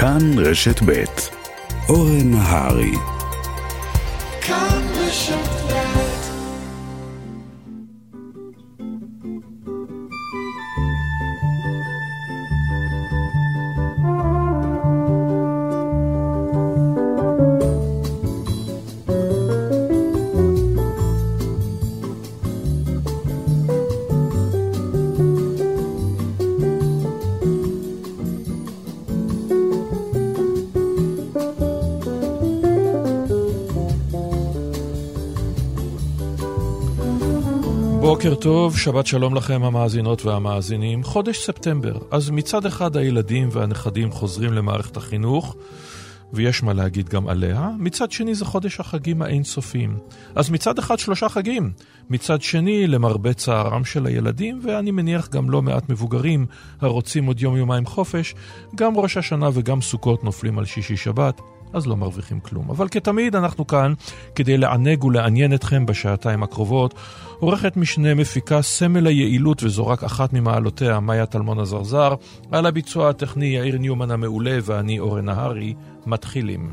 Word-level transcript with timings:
כאן 0.00 0.38
רשת 0.38 0.82
ב' 0.86 1.04
אורן 1.88 2.30
נהרי. 2.30 2.92
כאן 4.40 4.82
רשת 4.94 5.47
טוב, 38.40 38.76
שבת 38.76 39.06
שלום 39.06 39.34
לכם 39.34 39.62
המאזינות 39.62 40.24
והמאזינים. 40.24 41.04
חודש 41.04 41.38
ספטמבר, 41.46 41.98
אז 42.10 42.30
מצד 42.30 42.66
אחד 42.66 42.96
הילדים 42.96 43.48
והנכדים 43.52 44.10
חוזרים 44.10 44.52
למערכת 44.52 44.96
החינוך, 44.96 45.56
ויש 46.32 46.62
מה 46.62 46.72
להגיד 46.72 47.08
גם 47.08 47.28
עליה, 47.28 47.70
מצד 47.78 48.10
שני 48.10 48.34
זה 48.34 48.44
חודש 48.44 48.80
החגים 48.80 49.22
האינסופיים. 49.22 49.98
אז 50.34 50.50
מצד 50.50 50.78
אחד 50.78 50.98
שלושה 50.98 51.28
חגים, 51.28 51.70
מצד 52.10 52.42
שני 52.42 52.86
למרבה 52.86 53.32
צערם 53.32 53.84
של 53.84 54.06
הילדים, 54.06 54.60
ואני 54.64 54.90
מניח 54.90 55.28
גם 55.28 55.50
לא 55.50 55.62
מעט 55.62 55.88
מבוגרים 55.90 56.46
הרוצים 56.80 57.26
עוד 57.26 57.40
יום-יומיים 57.40 57.86
חופש, 57.86 58.34
גם 58.74 58.96
ראש 58.96 59.16
השנה 59.16 59.48
וגם 59.52 59.80
סוכות 59.80 60.24
נופלים 60.24 60.58
על 60.58 60.64
שישי 60.64 60.96
שבת. 60.96 61.40
אז 61.72 61.86
לא 61.86 61.96
מרוויחים 61.96 62.40
כלום. 62.40 62.70
אבל 62.70 62.88
כתמיד 62.88 63.36
אנחנו 63.36 63.66
כאן 63.66 63.92
כדי 64.34 64.58
לענג 64.58 65.04
ולעניין 65.04 65.54
אתכם 65.54 65.86
בשעתיים 65.86 66.42
הקרובות. 66.42 66.94
עורכת 67.38 67.76
משנה 67.76 68.14
מפיקה 68.14 68.62
סמל 68.62 69.06
היעילות 69.06 69.62
וזו 69.62 69.86
רק 69.86 70.04
אחת 70.04 70.32
ממעלותיה, 70.32 71.00
מאיה 71.00 71.26
טלמון 71.26 71.58
הזרזר. 71.58 72.14
על 72.52 72.66
הביצוע 72.66 73.10
הטכני 73.10 73.46
יאיר 73.46 73.78
ניומן 73.78 74.10
המעולה 74.10 74.58
ואני 74.62 74.98
אורן 74.98 75.24
נהרי. 75.24 75.74
מתחילים. 76.06 76.72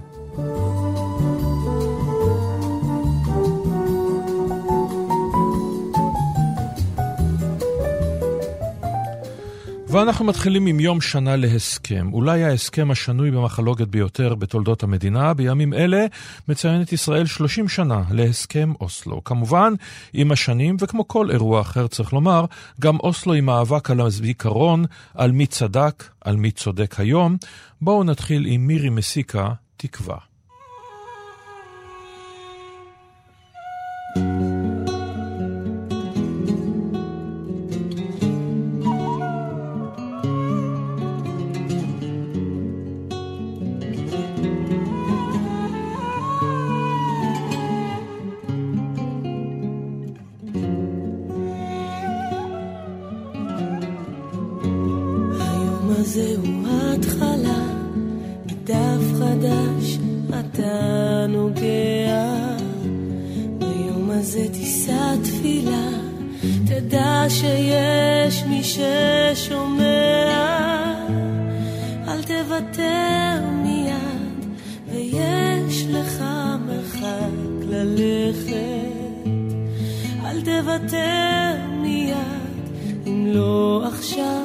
ואנחנו 9.95 10.25
מתחילים 10.25 10.65
עם 10.65 10.79
יום 10.79 11.01
שנה 11.01 11.35
להסכם. 11.35 12.09
אולי 12.13 12.43
ההסכם 12.43 12.91
השנוי 12.91 13.31
במחלוקת 13.31 13.87
ביותר 13.87 14.35
בתולדות 14.35 14.83
המדינה. 14.83 15.33
בימים 15.33 15.73
אלה 15.73 16.05
מציינת 16.47 16.93
ישראל 16.93 17.25
30 17.25 17.67
שנה 17.67 18.03
להסכם 18.11 18.73
אוסלו. 18.81 19.23
כמובן, 19.23 19.73
עם 20.13 20.31
השנים, 20.31 20.77
וכמו 20.79 21.07
כל 21.07 21.31
אירוע 21.31 21.61
אחר 21.61 21.87
צריך 21.87 22.13
לומר, 22.13 22.45
גם 22.81 22.97
אוסלו 22.99 23.33
היא 23.33 23.41
מאבק 23.41 23.91
על 23.91 24.01
הזיכרון, 24.01 24.85
על 25.13 25.31
מי 25.31 25.45
צדק, 25.45 26.03
על 26.21 26.35
מי 26.35 26.51
צודק 26.51 26.99
היום. 26.99 27.37
בואו 27.81 28.03
נתחיל 28.03 28.45
עם 28.47 28.67
מירי 28.67 28.89
מסיקה, 28.89 29.49
תקווה. 29.77 30.17
שיש 67.29 68.43
מי 68.43 68.61
ששומע, 68.63 69.83
אל 72.07 72.23
תוותר 72.23 73.45
מיד, 73.63 74.45
ויש 74.91 75.85
לך 75.89 76.23
מרחק 76.67 77.65
ללכת. 77.69 78.55
אל 80.25 80.41
תוותר 80.41 81.53
מיד, 81.81 82.15
אם 83.07 83.27
לא 83.27 83.83
עכשיו. 83.87 84.44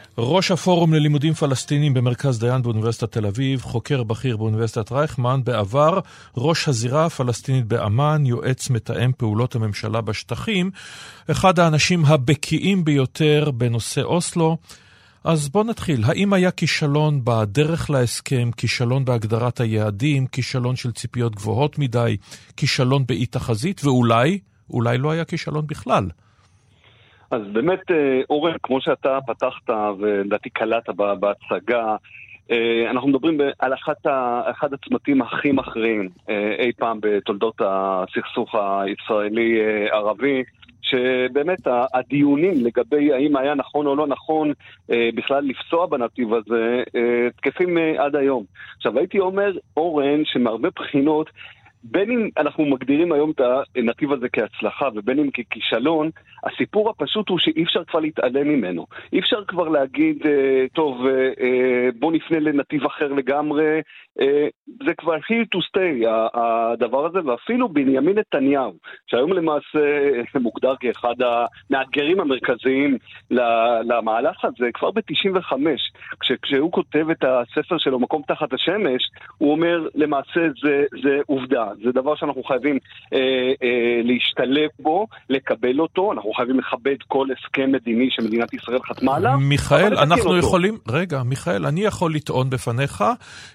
ראש 0.17 0.51
הפורום 0.51 0.93
ללימודים 0.93 1.33
פלסטינים 1.33 1.93
במרכז 1.93 2.39
דיין 2.39 2.61
באוניברסיטת 2.61 3.11
תל 3.11 3.25
אביב, 3.25 3.61
חוקר 3.61 4.03
בכיר 4.03 4.37
באוניברסיטת 4.37 4.91
רייכמן, 4.91 5.41
בעבר 5.43 5.99
ראש 6.37 6.67
הזירה 6.67 7.05
הפלסטינית 7.05 7.65
באמ"ן, 7.65 8.25
יועץ 8.25 8.69
מתאם 8.69 9.11
פעולות 9.17 9.55
הממשלה 9.55 10.01
בשטחים, 10.01 10.71
אחד 11.31 11.59
האנשים 11.59 12.05
הבקיאים 12.05 12.85
ביותר 12.85 13.51
בנושא 13.51 14.01
אוסלו. 14.01 14.57
אז 15.23 15.49
בואו 15.49 15.63
נתחיל. 15.63 16.03
האם 16.03 16.33
היה 16.33 16.51
כישלון 16.51 17.21
בדרך 17.23 17.89
להסכם, 17.89 18.49
כישלון 18.57 19.05
בהגדרת 19.05 19.59
היעדים, 19.59 20.27
כישלון 20.27 20.75
של 20.75 20.91
ציפיות 20.91 21.35
גבוהות 21.35 21.79
מדי, 21.79 22.17
כישלון 22.57 23.05
באי 23.05 23.25
תחזית, 23.25 23.85
ואולי, 23.85 24.39
אולי 24.69 24.97
לא 24.97 25.11
היה 25.11 25.25
כישלון 25.25 25.67
בכלל. 25.67 26.09
אז 27.31 27.41
באמת, 27.51 27.91
אה, 27.91 28.21
אורן, 28.29 28.53
כמו 28.63 28.81
שאתה 28.81 29.19
פתחת 29.27 29.69
ולדעתי 29.99 30.49
קלטת 30.49 30.89
בהצגה, 30.89 31.95
אה, 32.51 32.89
אנחנו 32.89 33.09
מדברים 33.09 33.41
על 33.59 33.73
אחת 33.73 34.05
ה, 34.05 34.41
אחד 34.51 34.73
הצמתים 34.73 35.21
הכי 35.21 35.51
מכריעים 35.51 36.09
אה, 36.29 36.55
אי 36.59 36.71
פעם 36.77 36.97
בתולדות 37.01 37.61
הסכסוך 37.65 38.55
הישראלי-ערבי. 38.55 40.43
שבאמת 40.83 41.59
הדיונים 41.93 42.65
לגבי 42.65 43.13
האם 43.13 43.37
היה 43.37 43.55
נכון 43.55 43.85
או 43.87 43.95
לא 43.95 44.07
נכון 44.07 44.53
בכלל 45.15 45.43
לפסוע 45.43 45.85
בנתיב 45.85 46.33
הזה 46.33 46.83
תקפים 47.35 47.77
עד 47.97 48.15
היום. 48.15 48.43
עכשיו 48.77 48.97
הייתי 48.99 49.19
אומר, 49.19 49.51
אורן, 49.77 50.25
שמהרבה 50.25 50.69
בחינות 50.75 51.29
בין 51.83 52.11
אם 52.11 52.29
אנחנו 52.37 52.65
מגדירים 52.65 53.11
היום 53.11 53.31
את 53.31 53.41
הנתיב 53.75 54.11
הזה 54.11 54.29
כהצלחה 54.29 54.89
ובין 54.95 55.19
אם 55.19 55.29
ככישלון, 55.31 56.09
הסיפור 56.43 56.89
הפשוט 56.89 57.29
הוא 57.29 57.39
שאי 57.39 57.63
אפשר 57.63 57.83
כבר 57.83 57.99
להתעלם 57.99 58.47
ממנו. 58.47 58.85
אי 59.13 59.19
אפשר 59.19 59.45
כבר 59.47 59.69
להגיד, 59.69 60.25
אה, 60.25 60.65
טוב, 60.73 61.05
אה, 61.05 61.11
אה, 61.41 61.89
בוא 61.99 62.11
נפנה 62.11 62.39
לנתיב 62.39 62.85
אחר 62.85 63.07
לגמרי. 63.07 63.81
זה 64.85 64.93
כבר 64.97 65.15
here 65.15 65.45
to 65.55 65.59
stay, 65.59 66.07
הדבר 66.33 67.05
הזה, 67.05 67.19
ואפילו 67.25 67.69
בנימין 67.69 68.17
נתניהו, 68.17 68.73
שהיום 69.07 69.33
למעשה 69.33 69.79
מוגדר 70.41 70.73
כאחד 70.79 71.15
המאתגרים 71.21 72.19
המרכזיים 72.19 72.97
למהלך 73.81 74.45
הזה, 74.45 74.69
כבר 74.73 74.91
ב-95, 74.91 75.53
כשהוא 76.41 76.71
כותב 76.71 77.09
את 77.09 77.23
הספר 77.23 77.77
שלו, 77.77 77.99
מקום 77.99 78.21
תחת 78.27 78.53
השמש, 78.53 79.09
הוא 79.37 79.51
אומר, 79.51 79.87
למעשה 79.95 80.41
זה, 80.61 80.85
זה 81.03 81.17
עובדה, 81.25 81.70
זה 81.83 81.91
דבר 81.91 82.15
שאנחנו 82.15 82.43
חייבים 82.43 82.77
אה, 83.13 83.19
אה, 83.63 84.01
להשתלב 84.03 84.69
בו, 84.79 85.07
לקבל 85.29 85.79
אותו, 85.79 86.11
אנחנו 86.11 86.33
חייבים 86.33 86.59
לכבד 86.59 86.95
כל 87.07 87.27
הסכם 87.37 87.71
מדיני 87.71 88.07
שמדינת 88.11 88.53
ישראל 88.53 88.79
חתמה 88.89 89.15
עליו. 89.15 89.37
מיכאל, 89.39 89.97
אנחנו 89.97 90.37
יכולים, 90.37 90.73
אותו. 90.73 90.93
רגע, 90.93 91.23
מיכאל, 91.23 91.65
אני 91.65 91.81
יכול 91.81 92.15
לטעון 92.15 92.49
בפניך 92.49 93.03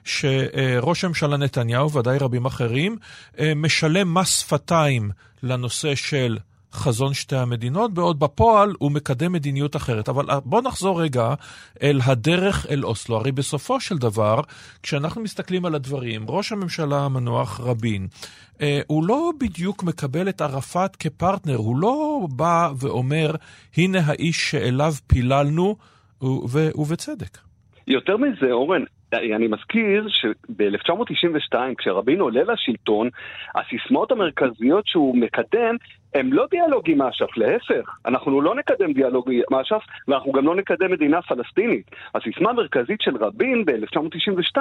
שראש 0.04 1.04
הממשלה 1.04 1.36
נתניהו, 1.36 1.92
ודאי 1.92 2.18
רבים 2.18 2.44
אחרים, 2.44 2.96
אה, 3.38 3.52
משלם 3.56 4.14
מס 4.14 4.40
שפתיים 4.40 5.10
לנושא 5.42 5.94
של 5.94 6.36
חזון 6.76 7.14
שתי 7.14 7.37
המדינות, 7.37 7.94
בעוד 7.94 8.19
בפועל 8.19 8.73
הוא 8.78 8.93
מקדם 8.93 9.32
מדיניות 9.32 9.76
אחרת. 9.76 10.08
אבל 10.08 10.31
אה, 10.31 10.40
בואו 10.40 10.62
נחזור 10.62 11.02
רגע 11.02 11.34
אל 11.82 11.99
הדרך 12.05 12.67
אל 12.70 12.84
אוסלו. 12.84 13.17
הרי 13.17 13.32
בסופו 13.32 13.81
של 13.81 13.99
דבר, 13.99 14.40
כשאנחנו 14.82 15.23
מסתכלים 15.23 15.64
על 15.64 15.75
הדברים, 15.75 16.25
ראש 16.28 16.52
הממשלה 16.52 16.99
המנוח 17.05 17.61
רבין, 17.61 18.06
אה, 18.61 18.81
הוא 18.87 19.08
לא 19.08 19.32
בדיוק 19.40 19.84
מקבל 19.84 20.28
את 20.28 20.40
ערפאת 20.40 20.96
כפרטנר, 20.96 21.56
הוא 21.56 21.76
לא 21.78 22.26
בא 22.31 22.70
ואומר, 22.81 23.31
הנה 23.76 23.99
האיש 24.06 24.50
שאליו 24.50 24.93
פיללנו, 25.06 25.76
ובצדק. 26.78 27.38
יותר 27.87 28.17
מזה, 28.17 28.52
אורן, 28.52 28.82
אני 29.12 29.49
מזכיר 29.49 30.08
שב-1992, 30.08 31.55
כשרבין 31.78 32.20
עולה 32.20 32.43
לשלטון, 32.52 33.08
הסיסמאות 33.55 34.12
המרכזיות 34.12 34.87
שהוא 34.87 35.17
מקדם 35.17 35.76
הם 36.14 36.32
לא 36.32 36.46
דיאלוג 36.50 36.90
עם 36.90 37.02
אש"ף, 37.02 37.36
להפך, 37.36 37.98
אנחנו 38.06 38.40
לא 38.40 38.54
נקדם 38.54 38.92
דיאלוג 38.92 39.30
עם 39.30 39.58
אש"ף 39.60 39.82
ואנחנו 40.08 40.32
גם 40.32 40.46
לא 40.46 40.54
נקדם 40.54 40.92
מדינה 40.92 41.22
פלסטינית. 41.22 41.90
הסיסמה 42.14 42.50
המרכזית 42.50 43.00
של 43.00 43.16
רבין 43.16 43.64
ב-1992 43.64 44.58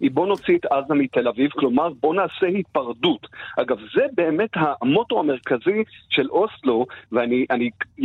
היא 0.00 0.10
בוא 0.10 0.26
נוציא 0.26 0.56
את 0.56 0.64
עזה 0.64 0.94
מתל 0.94 1.28
אביב, 1.28 1.50
כלומר 1.50 1.88
בוא 2.00 2.14
נעשה 2.14 2.46
היפרדות. 2.46 3.26
אגב, 3.56 3.78
זה 3.94 4.06
באמת 4.14 4.50
המוטו 4.54 5.20
המרכזי 5.20 5.84
של 6.08 6.30
אוסלו, 6.30 6.86
ואני 7.12 7.46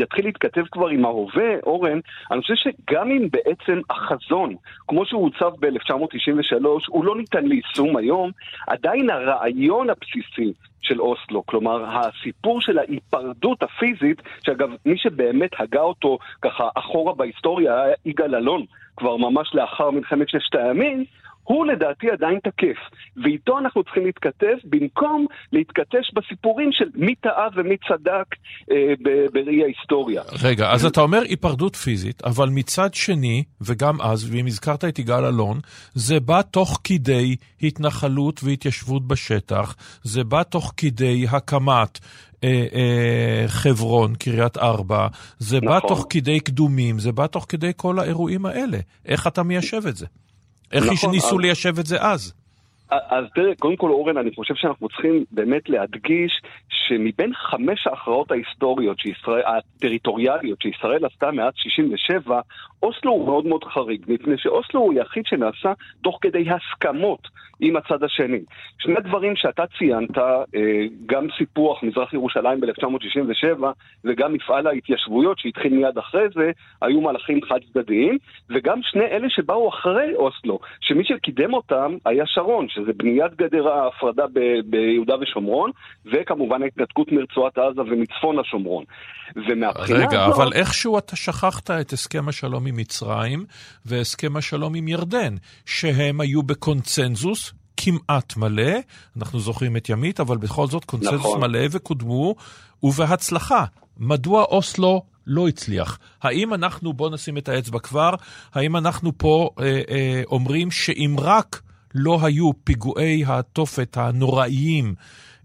אתחיל 0.04 0.26
להתכתב 0.26 0.64
כבר 0.72 0.88
עם 0.88 1.06
ההווה, 1.06 1.56
אורן, 1.64 2.00
אני 2.32 2.42
חושב 2.42 2.56
שגם 2.56 3.12
אם 3.12 3.28
בעצם 3.32 3.82
החזון, 3.90 4.56
כמו 4.88 5.06
שהוא 5.06 5.22
הוצב 5.22 5.52
ב-1993, 5.60 6.66
הוא 6.88 7.06
לא 7.06 7.16
ניתן 7.16 7.46
ליישום 7.46 7.98
היום, 7.98 8.32
עדיין 8.68 9.10
הרעיון 9.10 9.90
הבסיסי 9.90 10.54
של 10.82 11.02
אוסלו. 11.02 11.46
כלומר, 11.46 11.86
הסיפור 11.90 12.62
של 12.62 12.80
ההיפרדות 12.80 13.64
הפיזית, 13.64 14.22
שאגב, 14.46 14.70
מי 14.86 14.98
שבאמת 14.98 15.52
הגה 15.60 15.82
אותו 15.82 16.18
ככה 16.42 16.70
אחורה 16.76 17.14
בהיסטוריה 17.14 17.84
היה 17.84 17.94
יגאל 18.06 18.36
אלון, 18.36 18.66
כבר 18.98 19.18
ממש 19.18 19.56
לאחר 19.56 19.92
מלחמת 19.92 20.30
ששת 20.30 20.56
הימים, 20.56 21.06
הוא 21.48 21.66
לדעתי 21.66 22.12
עדיין 22.12 22.40
תקף, 22.40 22.78
ואיתו 23.24 23.60
אנחנו 23.60 23.84
צריכים 23.84 24.06
להתכתב 24.06 24.56
במקום 24.64 25.26
להתכתש 25.52 26.14
בסיפורים 26.14 26.70
של 26.72 26.86
מי 26.96 27.16
טעה 27.16 27.48
ומי 27.56 27.76
צדק 27.88 28.26
אה, 28.72 28.94
בראי 29.34 29.64
ההיסטוריה. 29.64 30.22
רגע, 30.44 30.72
אז 30.72 30.86
אתה 30.86 31.02
אומר 31.02 31.22
היפרדות 31.22 31.76
פיזית, 31.76 32.24
אבל 32.24 32.50
מצד 32.50 32.94
שני, 32.94 33.44
וגם 33.62 34.02
אז, 34.02 34.30
ואם 34.32 34.46
הזכרת 34.46 34.86
את 34.86 35.00
יגאל 35.00 35.26
אלון, 35.26 35.60
זה 35.94 36.20
בא 36.20 36.42
תוך 36.42 36.80
כדי 36.84 37.36
התנחלות 37.62 38.42
והתיישבות 38.44 39.08
בשטח, 39.08 39.76
זה 40.04 40.24
בא 40.24 40.44
תוך 40.44 40.74
כדי 40.78 41.26
הקמת 41.32 42.00
אה, 42.44 42.66
אה, 42.74 43.44
חברון, 43.48 44.16
קריית 44.16 44.58
ארבע, 44.58 45.08
זה 45.40 45.58
נכון. 45.58 45.70
בא 45.70 45.88
תוך 45.88 46.06
כדי 46.10 46.40
קדומים, 46.40 47.00
זה 47.00 47.12
בא 47.12 47.28
תוך 47.28 47.46
כדי 47.50 47.72
כל 47.76 48.00
האירועים 48.00 48.46
האלה. 48.46 48.78
איך 49.06 49.28
אתה 49.28 49.44
מיישב 49.44 49.88
את 49.88 49.96
זה? 49.96 50.06
איך 50.72 50.84
נכון, 50.84 51.12
ניסו 51.12 51.36
אז... 51.36 51.42
ליישב 51.42 51.80
את 51.80 51.86
זה 51.86 51.98
אז? 52.02 52.34
אז 52.90 53.26
תראה, 53.36 53.56
קודם 53.56 53.76
כל 53.76 53.90
אורן, 53.90 54.18
אני 54.18 54.30
חושב 54.36 54.56
שאנחנו 54.56 54.90
צריכים 54.90 55.26
באמת 55.32 55.70
להדגיש 55.70 56.42
שמבין 56.70 57.34
חמש 57.34 57.88
ההכרעות 57.88 58.32
ההיסטוריות, 58.32 59.00
שישראל, 59.00 59.44
הטריטוריאליות 59.46 60.62
שישראל 60.62 61.06
עשתה 61.06 61.32
מאז 61.32 61.54
67, 61.56 62.40
אוסלו 62.84 63.12
הוא 63.12 63.26
מאוד 63.26 63.46
מאוד 63.46 63.64
חריג, 63.64 64.06
מפני 64.08 64.38
שאוסלו 64.38 64.80
הוא 64.80 64.94
היחיד 64.94 65.26
שנעשה 65.26 65.74
תוך 66.04 66.18
כדי 66.22 66.46
הסכמות 66.50 67.28
עם 67.60 67.76
הצד 67.76 68.04
השני. 68.04 68.40
שני 68.80 68.96
דברים 69.04 69.36
שאתה 69.36 69.64
ציינת, 69.78 70.18
אה, 70.18 70.44
גם 71.06 71.28
סיפוח 71.38 71.84
מזרח 71.84 72.14
ירושלים 72.14 72.62
ב-1967 72.62 73.64
וגם 74.04 74.34
מפעל 74.34 74.68
ההתיישבויות 74.68 75.40
שהתחיל 75.40 75.74
מיד 75.74 75.98
אחרי 75.98 76.24
זה, 76.36 76.52
היו 76.82 77.02
מהלכים 77.02 77.40
חד 77.50 77.60
צדדיים, 77.74 78.18
וגם 78.50 78.80
שני 78.84 79.06
אלה 79.06 79.30
שבאו 79.30 79.70
אחרי 79.70 80.16
אוסלו, 80.16 80.60
שמי 80.82 81.04
שקידם 81.06 81.54
אותם 81.54 81.98
היה 82.06 82.24
שרון, 82.28 82.70
שזה 82.70 82.94
בניית 82.94 83.36
גדר 83.36 83.68
ההפרדה 83.68 84.24
ביהודה 84.66 85.16
ושומרון, 85.22 85.72
וכמובן 86.06 86.64
ההתנתקות 86.64 87.12
מרצועת 87.12 87.58
עזה 87.58 87.82
ומצפון 87.82 88.40
השומרון. 88.40 88.84
ומהבחינה 89.36 90.00
רגע, 90.00 90.26
הזאת... 90.26 90.36
אבל 90.36 90.54
איכשהו 90.54 90.98
אתה 90.98 91.16
שכחת 91.16 91.72
את 91.72 91.94
הסכם 91.94 92.30
השלום 92.30 92.68
עם 92.68 92.78
מצרים 92.78 93.46
והסכם 93.86 94.38
השלום 94.38 94.76
עם 94.76 94.88
ירדן, 94.88 95.36
שהם 95.66 96.22
היו 96.22 96.44
בקונצנזוס 96.44 97.47
כמעט 97.78 98.38
מלא, 98.38 98.72
אנחנו 99.18 99.40
זוכרים 99.40 99.78
את 99.78 99.90
ימית, 99.90 100.20
אבל 100.20 100.38
בכל 100.38 100.68
זאת 100.68 100.86
קונצנזוס 100.86 101.20
נכון. 101.20 101.42
מלא 101.42 101.60
וקודמו, 101.72 102.36
ובהצלחה. 102.84 103.66
מדוע 103.98 104.44
אוסלו 104.44 105.04
לא 105.28 105.48
הצליח? 105.48 106.00
האם 106.22 106.54
אנחנו, 106.54 106.94
בואו 106.94 107.10
נשים 107.10 107.38
את 107.38 107.50
האצבע 107.50 107.80
כבר, 107.80 108.10
האם 108.54 108.78
אנחנו 108.78 109.18
פה 109.18 109.50
אה, 109.60 109.82
אה, 109.90 110.22
אומרים 110.26 110.72
שאם 110.72 111.16
רק 111.20 111.62
לא 111.96 112.20
היו 112.22 112.52
פיגועי 112.64 113.24
התופת 113.28 113.98
הנוראיים 113.98 114.96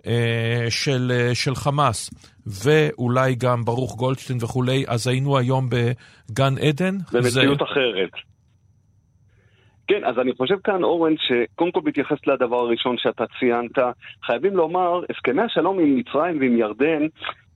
אה, 0.06 0.66
של, 0.70 1.12
אה, 1.14 1.34
של 1.34 1.54
חמאס, 1.54 2.10
ואולי 2.46 3.34
גם 3.34 3.64
ברוך 3.64 3.96
גולדשטיין 3.96 4.38
וכולי, 4.42 4.84
אז 4.88 5.06
היינו 5.06 5.38
היום 5.38 5.68
בגן 5.70 6.58
עדן. 6.58 6.98
במציאות 7.12 7.58
זה... 7.58 7.64
אחרת. 7.64 8.31
כן, 9.88 10.04
אז 10.04 10.18
אני 10.18 10.32
חושב 10.32 10.56
כאן, 10.64 10.82
אורן, 10.82 11.14
שקודם 11.16 11.70
כל 11.70 11.80
בהתייחס 11.84 12.26
לדבר 12.26 12.56
הראשון 12.56 12.96
שאתה 12.98 13.24
ציינת, 13.38 13.78
חייבים 14.24 14.56
לומר, 14.56 15.00
הסכמי 15.10 15.42
השלום 15.42 15.78
עם 15.78 15.96
מצרים 15.96 16.40
ועם 16.40 16.56
ירדן, 16.58 17.06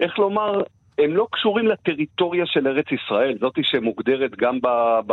איך 0.01 0.19
לומר, 0.19 0.63
הם 0.99 1.17
לא 1.17 1.27
קשורים 1.33 1.67
לטריטוריה 1.67 2.47
של 2.47 2.69
ארץ 2.69 2.87
ישראל, 2.93 3.39
זאתי 3.41 3.61
שמוגדרת 3.65 4.37
גם 4.37 4.61
ב, 4.61 4.69
ב, 5.07 5.13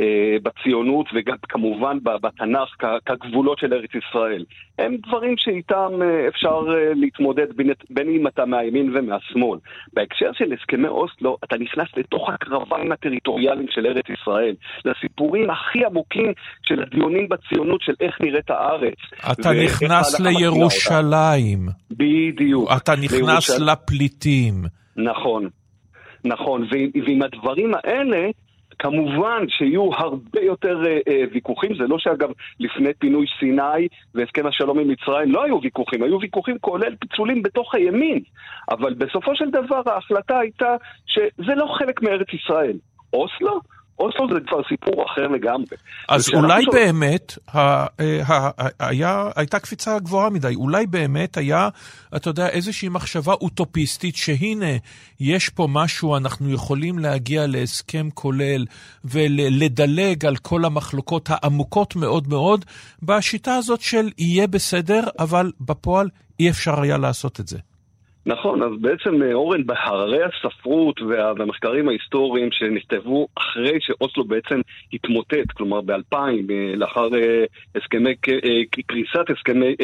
אה, 0.00 0.36
בציונות 0.42 1.06
וגם 1.14 1.36
כמובן 1.48 1.98
בתנ"ך 2.02 2.76
כגבולות 3.06 3.58
של 3.58 3.74
ארץ 3.74 3.90
ישראל. 3.94 4.44
הם 4.80 4.96
דברים 5.06 5.34
שאיתם 5.38 6.02
אה, 6.02 6.28
אפשר 6.28 6.60
אה, 6.68 6.94
להתמודד 6.94 7.56
בין, 7.56 7.70
בין 7.90 8.08
אם 8.08 8.26
אתה 8.26 8.44
מהימין 8.44 8.96
ומהשמאל. 8.96 9.58
בהקשר 9.92 10.30
של 10.32 10.52
הסכמי 10.52 10.88
אוסלו, 10.88 11.36
אתה 11.44 11.56
נכנס 11.58 11.88
לתוך 11.96 12.28
הקרביים 12.28 12.92
הטריטוריאליים 12.92 13.66
של 13.70 13.86
ארץ 13.86 14.04
ישראל, 14.20 14.54
לסיפורים 14.84 15.50
הכי 15.50 15.84
עמוקים 15.84 16.32
של 16.62 16.82
הדיונים 16.82 17.28
בציונות 17.28 17.82
של 17.82 17.92
איך 18.00 18.20
נראית 18.20 18.50
הארץ. 18.50 18.98
אתה 19.32 19.50
נכנס 19.64 20.20
לירושלים. 20.20 21.68
בדיוק. 21.90 22.70
אתה 22.76 22.92
נכנס 22.92 23.50
לירוש... 23.50 23.50
לפליטים. 23.60 24.54
נכון, 24.96 25.48
נכון. 26.24 26.66
ועם 27.06 27.22
הדברים 27.22 27.72
האלה, 27.74 28.28
כמובן 28.80 29.44
שיהיו 29.48 29.90
הרבה 29.94 30.40
יותר 30.40 30.82
אה, 30.86 30.98
אה, 31.08 31.24
ויכוחים, 31.32 31.74
זה 31.74 31.84
לא 31.88 31.98
שאגב 31.98 32.28
לפני 32.60 32.94
פינוי 32.98 33.26
סיני 33.38 33.88
והסכם 34.14 34.46
השלום 34.46 34.78
עם 34.78 34.88
מצרים 34.88 35.32
לא 35.32 35.44
היו 35.44 35.60
ויכוחים, 35.62 36.02
היו 36.02 36.20
ויכוחים 36.20 36.58
כולל 36.60 36.96
פיצולים 37.00 37.42
בתוך 37.42 37.74
הימין, 37.74 38.20
אבל 38.70 38.94
בסופו 38.94 39.36
של 39.36 39.50
דבר 39.50 39.82
ההחלטה 39.86 40.38
הייתה 40.38 40.76
שזה 41.06 41.54
לא 41.54 41.74
חלק 41.78 42.02
מארץ 42.02 42.28
ישראל. 42.32 42.76
אוסלו? 43.12 43.60
אוסלו 44.00 44.28
זה 44.34 44.40
כבר 44.48 44.60
סיפור 44.68 45.04
אחר 45.06 45.26
לגמרי. 45.26 45.76
אז 46.08 46.28
אולי 46.34 46.62
שואל... 46.62 46.74
באמת 46.76 47.38
ה, 47.48 47.58
ה, 47.58 47.86
ה, 48.28 48.68
היה, 48.78 49.30
הייתה 49.36 49.58
קפיצה 49.58 49.98
גבוהה 49.98 50.30
מדי, 50.30 50.54
אולי 50.54 50.86
באמת 50.86 51.36
היה, 51.36 51.68
אתה 52.16 52.30
יודע, 52.30 52.48
איזושהי 52.48 52.88
מחשבה 52.88 53.32
אוטופיסטית 53.32 54.16
שהנה, 54.16 54.76
יש 55.20 55.48
פה 55.48 55.68
משהו, 55.70 56.16
אנחנו 56.16 56.52
יכולים 56.52 56.98
להגיע 56.98 57.46
להסכם 57.46 58.08
כולל 58.14 58.64
ולדלג 59.04 60.26
על 60.26 60.36
כל 60.36 60.64
המחלוקות 60.64 61.28
העמוקות 61.30 61.96
מאוד 61.96 62.28
מאוד, 62.28 62.64
בשיטה 63.02 63.54
הזאת 63.54 63.80
של 63.80 64.08
יהיה 64.18 64.46
בסדר, 64.46 65.04
אבל 65.18 65.52
בפועל 65.60 66.08
אי 66.40 66.50
אפשר 66.50 66.80
היה 66.80 66.98
לעשות 66.98 67.40
את 67.40 67.48
זה. 67.48 67.58
נכון, 68.30 68.62
אז 68.62 68.70
בעצם 68.80 69.22
אה, 69.22 69.32
אורן, 69.32 69.66
בהררי 69.66 70.18
הספרות 70.24 71.00
והמחקרים 71.02 71.88
ההיסטוריים 71.88 72.48
שנכתבו 72.52 73.26
אחרי 73.34 73.78
שאוסלו 73.80 74.24
בעצם 74.24 74.60
התמוטט, 74.92 75.52
כלומר 75.54 75.80
ב-2000, 75.80 76.14
אה, 76.14 76.76
לאחר 76.76 77.14
אה, 77.14 77.44
הסכמי, 77.74 78.14
קריסת 78.86 79.30
הסכמי, 79.30 79.74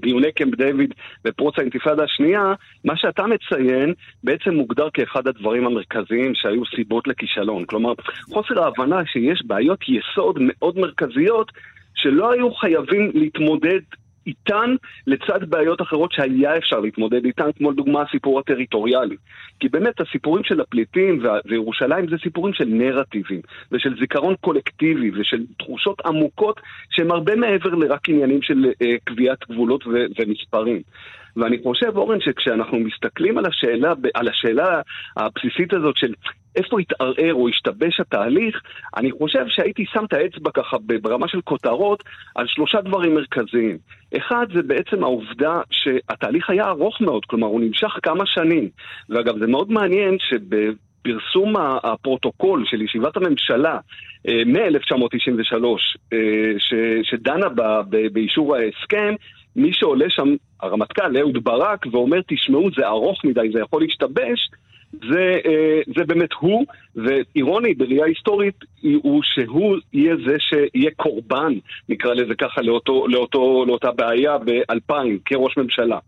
דיוני 0.00 0.32
קמפ 0.32 0.54
דיוויד 0.54 0.94
ופרוץ 1.24 1.58
האינתיפאדה 1.58 2.04
השנייה, 2.04 2.54
מה 2.84 2.96
שאתה 2.96 3.22
מציין 3.26 3.94
בעצם 4.24 4.54
מוגדר 4.54 4.88
כאחד 4.94 5.26
הדברים 5.26 5.66
המרכזיים 5.66 6.34
שהיו 6.34 6.62
סיבות 6.76 7.08
לכישלון. 7.08 7.64
כלומר, 7.64 7.92
חוסר 8.32 8.62
ההבנה 8.64 9.06
שיש 9.06 9.42
בעיות 9.46 9.80
יסוד 9.88 10.38
מאוד 10.40 10.78
מרכזיות 10.78 11.52
שלא 11.94 12.32
היו 12.32 12.54
חייבים 12.54 13.10
להתמודד 13.14 13.80
איתן 14.26 14.74
לצד 15.06 15.50
בעיות 15.50 15.82
אחרות 15.82 16.12
שהיה 16.12 16.56
אפשר 16.56 16.80
להתמודד 16.80 17.24
איתן, 17.24 17.50
כמו 17.58 17.70
לדוגמה 17.70 18.02
הסיפור 18.02 18.38
הטריטוריאלי. 18.38 19.16
כי 19.60 19.68
באמת 19.68 20.00
הסיפורים 20.00 20.44
של 20.44 20.60
הפליטים 20.60 21.22
וירושלים 21.44 22.08
זה 22.08 22.16
סיפורים 22.22 22.54
של 22.54 22.64
נרטיבים, 22.64 23.40
ושל 23.72 23.94
זיכרון 24.00 24.34
קולקטיבי, 24.40 25.10
ושל 25.14 25.44
תחושות 25.58 26.00
עמוקות 26.06 26.60
שהן 26.90 27.10
הרבה 27.10 27.36
מעבר 27.36 27.74
לרק 27.74 28.08
עניינים 28.08 28.42
של 28.42 28.64
uh, 28.64 28.86
קביעת 29.04 29.38
גבולות 29.50 29.86
ו- 29.86 30.06
ומספרים. 30.18 30.82
ואני 31.36 31.56
חושב, 31.62 31.96
אורן, 31.96 32.20
שכשאנחנו 32.20 32.78
מסתכלים 32.78 33.38
על 33.38 33.46
השאלה, 33.46 33.92
על 34.14 34.28
השאלה 34.28 34.80
הבסיסית 35.16 35.72
הזאת 35.72 35.96
של 35.96 36.14
איפה 36.56 36.80
התערער 36.80 37.34
או 37.34 37.48
השתבש 37.48 38.00
התהליך, 38.00 38.62
אני 38.96 39.12
חושב 39.12 39.44
שהייתי 39.48 39.84
שם 39.92 40.04
את 40.04 40.12
האצבע 40.12 40.50
ככה 40.54 40.76
ברמה 41.02 41.28
של 41.28 41.40
כותרות 41.40 42.04
על 42.34 42.46
שלושה 42.46 42.80
דברים 42.80 43.14
מרכזיים. 43.14 43.78
אחד 44.16 44.46
זה 44.54 44.62
בעצם 44.62 45.04
העובדה 45.04 45.60
שהתהליך 45.70 46.50
היה 46.50 46.68
ארוך 46.68 47.00
מאוד, 47.00 47.24
כלומר 47.24 47.46
הוא 47.46 47.60
נמשך 47.60 47.98
כמה 48.02 48.26
שנים. 48.26 48.68
ואגב, 49.08 49.38
זה 49.38 49.46
מאוד 49.46 49.72
מעניין 49.72 50.16
שב... 50.18 50.72
פרסום 51.02 51.56
הפרוטוקול 51.82 52.64
של 52.66 52.82
ישיבת 52.82 53.16
הממשלה 53.16 53.78
אה, 54.28 54.44
מ-1993, 54.46 55.64
אה, 56.12 56.18
שדנה 57.02 57.46
באישור 58.12 58.56
ההסכם, 58.56 59.14
מי 59.56 59.72
שעולה 59.72 60.06
שם, 60.08 60.34
הרמטכ"ל 60.60 61.16
אהוד 61.16 61.44
ברק, 61.44 61.86
ואומר, 61.92 62.20
תשמעו, 62.28 62.70
זה 62.76 62.86
ארוך 62.86 63.24
מדי, 63.24 63.50
זה 63.52 63.60
יכול 63.60 63.82
להשתבש, 63.82 64.50
זה, 64.92 65.38
אה, 65.46 65.80
זה 65.96 66.04
באמת 66.04 66.32
הוא, 66.32 66.66
ואירוני 66.96 67.74
בראייה 67.74 68.04
היסטורית 68.04 68.54
הוא 68.82 69.22
שהוא 69.24 69.76
יהיה 69.92 70.14
זה 70.26 70.36
שיהיה 70.38 70.90
קורבן, 70.96 71.52
נקרא 71.88 72.14
לזה 72.14 72.34
ככה, 72.34 72.62
לאותו, 72.62 73.08
לאותו, 73.08 73.64
לאותה 73.66 73.92
בעיה 73.92 74.38
ב-2000 74.38 74.94
כראש 75.24 75.56
ממשלה. 75.56 75.98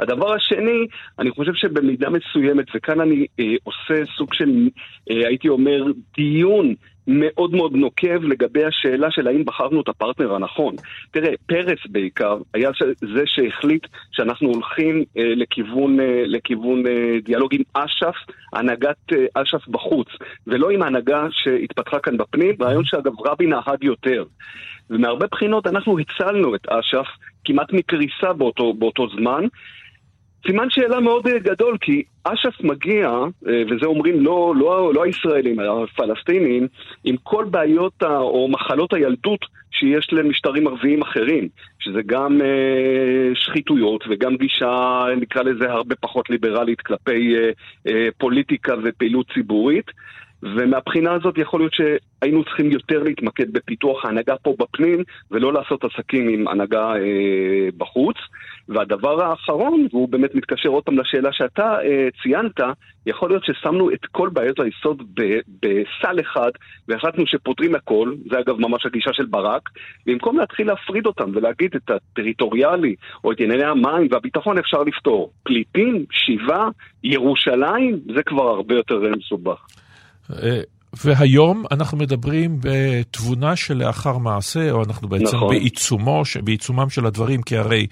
הדבר 0.00 0.32
השני, 0.32 0.86
אני 1.18 1.30
חושב 1.30 1.54
שבמידה 1.54 2.08
מסוימת, 2.10 2.66
וכאן 2.74 3.00
אני 3.00 3.26
אה, 3.40 3.44
עושה 3.64 4.04
סוג 4.16 4.34
של, 4.34 4.68
אה, 5.10 5.26
הייתי 5.28 5.48
אומר, 5.48 5.84
דיון 6.16 6.74
מאוד 7.08 7.54
מאוד 7.54 7.72
נוקב 7.72 8.24
לגבי 8.24 8.64
השאלה 8.64 9.10
של 9.10 9.28
האם 9.28 9.44
בחרנו 9.44 9.80
את 9.80 9.88
הפרטנר 9.88 10.34
הנכון. 10.34 10.74
תראה, 11.10 11.32
פרס 11.46 11.78
בעיקר 11.88 12.38
היה 12.54 12.70
זה 13.00 13.22
שהחליט 13.26 13.86
שאנחנו 14.12 14.48
הולכים 14.48 15.04
אה, 15.18 15.34
לכיוון, 15.36 16.00
אה, 16.00 16.22
לכיוון 16.26 16.86
אה, 16.86 17.16
דיאלוג 17.24 17.54
עם 17.54 17.62
אש"ף, 17.74 18.14
הנהגת 18.52 18.96
אה, 19.12 19.42
אש"ף 19.42 19.68
בחוץ, 19.68 20.08
ולא 20.46 20.70
עם 20.70 20.82
ההנהגה 20.82 21.26
שהתפתחה 21.30 21.98
כאן 21.98 22.16
בפנים, 22.16 22.54
רעיון 22.60 22.84
שאגב 22.84 23.12
רבין 23.26 23.48
נהג 23.50 23.84
יותר. 23.84 24.24
ומהרבה 24.90 25.26
בחינות 25.26 25.66
אנחנו 25.66 25.98
הצלנו 25.98 26.54
את 26.54 26.68
אש"ף 26.68 27.06
כמעט 27.44 27.72
מקריסה 27.72 28.32
באותו, 28.32 28.72
באותו 28.74 29.08
זמן. 29.08 29.44
סימן 30.46 30.70
שאלה 30.70 31.00
מאוד 31.00 31.26
אה, 31.26 31.38
גדול, 31.38 31.76
כי 31.80 32.02
אש"ף 32.24 32.64
מגיע, 32.64 33.08
אה, 33.48 33.62
וזה 33.70 33.86
אומרים 33.86 34.24
לא, 34.24 34.54
לא, 34.56 34.94
לא 34.94 35.04
הישראלים, 35.04 35.56
הפלסטינים, 35.60 36.66
עם 37.04 37.16
כל 37.22 37.44
בעיות 37.50 38.02
או 38.02 38.48
מחלות 38.48 38.92
הילדות 38.92 39.40
שיש 39.70 40.08
למשטרים 40.12 40.66
ערביים 40.66 41.02
אחרים, 41.02 41.48
שזה 41.78 42.00
גם 42.06 42.40
אה, 42.42 43.34
שחיתויות 43.34 44.04
וגם 44.10 44.36
גישה, 44.36 45.04
נקרא 45.20 45.42
לזה, 45.42 45.70
הרבה 45.70 45.94
פחות 45.96 46.30
ליברלית 46.30 46.80
כלפי 46.80 47.34
אה, 47.36 47.50
אה, 47.86 48.08
פוליטיקה 48.18 48.74
ופעילות 48.84 49.26
ציבורית. 49.34 49.90
ומהבחינה 50.42 51.12
הזאת 51.12 51.38
יכול 51.38 51.60
להיות 51.60 51.72
שהיינו 51.72 52.44
צריכים 52.44 52.70
יותר 52.70 53.02
להתמקד 53.02 53.52
בפיתוח 53.52 54.04
ההנהגה 54.04 54.36
פה 54.36 54.54
בפנים 54.58 55.02
ולא 55.30 55.52
לעשות 55.52 55.84
עסקים 55.84 56.28
עם 56.28 56.48
הנהגה 56.48 56.94
אה, 56.94 57.68
בחוץ. 57.76 58.16
והדבר 58.68 59.22
האחרון, 59.22 59.86
והוא 59.92 60.08
באמת 60.08 60.34
מתקשר 60.34 60.68
עוד 60.68 60.84
פעם 60.84 60.98
לשאלה 60.98 61.32
שאתה 61.32 61.78
אה, 61.84 62.08
ציינת, 62.22 62.60
יכול 63.06 63.30
להיות 63.30 63.44
ששמנו 63.44 63.90
את 63.90 64.06
כל 64.12 64.28
בעיות 64.28 64.60
היסוד 64.60 65.02
בסל 65.62 66.20
אחד 66.20 66.50
והחלטנו 66.88 67.26
שפותרים 67.26 67.74
הכל, 67.74 68.14
זה 68.30 68.38
אגב 68.38 68.60
ממש 68.60 68.86
הגישה 68.86 69.10
של 69.12 69.26
ברק, 69.26 69.68
במקום 70.06 70.38
להתחיל 70.38 70.66
להפריד 70.66 71.06
אותם 71.06 71.30
ולהגיד 71.34 71.74
את 71.76 71.90
הטריטוריאלי 71.90 72.94
או 73.24 73.32
את 73.32 73.40
ענייני 73.40 73.64
המים 73.64 74.08
והביטחון 74.10 74.58
אפשר 74.58 74.82
לפתור. 74.82 75.32
פליטים, 75.42 76.04
שיבה, 76.10 76.68
ירושלים, 77.04 78.00
זה 78.14 78.22
כבר 78.22 78.48
הרבה 78.48 78.74
יותר 78.74 79.02
מסובך. 79.16 79.66
אה, 80.32 80.60
והיום 81.04 81.64
אנחנו 81.70 81.98
מדברים 81.98 82.58
בתבונה 82.60 83.56
שלאחר 83.56 84.18
מעשה, 84.18 84.70
או 84.70 84.84
אנחנו 84.84 85.08
בעצם 85.08 85.36
נכון. 85.36 85.48
בעיצומו, 85.48 86.22
בעיצומם 86.44 86.90
של 86.90 87.06
הדברים, 87.06 87.42
כי 87.42 87.56
הרי 87.56 87.86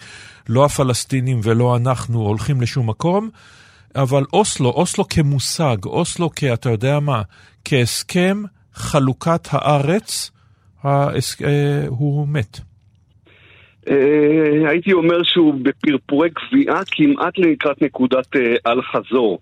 לא 0.49 0.65
הפלסטינים 0.65 1.41
ולא 1.43 1.77
אנחנו 1.77 2.21
הולכים 2.21 2.61
לשום 2.61 2.89
מקום, 2.91 3.31
אבל 3.97 4.25
אוסלו, 4.33 4.71
אוסלו 4.71 5.09
כמושג, 5.09 5.77
אוסלו 5.87 6.31
כ... 6.37 6.45
אתה 6.45 6.71
יודע 6.71 7.01
מה, 7.01 7.23
כהסכם 7.65 8.43
חלוקת 8.75 9.49
הארץ, 9.51 10.31
ההס... 10.83 11.37
אה, 11.43 11.85
הוא 11.89 12.29
מת. 12.29 12.61
אה, 13.91 14.69
הייתי 14.71 14.93
אומר 14.93 15.23
שהוא 15.23 15.55
בפרפורי 15.63 16.29
גביעה 16.29 16.81
כמעט 16.91 17.39
לקראת 17.39 17.83
נקודת 17.83 18.37
אה, 18.37 18.73
אל-חזור. 18.73 19.39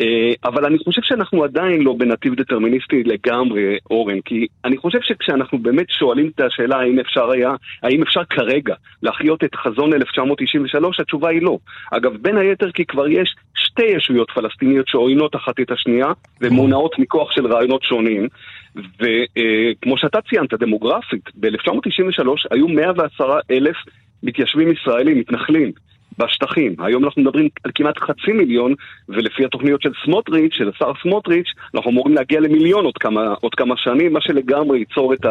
אה, 0.00 0.32
אבל 0.44 0.64
אני 0.64 0.78
חושב 0.78 1.02
שאנחנו 1.04 1.44
עדיין 1.44 1.82
לא 1.82 1.94
בנתיב 1.98 2.34
דטרמיניסטי 2.34 3.02
לגמרי, 3.04 3.76
אורן, 3.90 4.20
כי 4.20 4.46
אני 4.64 4.76
חושב 4.76 4.98
שכשאנחנו 5.02 5.58
באמת 5.58 5.90
שואלים 5.90 6.30
את 6.34 6.40
השאלה 6.40 6.76
האם 6.76 6.98
אפשר 6.98 7.30
היה, 7.30 7.50
האם 7.82 8.02
אפשר 8.02 8.24
כרגע 8.30 8.74
להחיות 9.02 9.44
את 9.44 9.54
חזון 9.54 9.92
1993, 9.92 11.00
התשובה 11.00 11.28
היא 11.28 11.42
לא. 11.42 11.58
אגב, 11.90 12.16
בין 12.16 12.36
היתר 12.36 12.70
כי 12.70 12.84
כבר 12.84 13.08
יש 13.08 13.34
שתי 13.54 13.84
ישויות 13.84 14.30
פלסטיניות 14.30 14.88
שעוינות 14.88 15.36
אחת 15.36 15.60
את 15.60 15.70
השנייה 15.70 16.12
ומונעות 16.40 16.98
מכוח 16.98 17.32
של 17.32 17.46
רעיונות 17.46 17.82
שונים. 17.82 18.28
וכמו 18.76 19.94
uh, 19.94 19.98
שאתה 19.98 20.18
ציינת, 20.28 20.54
דמוגרפית, 20.54 21.24
ב-1993 21.34 22.28
היו 22.50 22.68
110 22.68 23.38
אלף 23.50 23.76
מתיישבים 24.22 24.72
ישראלים, 24.72 25.18
מתנחלים. 25.18 25.72
בשטחים. 26.18 26.74
היום 26.78 27.04
אנחנו 27.04 27.22
מדברים 27.22 27.48
על 27.64 27.70
כמעט 27.74 27.98
חצי 27.98 28.32
מיליון, 28.32 28.74
ולפי 29.08 29.44
התוכניות 29.44 29.82
של 29.82 29.92
סמוטריץ', 30.04 30.52
של 30.52 30.68
השר 30.68 30.92
סמוטריץ', 31.02 31.48
אנחנו 31.74 31.90
אמורים 31.90 32.14
להגיע 32.14 32.40
למיליון 32.40 32.84
עוד 32.84 32.98
כמה, 32.98 33.34
עוד 33.40 33.54
כמה 33.54 33.74
שנים, 33.76 34.12
מה 34.12 34.20
שלגמרי 34.20 34.78
ייצור 34.78 35.14
את 35.14 35.26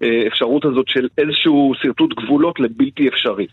האפשרות 0.00 0.64
הזאת 0.64 0.88
של 0.88 1.08
איזשהו 1.18 1.72
שרטוט 1.82 2.14
גבולות 2.14 2.60
לבלתי 2.60 3.08
אפשרי. 3.08 3.46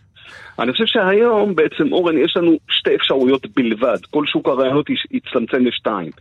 אני 0.59 0.71
חושב 0.71 0.85
שהיום 0.85 1.55
בעצם, 1.55 1.91
אורן, 1.91 2.17
יש 2.17 2.37
לנו 2.37 2.57
שתי 2.69 2.95
אפשרויות 2.95 3.45
בלבד. 3.55 3.97
כל 4.11 4.25
שוק 4.25 4.47
הרעיונות 4.47 4.85
יצטמצם 5.11 5.65
לשתיים. 5.65 6.11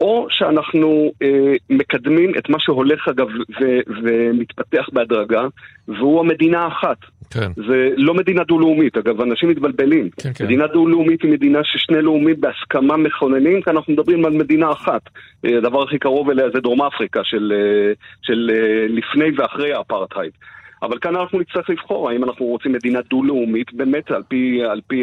או 0.00 0.26
שאנחנו 0.30 1.12
אה, 1.22 1.54
מקדמים 1.70 2.32
את 2.38 2.48
מה 2.48 2.56
שהולך 2.60 3.08
אגב 3.08 3.26
ו- 3.60 3.80
ומתפתח 4.02 4.86
בהדרגה, 4.92 5.46
והוא 5.88 6.20
המדינה 6.20 6.64
האחת. 6.64 6.98
כן. 7.30 7.52
זה 7.56 7.90
לא 7.96 8.14
מדינה 8.14 8.44
דו-לאומית, 8.44 8.96
אגב, 8.96 9.20
אנשים 9.20 9.48
מתבלבלים. 9.48 10.10
כן, 10.16 10.30
כן. 10.34 10.44
מדינה 10.44 10.66
דו-לאומית 10.66 11.22
היא 11.22 11.30
מדינה 11.30 11.58
ששני 11.64 12.02
לאומים 12.02 12.40
בהסכמה 12.40 12.96
מכוננים, 12.96 13.62
כי 13.62 13.70
אנחנו 13.70 13.92
מדברים 13.92 14.24
על 14.24 14.32
מדינה 14.32 14.72
אחת. 14.72 15.02
אה, 15.44 15.58
הדבר 15.58 15.82
הכי 15.82 15.98
קרוב 15.98 16.30
אליה 16.30 16.46
זה 16.54 16.60
דרום 16.60 16.82
אפריקה, 16.82 17.20
של, 17.24 17.52
אה, 17.56 17.92
של 18.22 18.50
אה, 18.54 18.86
לפני 18.88 19.24
ואחרי 19.36 19.72
האפרטהייד. 19.72 20.32
אבל 20.82 20.98
כאן 21.00 21.16
אנחנו 21.16 21.40
נצטרך 21.40 21.70
לבחור 21.70 22.10
האם 22.10 22.24
אנחנו 22.24 22.46
רוצים 22.46 22.72
מדינה 22.72 22.98
דו-לאומית 23.10 23.72
באמת 23.72 24.10
על 24.10 24.22
פי, 24.28 24.60
על 24.70 24.80
פי 24.86 25.02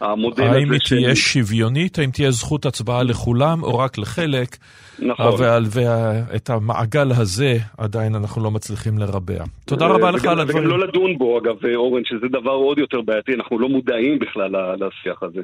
המודל 0.00 0.42
הזה. 0.42 0.56
האם 0.56 0.72
היא 0.72 0.80
תהיה 0.88 1.16
שוויונית, 1.16 1.98
האם 1.98 2.10
תהיה 2.10 2.30
זכות 2.30 2.66
הצבעה 2.66 3.02
לכולם 3.02 3.62
או 3.62 3.78
רק 3.78 3.98
לחלק. 3.98 4.56
נכון. 4.98 5.34
ואת 5.70 6.50
המעגל 6.50 7.10
הזה 7.10 7.56
עדיין 7.78 8.14
אנחנו 8.14 8.42
לא 8.42 8.50
מצליחים 8.50 8.98
לרבע. 8.98 9.44
תודה 9.64 9.86
רבה 9.86 10.10
לך 10.10 10.24
על 10.24 10.40
הדברים. 10.40 10.64
וגם 10.64 10.78
לא 10.78 10.86
לדון 10.86 11.18
בו 11.18 11.38
אגב, 11.38 11.56
אורן, 11.74 12.02
שזה 12.04 12.28
דבר 12.28 12.50
עוד 12.50 12.78
יותר 12.78 13.00
בעייתי, 13.00 13.34
אנחנו 13.34 13.58
לא 13.58 13.68
מודעים 13.68 14.18
בכלל 14.18 14.50
לשיח 14.74 15.22
הזה. 15.22 15.40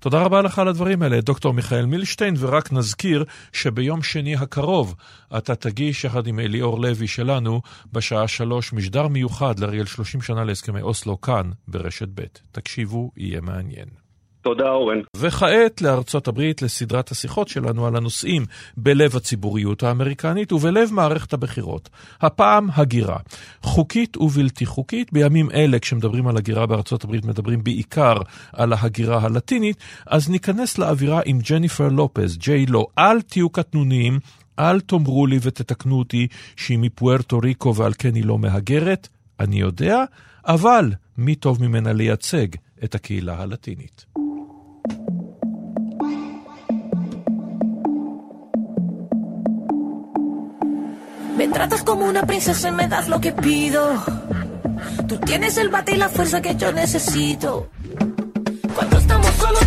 תודה 0.00 0.22
רבה 0.22 0.42
לך 0.42 0.58
על 0.58 0.68
הדברים 0.68 1.02
האלה, 1.02 1.20
דוקטור 1.20 1.54
מיכאל 1.54 1.86
מילשטיין, 1.86 2.34
ורק 2.38 2.72
נזכיר 2.72 3.24
שביום 3.52 4.02
שני 4.02 4.36
הקרוב 4.36 4.94
אתה 5.38 5.54
תגיש 5.54 6.04
יחד 6.04 6.26
עם 6.26 6.40
אליאור 6.40 6.80
לוי 6.80 7.06
שלנו 7.06 7.60
בשעה 7.92 8.28
שלוש 8.28 8.72
משדר 8.72 9.08
מיוחד 9.08 9.58
לאריאל 9.58 9.86
30 9.86 10.22
שנה 10.22 10.44
להסכמי 10.44 10.80
אוסלו 10.80 11.20
כאן 11.20 11.50
ברשת 11.68 12.08
ב'. 12.14 12.22
תקשיבו, 12.52 13.10
יהיה 13.16 13.40
מעניין. 13.40 14.07
תודה, 14.48 14.70
אורן. 14.70 15.00
וכעת 15.16 15.82
לארצות 15.82 16.28
הברית, 16.28 16.62
לסדרת 16.62 17.10
השיחות 17.10 17.48
שלנו 17.48 17.86
על 17.86 17.96
הנושאים 17.96 18.44
בלב 18.76 19.16
הציבוריות 19.16 19.82
האמריקנית 19.82 20.52
ובלב 20.52 20.92
מערכת 20.92 21.32
הבחירות. 21.32 21.88
הפעם 22.20 22.68
הגירה. 22.74 23.16
חוקית 23.62 24.16
ובלתי 24.16 24.66
חוקית. 24.66 25.12
בימים 25.12 25.50
אלה, 25.50 25.78
כשמדברים 25.78 26.26
על 26.26 26.36
הגירה 26.36 26.66
בארצות 26.66 27.04
הברית, 27.04 27.24
מדברים 27.24 27.64
בעיקר 27.64 28.14
על 28.52 28.72
ההגירה 28.72 29.22
הלטינית, 29.22 29.76
אז 30.06 30.30
ניכנס 30.30 30.78
לאווירה 30.78 31.20
עם 31.24 31.38
ג'ניפר 31.50 31.88
לופז, 31.88 32.36
ג'יי 32.38 32.66
לו. 32.66 32.86
אל 32.98 33.20
תהיו 33.20 33.50
קטנוניים, 33.50 34.18
אל 34.58 34.80
תאמרו 34.80 35.26
לי 35.26 35.38
ותתקנו 35.42 35.98
אותי 35.98 36.26
שהיא 36.56 36.78
מפוארטו 36.78 37.38
ריקו 37.38 37.74
ועל 37.74 37.92
כן 37.98 38.14
היא 38.14 38.24
לא 38.24 38.38
מהגרת. 38.38 39.08
אני 39.40 39.60
יודע, 39.60 40.04
אבל 40.46 40.92
מי 41.18 41.34
טוב 41.34 41.62
ממנה 41.62 41.92
לייצג 41.92 42.46
את 42.84 42.94
הקהילה 42.94 43.42
הלטינית. 43.42 44.27
Me 51.36 51.46
tratas 51.46 51.84
como 51.84 52.04
una 52.04 52.22
princesa 52.22 52.68
y 52.68 52.72
me 52.72 52.88
das 52.88 53.08
lo 53.08 53.20
que 53.20 53.32
pido. 53.32 54.02
Tú 55.06 55.18
tienes 55.18 55.56
el 55.56 55.68
bate 55.68 55.92
y 55.92 55.96
la 55.96 56.08
fuerza 56.08 56.42
que 56.42 56.56
yo 56.56 56.72
necesito. 56.72 57.70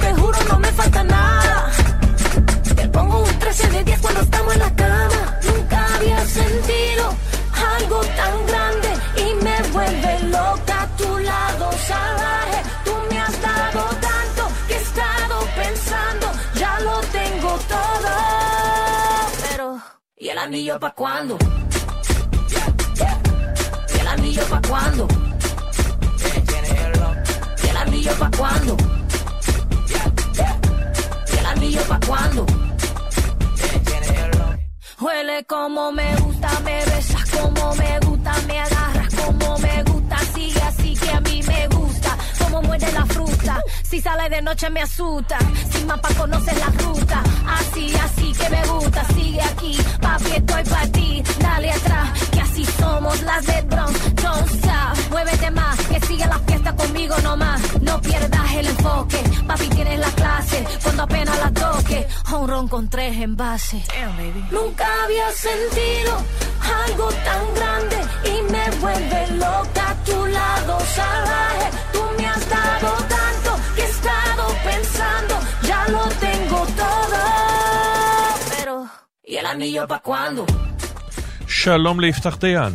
te 0.02 0.14
juro 0.14 0.38
no 0.50 0.60
me 0.60 0.68
falta 0.68 1.04
nada. 1.04 1.72
Te 2.76 2.88
pongo 2.90 3.24
un 3.24 3.40
13 3.40 3.70
de 3.70 3.84
10 3.84 4.02
cuando 4.02 4.22
estamos 4.22 4.54
en 4.54 4.60
la 4.60 4.76
cama. 4.76 5.40
Nunca 5.44 5.96
había 5.96 6.26
sentido 6.26 7.14
algo 7.78 8.00
tan 8.02 8.46
grande 8.48 8.71
¿y 20.22 20.30
el 20.30 20.38
anillo 20.38 20.80
pa' 20.80 20.92
cuándo? 20.92 21.36
¿Y 23.96 24.00
el 24.00 24.08
anillo 24.08 24.44
pa' 24.46 24.62
cuándo? 24.68 25.08
¿Y 27.64 27.68
el 27.68 27.78
anillo 27.78 28.12
pa' 28.20 28.32
cuándo? 28.38 28.78
¿Y 31.34 31.38
el 31.40 31.46
anillo 31.46 31.82
pa' 31.88 32.00
cuándo? 32.06 32.46
Huele 35.02 35.44
como 35.46 35.92
me 35.92 36.16
gusta, 36.18 36.60
me 36.60 36.86
besas 36.86 37.30
como 37.32 37.76
me 37.76 38.00
gusta, 38.06 38.34
me 38.48 38.60
agarras 38.60 39.16
como 39.16 39.58
me 39.58 39.84
gusta, 39.84 40.18
sigue 40.36 40.62
así 40.62 40.94
que 40.94 41.10
a 41.10 41.20
mí 41.22 41.42
me 41.48 41.68
gusta, 41.70 42.16
como 42.38 42.62
muerde 42.62 42.92
la 42.92 43.06
fruta, 43.08 43.41
si 43.84 44.02
sale 44.02 44.30
de 44.30 44.42
noche 44.42 44.70
me 44.70 44.82
asusta, 44.82 45.38
sin 45.72 45.88
mapa 45.88 46.10
conoces 46.16 46.58
la 46.58 46.68
ruta, 46.84 47.24
así, 47.48 47.94
así 47.96 48.34
que 48.34 48.50
me 48.50 48.66
gusta, 48.68 49.06
sigue 49.14 49.42
aquí, 49.42 49.78
papi 50.02 50.32
estoy 50.32 50.64
para 50.64 50.88
ti, 50.92 51.24
dale 51.40 51.72
atrás, 51.72 52.10
que 52.32 52.42
así 52.42 52.66
somos 52.66 53.22
las 53.24 53.46
de 53.46 53.62
Bronx, 53.64 54.16
don't 54.16 54.52
stop, 54.52 55.12
muévete 55.12 55.52
más, 55.52 55.78
que 55.88 56.00
siga 56.02 56.28
la 56.28 56.40
fiesta 56.40 56.76
conmigo 56.76 57.16
nomás, 57.24 57.62
no 57.82 58.02
pierdas 58.02 58.54
el 58.54 58.68
enfoque, 58.68 59.20
papi 59.48 59.68
tienes 59.70 60.00
la 60.00 60.12
clase, 60.12 60.66
cuando 60.84 61.04
apenas 61.04 61.38
la 61.40 61.52
toque, 61.52 62.08
un 62.34 62.48
ron 62.48 62.68
con 62.68 62.90
tres 62.90 63.18
envases. 63.18 63.84
Nunca 64.50 64.88
había 65.04 65.30
sentido 65.32 66.14
algo 66.88 67.08
tan 67.10 67.54
grande 67.56 67.98
y 68.26 68.52
me 68.52 68.70
vuelve 68.80 69.28
loca. 69.38 69.92
A 69.92 69.96
tu 70.06 70.26
lado 70.26 70.80
salvaje. 70.96 71.70
Tú 71.94 72.02
me 72.18 72.26
has 72.28 72.50
dado 72.50 72.92
tanto 73.10 73.41
pensando, 75.02 75.36
ya 75.70 75.82
lo 75.96 76.04
tengo 76.26 76.60
todo. 76.84 77.20
Pero, 78.56 78.76
¿y 79.24 79.36
el 79.42 79.46
anillo 79.46 79.88
pa' 79.88 80.00
cuándo? 80.00 80.46
שלום 81.48 82.00
ליפתח 82.00 82.38
דיין. 82.38 82.74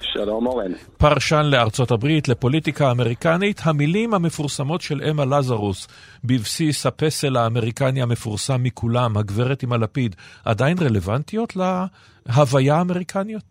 שלום 0.00 0.46
אורן. 0.46 0.72
פרשן 0.98 1.42
לארצות 1.44 1.90
הברית, 1.90 2.28
לפוליטיקה 2.28 2.88
האמריקנית, 2.88 3.60
המילים 3.64 4.14
המפורסמות 4.14 4.80
של 4.80 5.00
אמה 5.10 5.24
לזרוס 5.24 5.88
בבסיס 6.24 6.86
הפסל 6.86 7.36
האמריקני 7.36 8.02
המפורסם 8.02 8.62
מכולם, 8.62 9.16
הגברת 9.16 9.62
עם 9.62 9.72
הלפיד, 9.72 10.16
עדיין 10.44 10.76
רלוונטיות 10.80 11.52
להוויה 11.56 12.74
האמריקניות? 12.74 13.42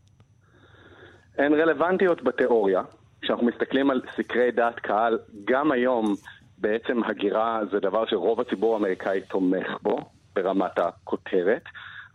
הן 1.37 1.53
רלוונטיות 1.53 2.23
בתיאוריה. 2.23 2.81
כשאנחנו 3.21 3.47
מסתכלים 3.47 3.91
על 3.91 4.01
סקרי 4.17 4.51
דעת 4.51 4.79
קהל, 4.79 5.17
גם 5.45 5.71
היום 5.71 6.15
בעצם 6.61 7.03
הגירה 7.03 7.61
זה 7.71 7.79
דבר 7.79 8.05
שרוב 8.05 8.41
הציבור 8.41 8.73
האמריקאי 8.73 9.21
תומך 9.21 9.67
בו, 9.81 9.97
ברמת 10.35 10.79
הכותרת. 10.79 11.63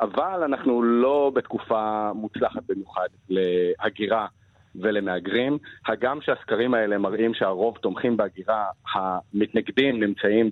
אבל 0.01 0.43
אנחנו 0.45 0.83
לא 0.83 1.33
בתקופה 1.35 2.11
מוצלחת 2.15 2.63
במיוחד 2.69 3.09
להגירה 3.29 4.27
ולמהגרים. 4.75 5.59
הגם 5.87 6.21
שהסקרים 6.21 6.75
האלה 6.75 6.99
מראים 6.99 7.35
שהרוב 7.35 7.77
תומכים 7.77 8.17
בהגירה, 8.17 8.67
המתנגדים 8.95 10.01
נמצאים 10.01 10.51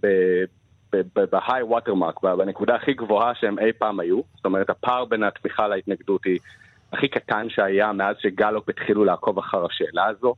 ב-high 0.93 1.71
watermark, 1.71 2.37
בנקודה 2.37 2.75
הכי 2.75 2.95
גבוהה 2.95 3.35
שהם 3.35 3.59
אי 3.59 3.73
פעם 3.73 4.01
היו. 4.01 4.21
זאת 4.37 4.45
אומרת, 4.45 4.71
הפער 4.71 5.05
בין 5.05 5.23
התמיכה 5.23 5.69
להתנגדות 5.69 6.25
היא 6.25 6.39
הכי 6.93 7.09
קטן 7.09 7.47
שהיה 7.49 7.93
מאז 7.93 8.17
שגלופ 8.19 8.69
התחילו 8.69 9.05
לעקוב 9.05 9.39
אחר 9.39 9.65
השאלה 9.65 10.07
הזו. 10.07 10.35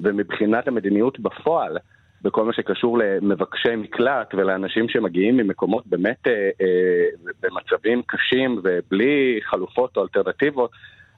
ומבחינת 0.00 0.68
המדיניות 0.68 1.20
בפועל, 1.20 1.78
בכל 2.22 2.44
מה 2.44 2.52
שקשור 2.52 2.98
למבקשי 2.98 3.76
מקלט 3.76 4.34
ולאנשים 4.34 4.88
שמגיעים 4.88 5.36
ממקומות 5.36 5.86
באמת 5.86 6.26
אה, 6.26 6.50
אה, 6.60 7.30
במצבים 7.42 8.02
קשים 8.06 8.60
ובלי 8.62 9.40
חלופות 9.42 9.96
או 9.96 10.02
אלטרנטיבות, 10.02 10.70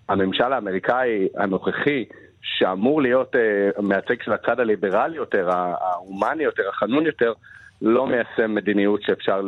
הממשל 0.08 0.52
האמריקאי 0.52 1.28
הנוכחי, 1.36 2.04
שאמור 2.42 3.02
להיות 3.02 3.36
אה, 3.36 3.82
מייצג 3.82 4.22
של 4.22 4.32
הצד 4.32 4.60
הליברלי 4.60 5.16
יותר, 5.16 5.50
ההומני 5.50 6.42
יותר, 6.42 6.68
החנון 6.68 7.06
יותר, 7.06 7.32
לא 7.82 8.06
מיישם 8.06 8.54
מדיניות 8.54 9.02
שאפשר 9.02 9.40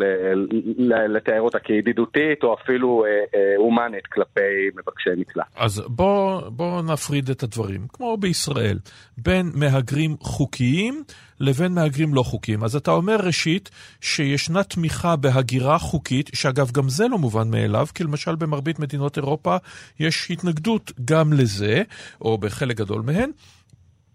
לתאר 1.08 1.40
אותה 1.40 1.58
כידידותית 1.58 2.42
או 2.42 2.54
אפילו 2.54 3.04
אה, 3.04 3.10
אה, 3.10 3.56
הומנית 3.56 4.06
כלפי 4.06 4.40
מבקשי 4.74 5.10
מקלט. 5.16 5.44
אז 5.56 5.82
בואו 5.88 6.50
בוא 6.50 6.82
נפריד 6.82 7.30
את 7.30 7.42
הדברים, 7.42 7.80
כמו 7.92 8.16
בישראל, 8.16 8.78
בין 9.18 9.46
מהגרים 9.54 10.16
חוקיים 10.20 11.02
לבין 11.40 11.72
מהגרים 11.72 12.14
לא 12.14 12.22
חוקיים. 12.22 12.64
אז 12.64 12.76
אתה 12.76 12.90
אומר 12.90 13.16
ראשית 13.16 13.70
שישנה 14.00 14.64
תמיכה 14.64 15.16
בהגירה 15.16 15.78
חוקית, 15.78 16.30
שאגב 16.34 16.70
גם 16.70 16.88
זה 16.88 17.08
לא 17.08 17.18
מובן 17.18 17.50
מאליו, 17.50 17.86
כי 17.94 18.04
למשל 18.04 18.34
במרבית 18.34 18.78
מדינות 18.78 19.16
אירופה 19.16 19.56
יש 20.00 20.30
התנגדות 20.30 20.92
גם 21.04 21.32
לזה, 21.32 21.82
או 22.20 22.38
בחלק 22.38 22.76
גדול 22.76 23.02
מהן. 23.02 23.30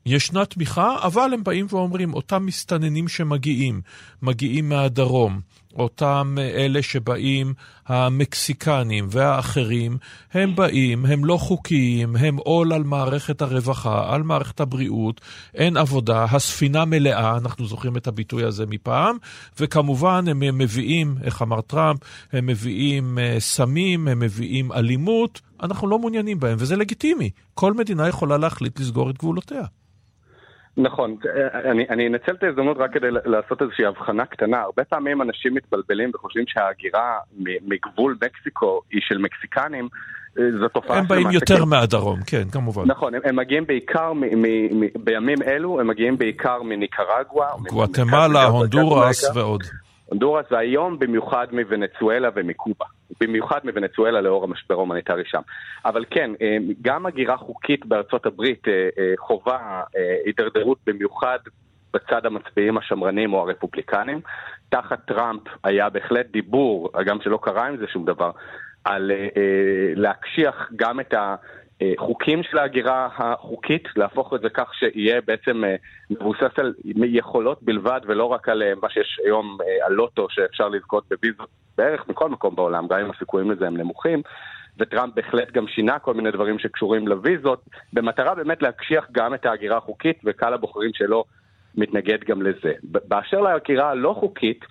ישנה 0.05 0.45
תמיכה, 0.45 0.95
אבל 1.03 1.33
הם 1.33 1.43
באים 1.43 1.65
ואומרים, 1.69 2.13
אותם 2.13 2.45
מסתננים 2.45 3.07
שמגיעים, 3.07 3.81
מגיעים 4.21 4.69
מהדרום, 4.69 5.39
אותם 5.75 6.35
אלה 6.39 6.81
שבאים, 6.81 7.53
המקסיקנים 7.87 9.07
והאחרים, 9.09 9.97
הם 10.33 10.55
באים, 10.55 11.05
הם 11.05 11.25
לא 11.25 11.37
חוקיים, 11.37 12.15
הם 12.15 12.37
עול 12.37 12.73
על 12.73 12.83
מערכת 12.83 13.41
הרווחה, 13.41 14.13
על 14.13 14.23
מערכת 14.23 14.59
הבריאות, 14.59 15.21
אין 15.55 15.77
עבודה, 15.77 16.23
הספינה 16.23 16.85
מלאה, 16.85 17.37
אנחנו 17.37 17.65
זוכרים 17.65 17.97
את 17.97 18.07
הביטוי 18.07 18.43
הזה 18.43 18.65
מפעם, 18.65 19.17
וכמובן 19.59 20.25
הם 20.27 20.57
מביאים, 20.57 21.15
איך 21.23 21.41
אמר 21.41 21.61
טראמפ, 21.61 21.99
הם 22.33 22.45
מביאים 22.45 23.17
סמים, 23.39 24.07
הם 24.07 24.19
מביאים 24.19 24.71
אלימות, 24.71 25.41
אנחנו 25.63 25.87
לא 25.87 25.99
מעוניינים 25.99 26.39
בהם, 26.39 26.57
וזה 26.59 26.75
לגיטימי. 26.75 27.29
כל 27.53 27.73
מדינה 27.73 28.07
יכולה 28.07 28.37
להחליט 28.37 28.79
לסגור 28.79 29.09
את 29.09 29.17
גבולותיה. 29.17 29.63
נכון, 30.77 31.15
אני, 31.65 31.85
אני 31.89 32.07
אנצל 32.07 32.31
את 32.31 32.43
ההזדמנות 32.43 32.77
רק 32.77 32.93
כדי 32.93 33.07
לעשות 33.25 33.61
איזושהי 33.61 33.85
הבחנה 33.85 34.25
קטנה. 34.25 34.61
הרבה 34.61 34.83
פעמים 34.83 35.21
אנשים 35.21 35.55
מתבלבלים 35.55 36.11
וחושבים 36.15 36.43
שההגירה 36.47 37.17
מגבול 37.61 38.17
מקסיקו 38.21 38.81
היא 38.91 39.01
של 39.03 39.17
מקסיקנים. 39.17 39.87
זו 40.35 40.67
תופעה 40.67 40.97
הם 40.97 41.07
באים 41.07 41.31
יותר 41.31 41.57
כן. 41.57 41.69
מהדרום, 41.69 42.19
כן, 42.25 42.49
כמובן. 42.51 42.83
נכון, 42.85 43.15
הם, 43.15 43.21
הם 43.23 43.35
מגיעים 43.35 43.65
בעיקר, 43.65 44.13
מ, 44.13 44.19
מ, 44.19 44.79
מ, 44.79 44.87
בימים 45.03 45.37
אלו, 45.47 45.79
הם 45.79 45.87
מגיעים 45.87 46.17
בעיקר 46.17 46.63
מניקרגואה. 46.63 47.49
גואטמלה, 47.69 48.43
הונדורס 48.43 49.35
ועוד. 49.35 49.63
הונדורס, 50.05 50.45
והיום 50.51 50.99
במיוחד 50.99 51.47
מוונצואלה 51.51 52.29
ומקובה. 52.35 52.85
במיוחד 53.19 53.59
מוונצואלה 53.63 54.21
לאור 54.21 54.43
המשבר 54.43 54.75
ההומניטרי 54.75 55.23
שם. 55.25 55.41
אבל 55.85 56.05
כן, 56.09 56.31
אה, 56.41 56.57
גם 56.81 57.05
הגירה 57.05 57.37
חוקית 57.37 57.85
בארצות 57.85 58.25
הברית 58.25 58.67
אה, 58.67 58.73
אה, 58.73 59.13
חובה 59.17 59.81
הידרדרות 60.25 60.77
במיוחד 60.87 61.39
בצד 61.93 62.25
המצביעים 62.25 62.77
השמרנים 62.77 63.33
או 63.33 63.39
הרפובליקנים. 63.39 64.21
תחת 64.69 65.05
טראמפ 65.05 65.41
היה 65.63 65.89
בהחלט 65.89 66.25
דיבור, 66.31 66.89
גם 67.05 67.17
שלא 67.21 67.39
קרה 67.41 67.67
עם 67.67 67.77
זה 67.77 67.87
שום 67.87 68.05
דבר, 68.05 68.31
על 68.83 69.11
להקשיח 69.95 70.69
גם 70.75 70.99
את 70.99 71.13
ה... 71.13 71.35
חוקים 71.97 72.43
של 72.43 72.57
ההגירה 72.57 73.09
החוקית, 73.17 73.83
להפוך 73.95 74.33
את 74.33 74.41
זה 74.41 74.49
כך 74.49 74.73
שיהיה 74.73 75.21
בעצם 75.21 75.63
מבוסס 76.09 76.59
על 76.59 76.73
יכולות 77.03 77.63
בלבד 77.63 78.01
ולא 78.05 78.25
רק 78.25 78.49
על 78.49 78.63
מה 78.81 78.89
שיש 78.89 79.19
היום, 79.25 79.57
על 79.85 79.93
לוטו 79.93 80.27
שאפשר 80.29 80.69
לזכות 80.69 81.03
בוויזות 81.09 81.49
בערך 81.77 82.07
מכל 82.07 82.29
מקום 82.29 82.55
בעולם, 82.55 82.87
גם 82.87 82.99
אם 82.99 83.11
הסיכויים 83.11 83.51
לזה 83.51 83.67
הם 83.67 83.77
נמוכים. 83.77 84.21
וטראמפ 84.79 85.15
בהחלט 85.15 85.51
גם 85.51 85.67
שינה 85.67 85.99
כל 85.99 86.13
מיני 86.13 86.31
דברים 86.31 86.59
שקשורים 86.59 87.07
לוויזות, 87.07 87.61
במטרה 87.93 88.35
באמת 88.35 88.61
להקשיח 88.61 89.07
גם 89.11 89.33
את 89.33 89.45
ההגירה 89.45 89.77
החוקית, 89.77 90.21
וקהל 90.25 90.53
הבוחרים 90.53 90.91
שלו 90.93 91.23
מתנגד 91.75 92.23
גם 92.27 92.41
לזה. 92.41 92.73
באשר 92.83 93.41
להגירה 93.41 93.89
הלא 93.89 94.15
חוקית, 94.19 94.65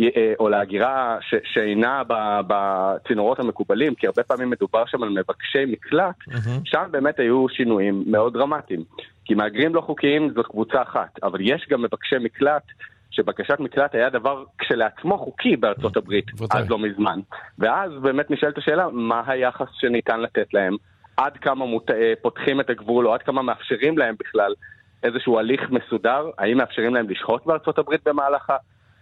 אה, 0.00 0.32
או 0.40 0.48
להגירה 0.48 1.18
ש- 1.20 1.52
שאינה 1.54 2.02
בצינורות 2.46 3.38
המקובלים, 3.38 3.94
כי 3.94 4.06
הרבה 4.06 4.22
פעמים 4.22 4.50
מדובר 4.50 4.86
שם 4.86 5.02
על 5.02 5.08
מבקשי 5.08 5.64
מקלט, 5.66 6.14
mm-hmm. 6.28 6.60
שם 6.64 6.84
באמת 6.90 7.18
היו 7.18 7.48
שינויים 7.48 8.04
מאוד 8.06 8.32
דרמטיים. 8.32 8.84
כי 9.24 9.34
מהגרים 9.34 9.74
לא 9.74 9.80
חוקיים 9.80 10.30
זאת 10.34 10.46
קבוצה 10.46 10.82
אחת, 10.82 11.18
אבל 11.22 11.38
יש 11.40 11.66
גם 11.70 11.82
מבקשי 11.82 12.16
מקלט 12.20 12.62
שבקשת 13.10 13.60
מקלט 13.60 13.94
היה 13.94 14.10
דבר 14.10 14.44
כשלעצמו 14.58 15.18
חוקי 15.18 15.56
בארצות 15.56 15.96
הברית 15.96 16.26
עד 16.50 16.70
לא 16.70 16.78
מזמן. 16.78 17.20
ואז 17.58 17.92
באמת 18.02 18.30
נשאלת 18.30 18.58
השאלה, 18.58 18.88
מה 18.92 19.22
היחס 19.26 19.66
שניתן 19.80 20.20
לתת 20.20 20.54
להם? 20.54 20.76
עד 21.16 21.36
כמה 21.36 21.66
מות... 21.66 21.90
אה, 21.90 22.12
פותחים 22.22 22.60
את 22.60 22.70
הגבול, 22.70 23.06
או 23.06 23.14
עד 23.14 23.22
כמה 23.22 23.42
מאפשרים 23.42 23.98
להם 23.98 24.14
בכלל 24.20 24.54
איזשהו 25.02 25.38
הליך 25.38 25.60
מסודר? 25.70 26.30
האם 26.38 26.56
מאפשרים 26.56 26.94
להם 26.94 27.10
לשהות 27.10 27.46
בארצות 27.46 27.78
הברית 27.78 28.00
במהלך 28.04 28.52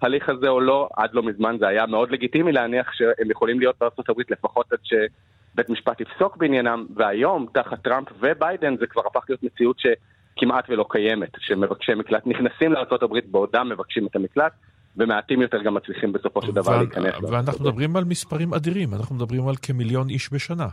ההליך 0.03 0.29
הזה 0.29 0.49
או 0.49 0.61
לא, 0.61 0.89
עד 0.97 1.11
לא 1.13 1.23
מזמן 1.23 1.57
זה 1.61 1.69
היה 1.69 1.87
מאוד 1.87 2.11
לגיטימי 2.11 2.53
להניח 2.53 2.93
שהם 2.93 3.31
יכולים 3.31 3.61
להיות 3.61 3.77
בארצות 3.81 4.09
הברית 4.09 4.31
לפחות 4.31 4.73
עד 4.73 4.79
שבית 4.83 5.71
משפט 5.71 6.01
יפסוק 6.01 6.37
בעניינם, 6.37 6.87
והיום, 6.95 7.47
תחת 7.55 7.83
טראמפ 7.85 8.09
וביידן, 8.21 8.77
זה 8.77 8.87
כבר 8.87 9.03
הפך 9.07 9.25
להיות 9.29 9.43
מציאות 9.43 9.77
שכמעט 9.79 10.65
ולא 10.69 10.85
קיימת, 10.91 11.31
שמבקשי 11.39 11.95
מקלט 11.95 12.27
נכנסים 12.27 12.73
לארצות 12.73 13.03
הברית 13.03 13.27
בעודם 13.27 13.69
מבקשים 13.69 14.07
את 14.07 14.17
המקלט. 14.17 14.53
ומעטים 14.97 15.43
יותר 15.43 15.63
גם 15.63 15.75
מצליחים 15.75 16.13
בסופו 16.13 16.43
של 16.43 16.53
דבר 16.53 16.79
להיכנס. 16.79 17.15
ואנחנו 17.31 17.65
מדברים 17.65 17.97
על 17.97 18.05
מספרים 18.05 18.55
אדירים, 18.55 18.95
אנחנו 18.95 19.15
מדברים 19.15 19.49
על 19.49 19.55
כמיליון 19.63 20.09
איש 20.09 20.33
בשנה. 20.33 20.67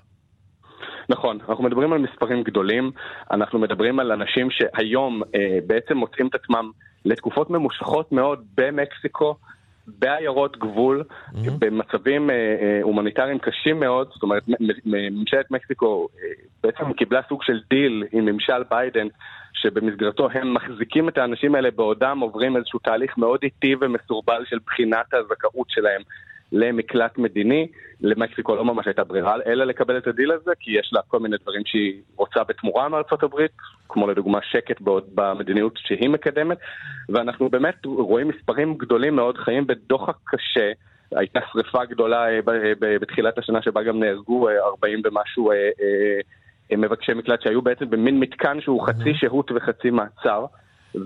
נכון, 1.10 1.38
אנחנו 1.50 1.63
מדברים 1.63 1.93
על 1.93 2.00
מספרים 2.00 2.43
גדולים, 2.43 2.91
אנחנו 3.32 3.60
מדברים 3.60 4.00
על 4.00 4.12
אנשים 4.12 4.48
שהיום 4.52 5.22
אה, 5.36 5.60
בעצם 5.67 5.98
מוצאים 5.98 6.28
את 6.28 6.36
עצמם 6.36 6.72
לתקופות 7.06 7.50
ממושכות 7.50 8.12
מאוד 8.12 8.46
במקסיקו, 8.58 9.36
בעיירות 9.88 10.58
גבול, 10.58 11.04
mm-hmm. 11.04 11.52
במצבים 11.60 12.30
אה, 12.30 12.36
אה, 12.36 12.80
הומניטריים 12.82 13.39
קשים 13.39 13.80
מאוד, 13.80 14.10
זאת 14.13 14.24
אומרת, 14.24 14.43
ממשלת 14.86 15.52
מקסיקו 15.52 16.08
אה, 16.24 16.28
בעצם 16.63 16.93
קיבלה 16.93 17.22
סוג 17.30 17.43
של 17.43 17.60
דיל 17.70 18.04
עם 18.12 18.26
ממשל 18.26 18.63
ביידן, 18.70 19.08
שבמסגרתו 19.54 20.30
הם 20.34 20.54
מחזיקים 20.54 21.10
את 21.10 21.17
האנשים 21.17 21.56
האלה 21.56 21.72
בעודם 21.72 22.20
עוברים 22.20 22.58
איזשהו 22.58 22.80
תהליך 22.80 23.17
מאוד 23.17 23.39
איטי 23.43 23.76
ומסורבל 23.82 24.43
של 24.50 24.58
בחינת 24.65 25.13
הזכאות 25.13 25.70
שלהם 25.70 26.02
למקלט 26.51 27.17
מדיני. 27.17 27.67
למקסיקו 28.01 28.55
לא 28.55 28.65
ממש 28.65 28.88
הייתה 28.88 29.03
ברירה 29.03 29.36
אלא 29.45 29.65
לקבל 29.65 29.97
את 29.97 30.07
הדיל 30.07 30.31
הזה, 30.31 30.51
כי 30.60 30.71
יש 30.71 30.89
לה 30.93 31.01
כל 31.07 31.19
מיני 31.19 31.36
דברים 31.41 31.62
שהיא 31.65 32.01
רוצה 32.15 32.43
בתמורה 32.43 32.89
מארצות 32.89 33.23
הברית, 33.23 33.51
כמו 33.89 34.07
לדוגמה 34.07 34.39
שקט 34.41 34.81
במדיניות 35.15 35.73
שהיא 35.77 36.10
מקדמת, 36.10 36.57
ואנחנו 37.10 37.49
באמת 37.49 37.86
רואים 37.86 38.27
מספרים 38.27 38.73
גדולים 38.77 39.15
מאוד, 39.15 39.38
חיים 39.38 39.67
בדוחק 39.67 40.15
קשה. 40.25 40.71
הייתה 41.12 41.39
שריפה 41.51 41.86
גדולה 41.86 42.29
אה, 42.29 42.39
בתחילת 42.79 43.38
השנה 43.38 43.62
שבה 43.62 43.83
גם 43.83 43.99
נהרגו 43.99 44.49
40 44.49 45.01
אה, 45.05 45.12
ומשהו 45.12 45.51
אה, 45.51 46.77
מבקשי 46.77 47.13
מקלט 47.13 47.41
שהיו 47.41 47.62
בעצם 47.62 47.89
במין 47.89 48.19
מתקן 48.19 48.62
שהוא 48.62 48.88
חצי 48.88 49.13
שהות 49.13 49.51
וחצי 49.55 49.89
מעצר. 49.89 50.45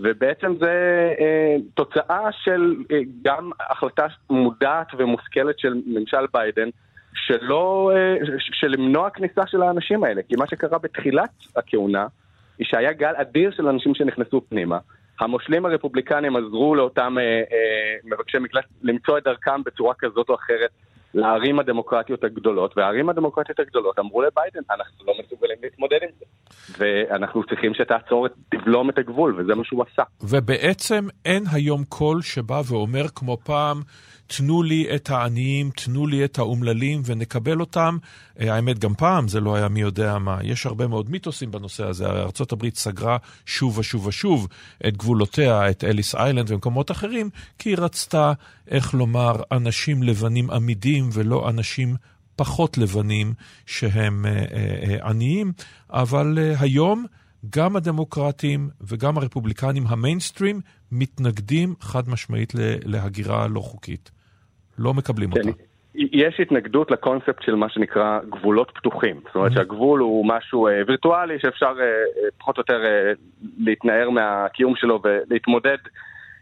ובעצם 0.03 0.55
זה 0.59 0.73
אה, 1.19 1.55
תוצאה 1.73 2.31
של 2.31 2.75
אה, 2.91 2.99
גם 3.21 3.49
החלטה 3.59 4.07
מודעת 4.29 4.87
ומושכלת 4.97 5.59
של 5.59 5.73
ממשל 5.85 6.25
ביידן, 6.33 6.69
שלא, 7.13 7.91
אה, 7.95 8.15
של 8.37 8.67
למנוע 8.67 9.09
כניסה 9.09 9.41
של 9.47 9.61
האנשים 9.61 10.03
האלה. 10.03 10.21
כי 10.29 10.35
מה 10.35 10.47
שקרה 10.47 10.77
בתחילת 10.77 11.29
הכהונה, 11.55 12.07
היא 12.57 12.67
שהיה 12.67 12.93
גל 12.93 13.13
אדיר 13.15 13.51
של 13.51 13.67
אנשים 13.67 13.95
שנכנסו 13.95 14.41
פנימה. 14.49 14.77
המושלים 15.19 15.65
הרפובליקנים 15.65 16.35
עזרו 16.35 16.75
לאותם 16.75 17.17
אה, 17.17 17.23
אה, 17.23 17.95
מבקשי 18.03 18.37
מקלט 18.37 18.65
למצוא 18.81 19.17
את 19.17 19.23
דרכם 19.23 19.63
בצורה 19.63 19.93
כזאת 19.99 20.29
או 20.29 20.35
אחרת 20.35 20.69
לערים 21.13 21.59
הדמוקרטיות 21.59 22.23
הגדולות, 22.23 22.77
והערים 22.77 23.09
הדמוקרטיות 23.09 23.59
הגדולות 23.59 23.99
אמרו 23.99 24.21
לביידן, 24.21 24.59
אנחנו 24.71 25.05
לא 25.05 25.13
מסוגלים 25.23 25.57
להתמודד 25.63 25.99
עם 26.01 26.09
זה. 26.19 26.25
ואנחנו 26.77 27.43
צריכים 27.43 27.73
שתעצור, 27.73 28.27
תבלום 28.49 28.89
את 28.89 28.97
הגבול, 28.97 29.35
וזה 29.39 29.55
מה 29.55 29.63
שהוא 29.63 29.83
עשה. 29.91 30.03
ובעצם 30.21 31.07
אין 31.25 31.43
היום 31.51 31.83
קול 31.83 32.21
שבא 32.21 32.61
ואומר 32.67 33.07
כמו 33.15 33.37
פעם, 33.37 33.81
תנו 34.37 34.63
לי 34.63 34.95
את 34.95 35.09
העניים, 35.09 35.71
תנו 35.75 36.07
לי 36.07 36.25
את 36.25 36.39
האומללים 36.39 37.01
ונקבל 37.05 37.59
אותם. 37.59 37.97
אה, 38.39 38.55
האמת, 38.55 38.79
גם 38.79 38.93
פעם 38.95 39.27
זה 39.27 39.39
לא 39.39 39.55
היה 39.55 39.67
מי 39.67 39.81
יודע 39.81 40.17
מה. 40.17 40.37
יש 40.43 40.65
הרבה 40.65 40.87
מאוד 40.87 41.09
מיתוסים 41.09 41.51
בנושא 41.51 41.85
הזה. 41.85 42.05
ארה"ב 42.05 42.69
סגרה 42.75 43.17
שוב 43.45 43.77
ושוב 43.77 44.07
ושוב 44.07 44.47
את 44.87 44.97
גבולותיה, 44.97 45.69
את 45.69 45.83
אליס 45.83 46.15
איילנד 46.15 46.51
ומקומות 46.51 46.91
אחרים, 46.91 47.29
כי 47.59 47.69
היא 47.69 47.77
רצתה, 47.77 48.33
איך 48.67 48.93
לומר, 48.93 49.35
אנשים 49.51 50.03
לבנים 50.03 50.51
עמידים 50.51 51.09
ולא 51.13 51.49
אנשים 51.49 51.95
פחות 52.35 52.77
לבנים 52.77 53.33
שהם 53.65 54.25
אה, 54.25 54.31
אה, 54.31 55.09
עניים. 55.09 55.51
אבל 55.89 56.37
היום... 56.59 57.05
גם 57.49 57.75
הדמוקרטים 57.75 58.69
וגם 58.81 59.17
הרפובליקנים 59.17 59.87
המיינסטרים 59.87 60.61
מתנגדים 60.91 61.75
חד 61.79 62.09
משמעית 62.09 62.53
להגירה 62.85 63.47
לא 63.47 63.59
חוקית. 63.59 64.11
לא 64.81 64.93
מקבלים 64.93 65.31
כן. 65.31 65.39
אותה. 65.39 65.61
יש 65.95 66.39
התנגדות 66.39 66.91
לקונספט 66.91 67.43
של 67.43 67.55
מה 67.55 67.69
שנקרא 67.69 68.19
גבולות 68.29 68.71
פתוחים. 68.75 69.19
זאת 69.25 69.35
אומרת 69.35 69.51
mm-hmm. 69.51 69.55
שהגבול 69.55 69.99
הוא 69.99 70.25
משהו 70.27 70.67
אה, 70.67 70.81
וירטואלי 70.87 71.39
שאפשר 71.39 71.73
אה, 71.79 71.83
אה, 71.83 72.29
פחות 72.37 72.57
או 72.57 72.61
יותר 72.61 72.85
אה, 72.85 73.11
להתנער 73.57 74.09
מהקיום 74.09 74.75
שלו 74.75 75.01
ולהתמודד 75.03 75.77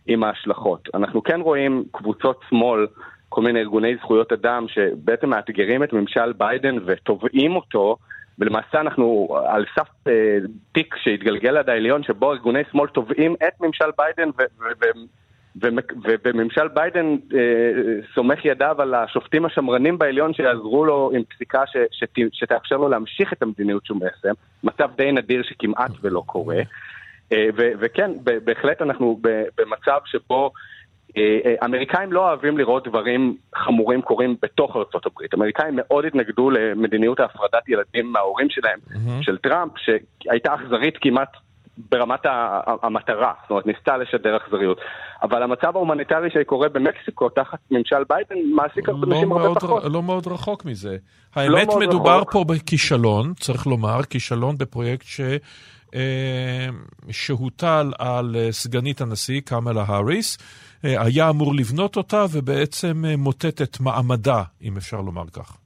עם 0.08 0.24
ההשלכות. 0.24 0.90
אנחנו 0.94 1.24
כן 1.24 1.42
רואים 1.42 1.84
קבוצות 1.92 2.42
שמאל, 2.50 2.88
כל 3.30 3.42
מיני 3.42 3.60
ארגוני 3.60 3.96
זכויות 3.96 4.32
אדם 4.32 4.66
שבעצם 4.68 5.30
מאתגרים 5.30 5.84
את 5.84 5.94
ממשל 5.94 6.34
ביידן 6.34 6.76
ותובעים 6.86 7.56
אותו, 7.56 7.98
ולמעשה 8.40 8.82
אנחנו 8.82 9.38
על 9.48 9.66
סף 9.76 9.90
אה, 10.08 10.38
תיק 10.72 10.96
שהתגלגל 11.04 11.58
עד 11.58 11.70
העליון 11.70 12.04
שבו 12.04 12.32
ארגוני 12.32 12.62
שמאל 12.72 12.88
תובעים 12.88 13.36
את 13.48 13.62
ממשל 13.62 13.90
ביידן 13.98 14.30
ו- 14.30 14.64
ו- 14.82 15.00
וממשל 16.24 16.68
ביידן 16.68 17.16
אה, 17.34 17.40
סומך 18.16 18.46
ידיו 18.46 18.82
על 18.82 18.94
השופטים 18.94 19.46
השמרנים 19.46 19.98
בעליון 19.98 20.34
שיעזרו 20.34 20.86
לו 20.86 21.12
עם 21.14 21.24
פסיקה 21.24 21.64
ש, 21.68 21.78
שת, 21.92 22.18
שתאפשר 22.32 22.78
לו 22.78 22.90
להמשיך 22.90 23.34
את 23.34 23.44
המדיניות 23.44 23.86
שהוא 23.86 24.00
מיישם, 24.00 24.34
מצב 24.64 24.90
די 24.98 25.12
נדיר 25.12 25.44
שכמעט 25.44 25.92
ולא 26.02 26.24
קורה. 26.26 26.62
אה, 27.34 27.48
ו, 27.58 27.70
וכן, 27.80 28.12
בהחלט 28.24 28.82
אנחנו 28.82 29.20
במצב 29.58 30.00
שבו 30.06 30.52
אה, 31.18 31.40
אה, 31.46 31.56
אמריקאים 31.66 32.14
לא 32.14 32.28
אוהבים 32.28 32.58
לראות 32.58 32.88
דברים 32.88 33.38
חמורים 33.56 34.02
קורים 34.02 34.36
בתוך 34.42 34.76
ארה"ב. 34.76 35.36
אמריקאים 35.36 35.74
מאוד 35.76 36.06
התנגדו 36.06 36.50
למדיניות 36.50 37.20
ההפרדת 37.20 37.70
ילדים 37.70 38.12
מההורים 38.12 38.50
שלהם, 38.50 38.80
mm-hmm. 38.90 39.22
של 39.24 39.38
טראמפ, 39.38 39.72
שהייתה 39.78 40.56
אכזרית 40.56 40.98
כמעט 41.02 41.30
ברמת 41.90 42.20
המטרה, 42.84 43.34
זאת 43.42 43.50
אומרת 43.50 43.66
ניסתה 43.66 43.98
לשדר 43.98 44.38
אכזריות. 44.38 44.78
אבל 45.24 45.44
המצב 45.44 45.76
ההומניטרי 45.76 46.30
שקורה 46.34 46.70
במקסיקו 46.70 47.30
תחת 47.30 47.60
ממשל 47.72 48.04
ביידן 48.10 48.36
מעסיק 48.56 48.90
לא 48.90 48.96
אנשים 49.04 49.32
הרבה 49.32 49.60
פחות. 49.60 49.84
לא 49.86 50.04
מאוד 50.04 50.28
רחוק 50.28 50.66
מזה. 50.66 50.98
לא 51.38 51.42
האמת 51.42 51.68
לא 51.68 51.80
מדובר 51.80 52.18
רחוק. 52.18 52.32
פה 52.32 52.44
בכישלון, 52.48 53.34
צריך 53.34 53.68
לומר, 53.68 54.04
כישלון 54.04 54.58
בפרויקט 54.58 55.06
ש... 55.06 55.22
אה, 55.96 56.68
שהוטל 57.12 57.92
על 58.00 58.36
אה, 58.36 58.52
סגנית 58.52 59.02
הנשיא 59.02 59.42
קמלה 59.42 59.84
האריס, 59.88 60.38
אה, 60.86 61.04
היה 61.04 61.30
אמור 61.30 61.56
לבנות 61.56 61.98
אותה 61.98 62.26
ובעצם 62.32 63.04
מוטט 63.18 63.62
את 63.62 63.80
מעמדה, 63.80 64.44
אם 64.62 64.78
אפשר 64.78 65.02
לומר 65.02 65.26
כך. 65.34 65.58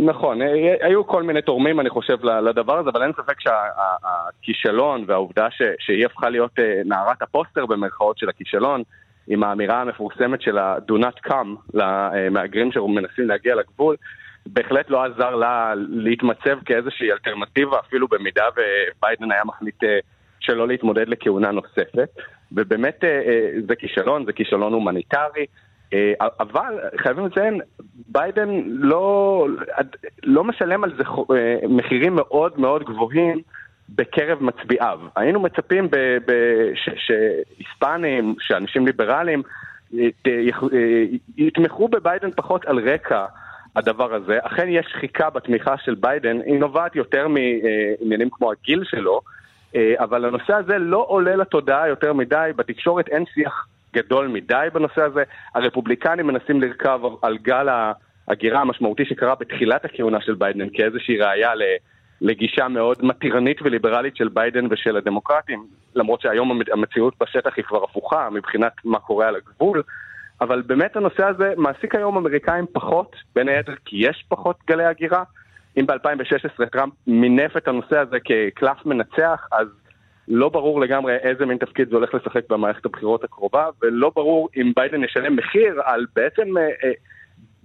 נכון, 0.00 0.42
אה, 0.42 0.74
היו 0.80 1.06
כל 1.06 1.22
מיני 1.22 1.42
תורמים, 1.42 1.80
אני 1.80 1.90
חושב, 1.90 2.24
לדבר 2.24 2.78
הזה, 2.78 2.90
אבל 2.90 3.02
אין 3.02 3.12
ספק 3.12 3.40
שהכישלון 3.40 5.04
והעובדה 5.06 5.50
ש, 5.50 5.62
שהיא 5.78 6.06
הפכה 6.06 6.28
להיות 6.28 6.58
אה, 6.58 6.80
נערת 6.84 7.22
הפוסטר 7.22 7.66
במרכאות 7.66 8.18
של 8.18 8.28
הכישלון, 8.28 8.82
עם 9.28 9.44
האמירה 9.44 9.80
המפורסמת 9.80 10.42
של 10.42 10.58
ה-do 10.58 10.92
not 10.92 11.30
come 11.30 11.74
למהגרים 11.74 12.72
שמנסים 12.72 13.28
להגיע 13.28 13.54
לגבול, 13.54 13.96
בהחלט 14.46 14.90
לא 14.90 15.04
עזר 15.04 15.34
לה 15.34 15.74
להתמצב 15.76 16.58
כאיזושהי 16.64 17.12
אלטרנטיבה, 17.12 17.78
אפילו 17.78 18.08
במידה 18.08 18.44
וביידן 18.52 19.32
היה 19.32 19.44
מחליט 19.44 19.84
אה, 19.84 19.98
שלא 20.40 20.68
להתמודד 20.68 21.08
לכהונה 21.08 21.50
נוספת. 21.50 22.08
ובאמת 22.52 23.04
זה 23.68 23.76
כישלון, 23.76 24.24
זה 24.24 24.32
כישלון 24.32 24.72
הומניטרי. 24.72 25.46
אה, 25.92 26.12
אבל 26.40 26.78
חייבים 26.96 27.26
לציין, 27.26 27.60
ביידן 28.08 28.48
לא, 28.66 29.46
לא 30.22 30.44
משלם 30.44 30.84
על 30.84 30.92
זה 30.96 31.02
אה, 31.04 31.56
מחירים 31.68 32.14
מאוד 32.14 32.60
מאוד 32.60 32.84
גבוהים 32.84 33.40
בקרב 33.88 34.42
מצביעיו. 34.42 35.00
היינו 35.16 35.40
מצפים 35.40 35.88
שהיספנים, 36.74 38.34
שאנשים 38.40 38.86
ליברליים, 38.86 39.42
אה, 39.98 40.08
יתמכו 41.36 41.88
בביידן 41.88 42.30
פחות 42.36 42.64
על 42.64 42.88
רקע 42.90 43.26
הדבר 43.76 44.14
הזה. 44.14 44.38
אכן 44.42 44.68
יש 44.68 44.86
שחיקה 44.92 45.30
בתמיכה 45.30 45.74
של 45.78 45.94
ביידן, 45.94 46.40
היא 46.40 46.58
נובעת 46.58 46.96
יותר 46.96 47.26
מעניינים 47.28 48.30
כמו 48.30 48.52
הגיל 48.52 48.84
שלו, 48.84 49.20
אבל 49.98 50.24
הנושא 50.24 50.54
הזה 50.54 50.78
לא 50.78 51.04
עולה 51.08 51.36
לתודעה 51.36 51.88
יותר 51.88 52.12
מדי, 52.12 52.50
בתקשורת 52.56 53.08
אין 53.08 53.24
שיח 53.34 53.66
גדול 53.94 54.26
מדי 54.26 54.68
בנושא 54.72 55.02
הזה. 55.02 55.22
הרפובליקנים 55.54 56.26
מנסים 56.26 56.60
לרכב 56.60 57.00
על 57.22 57.38
גל 57.38 57.68
ההגירה 58.28 58.60
המשמעותי 58.60 59.04
שקרה 59.04 59.34
בתחילת 59.34 59.84
הכהונה 59.84 60.20
של 60.20 60.34
ביידן 60.34 60.68
כאיזושהי 60.72 61.18
ראייה 61.18 61.50
לגישה 62.20 62.68
מאוד 62.68 63.04
מתירנית 63.04 63.62
וליברלית 63.62 64.16
של 64.16 64.28
ביידן 64.28 64.66
ושל 64.70 64.96
הדמוקרטים, 64.96 65.66
למרות 65.94 66.20
שהיום 66.20 66.60
המציאות 66.72 67.14
בשטח 67.20 67.50
היא 67.56 67.64
כבר 67.64 67.84
הפוכה 67.84 68.30
מבחינת 68.30 68.72
מה 68.84 68.98
קורה 68.98 69.28
על 69.28 69.36
הגבול. 69.36 69.82
אבל 70.40 70.62
באמת 70.62 70.96
הנושא 70.96 71.24
הזה 71.24 71.54
מעסיק 71.56 71.94
היום 71.94 72.16
אמריקאים 72.16 72.66
פחות, 72.72 73.16
בין 73.34 73.48
היתר 73.48 73.74
כי 73.84 73.96
יש 73.96 74.24
פחות 74.28 74.56
גלי 74.66 74.84
הגירה. 74.84 75.22
אם 75.76 75.86
ב-2016 75.86 76.66
טראמפ 76.66 76.92
מינף 77.06 77.56
את 77.56 77.68
הנושא 77.68 77.98
הזה 77.98 78.16
כקלף 78.24 78.86
מנצח, 78.86 79.48
אז 79.52 79.66
לא 80.28 80.48
ברור 80.48 80.80
לגמרי 80.80 81.16
איזה 81.16 81.46
מין 81.46 81.58
תפקיד 81.58 81.88
זה 81.88 81.96
הולך 81.96 82.14
לשחק 82.14 82.50
במערכת 82.50 82.84
הבחירות 82.84 83.24
הקרובה, 83.24 83.66
ולא 83.82 84.10
ברור 84.14 84.48
אם 84.56 84.72
ביידן 84.76 85.04
ישלם 85.04 85.36
מחיר 85.36 85.80
על 85.84 86.06
בעצם... 86.16 86.54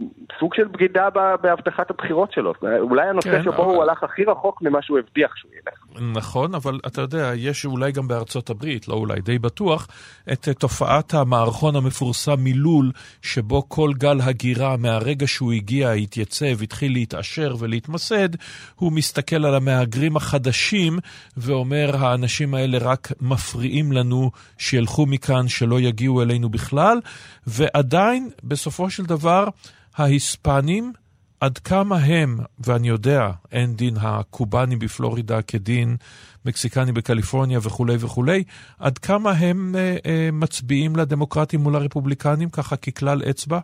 אה, 0.01 0.05
אה, 0.05 0.23
סוג 0.39 0.53
של 0.53 0.67
בגידה 0.67 1.09
בהבטחת 1.41 1.89
הבחירות 1.89 2.31
שלו. 2.31 2.53
אולי 2.79 3.09
הנושא 3.09 3.31
כן, 3.31 3.43
שבו 3.43 3.51
אבל... 3.51 3.63
הוא 3.63 3.83
הלך 3.83 4.03
הכי 4.03 4.23
רחוק 4.23 4.61
ממה 4.61 4.81
שהוא 4.81 4.99
הבטיח 4.99 5.35
שהוא 5.35 5.51
ילך. 5.53 6.07
נכון, 6.17 6.55
אבל 6.55 6.79
אתה 6.87 7.01
יודע, 7.01 7.31
יש 7.35 7.65
אולי 7.65 7.91
גם 7.91 8.07
בארצות 8.07 8.49
הברית, 8.49 8.87
לא 8.87 8.93
אולי, 8.93 9.21
די 9.21 9.39
בטוח, 9.39 9.87
את 10.33 10.49
תופעת 10.49 11.13
המערכון 11.13 11.75
המפורסם 11.75 12.35
מלול, 12.39 12.91
שבו 13.21 13.69
כל 13.69 13.91
גל 13.97 14.21
הגירה 14.21 14.77
מהרגע 14.77 15.27
שהוא 15.27 15.53
הגיע, 15.53 15.91
התייצב, 15.91 16.61
התחיל 16.63 16.93
להתעשר 16.93 17.55
ולהתמסד, 17.59 18.29
הוא 18.75 18.91
מסתכל 18.91 19.45
על 19.45 19.55
המהגרים 19.55 20.17
החדשים 20.17 20.99
ואומר, 21.37 21.91
האנשים 21.99 22.53
האלה 22.53 22.77
רק 22.81 23.07
מפריעים 23.21 23.91
לנו 23.91 24.31
שילכו 24.57 25.05
מכאן, 25.05 25.47
שלא 25.47 25.79
יגיעו 25.79 26.21
אלינו 26.21 26.49
בכלל, 26.49 26.99
ועדיין, 27.47 28.29
בסופו 28.43 28.89
של 28.89 29.03
דבר, 29.03 29.47
ההיספנים, 29.97 30.91
עד 31.41 31.57
כמה 31.57 31.95
הם, 31.95 32.37
ואני 32.67 32.87
יודע, 32.87 33.29
אין 33.51 33.73
דין 33.73 33.93
הקובאנים 34.01 34.79
בפלורידה 34.79 35.41
כדין 35.41 35.95
מקסיקני 36.45 36.91
בקליפורניה 36.91 37.59
וכולי 37.59 37.95
וכולי, 37.95 38.43
עד 38.79 38.97
כמה 38.97 39.31
הם 39.31 39.75
אה, 39.75 39.95
אה, 40.05 40.29
מצביעים 40.33 40.95
לדמוקרטים 40.95 41.59
מול 41.59 41.75
הרפובליקנים, 41.75 42.49
ככה 42.49 42.75
ככלל 42.75 43.21
אצבע? 43.29 43.59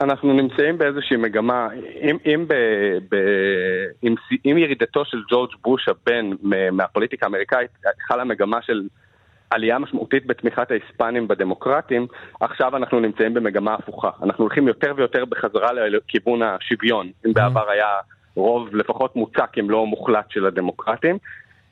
אנחנו 0.00 0.32
נמצאים 0.32 0.78
באיזושהי 0.78 1.16
מגמה, 1.16 1.68
אם, 2.02 2.16
אם, 2.26 2.44
ב, 2.48 2.54
ב, 3.10 3.16
אם, 4.04 4.14
אם 4.44 4.58
ירידתו 4.58 5.04
של 5.04 5.18
ג'ורג' 5.30 5.50
בוש 5.62 5.88
הבן 5.88 6.30
מהפוליטיקה 6.72 7.26
האמריקאית 7.26 7.70
חלה 8.08 8.24
מגמה 8.24 8.62
של 8.62 8.82
עלייה 9.52 9.78
משמעותית 9.78 10.26
בתמיכת 10.26 10.70
ההיספנים 10.70 11.28
בדמוקרטים, 11.28 12.06
עכשיו 12.40 12.76
אנחנו 12.76 13.00
נמצאים 13.00 13.34
במגמה 13.34 13.74
הפוכה. 13.74 14.10
אנחנו 14.22 14.44
הולכים 14.44 14.68
יותר 14.68 14.92
ויותר 14.96 15.24
בחזרה 15.24 15.72
לכיוון 15.72 16.42
השוויון. 16.42 17.06
אם 17.06 17.30
mm-hmm. 17.30 17.34
בעבר 17.34 17.70
היה 17.70 17.88
רוב 18.34 18.76
לפחות 18.76 19.16
מוצק 19.16 19.50
אם 19.60 19.70
לא 19.70 19.86
מוחלט 19.86 20.30
של 20.30 20.46
הדמוקרטים. 20.46 21.18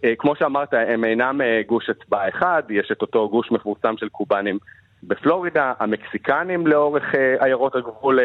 אה, 0.04 0.12
כמו 0.18 0.36
שאמרת, 0.36 0.74
הם 0.74 1.04
אינם 1.04 1.40
אה, 1.40 1.60
גוש 1.66 1.90
הצבעה 1.90 2.28
אחד, 2.28 2.62
יש 2.70 2.92
את 2.92 3.02
אותו 3.02 3.28
גוש 3.28 3.50
מפורסם 3.50 3.96
של 3.96 4.08
קובנים 4.08 4.58
בפלורידה, 5.02 5.72
המקסיקנים 5.78 6.66
לאורך 6.66 7.14
אה, 7.14 7.44
עיירות 7.44 7.76
הגבול 7.76 8.18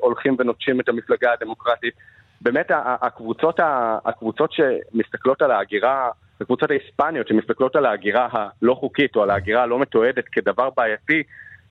הולכים 0.00 0.36
ונוטשים 0.38 0.80
את 0.80 0.88
המפלגה 0.88 1.32
הדמוקרטית. 1.32 1.94
באמת 2.40 2.70
הקבוצות, 2.76 3.60
הקבוצות 4.04 4.52
שמסתכלות 4.52 5.42
על 5.42 5.50
ההגירה 5.50 6.10
הקבוצות 6.40 6.70
ההיספניות 6.70 7.28
שמסתכלות 7.28 7.76
על 7.76 7.86
ההגירה 7.86 8.28
הלא 8.32 8.74
חוקית 8.74 9.16
או 9.16 9.22
על 9.22 9.30
ההגירה 9.30 9.62
הלא 9.62 9.78
מתועדת 9.78 10.24
כדבר 10.32 10.68
בעייתי, 10.76 11.22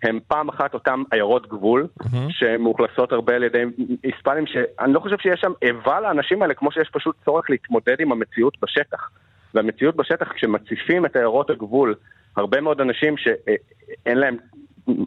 הם 0.03 0.19
פעם 0.27 0.49
אחת 0.49 0.73
אותן 0.73 1.01
עיירות 1.11 1.47
גבול, 1.47 1.87
mm-hmm. 1.99 2.17
שמאוכלסות 2.29 3.11
הרבה 3.11 3.35
על 3.35 3.43
ידי 3.43 3.63
היספנים, 4.03 4.47
שאני 4.47 4.93
לא 4.93 4.99
חושב 4.99 5.17
שיש 5.19 5.41
שם 5.41 5.51
איבה 5.61 5.99
לאנשים 5.99 6.41
האלה, 6.41 6.53
כמו 6.53 6.71
שיש 6.71 6.89
פשוט 6.89 7.15
צורך 7.25 7.49
להתמודד 7.49 7.95
עם 7.99 8.11
המציאות 8.11 8.57
בשטח. 8.61 9.09
והמציאות 9.53 9.95
בשטח, 9.95 10.31
כשמציפים 10.33 11.05
את 11.05 11.15
עיירות 11.15 11.49
הגבול, 11.49 11.95
הרבה 12.37 12.61
מאוד 12.61 12.81
אנשים 12.81 13.17
שאין 13.17 14.17
להם 14.17 14.37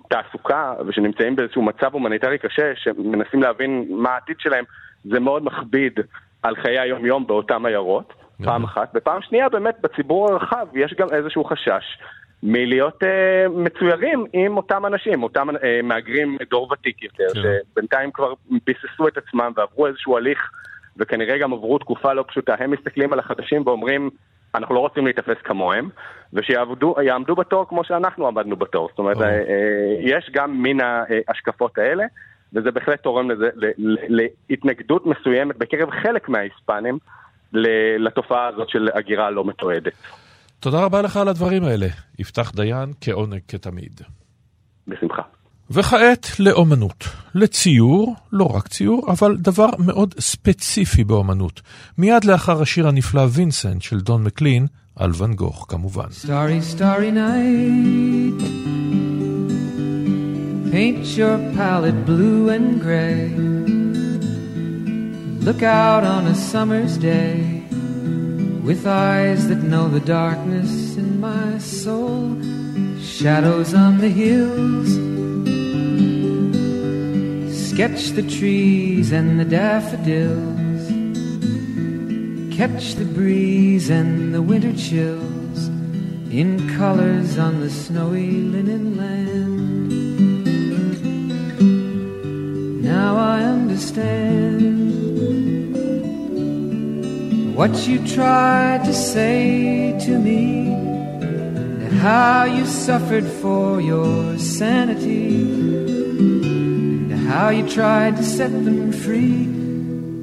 תעסוקה 0.08 0.74
ושנמצאים 0.86 1.36
באיזשהו 1.36 1.62
מצב 1.62 1.92
הומניטרי 1.92 2.38
קשה, 2.38 2.72
שמנסים 2.76 3.42
להבין 3.42 3.86
מה 3.90 4.10
העתיד 4.10 4.36
שלהם, 4.38 4.64
זה 5.04 5.20
מאוד 5.20 5.44
מכביד 5.44 5.92
על 6.42 6.56
חיי 6.56 6.78
היום-יום 6.78 7.26
באותן 7.26 7.66
עיירות. 7.66 8.25
פעם 8.44 8.64
אחת. 8.64 8.90
ופעם 8.94 9.22
שנייה, 9.22 9.48
באמת, 9.48 9.76
בציבור 9.80 10.30
הרחב 10.30 10.66
יש 10.74 10.94
גם 10.98 11.06
איזשהו 11.12 11.44
חשש 11.44 11.98
מלהיות 12.42 13.02
אה, 13.02 13.48
מצוירים 13.48 14.24
עם 14.32 14.56
אותם 14.56 14.86
אנשים, 14.86 15.22
אותם 15.22 15.48
אה, 15.64 15.80
מהגרים 15.82 16.36
דור 16.50 16.72
ותיק 16.72 17.02
יותר, 17.02 17.26
כן. 17.34 17.40
שבינתיים 17.40 18.10
כבר 18.12 18.32
ביססו 18.66 19.08
את 19.08 19.16
עצמם 19.16 19.52
ועברו 19.56 19.86
איזשהו 19.86 20.16
הליך, 20.16 20.50
וכנראה 20.96 21.38
גם 21.38 21.52
עברו 21.52 21.78
תקופה 21.78 22.12
לא 22.12 22.24
פשוטה. 22.28 22.54
הם 22.58 22.70
מסתכלים 22.70 23.12
על 23.12 23.18
החדשים 23.18 23.62
ואומרים, 23.66 24.10
אנחנו 24.54 24.74
לא 24.74 24.80
רוצים 24.80 25.04
להיתפס 25.04 25.36
כמוהם, 25.44 25.88
ושיעמדו 26.32 27.34
בתור 27.36 27.68
כמו 27.68 27.84
שאנחנו 27.84 28.26
עמדנו 28.26 28.56
בתור. 28.56 28.88
זאת 28.90 28.98
אומרת, 28.98 29.16
אה, 29.16 29.28
אה, 29.28 29.42
יש 29.98 30.30
גם 30.32 30.62
מן 30.62 30.76
ההשקפות 30.80 31.78
האלה. 31.78 32.04
וזה 32.52 32.70
בהחלט 32.70 33.02
תורם 33.02 33.30
לזה, 33.30 33.48
להתנגדות 34.48 35.06
מסוימת 35.06 35.56
בקרב 35.56 35.90
חלק 35.90 36.28
מההיספנים 36.28 36.98
לתופעה 37.98 38.48
הזאת 38.48 38.68
של 38.68 38.88
הגירה 38.94 39.30
לא 39.30 39.44
מתועדת. 39.44 39.92
תודה 40.60 40.84
רבה 40.84 41.02
לך 41.02 41.16
על 41.16 41.28
הדברים 41.28 41.64
האלה. 41.64 41.86
יפתח 42.18 42.52
דיין, 42.54 42.92
כעונג 43.00 43.40
כתמיד. 43.48 44.00
בשמחה. 44.88 45.22
וכעת 45.70 46.26
לאומנות. 46.40 47.04
לציור, 47.34 48.14
לא 48.32 48.44
רק 48.44 48.68
ציור, 48.68 49.12
אבל 49.12 49.36
דבר 49.36 49.68
מאוד 49.78 50.14
ספציפי 50.18 51.04
באומנות. 51.04 51.60
מיד 51.98 52.24
לאחר 52.24 52.62
השיר 52.62 52.88
הנפלא 52.88 53.22
וינסנט 53.30 53.82
של 53.82 54.00
דון 54.00 54.24
מקלין, 54.24 54.66
על 54.96 55.10
ואן 55.14 55.34
גוך 55.34 55.66
כמובן. 55.68 56.06
Starry, 56.24 56.76
starry 56.76 57.10
night 57.10 58.42
Paint 60.72 61.06
your 61.16 61.38
palette 61.56 62.04
blue 62.04 62.48
and 62.48 62.80
gray 62.82 63.75
Look 65.46 65.62
out 65.62 66.02
on 66.02 66.26
a 66.26 66.34
summer's 66.34 66.98
day 66.98 67.62
with 68.64 68.84
eyes 68.84 69.46
that 69.46 69.62
know 69.62 69.88
the 69.88 70.00
darkness 70.00 70.96
in 70.96 71.20
my 71.20 71.58
soul. 71.58 72.36
Shadows 73.00 73.72
on 73.72 73.98
the 73.98 74.08
hills. 74.08 74.88
Sketch 77.70 78.08
the 78.08 78.24
trees 78.28 79.12
and 79.12 79.38
the 79.38 79.44
daffodils. 79.44 80.82
Catch 82.56 82.96
the 82.96 83.04
breeze 83.04 83.88
and 83.88 84.34
the 84.34 84.42
winter 84.42 84.72
chills 84.72 85.68
in 86.28 86.76
colors 86.76 87.38
on 87.38 87.60
the 87.60 87.70
snowy 87.70 88.32
linen 88.32 88.96
land. 88.96 89.92
Now 92.82 93.16
I 93.16 93.44
understand 93.44 94.85
what 97.55 97.73
you 97.87 97.97
tried 98.07 98.83
to 98.85 98.93
say 98.93 99.95
to 100.05 100.11
me, 100.27 100.73
and 101.83 101.93
how 101.99 102.43
you 102.43 102.65
suffered 102.65 103.27
for 103.41 103.81
your 103.81 104.37
sanity, 104.37 105.27
and 107.11 107.21
how 107.29 107.49
you 107.49 107.63
tried 107.67 108.17
to 108.17 108.23
set 108.23 108.51
them 108.65 108.91
free. 108.91 109.47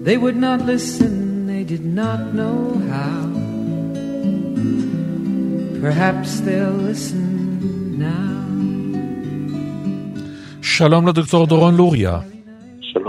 They 0.06 0.16
would 0.16 0.36
not 0.36 0.60
listen, 0.72 1.46
they 1.46 1.64
did 1.64 1.84
not 1.84 2.20
know 2.38 2.58
how. 2.92 3.20
Perhaps 5.80 6.40
they'll 6.40 6.80
listen 6.90 7.98
now. 7.98 8.38
שלום 10.62 11.08
לדוקטור 11.08 11.46
דורון 11.46 11.76
לוריה. 11.76 12.20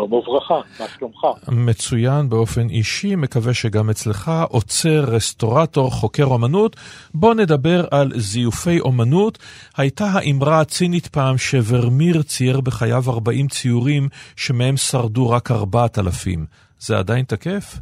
שלום 0.05 0.13
וברכה, 0.13 0.61
מה 0.81 0.87
שלומך? 0.89 1.27
מצוין 1.53 2.29
באופן 2.29 2.69
אישי, 2.71 3.17
מקווה 3.17 3.55
שגם 3.55 3.91
אצלך 3.91 4.31
עוצר, 4.49 5.05
רסטורטור, 5.07 5.91
חוקר 5.91 6.25
אומנות. 6.25 6.77
בוא 7.15 7.35
נדבר 7.35 7.85
על 7.91 8.11
זיופי 8.15 8.81
אומנות. 8.81 9.39
הייתה 9.77 10.05
האמרה 10.05 10.61
הצינית 10.61 11.07
פעם 11.07 11.39
שוורמיר 11.39 12.23
צייר 12.23 12.61
בחייו 12.61 13.03
40 13.09 13.49
ציורים 13.49 14.09
שמהם 14.37 14.77
שרדו 14.77 15.31
רק 15.31 15.51
4,000. 15.51 16.47
זה 16.79 16.99
עדיין 16.99 17.25
תקף? 17.25 17.75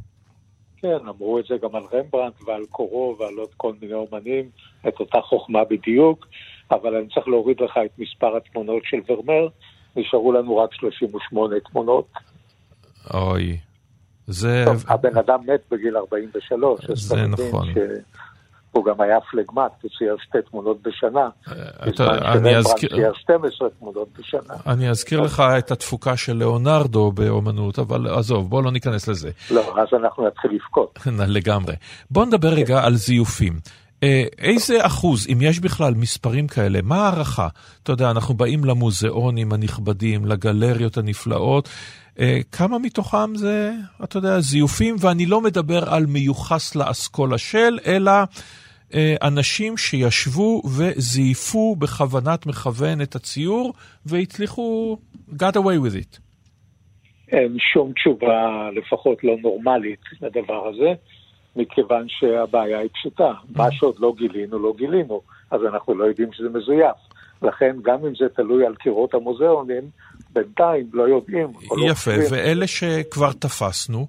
כן, 0.77 0.99
אמרו 1.09 1.39
את 1.39 1.45
זה 1.45 1.55
גם 1.63 1.77
על 1.77 1.83
רמברנט 1.93 2.35
ועל 2.47 2.65
קורו 2.71 3.17
ועל 3.19 3.35
עוד 3.35 3.51
כל 3.57 3.73
מיני 3.81 3.95
אומנים, 3.95 4.45
את 4.89 5.01
אותה 5.01 5.19
חוכמה 5.21 5.65
בדיוק, 5.65 6.27
אבל 6.71 6.97
אני 6.97 7.07
צריך 7.15 7.29
להוריד 7.29 7.61
לך 7.61 7.79
את 7.85 7.99
מספר 7.99 8.37
התמונות 8.37 8.83
של 8.85 9.01
ורמר. 9.09 9.49
נשארו 9.97 10.33
לנו 10.33 10.57
רק 10.57 10.75
38 10.75 11.57
תמונות. 11.71 12.07
אוי, 13.15 13.59
זה... 14.27 14.63
טוב, 14.67 14.85
הבן 14.89 15.19
אדם 15.19 15.39
מת 15.47 15.61
בגיל 15.71 15.97
43, 15.97 16.81
זה 16.95 17.27
נכון. 17.27 17.69
הוא 18.73 18.85
גם 18.85 19.01
היה 19.01 19.21
פלגמט, 19.21 19.73
הוא 19.83 19.91
צייר 19.99 20.17
שתי 20.23 20.39
תמונות 20.51 20.83
בשנה. 20.83 21.29
אה, 21.49 22.33
אני 22.33 22.57
אזכיר... 22.57 22.89
צייר 22.89 23.13
12 23.15 23.69
תמונות 23.79 24.09
בשנה. 24.19 24.55
אני 24.67 24.91
אזכיר 24.91 25.21
לך 25.21 25.43
את 25.59 25.71
התפוקה 25.71 26.17
של 26.17 26.37
ליאונרדו 26.37 27.13
באומנות, 27.13 27.79
אבל 27.79 28.09
עזוב, 28.09 28.51
בוא 28.51 28.63
לא 28.63 28.73
ניכנס 28.73 29.09
לזה. 29.09 29.31
לא, 29.51 29.75
אז 29.81 29.89
אנחנו 30.03 30.27
נתחיל 30.27 30.51
לבכות. 30.51 30.99
לגמרי. 31.37 31.75
בוא 32.11 32.25
נדבר 32.25 32.49
רגע 32.49 32.85
על 32.85 32.95
זיופים. 32.95 33.53
אה, 34.03 34.25
איזה 34.39 34.87
אחוז, 34.87 35.27
אם 35.33 35.39
יש 35.43 35.61
בכלל 35.61 35.95
מספרים 35.95 36.47
כאלה, 36.47 36.79
מה 36.83 36.97
ההערכה? 36.97 37.49
אתה 37.83 37.93
יודע, 37.93 38.11
אנחנו 38.11 38.35
באים 38.35 38.65
למוזיאונים 38.65 39.53
הנכבדים, 39.53 40.25
לגלריות 40.25 40.97
הנפלאות, 40.97 41.69
אה, 42.21 42.39
כמה 42.53 42.79
מתוכם 42.79 43.35
זה, 43.35 43.73
אתה 44.05 44.19
יודע, 44.19 44.41
זיופים, 44.41 44.97
ואני 45.01 45.27
לא 45.27 45.41
מדבר 45.41 45.95
על 45.95 46.07
מיוחס 46.07 46.77
לאסכולה 46.77 47.39
של, 47.39 47.79
אלא 47.87 48.13
אה, 48.95 49.15
אנשים 49.23 49.77
שישבו 49.77 50.63
וזייפו 50.79 51.77
בכוונת 51.77 52.47
מכוון 52.47 53.03
את 53.03 53.15
הציור 53.15 53.73
והצליחו, 54.07 54.99
got 55.31 55.55
away 55.57 55.79
with 55.85 55.95
it. 55.95 56.19
אין 57.29 57.57
שום 57.73 57.93
תשובה, 57.93 58.69
לפחות 58.77 59.25
לא 59.25 59.37
נורמלית, 59.43 60.01
לדבר 60.23 60.69
הזה, 60.69 60.93
מכיוון 61.57 62.07
שהבעיה 62.09 62.79
היא 62.79 62.91
פשוטה. 62.95 63.33
מה 63.57 63.67
mm-hmm. 63.67 63.73
שעוד 63.73 63.97
לא 63.99 64.13
גילינו, 64.17 64.59
לא 64.59 64.73
גילינו, 64.77 65.21
אז 65.51 65.61
אנחנו 65.65 65.95
לא 65.95 66.05
יודעים 66.05 66.33
שזה 66.33 66.49
מזויף. 66.49 66.97
לכן, 67.43 67.77
גם 67.83 68.07
אם 68.07 68.15
זה 68.15 68.29
תלוי 68.37 68.67
על 68.67 68.75
קירות 68.75 69.15
המוזיאונים, 69.15 69.83
בינתיים 70.31 70.91
לא 70.93 71.03
יודעים. 71.09 71.53
לא 71.77 71.91
יפה, 71.91 72.17
לא 72.17 72.23
ואלה 72.31 72.67
שכבר 72.67 73.33
תפסנו? 73.33 74.07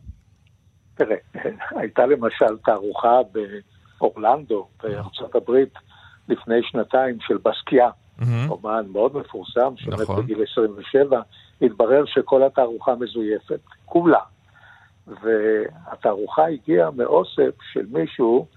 תראה, 0.95 1.15
הייתה 1.79 2.05
למשל 2.05 2.57
תערוכה 2.65 3.19
באורלנדו, 3.99 4.67
בארצות 4.83 5.35
הברית, 5.35 5.73
לפני 6.29 6.63
שנתיים, 6.63 7.17
של 7.27 7.37
בסקיה, 7.37 7.89
mm-hmm. 7.89 8.49
אומן 8.49 8.85
מאוד 8.91 9.17
מפורסם, 9.17 9.73
שמת 9.77 9.99
נכון. 9.99 10.23
בגיל 10.23 10.43
27, 10.51 11.21
התברר 11.61 12.05
שכל 12.05 12.43
התערוכה 12.43 12.95
מזויפת, 12.99 13.59
כולה. 13.85 14.19
והתערוכה 15.07 16.47
הגיעה 16.47 16.91
מאוסף 16.91 17.61
של 17.73 17.85
מישהו, 17.91 18.47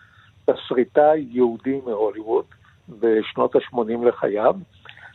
תסריטאי 0.45 1.27
יהודי 1.31 1.81
מהוליווד, 1.87 2.45
בשנות 2.89 3.57
ה-80 3.57 4.09
לחייו, 4.09 4.55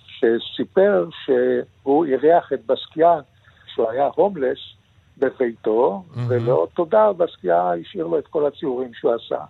שסיפר 0.05 1.09
שהוא 1.25 2.05
אירח 2.05 2.53
את 2.53 2.65
בסקיה 2.65 3.19
כשהוא 3.65 3.89
היה 3.89 4.09
הומלס 4.15 4.59
בביתו, 5.17 6.03
mm-hmm. 6.03 6.19
ולא 6.27 6.67
תודה, 6.73 7.13
בסקיה 7.13 7.71
השאיר 7.73 8.07
לו 8.07 8.19
את 8.19 8.27
כל 8.27 8.45
הציורים 8.45 8.93
שהוא 8.93 9.13
עשה. 9.13 9.43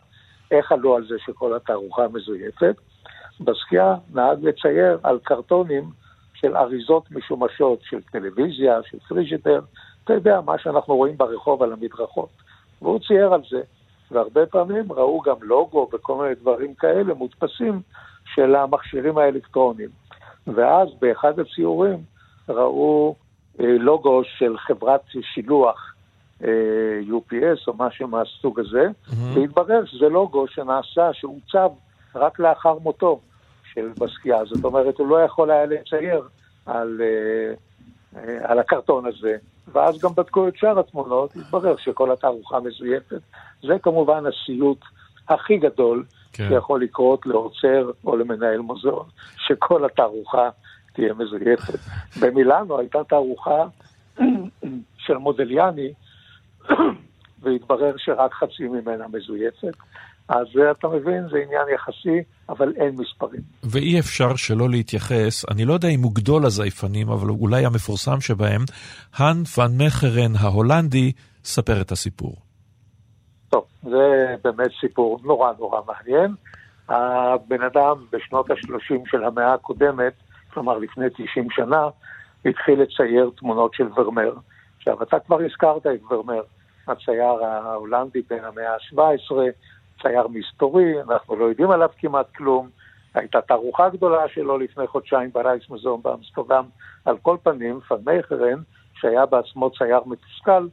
איך 0.52 0.72
עלו 0.72 0.96
על 0.96 1.08
זה 1.08 1.16
שכל 1.26 1.56
התערוכה 1.56 2.08
מזויפת? 2.08 2.76
בסקיה 3.40 3.96
נהג 4.14 4.46
לצייר 4.46 5.00
על 5.04 5.20
קרטונים 5.24 5.90
של 6.34 6.58
אריזות 6.58 7.12
משומשות 7.12 7.80
של 7.84 8.02
טלוויזיה, 8.02 8.80
של 8.92 9.00
פריג'דר, 9.00 9.60
אתה 10.04 10.14
יודע, 10.14 10.42
מה 10.42 10.58
שאנחנו 10.58 10.96
רואים 10.96 11.18
ברחוב 11.18 11.64
על 11.64 11.74
המדרכות. 11.74 12.30
והוא 12.82 13.00
צייר 13.08 13.34
על 13.34 13.42
זה. 13.50 13.62
והרבה 14.12 14.46
פעמים 14.46 14.92
ראו 14.92 15.22
גם 15.22 15.36
לוגו 15.42 15.90
וכל 15.94 16.24
מיני 16.24 16.36
דברים 16.36 16.74
כאלה 16.74 17.14
מודפסים 17.14 17.82
של 18.34 18.56
המכשירים 18.56 19.18
האלקטרוניים. 19.18 19.90
ואז 20.48 20.90
באחד 21.02 21.40
הציורים 21.40 21.98
ראו 22.50 23.16
אה, 23.60 23.66
לוגו 23.80 24.22
של 24.24 24.58
חברת 24.58 25.02
שילוח 25.22 25.94
אה, 26.44 27.00
UPS 27.10 27.68
או 27.68 27.74
משהו 27.78 28.08
מהסוג 28.08 28.60
הזה, 28.60 28.88
mm-hmm. 28.88 29.16
והתברר 29.36 29.86
שזה 29.86 30.10
לוגו 30.10 30.48
שנעשה, 30.48 31.14
שעוצב 31.14 31.70
רק 32.16 32.40
לאחר 32.40 32.74
מותו 32.80 33.20
של 33.74 33.90
בסקיה. 34.00 34.46
זאת 34.46 34.66
אומרת, 34.66 34.98
הוא 34.98 35.08
לא 35.08 35.22
יכול 35.22 35.52
היה 35.52 35.66
לצייר 35.66 36.22
על, 36.66 37.02
אה, 37.02 37.54
אה, 38.20 38.52
על 38.52 38.60
הקרטון 38.60 39.06
הזה. 39.06 39.38
ואז 39.68 40.02
גם 40.02 40.10
בדקו 40.18 40.48
את 40.48 40.58
שאר 40.58 40.80
התמונות, 40.80 41.36
התברר 41.36 41.76
שכל 41.78 42.12
התערוכה 42.12 42.60
מזויפת. 42.60 43.22
זה 43.64 43.74
כמובן 43.82 44.24
הסיוט 44.26 44.80
הכי 45.30 45.58
גדול 45.58 46.04
כן. 46.34 46.50
שיכול 46.50 46.84
לקרות 46.84 47.26
לעוצר 47.26 47.92
או 48.06 48.16
למנהל 48.16 48.60
מוזיאון, 48.60 49.06
שכל 49.48 49.86
התערוכה 49.86 50.50
תהיה 50.94 51.14
מזויפת. 51.14 51.80
במילאנו 52.22 52.80
הייתה 52.80 53.04
תערוכה 53.04 53.64
של 54.98 55.18
מודליאני, 55.18 55.94
והתברר 57.42 57.94
שרק 57.98 58.34
חצי 58.34 58.68
ממנה 58.68 59.06
מזויפת. 59.08 59.76
אז 60.32 60.48
אתה 60.72 60.88
מבין, 60.88 61.24
זה 61.32 61.38
עניין 61.38 61.66
יחסי, 61.76 62.24
אבל 62.50 62.74
אין 62.76 62.96
מספרים. 62.98 63.42
ואי 63.64 64.00
אפשר 64.00 64.36
שלא 64.36 64.70
להתייחס, 64.70 65.46
אני 65.52 65.66
לא 65.66 65.74
יודע 65.74 65.88
אם 65.88 66.02
הוא 66.02 66.12
גדול 66.16 66.46
הזייפנים, 66.46 67.10
אבל 67.10 67.30
אולי 67.30 67.66
המפורסם 67.66 68.22
שבהם, 68.22 68.62
האן 69.14 69.44
פן 69.44 69.72
מחרן 69.86 70.32
ההולנדי, 70.40 71.12
ספר 71.44 71.82
את 71.82 71.92
הסיפור. 71.92 72.36
טוב, 73.50 73.66
זה 73.84 74.36
באמת 74.44 74.72
סיפור 74.82 75.20
נורא 75.24 75.52
נורא 75.60 75.80
מעניין. 75.88 76.36
הבן 76.90 77.62
אדם 77.62 78.06
בשנות 78.12 78.52
ה-30 78.52 79.12
של 79.12 79.24
המאה 79.24 79.54
הקודמת, 79.54 80.14
כלומר 80.54 80.78
לפני 80.78 81.06
90 81.10 81.48
שנה, 81.52 81.90
התחיל 82.46 82.82
לצייר 82.82 83.32
תמונות 83.38 83.74
של 83.74 83.88
ורמר. 83.98 84.34
עכשיו, 84.78 85.04
אתה 85.04 85.20
כבר 85.20 85.40
הזכרת 85.46 85.88
את 85.88 86.12
ורמר, 86.12 86.42
הצייר 86.88 87.46
ההולנדי 87.46 88.22
בין 88.30 88.44
המאה 88.44 88.74
ה-17, 88.74 89.36
צייר 90.02 90.28
מסתורי, 90.28 91.02
אנחנו 91.02 91.36
לא 91.36 91.46
יודעים 91.46 91.72
עליו 91.72 91.90
כמעט 91.98 92.26
כלום. 92.36 92.70
הייתה 93.14 93.42
תערוכה 93.42 93.90
גדולה 93.90 94.28
שלו 94.28 94.58
לפני 94.58 94.88
חודשיים 94.88 95.30
ברייס 95.32 95.70
מוזיאון 95.70 96.02
באמסטרדם. 96.02 96.66
על 97.06 97.18
כל 97.18 97.38
פנים, 97.44 97.80
פנמייכרן, 97.80 98.62
שהיה 98.94 99.26
בעצמו 99.26 99.70
צייר 99.70 100.00
מתוסכל, 100.06 100.68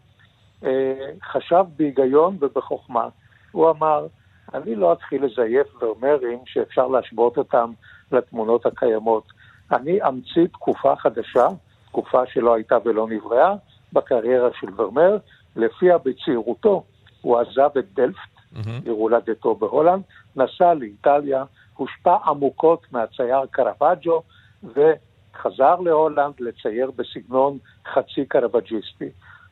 אה, 0.64 1.10
חשב 1.22 1.64
בהיגיון 1.76 2.36
ובחוכמה. 2.40 3.08
הוא 3.52 3.70
אמר, 3.70 4.06
אני 4.54 4.74
לא 4.74 4.92
אתחיל 4.92 5.24
לזייף 5.24 5.66
ורמרים 5.82 6.38
שאפשר 6.46 6.88
להשוות 6.88 7.38
אותם 7.38 7.72
לתמונות 8.12 8.66
הקיימות. 8.66 9.24
אני 9.72 9.98
אמציא 10.08 10.46
תקופה 10.52 10.96
חדשה, 10.96 11.48
תקופה 11.86 12.26
שלא 12.26 12.54
הייתה 12.54 12.76
ולא 12.84 13.08
נבראה, 13.08 13.54
בקריירה 13.92 14.48
של 14.60 14.66
ורמר, 14.76 15.16
לפיה 15.56 15.98
בצעירותו 15.98 16.84
הוא 17.20 17.38
עזב 17.38 17.78
את 17.78 17.84
דלפט. 17.94 18.37
עיר 18.84 18.92
הולדתו 18.92 19.54
בהולנד, 19.54 20.02
נסע 20.36 20.74
לאיטליה, 20.74 21.44
הושפע 21.76 22.16
עמוקות 22.26 22.86
מהצייר 22.92 23.46
קרווג'ו, 23.50 24.22
וחזר 24.62 25.80
להולנד 25.80 26.34
לצייר 26.40 26.90
בסגנון 26.96 27.58
חצי 27.92 28.26
קרווג'יסטי. 28.26 29.08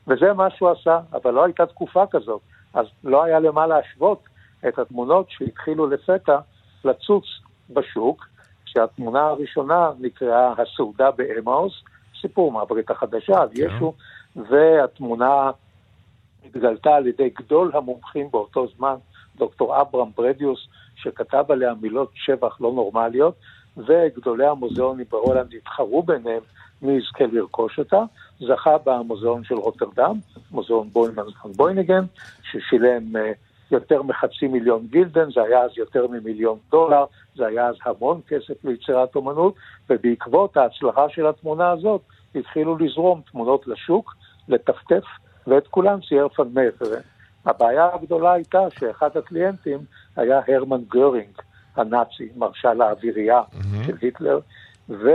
וזה 0.07 0.33
מה 0.33 0.51
שהוא 0.51 0.71
עשה, 0.71 1.01
אבל 1.13 1.31
לא 1.31 1.45
הייתה 1.45 1.67
תקופה 1.67 2.07
כזאת, 2.11 2.41
אז 2.75 2.87
לא 3.05 3.25
היה 3.25 3.41
למה 3.41 3.67
להשוות 3.67 4.23
את 4.69 4.79
התמונות 4.79 5.27
שהתחילו 5.31 5.87
לפתע 5.87 6.39
לצוץ 6.85 7.25
בשוק, 7.71 8.27
שהתמונה 8.65 9.23
הראשונה 9.23 9.91
נקראה 10.01 10.53
הסעודה 10.59 11.11
באמאוס, 11.11 11.73
סיפור 12.21 12.53
מהברית 12.53 12.91
החדשה 12.91 13.41
על, 13.40 13.49
כן, 13.55 13.62
ישו, 13.63 13.93
והתמונה 14.37 15.51
התגלתה 16.47 16.95
על 16.95 17.07
ידי 17.07 17.31
גדול 17.39 17.71
המומחים 17.75 18.29
באותו 18.31 18.67
זמן, 18.77 18.95
דוקטור 19.37 19.81
אברהם 19.81 20.09
ברדיוס, 20.17 20.69
שכתב 20.97 21.45
עליה 21.49 21.75
מילות 21.81 22.11
שבח 22.15 22.61
לא 22.61 22.73
נורמליות, 22.73 23.35
וגדולי 23.77 24.47
המוזיאונים 24.47 25.07
בהולנד 25.11 25.55
התחרו 25.55 26.03
ביניהם 26.03 26.43
מי 26.83 26.93
יזכה 26.93 27.25
לרכוש 27.33 27.79
אותה. 27.79 28.03
זכה 28.41 28.77
בה 28.85 28.98
מוזיאון 28.98 29.45
של 29.45 29.55
רוטרדם, 29.55 30.19
מוזיאון 30.51 30.89
בוימן 30.93 31.23
בויניגן, 31.57 32.05
ששילם 32.43 33.17
אה, 33.17 33.33
יותר 33.71 34.03
מחצי 34.03 34.47
מיליון 34.47 34.87
גילדן, 34.87 35.31
זה 35.31 35.43
היה 35.43 35.63
אז 35.63 35.71
יותר 35.77 36.07
ממיליון 36.07 36.59
דולר, 36.71 37.05
זה 37.35 37.47
היה 37.47 37.67
אז 37.67 37.75
המון 37.85 38.21
כסף 38.29 38.65
ליצירת 38.65 39.17
אומנות, 39.17 39.55
ובעקבות 39.91 40.57
ההצלחה 40.57 41.09
של 41.09 41.27
התמונה 41.27 41.71
הזאת 41.71 42.01
התחילו 42.35 42.79
לזרום 42.79 43.21
תמונות 43.31 43.67
לשוק, 43.67 44.15
לטפטף 44.49 45.05
ואת 45.47 45.67
כולם 45.67 45.99
צייר 46.09 46.29
ואן 46.29 46.50
מייחרן. 46.50 47.01
הבעיה 47.47 47.89
הגדולה 47.95 48.33
הייתה 48.33 48.59
שאחד 48.79 49.17
הקליינטים 49.17 49.79
היה 50.17 50.41
הרמן 50.49 50.81
גרינג, 50.89 51.41
הנאצי, 51.77 52.29
מרשל 52.37 52.83
האווירייה 52.83 53.41
mm-hmm. 53.41 53.87
של 53.87 53.97
היטלר. 54.01 54.39
ו... 54.89 55.09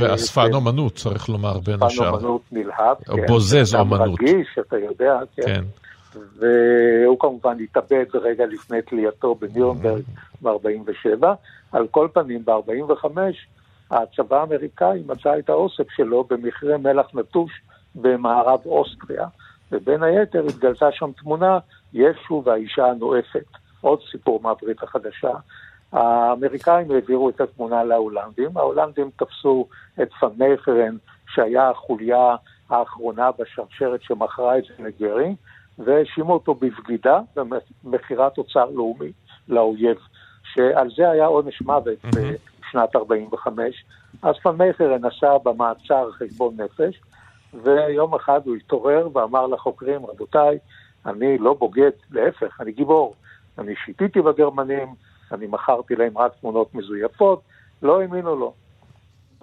ואספן 0.00 0.54
אומנות, 0.54 0.94
צריך 0.94 1.28
לומר, 1.28 1.58
בין 1.58 1.82
השאר. 1.82 2.04
אספן 2.04 2.24
אומנות 2.24 2.42
נלהב. 2.52 2.96
כן. 3.04 3.26
בוזז 3.26 3.74
אומנות. 3.74 4.20
רגיש, 4.20 4.58
אתה 4.60 4.78
יודע, 4.78 5.18
כן. 5.36 5.42
כן. 5.42 5.64
והוא 6.38 7.20
כמובן 7.20 7.56
התאבד 7.60 8.04
רגע 8.14 8.46
לפני 8.46 8.82
תלייתו 8.82 9.34
בנירנברג 9.34 10.02
ב-47. 10.42 11.26
על 11.72 11.86
כל 11.90 12.08
פנים, 12.12 12.44
ב-45 12.44 13.06
הצבא 13.90 14.40
האמריקאי 14.40 15.02
מצא 15.06 15.38
את 15.38 15.48
האוסף 15.48 15.90
שלו 15.96 16.24
במכרה 16.30 16.78
מלח 16.78 17.06
נטוש 17.14 17.50
במערב 17.94 18.60
אוסטריה. 18.66 19.26
ובין 19.72 20.02
היתר 20.02 20.44
התגלתה 20.48 20.92
שם 20.92 21.10
תמונה, 21.12 21.58
ישו 21.92 22.42
והאישה 22.44 22.86
הנואפת. 22.86 23.44
עוד 23.80 23.98
סיפור 24.10 24.40
מהברית 24.42 24.82
החדשה. 24.82 25.32
האמריקאים 25.92 26.90
העבירו 26.90 27.28
את 27.28 27.40
התמונה 27.40 27.84
להולנדים, 27.84 28.56
ההולנדים 28.56 29.10
תפסו 29.16 29.66
את 30.02 30.08
פנמייכרן, 30.20 30.96
שהיה 31.34 31.70
החוליה 31.70 32.36
האחרונה 32.70 33.30
בשרשרת 33.38 34.02
שמכרה 34.02 34.58
את 34.58 34.64
זה 34.64 34.84
לגרינג, 34.84 35.36
והאשימו 35.78 36.32
אותו 36.32 36.54
בבגידה 36.54 37.20
במכירת 37.84 38.38
אוצר 38.38 38.70
לאומי 38.70 39.12
לאויב, 39.48 39.96
שעל 40.54 40.90
זה 40.96 41.10
היה 41.10 41.26
עונש 41.26 41.62
מוות 41.62 41.98
mm-hmm. 42.04 42.18
בשנת 42.60 42.96
45. 42.96 43.84
אז 44.22 44.34
פנמייכרן 44.42 45.04
נסע 45.04 45.38
במעצר 45.44 46.10
חשבון 46.12 46.56
נפש, 46.60 47.00
ויום 47.54 48.14
אחד 48.14 48.40
הוא 48.44 48.56
התעורר 48.56 49.08
ואמר 49.12 49.46
לחוקרים, 49.46 50.06
רבותיי, 50.06 50.58
אני 51.06 51.38
לא 51.38 51.54
בוגד, 51.54 51.90
להפך, 52.10 52.60
אני 52.60 52.72
גיבור. 52.72 53.14
אני 53.58 53.74
שיתיתי 53.84 54.20
בגרמנים, 54.20 54.88
אני 55.32 55.46
מכרתי 55.46 55.96
להם 55.96 56.18
רק 56.18 56.32
תמונות 56.40 56.74
מזויפות, 56.74 57.42
לא 57.82 58.00
האמינו 58.00 58.36
לו. 58.36 58.54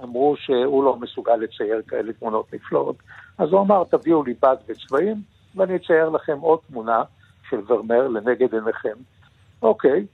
אמרו 0.04 0.36
שהוא 0.38 0.84
לא 0.84 0.96
מסוגל 0.96 1.36
לצייר 1.36 1.82
כאלה 1.88 2.14
תמונות 2.14 2.54
נפלאות. 2.54 2.96
אז 3.38 3.50
הוא 3.52 3.62
אמר, 3.62 3.84
תביאו 3.84 4.24
לי 4.24 4.34
בד 4.42 4.56
וצבעים, 4.68 5.16
ואני 5.56 5.76
אצייר 5.76 6.10
לכם 6.10 6.40
עוד 6.40 6.60
תמונה 6.68 7.04
של 7.50 7.60
ורמר 7.68 8.08
לנגד 8.08 8.54
עיניכם. 8.54 8.96
אוקיי, 9.62 10.06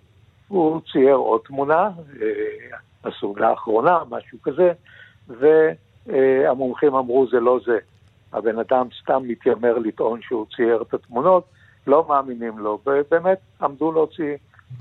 הוא 0.47 0.81
צייר 0.91 1.15
עוד 1.15 1.41
תמונה, 1.45 1.89
אה, 2.21 2.77
הסוגה 3.03 3.49
האחרונה, 3.49 3.99
משהו 4.09 4.41
כזה, 4.41 4.71
והמומחים 6.07 6.95
אמרו 6.95 7.27
זה 7.31 7.39
לא 7.39 7.59
זה. 7.65 7.77
הבן 8.33 8.59
אדם 8.59 8.87
סתם 9.03 9.23
מתיימר 9.27 9.77
לטעון 9.77 10.19
שהוא 10.21 10.45
צייר 10.55 10.81
את 10.81 10.93
התמונות, 10.93 11.43
לא 11.87 12.05
מאמינים 12.09 12.59
לו, 12.59 12.79
ובאמת 12.85 13.39
עמדו 13.61 13.91
להוציא 13.91 14.35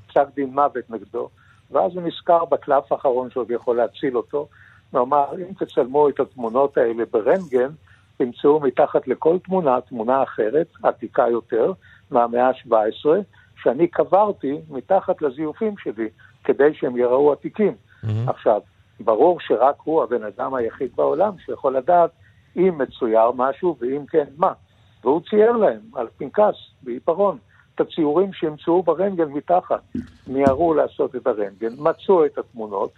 פסק 0.08 0.26
דין 0.34 0.50
מוות 0.54 0.90
נגדו. 0.90 1.28
ואז 1.70 1.94
הוא 1.94 2.02
נזכר 2.02 2.44
בקלף 2.44 2.92
האחרון 2.92 3.30
שעוד 3.30 3.50
יכול 3.50 3.76
להציל 3.76 4.16
אותו, 4.16 4.48
ואמר, 4.92 5.24
אם 5.38 5.52
תצלמו 5.58 6.08
את 6.08 6.20
התמונות 6.20 6.78
האלה 6.78 7.04
ברנטגן, 7.10 7.68
תמצאו 8.16 8.60
מתחת 8.60 9.08
לכל 9.08 9.38
תמונה, 9.38 9.80
תמונה 9.80 10.22
אחרת, 10.22 10.66
עתיקה 10.82 11.28
יותר, 11.30 11.72
מהמאה 12.10 12.48
ה-17, 12.48 13.06
שאני 13.62 13.88
קברתי 13.88 14.60
מתחת 14.70 15.22
לזיופים 15.22 15.74
שלי, 15.78 16.08
כדי 16.44 16.74
שהם 16.74 16.96
יראו 16.96 17.32
עתיקים. 17.32 17.72
Mm-hmm. 17.72 18.08
עכשיו, 18.26 18.60
ברור 19.00 19.40
שרק 19.40 19.76
הוא 19.84 20.02
הבן 20.02 20.24
אדם 20.24 20.54
היחיד 20.54 20.90
בעולם 20.96 21.32
שיכול 21.44 21.76
לדעת 21.76 22.10
אם 22.56 22.78
מצויר 22.78 23.30
משהו, 23.36 23.76
ואם 23.80 24.06
כן, 24.06 24.24
מה. 24.36 24.52
והוא 25.04 25.20
צייר 25.30 25.52
להם 25.52 25.80
על 25.94 26.06
פנקס, 26.18 26.54
בעיפרון, 26.82 27.38
את 27.74 27.80
הציורים 27.80 28.32
שימצאו 28.32 28.82
ברנטגן 28.82 29.28
מתחת. 29.28 29.82
מיהרו 30.26 30.74
לעשות 30.74 31.16
את 31.16 31.26
הרנטגן, 31.26 31.72
מצאו 31.78 32.24
את 32.26 32.38
התמונות, 32.38 32.90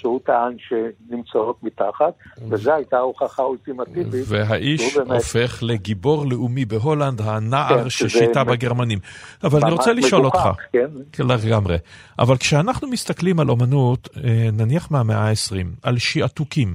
שהוא 0.00 0.20
טען 0.24 0.56
שנמצאות 0.58 1.62
מתחת, 1.62 2.14
וזו 2.48 2.72
הייתה 2.72 2.96
ההוכחה 2.96 3.42
האולטימטיבית. 3.42 4.24
והאיש 4.26 4.96
באמת... 4.96 5.10
הופך 5.10 5.58
לגיבור 5.62 6.26
לאומי 6.26 6.64
בהולנד, 6.64 7.20
הנער 7.20 7.82
כן, 7.82 7.90
ששיטה 7.90 8.44
בגרמנים. 8.44 8.98
אבל 9.44 9.60
אני 9.62 9.72
רוצה 9.72 9.92
לשאול 9.92 10.24
אותך, 10.24 10.48
כן? 10.72 10.86
כן, 11.12 11.26
לגמרי, 11.26 11.76
אבל 12.18 12.36
כשאנחנו 12.36 12.88
מסתכלים 12.88 13.40
על 13.40 13.50
אומנות, 13.50 14.08
אה, 14.24 14.48
נניח 14.52 14.90
מהמאה 14.90 15.28
ה-20, 15.28 15.66
על 15.82 15.98
שעתוקים, 15.98 16.74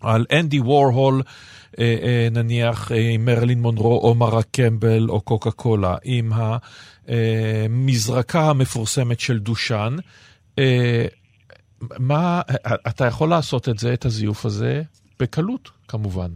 על 0.00 0.26
אנדי 0.32 0.60
וורהול, 0.60 1.22
אה, 1.78 1.96
אה, 2.02 2.28
נניח 2.30 2.92
עם 2.94 3.24
מרלין 3.24 3.62
מונרו 3.62 3.98
או 3.98 4.14
מרה 4.14 4.42
קמבל 4.42 5.08
או 5.08 5.20
קוקה 5.20 5.50
קולה, 5.50 5.96
עם 6.04 6.32
המזרקה 7.08 8.50
המפורסמת 8.50 9.20
של 9.20 9.38
דושן, 9.38 9.96
מה, 11.98 12.40
אתה 12.88 13.06
יכול 13.06 13.30
לעשות 13.30 13.68
את 13.68 13.78
זה, 13.78 13.94
את 13.94 14.04
הזיוף 14.04 14.44
הזה, 14.44 14.82
בקלות, 15.20 15.70
כמובן. 15.88 16.28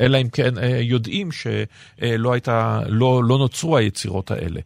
אלא 0.00 0.18
אם 0.18 0.28
כן 0.32 0.58
אה, 0.58 0.78
יודעים 0.80 1.28
שלא 1.32 2.32
הייתה, 2.32 2.80
לא, 2.86 3.22
לא 3.24 3.38
נוצרו 3.38 3.76
היצירות 3.76 4.30
האלה. 4.30 4.60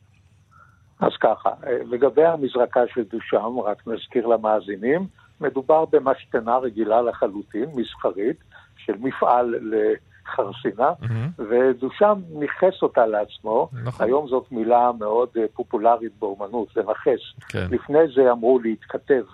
אז 1.00 1.12
ככה, 1.20 1.48
אה, 1.66 1.78
לגבי 1.90 2.24
המזרקה 2.24 2.80
של 2.94 3.02
דושם, 3.10 3.58
רק 3.64 3.86
נזכיר 3.86 4.26
למאזינים, 4.26 5.06
מדובר 5.40 5.84
במשתנה 5.84 6.58
רגילה 6.58 7.02
לחלוטין, 7.02 7.70
מסחרית, 7.74 8.36
של 8.76 8.92
מפעל 9.00 9.54
לחרסינה, 9.62 10.90
mm-hmm. 11.02 11.42
ודושם 11.50 12.20
ניכס 12.30 12.82
אותה 12.82 13.06
לעצמו. 13.06 13.68
נכון. 13.84 14.06
היום 14.06 14.28
זאת 14.28 14.52
מילה 14.52 14.90
מאוד 14.98 15.28
אה, 15.36 15.44
פופולרית 15.54 16.12
באומנות, 16.18 16.76
לנכס. 16.76 17.20
כן. 17.48 17.66
לפני 17.70 17.98
זה 18.14 18.32
אמרו 18.32 18.58
להתכתב. 18.58 19.24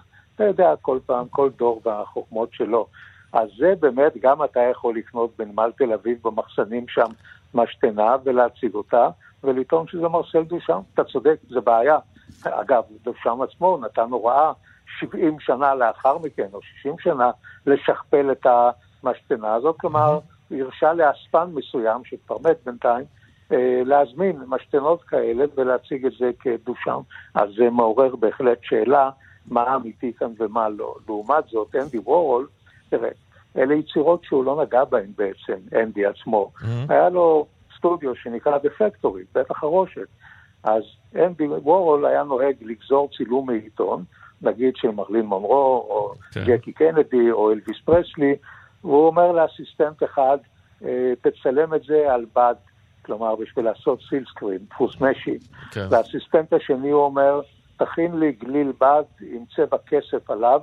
אתה 0.42 0.50
יודע, 0.50 0.74
כל 0.80 0.98
פעם, 1.06 1.26
כל 1.30 1.50
דור 1.58 1.80
והחוכמות 1.84 2.48
שלו. 2.52 2.86
אז 3.32 3.48
זה 3.58 3.74
באמת, 3.80 4.12
גם 4.22 4.44
אתה 4.44 4.60
יכול 4.60 4.96
לקנות 4.96 5.30
בנמל 5.38 5.70
תל 5.78 5.92
אביב 5.92 6.18
במחסנים 6.22 6.88
שם 6.88 7.06
משתנה 7.54 8.16
ולהציג 8.24 8.74
אותה, 8.74 9.08
ולטעון 9.44 9.86
שזה 9.86 10.08
מרסל 10.08 10.42
דושם. 10.42 10.80
אתה 10.94 11.04
צודק, 11.04 11.36
זה 11.48 11.60
בעיה. 11.60 11.98
אגב, 12.44 12.82
דושם 13.04 13.42
עצמו 13.42 13.78
נתן 13.82 14.10
הוראה 14.10 14.52
70 15.00 15.40
שנה 15.40 15.74
לאחר 15.74 16.18
מכן, 16.18 16.46
או 16.52 16.62
60 16.62 16.94
שנה, 16.98 17.30
לשכפל 17.66 18.32
את 18.32 18.46
המשתנה 18.46 19.54
הזאת, 19.54 19.76
כלומר, 19.80 20.18
הוא 20.48 20.58
הרשה 20.60 20.92
לאספן 20.92 21.50
מסוים, 21.54 22.04
שכבר 22.04 22.36
מת 22.38 22.56
בינתיים, 22.64 23.04
אה, 23.52 23.82
להזמין 23.84 24.42
משתנות 24.46 25.02
כאלה 25.02 25.44
ולהציג 25.56 26.06
את 26.06 26.12
זה 26.18 26.30
כדושם. 26.40 27.00
אז 27.34 27.48
זה 27.56 27.70
מעורר 27.70 28.16
בהחלט 28.16 28.58
שאלה 28.62 29.10
מה 29.50 29.76
אמיתי 29.76 30.12
כאן 30.12 30.32
ומה 30.38 30.68
לא. 30.68 30.94
לעומת 31.08 31.44
זאת, 31.50 31.74
אנדי 31.74 31.98
וורול, 31.98 32.46
תראה, 32.88 33.10
אלה 33.56 33.74
יצירות 33.74 34.24
שהוא 34.24 34.44
לא 34.44 34.62
נגע 34.62 34.84
בהן 34.84 35.12
בעצם, 35.16 35.80
אנדי 35.82 36.06
עצמו. 36.06 36.50
Mm-hmm. 36.56 36.66
היה 36.88 37.08
לו 37.08 37.46
סטודיו 37.76 38.14
שנקרא 38.16 38.58
The 38.58 38.82
Factory, 38.82 39.24
בית 39.34 39.50
החרושת. 39.50 40.06
אז 40.64 40.82
אנדי 41.16 41.46
וורהול 41.46 42.06
היה 42.06 42.22
נוהג 42.22 42.54
לגזור 42.60 43.08
צילום 43.16 43.46
מעיתון, 43.46 44.04
נגיד 44.42 44.76
של 44.76 44.90
מרלין 44.90 45.26
מונרו, 45.26 45.86
או 45.90 46.14
okay. 46.14 46.34
כן. 46.34 46.44
ג'קי 46.46 46.72
קנדי, 46.72 47.30
או 47.30 47.52
אלוויס 47.52 47.76
פרסלי, 47.84 48.34
והוא 48.84 49.06
אומר 49.06 49.32
לאסיסטנט 49.32 50.02
אחד, 50.02 50.38
אה, 50.84 51.12
תצלם 51.20 51.74
את 51.74 51.82
זה 51.82 52.12
על 52.12 52.26
בד, 52.36 52.54
כלומר 53.04 53.36
בשביל 53.36 53.64
לעשות 53.64 54.00
silkscreen, 54.08 54.58
דפוס 54.70 55.00
משי. 55.00 55.38
Okay. 55.42 55.74
כן. 55.74 55.88
לאסיסטנט 55.90 56.52
השני 56.52 56.90
הוא 56.90 57.04
אומר, 57.04 57.40
תכין 57.84 58.18
לי 58.18 58.32
גליל 58.32 58.72
בד 58.80 59.02
עם 59.20 59.44
צבע 59.56 59.76
כסף 59.86 60.30
עליו 60.30 60.62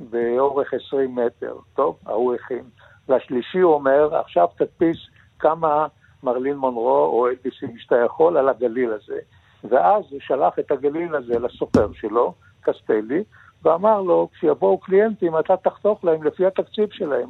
באורך 0.00 0.74
20 0.74 1.14
מטר. 1.14 1.54
טוב, 1.74 1.98
ההוא 2.06 2.34
הכין. 2.34 2.64
והשלישי 3.08 3.62
אומר, 3.62 4.16
עכשיו 4.16 4.48
תדפיס 4.56 4.96
כמה 5.38 5.86
מרלין 6.22 6.56
מונרו 6.56 7.04
או 7.04 7.28
אלביסים 7.28 7.78
שאתה 7.78 7.96
יכול 7.96 8.36
על 8.36 8.48
הגליל 8.48 8.92
הזה. 8.92 9.18
ואז 9.64 10.04
הוא 10.10 10.20
שלח 10.20 10.58
את 10.58 10.70
הגליל 10.70 11.14
הזה 11.14 11.38
לסופר 11.38 11.92
שלו, 11.92 12.34
קסטלי, 12.60 13.24
ואמר 13.62 14.02
לו, 14.02 14.28
כשיבואו 14.32 14.78
קליינטים 14.78 15.38
אתה 15.38 15.56
תחתוך 15.56 16.04
להם 16.04 16.22
לפי 16.22 16.46
התקציב 16.46 16.88
שלהם. 16.92 17.28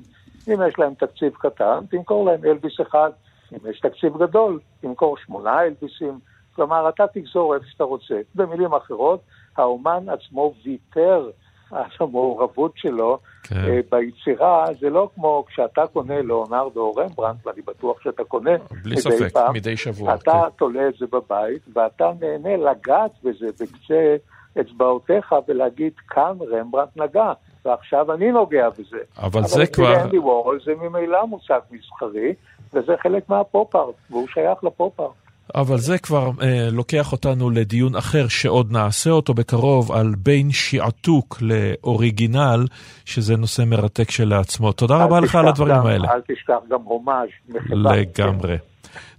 אם 0.49 0.59
יש 0.69 0.79
להם 0.79 0.95
תקציב 0.95 1.33
קטן, 1.35 1.79
תמכור 1.91 2.25
להם 2.25 2.45
אלביס 2.45 2.81
אחד. 2.81 3.11
אם 3.53 3.71
יש 3.71 3.81
תקציב 3.81 4.23
גדול, 4.23 4.61
תמכור 4.81 5.17
שמונה 5.17 5.63
אלביסים. 5.63 6.19
כלומר, 6.61 6.89
אתה 6.89 7.05
תגזור 7.15 7.55
איפה 7.55 7.65
שאתה 7.73 7.85
רוצה. 7.85 8.15
במילים 8.35 8.75
אחרות, 8.75 9.21
האומן 9.57 10.09
עצמו 10.09 10.55
ויתר 10.65 11.31
על 11.71 11.85
המעורבות 12.01 12.73
שלו 12.77 13.19
כן. 13.43 13.55
uh, 13.57 13.69
ביצירה, 13.91 14.65
זה 14.81 14.91
לא 14.91 15.09
כמו 15.15 15.45
כשאתה 15.49 15.87
קונה 15.93 16.23
לאונרדו 16.23 16.81
או 16.81 16.93
רמברנט, 16.93 17.47
ואני 17.47 17.63
בטוח 17.63 18.01
שאתה 18.03 18.25
קונה 18.25 18.51
בלי 18.83 18.97
ספק, 18.97 19.33
פעם, 19.33 19.55
מדי 19.55 19.77
שבוע. 19.77 20.15
אתה 20.15 20.31
כן. 20.31 20.57
תולה 20.59 20.89
את 20.89 20.95
זה 20.99 21.07
בבית, 21.13 21.63
ואתה 21.75 22.11
נהנה 22.21 22.57
לגעת 22.57 23.11
בזה 23.25 23.47
בקצה 23.61 24.17
אצבעותיך 24.61 25.35
ולהגיד, 25.49 25.93
כאן 26.09 26.37
רמברנט 26.51 26.97
נגע. 26.97 27.33
ועכשיו 27.65 28.13
אני 28.13 28.33
נוגע 28.33 28.69
בזה. 28.71 28.99
אבל, 29.19 29.27
אבל 29.27 29.43
זה 29.43 29.67
כבר... 29.67 29.93
אבל 29.95 30.03
אנדי 30.03 30.19
וורול 30.19 30.61
זה 30.65 30.73
ממילא 30.81 31.27
מושג 31.27 31.61
מסחרי, 31.71 32.35
וזה 32.73 32.93
חלק 33.03 33.29
מהפופ-ארט, 33.29 33.95
והוא 34.11 34.29
שייך 34.29 34.65
לפופ-ארט. 34.65 35.30
אבל 35.55 35.79
זה 35.79 35.99
כבר 35.99 36.31
אה, 36.43 36.69
לוקח 36.73 37.13
אותנו 37.13 37.51
לדיון 37.51 37.97
אחר 37.97 38.29
שעוד 38.29 38.73
נעשה 38.73 39.11
אותו 39.11 39.35
בקרוב, 39.35 39.93
על 39.93 40.15
בין 40.19 40.51
שעתוק 40.51 41.39
לאוריגינל, 41.41 42.67
שזה 43.05 43.37
נושא 43.37 43.63
מרתק 43.67 44.11
שלעצמו. 44.11 44.73
תודה 44.73 45.05
רבה 45.05 45.21
לך 45.21 45.35
על 45.35 45.49
הדברים 45.49 45.77
גם, 45.77 45.87
האלה. 45.87 46.09
אל 46.09 46.21
תשכח 46.21 46.59
גם 46.71 46.83
הומאז' 46.83 47.29
לגמרי. 47.71 48.57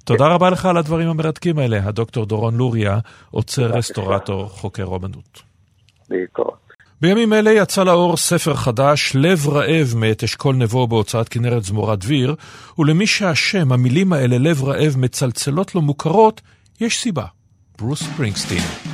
תודה 0.06 0.28
רבה 0.28 0.50
לך 0.50 0.66
על 0.66 0.78
הדברים 0.78 1.10
המרתקים 1.10 1.60
האלה, 1.60 1.80
הדוקטור 1.84 2.26
דורון 2.26 2.56
לוריה, 2.58 3.00
עוצר 3.32 3.66
רסטורטור, 3.66 4.48
חוקר 4.48 4.86
אומנות. 4.86 5.42
להתראות. 6.10 6.61
בימים 7.02 7.34
אלה 7.34 7.52
יצא 7.52 7.84
לאור 7.84 8.18
ספר 8.18 8.56
חדש, 8.56 9.12
לב 9.16 9.48
רעב, 9.48 9.94
מאת 9.96 10.24
אשכול 10.24 10.56
נבו 10.56 10.88
בהוצאת 10.88 11.30
כנרת 11.30 11.64
זמורה 11.64 11.96
דביר, 11.96 12.36
ולמי 12.80 13.08
שהשם, 13.08 13.72
המילים 13.72 14.14
האלה, 14.14 14.38
לב 14.38 14.64
רעב, 14.64 14.98
מצלצלות 14.98 15.76
לו 15.76 15.82
מוכרות, 15.82 16.42
יש 16.82 17.02
סיבה. 17.02 17.26
ברוס 17.80 18.04
ספרינגסטין. 18.04 18.91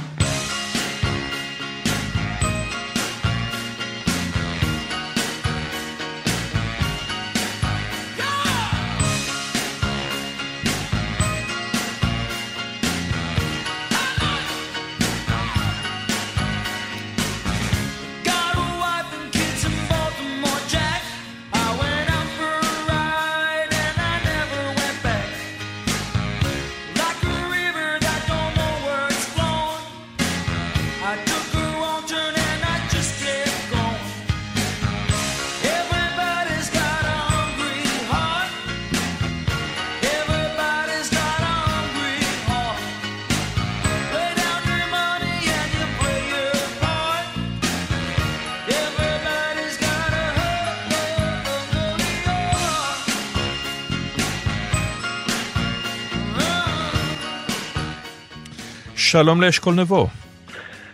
שלום 59.17 59.41
לאשכול 59.41 59.73
נבו. 59.73 60.07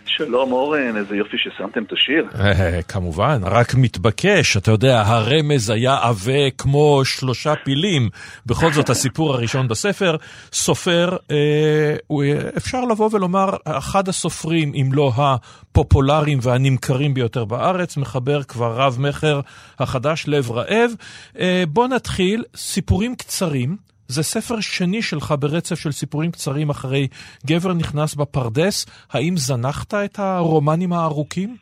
שלום 0.06 0.52
אורן, 0.52 0.96
איזה 0.96 1.16
יופי 1.16 1.36
ששמתם 1.38 1.82
את 1.82 1.92
השיר. 1.92 2.28
אה, 2.40 2.82
כמובן, 2.82 3.40
רק 3.42 3.74
מתבקש, 3.74 4.56
אתה 4.56 4.70
יודע, 4.70 5.02
הרמז 5.06 5.70
היה 5.70 5.98
עבה 6.02 6.50
כמו 6.58 7.04
שלושה 7.04 7.54
פילים. 7.64 8.08
בכל 8.46 8.72
זאת, 8.72 8.90
הסיפור 8.90 9.34
הראשון 9.34 9.68
בספר, 9.68 10.16
סופר, 10.52 11.16
אה, 11.30 11.96
אפשר 12.56 12.80
לבוא 12.80 13.08
ולומר, 13.12 13.50
אחד 13.64 14.08
הסופרים, 14.08 14.72
אם 14.74 14.88
לא 14.92 15.12
הפופולריים 15.16 16.38
והנמכרים 16.42 17.14
ביותר 17.14 17.44
בארץ, 17.44 17.96
מחבר 17.96 18.42
כבר 18.42 18.74
רב-מכר 18.76 19.40
החדש, 19.78 20.24
לב 20.28 20.50
רעב. 20.50 20.90
אה, 21.38 21.64
בוא 21.68 21.88
נתחיל, 21.88 22.44
סיפורים 22.56 23.14
קצרים. 23.16 23.93
זה 24.08 24.22
ספר 24.22 24.60
שני 24.60 25.02
שלך 25.02 25.34
ברצף 25.40 25.74
של 25.74 25.92
סיפורים 25.92 26.30
קצרים 26.30 26.70
אחרי 26.70 27.08
גבר 27.46 27.72
נכנס 27.72 28.14
בפרדס. 28.14 28.86
האם 29.12 29.36
זנחת 29.36 29.94
את 29.94 30.18
הרומנים 30.18 30.92
הארוכים? 30.92 31.56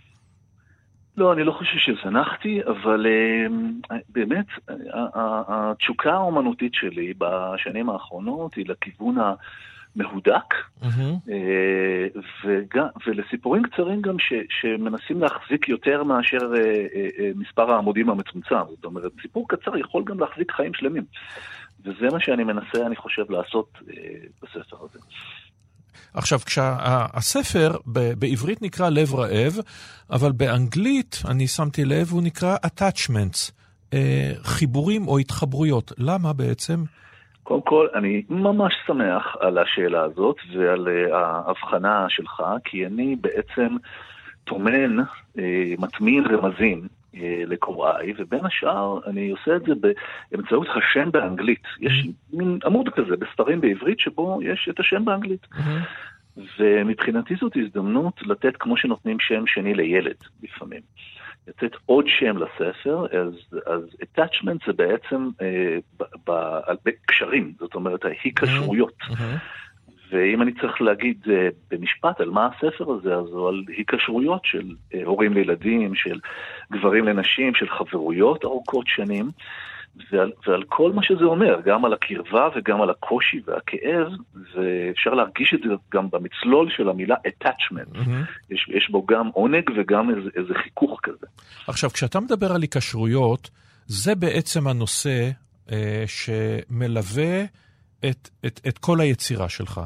לא, 1.16 1.32
אני 1.32 1.44
לא 1.44 1.52
חושב 1.52 1.76
שזנחתי, 1.78 2.60
אבל 2.66 3.06
uh, 3.06 3.94
באמת, 4.08 4.46
התשוקה 5.14 6.12
האומנותית 6.12 6.74
שלי 6.74 7.12
בשנים 7.18 7.90
האחרונות 7.90 8.54
היא 8.54 8.64
לכיוון 8.68 9.16
המהודק, 9.96 10.54
mm-hmm. 10.82 10.86
uh, 10.86 12.20
וגם, 12.44 12.86
ולסיפורים 13.06 13.62
קצרים 13.62 14.02
גם 14.02 14.18
ש, 14.18 14.32
שמנסים 14.60 15.20
להחזיק 15.20 15.68
יותר 15.68 16.04
מאשר 16.04 16.38
uh, 16.38 16.56
uh, 16.56 17.22
מספר 17.34 17.70
העמודים 17.70 18.10
המצומצם. 18.10 18.56
זאת 18.68 18.84
אומרת, 18.84 19.12
סיפור 19.22 19.48
קצר 19.48 19.76
יכול 19.76 20.04
גם 20.04 20.20
להחזיק 20.20 20.52
חיים 20.52 20.74
שלמים. 20.74 21.04
וזה 21.84 22.06
מה 22.12 22.20
שאני 22.20 22.44
מנסה, 22.44 22.86
אני 22.86 22.96
חושב, 22.96 23.30
לעשות 23.30 23.78
אה, 23.90 23.94
בספר 24.42 24.76
הזה. 24.80 24.98
עכשיו, 26.14 26.38
כשהספר 26.38 27.70
בעברית 28.16 28.62
נקרא 28.62 28.88
לב 28.88 29.14
רעב, 29.14 29.52
אבל 30.10 30.32
באנגלית, 30.32 31.22
אני 31.30 31.46
שמתי 31.46 31.84
לב, 31.84 32.08
הוא 32.10 32.22
נקרא 32.22 32.56
attachments, 32.66 33.52
אה, 33.94 34.30
חיבורים 34.42 35.08
או 35.08 35.18
התחברויות. 35.18 35.92
למה 35.98 36.32
בעצם? 36.32 36.84
קודם 37.42 37.62
כל, 37.62 37.86
אני 37.94 38.22
ממש 38.28 38.74
שמח 38.86 39.36
על 39.40 39.58
השאלה 39.58 40.02
הזאת 40.02 40.36
ועל 40.56 40.88
אה, 40.88 41.18
ההבחנה 41.18 42.06
שלך, 42.08 42.42
כי 42.64 42.86
אני 42.86 43.16
בעצם 43.16 43.76
טומן, 44.44 44.96
מטמין 45.78 46.24
רמזים 46.26 46.88
לקוראי, 47.46 48.12
ובין 48.18 48.44
השאר 48.44 48.98
אני 49.06 49.30
עושה 49.30 49.56
את 49.56 49.62
זה 49.62 49.72
באמצעות 50.30 50.66
השם 50.76 51.10
באנגלית. 51.10 51.62
יש 51.80 51.92
mm-hmm. 51.92 52.36
מין 52.36 52.58
עמוד 52.64 52.88
כזה 52.88 53.16
בספרים 53.16 53.60
בעברית 53.60 54.00
שבו 54.00 54.40
יש 54.42 54.68
את 54.70 54.80
השם 54.80 55.04
באנגלית. 55.04 55.46
Mm-hmm. 55.52 56.40
ומבחינתי 56.58 57.34
זאת 57.40 57.52
הזדמנות 57.56 58.22
לתת 58.22 58.56
כמו 58.56 58.76
שנותנים 58.76 59.16
שם 59.20 59.46
שני 59.46 59.74
לילד 59.74 60.16
לפעמים. 60.42 60.80
לתת 61.48 61.76
עוד 61.86 62.04
שם 62.08 62.36
לספר, 62.38 63.06
אז, 63.06 63.60
אז 63.66 63.82
attachment 64.02 64.66
זה 64.66 64.72
בעצם 64.72 65.28
אה, 65.42 65.78
בקשרים, 66.84 67.52
זאת 67.58 67.74
אומרת 67.74 68.04
ההיקשרויות. 68.04 69.00
Mm-hmm. 69.02 69.38
ואם 70.12 70.42
אני 70.42 70.52
צריך 70.60 70.82
להגיד 70.82 71.16
uh, 71.24 71.30
במשפט 71.70 72.20
על 72.20 72.30
מה 72.30 72.46
הספר 72.48 72.90
הזה, 72.90 73.14
אז 73.14 73.26
הוא 73.26 73.48
על 73.48 73.64
היקשרויות 73.76 74.40
של 74.44 74.62
uh, 74.70 74.96
הורים 75.04 75.32
לילדים, 75.32 75.94
של 75.94 76.20
גברים 76.72 77.04
לנשים, 77.04 77.54
של 77.54 77.68
חברויות 77.68 78.44
ארוכות 78.44 78.84
שנים, 78.88 79.30
ועל, 80.12 80.32
ועל 80.46 80.62
כל 80.68 80.92
מה 80.92 81.02
שזה 81.02 81.24
אומר, 81.24 81.60
גם 81.64 81.84
על 81.84 81.92
הקרבה 81.92 82.48
וגם 82.56 82.82
על 82.82 82.90
הקושי 82.90 83.40
והכאב, 83.46 84.06
ואפשר 84.34 85.10
להרגיש 85.10 85.54
את 85.54 85.60
זה 85.68 85.74
גם 85.92 86.08
במצלול 86.12 86.70
של 86.70 86.88
המילה 86.88 87.14
attachment. 87.28 87.96
Mm-hmm. 87.96 88.50
יש, 88.50 88.68
יש 88.68 88.90
בו 88.90 89.06
גם 89.06 89.28
עונג 89.34 89.70
וגם 89.76 90.10
איזה, 90.10 90.30
איזה 90.36 90.54
חיכוך 90.54 91.00
כזה. 91.02 91.26
עכשיו, 91.66 91.90
כשאתה 91.90 92.20
מדבר 92.20 92.52
על 92.52 92.62
היקשרויות, 92.62 93.50
זה 93.86 94.14
בעצם 94.14 94.68
הנושא 94.68 95.30
אה, 95.72 96.04
שמלווה... 96.06 97.44
את, 98.10 98.28
את, 98.46 98.60
את 98.68 98.78
כל 98.78 99.00
היצירה 99.00 99.48
שלך, 99.48 99.80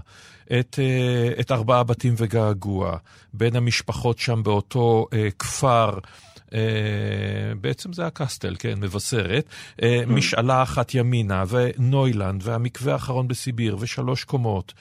את, 0.61 0.79
אה, 0.79 1.41
את 1.41 1.53
ארבעה 1.53 1.83
בתים 1.83 2.15
וגעגוע, 2.17 2.97
בין 3.33 3.57
המשפחות 3.57 4.19
שם 4.19 4.43
באותו 4.43 5.07
אה, 5.13 5.29
כפר, 5.39 5.99
אה, 6.55 6.61
בעצם 7.61 7.93
זה 7.93 8.07
הקסטל, 8.07 8.57
כן, 8.59 8.81
מבשרת, 8.81 9.49
mm. 9.77 9.83
משאלה 10.07 10.63
אחת 10.63 10.95
ימינה, 10.95 11.45
ונוילנד, 11.49 12.41
והמקווה 12.45 12.93
האחרון 12.93 13.29
בסיביר, 13.29 13.77
ושלוש 13.81 14.25
קומות, 14.25 14.73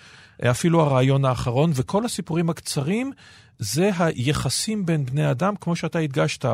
אפילו 0.52 0.82
הרעיון 0.82 1.26
האחרון, 1.26 1.72
וכל 1.76 2.06
הסיפורים 2.06 2.50
הקצרים 2.50 3.12
זה 3.60 3.90
היחסים 3.98 4.86
בין 4.86 5.06
בני 5.06 5.32
אדם, 5.32 5.54
כמו 5.62 5.76
שאתה 5.76 6.00
הדגשת, 6.00 6.46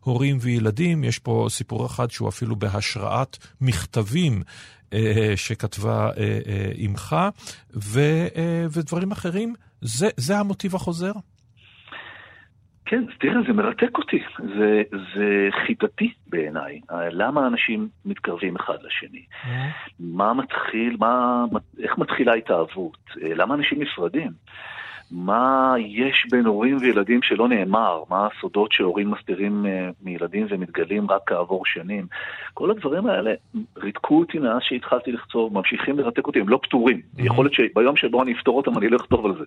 הורים 0.00 0.38
וילדים. 0.40 1.04
יש 1.04 1.18
פה 1.18 1.46
סיפור 1.50 1.86
אחד 1.86 2.10
שהוא 2.10 2.28
אפילו 2.28 2.56
בהשראת 2.56 3.36
מכתבים 3.60 4.42
שכתבה 5.36 6.10
אימך, 6.74 7.16
אה, 7.18 7.28
אה, 8.36 8.66
ודברים 8.76 9.10
אחרים. 9.10 9.54
זה, 9.80 10.08
זה 10.16 10.38
המוטיב 10.38 10.74
החוזר? 10.74 11.12
כן, 12.84 13.04
תראה, 13.20 13.42
זה 13.46 13.52
מרתק 13.52 13.98
אותי, 13.98 14.22
זה, 14.38 14.82
זה 15.14 15.48
חידתי 15.66 16.12
בעיניי. 16.26 16.80
למה 17.10 17.46
אנשים 17.46 17.88
מתקרבים 18.04 18.56
אחד 18.56 18.76
לשני? 18.82 19.24
מה 20.00 20.34
מתחיל, 20.34 20.96
מה, 20.98 21.44
איך 21.82 21.98
מתחילה 21.98 22.34
התאהבות? 22.34 22.98
למה 23.16 23.54
אנשים 23.54 23.82
נפרדים? 23.82 24.30
מה 25.12 25.74
יש 25.78 26.26
בין 26.30 26.46
הורים 26.46 26.76
וילדים 26.80 27.20
שלא 27.22 27.48
נאמר, 27.48 28.02
מה 28.10 28.26
הסודות 28.26 28.72
שהורים 28.72 29.10
מסתירים 29.10 29.66
uh, 29.66 29.68
מילדים 30.02 30.46
ומתגלים 30.50 31.10
רק 31.10 31.20
כעבור 31.26 31.62
שנים. 31.66 32.06
כל 32.54 32.70
הדברים 32.70 33.06
האלה 33.06 33.30
ריתקו 33.76 34.18
אותי 34.18 34.38
מאז 34.38 34.58
שהתחלתי 34.62 35.12
לכתוב, 35.12 35.54
ממשיכים 35.54 35.98
לרתק 35.98 36.26
אותי, 36.26 36.40
הם 36.40 36.48
לא 36.48 36.60
פתורים. 36.62 36.96
Mm-hmm. 36.96 37.24
יכול 37.24 37.44
להיות 37.44 37.54
שביום 37.54 37.96
שבו 37.96 38.22
אני 38.22 38.32
אפתור 38.32 38.56
אותם 38.56 38.78
אני 38.78 38.88
לא 38.88 38.96
אכתוב 38.96 39.26
על 39.26 39.32
זה. 39.38 39.44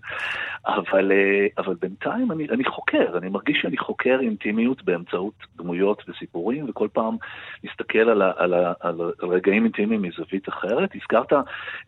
אבל, 0.68 1.12
uh, 1.12 1.64
אבל 1.64 1.76
בינתיים 1.82 2.32
אני, 2.32 2.48
אני 2.50 2.64
חוקר, 2.66 3.18
אני 3.18 3.30
מרגיש 3.30 3.58
שאני 3.62 3.78
חוקר 3.78 4.18
אינטימיות 4.22 4.84
באמצעות 4.84 5.34
דמויות 5.58 6.04
וסיפורים, 6.10 6.70
וכל 6.70 6.88
פעם 6.94 7.16
מסתכל 7.64 8.10
על, 8.10 8.22
ה, 8.22 8.32
על, 8.38 8.54
ה, 8.54 8.74
על, 8.80 9.02
על 9.22 9.30
רגעים 9.30 9.64
אינטימיים 9.64 10.02
מזווית 10.02 10.50
אחרת. 10.50 10.90
הזכרת 10.96 11.34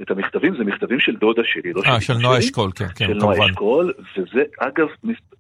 את 0.02 0.12
המכתבים, 0.12 0.56
זה 0.58 0.64
מכתבים 0.64 1.00
של 1.00 1.16
דודה 1.16 1.42
שלי, 1.46 1.74
לא 1.74 1.82
אה, 1.86 2.02
של 2.02 2.14
נועה 2.14 2.40
אשכול, 2.40 2.72
כן, 2.76 2.86
כן, 2.96 3.20
כמובן. 3.20 3.65
הכל, 3.66 3.92
וזה 4.18 4.44
אגב 4.60 4.88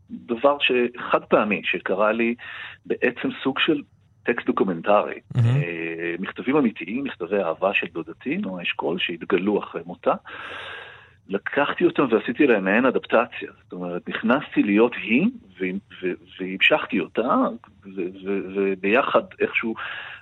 דבר 0.10 0.58
שחד 0.60 1.24
פעמי 1.24 1.62
שקרה 1.64 2.12
לי 2.12 2.36
בעצם 2.86 3.30
סוג 3.44 3.60
של 3.60 3.82
טקסט 4.24 4.48
דוקומנטרי. 4.48 5.20
Mm-hmm. 5.38 5.42
מכתבים 6.20 6.58
אמיתיים, 6.58 7.04
מכתבי 7.04 7.44
אהבה 7.44 7.74
של 7.74 7.88
דודתי, 7.94 8.38
נועה 8.38 8.64
אשכול, 8.64 9.00
שהתגלו 9.00 9.60
אחרי 9.60 9.82
מותה. 9.86 10.14
לקחתי 11.28 11.86
אותם 11.86 12.08
ועשיתי 12.12 12.48
להם 12.48 12.64
מעין 12.66 12.86
אדפטציה. 12.86 13.52
זאת 13.64 13.74
אומרת, 13.74 14.10
נכנסתי 14.10 14.64
להיות 14.64 14.94
היא, 15.04 15.30
והמשכתי 16.40 17.00
אותה, 17.00 17.38
וביחד 18.56 19.24
איכשהו 19.42 19.76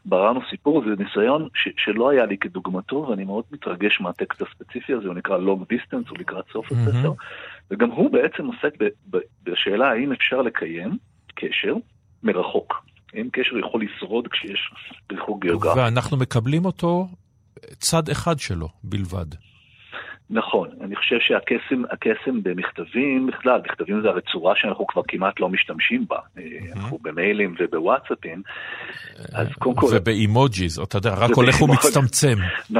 בראנו 0.05 0.39
סיפור, 0.49 0.83
זה 0.85 1.03
ניסיון 1.03 1.47
שלא 1.77 2.09
היה 2.09 2.25
לי 2.25 2.37
כדוגמתו, 2.37 2.95
ואני 2.95 3.23
מאוד 3.23 3.43
מתרגש 3.51 4.01
מהטקסט 4.01 4.41
הספציפי 4.41 4.93
הזה, 4.93 5.07
הוא 5.07 5.15
נקרא 5.15 5.37
Long 5.37 5.73
Distance, 5.73 6.09
הוא 6.09 6.17
לקראת 6.19 6.45
סוף. 6.53 6.71
הספר, 6.71 7.11
וגם 7.71 7.91
הוא 7.91 8.11
בעצם 8.11 8.45
עוסק 8.45 8.73
ב, 8.79 8.87
ב, 9.09 9.17
בשאלה 9.43 9.91
האם 9.91 10.11
אפשר 10.11 10.41
לקיים 10.41 10.97
קשר 11.35 11.73
מרחוק. 12.23 12.85
האם 13.13 13.29
קשר 13.31 13.57
יכול 13.57 13.83
לשרוד 13.83 14.27
כשיש 14.27 14.71
ריחוק 15.11 15.41
גיאוגרפי. 15.41 15.79
ואנחנו 15.79 16.17
מקבלים 16.17 16.65
אותו 16.65 17.07
צד 17.79 18.09
אחד 18.09 18.39
שלו 18.39 18.67
בלבד. 18.83 19.25
נכון, 20.29 20.69
אני 20.81 20.95
חושב 20.95 21.15
שהקסם 21.19 21.83
הקסם 21.91 22.43
במכתבים, 22.43 23.27
בכלל, 23.27 23.61
מכתבים 23.65 24.01
זה 24.01 24.07
הרי 24.07 24.21
צורה 24.31 24.53
שאנחנו 24.55 24.87
כבר 24.87 25.01
כמעט 25.07 25.39
לא 25.39 25.49
משתמשים 25.49 26.05
בה. 26.09 26.17
Mm-hmm. 26.17 26.79
אנחנו 26.79 26.97
במיילים 27.01 27.55
ובוואטסאפים, 27.59 28.41
אז 29.33 29.47
קודם 29.59 29.75
כל... 29.75 29.87
ובאימוג'יז, 29.91 30.79
אתה 30.79 30.97
יודע, 30.97 31.13
רק 31.13 31.31
הולך 31.35 31.61
ומצטמצם. 31.61 32.37
נכון, 32.69 32.77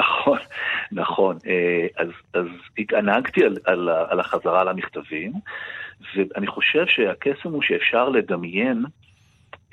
נכון. 0.94 1.38
אה, 1.48 1.88
אז, 1.98 2.10
אז 2.34 2.46
התענגתי 2.78 3.44
על, 3.44 3.58
על, 3.66 3.90
על 3.90 4.20
החזרה 4.20 4.64
למכתבים, 4.64 5.32
ואני 6.16 6.48
חושב 6.48 6.86
שהקסם 6.88 7.50
הוא 7.50 7.62
שאפשר 7.62 8.10
לדמיין 8.10 8.86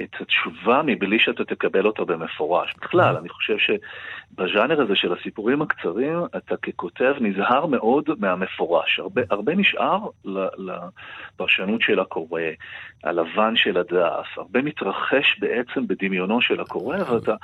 את 0.03 0.15
התשובה 0.21 0.83
מבלי 0.87 1.19
שאתה 1.19 1.45
תקבל 1.45 1.87
אותה 1.87 2.05
במפורש. 2.05 2.75
בכלל, 2.81 3.17
אני 3.17 3.29
חושב 3.29 3.57
שבז'אנר 3.59 4.81
הזה 4.83 4.97
של 4.97 5.13
הסיפורים 5.13 5.63
הקצרים, 5.63 6.19
אתה 6.37 6.57
ככותב 6.57 7.15
נזהר 7.21 7.67
מאוד 7.67 8.11
מהמפורש. 8.19 8.99
הרבה, 8.99 9.23
הרבה 9.31 9.55
נשאר 9.55 9.99
לפרשנות 11.35 11.83
של 11.83 12.01
הקורא, 12.01 12.43
הלבן 13.05 13.57
של 13.57 13.77
הדף, 13.77 14.27
הרבה 14.37 14.63
מתרחש 14.63 15.39
בעצם 15.39 15.87
בדמיונו 15.87 16.41
של 16.41 16.61
הקורא, 16.61 16.97
ואתה... 17.13 17.35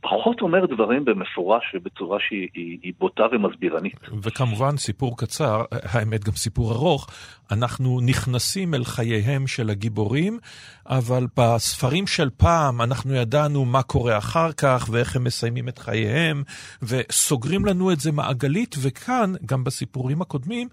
פחות 0.00 0.40
אומר 0.40 0.66
דברים 0.66 1.04
במפורש 1.04 1.74
ובצורה 1.74 2.18
שהיא 2.28 2.92
בוטה 2.98 3.22
ומסבירנית. 3.32 3.96
וכמובן, 4.22 4.76
סיפור 4.76 5.16
קצר, 5.16 5.64
האמת 5.72 6.24
גם 6.24 6.32
סיפור 6.32 6.72
ארוך, 6.72 7.06
אנחנו 7.50 8.00
נכנסים 8.02 8.74
אל 8.74 8.84
חייהם 8.84 9.46
של 9.46 9.70
הגיבורים, 9.70 10.38
אבל 10.86 11.26
בספרים 11.36 12.06
של 12.06 12.30
פעם 12.36 12.82
אנחנו 12.82 13.14
ידענו 13.14 13.64
מה 13.64 13.82
קורה 13.82 14.18
אחר 14.18 14.52
כך 14.52 14.88
ואיך 14.92 15.16
הם 15.16 15.24
מסיימים 15.24 15.68
את 15.68 15.78
חייהם, 15.78 16.42
וסוגרים 16.82 17.64
לנו 17.64 17.92
את 17.92 18.00
זה 18.00 18.12
מעגלית, 18.12 18.76
וכאן, 18.82 19.32
גם 19.46 19.64
בסיפורים 19.64 20.22
הקודמים, 20.22 20.68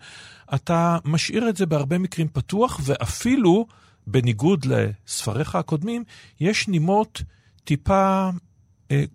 אתה 0.56 0.98
משאיר 1.06 1.50
את 1.50 1.58
זה 1.58 1.66
בהרבה 1.66 1.98
מקרים 1.98 2.28
פתוח, 2.28 2.80
ואפילו, 2.86 3.66
בניגוד 4.08 4.66
לספריך 4.66 5.56
הקודמים, 5.56 6.04
יש 6.40 6.68
נימות 6.68 7.22
טיפה 7.64 8.30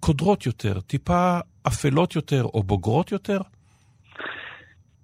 קודרות 0.00 0.46
יותר, 0.46 0.80
טיפה 0.80 1.38
אפלות 1.66 2.16
יותר 2.16 2.42
או 2.44 2.62
בוגרות 2.62 3.12
יותר? 3.12 3.38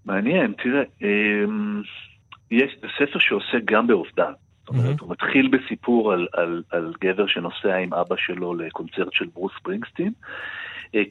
מעניין, 0.05 0.53
תראה, 0.62 0.83
אמ, 1.03 1.83
יש 2.51 2.73
ספר 2.99 3.18
שעוסק 3.18 3.64
גם 3.64 3.87
באובדן. 3.87 4.33
זאת 4.61 4.68
אומרת, 4.68 5.01
הוא 5.01 5.11
מתחיל 5.11 5.49
בסיפור 5.49 6.12
על, 6.12 6.27
על, 6.33 6.62
על 6.70 6.93
גבר 7.01 7.27
שנוסע 7.27 7.77
עם 7.77 7.95
אבא 7.95 8.16
שלו 8.18 8.55
לקונצרט 8.55 9.12
של 9.12 9.27
ברוס 9.35 9.53
ברינגסטין, 9.64 10.12
אה, 10.95 11.03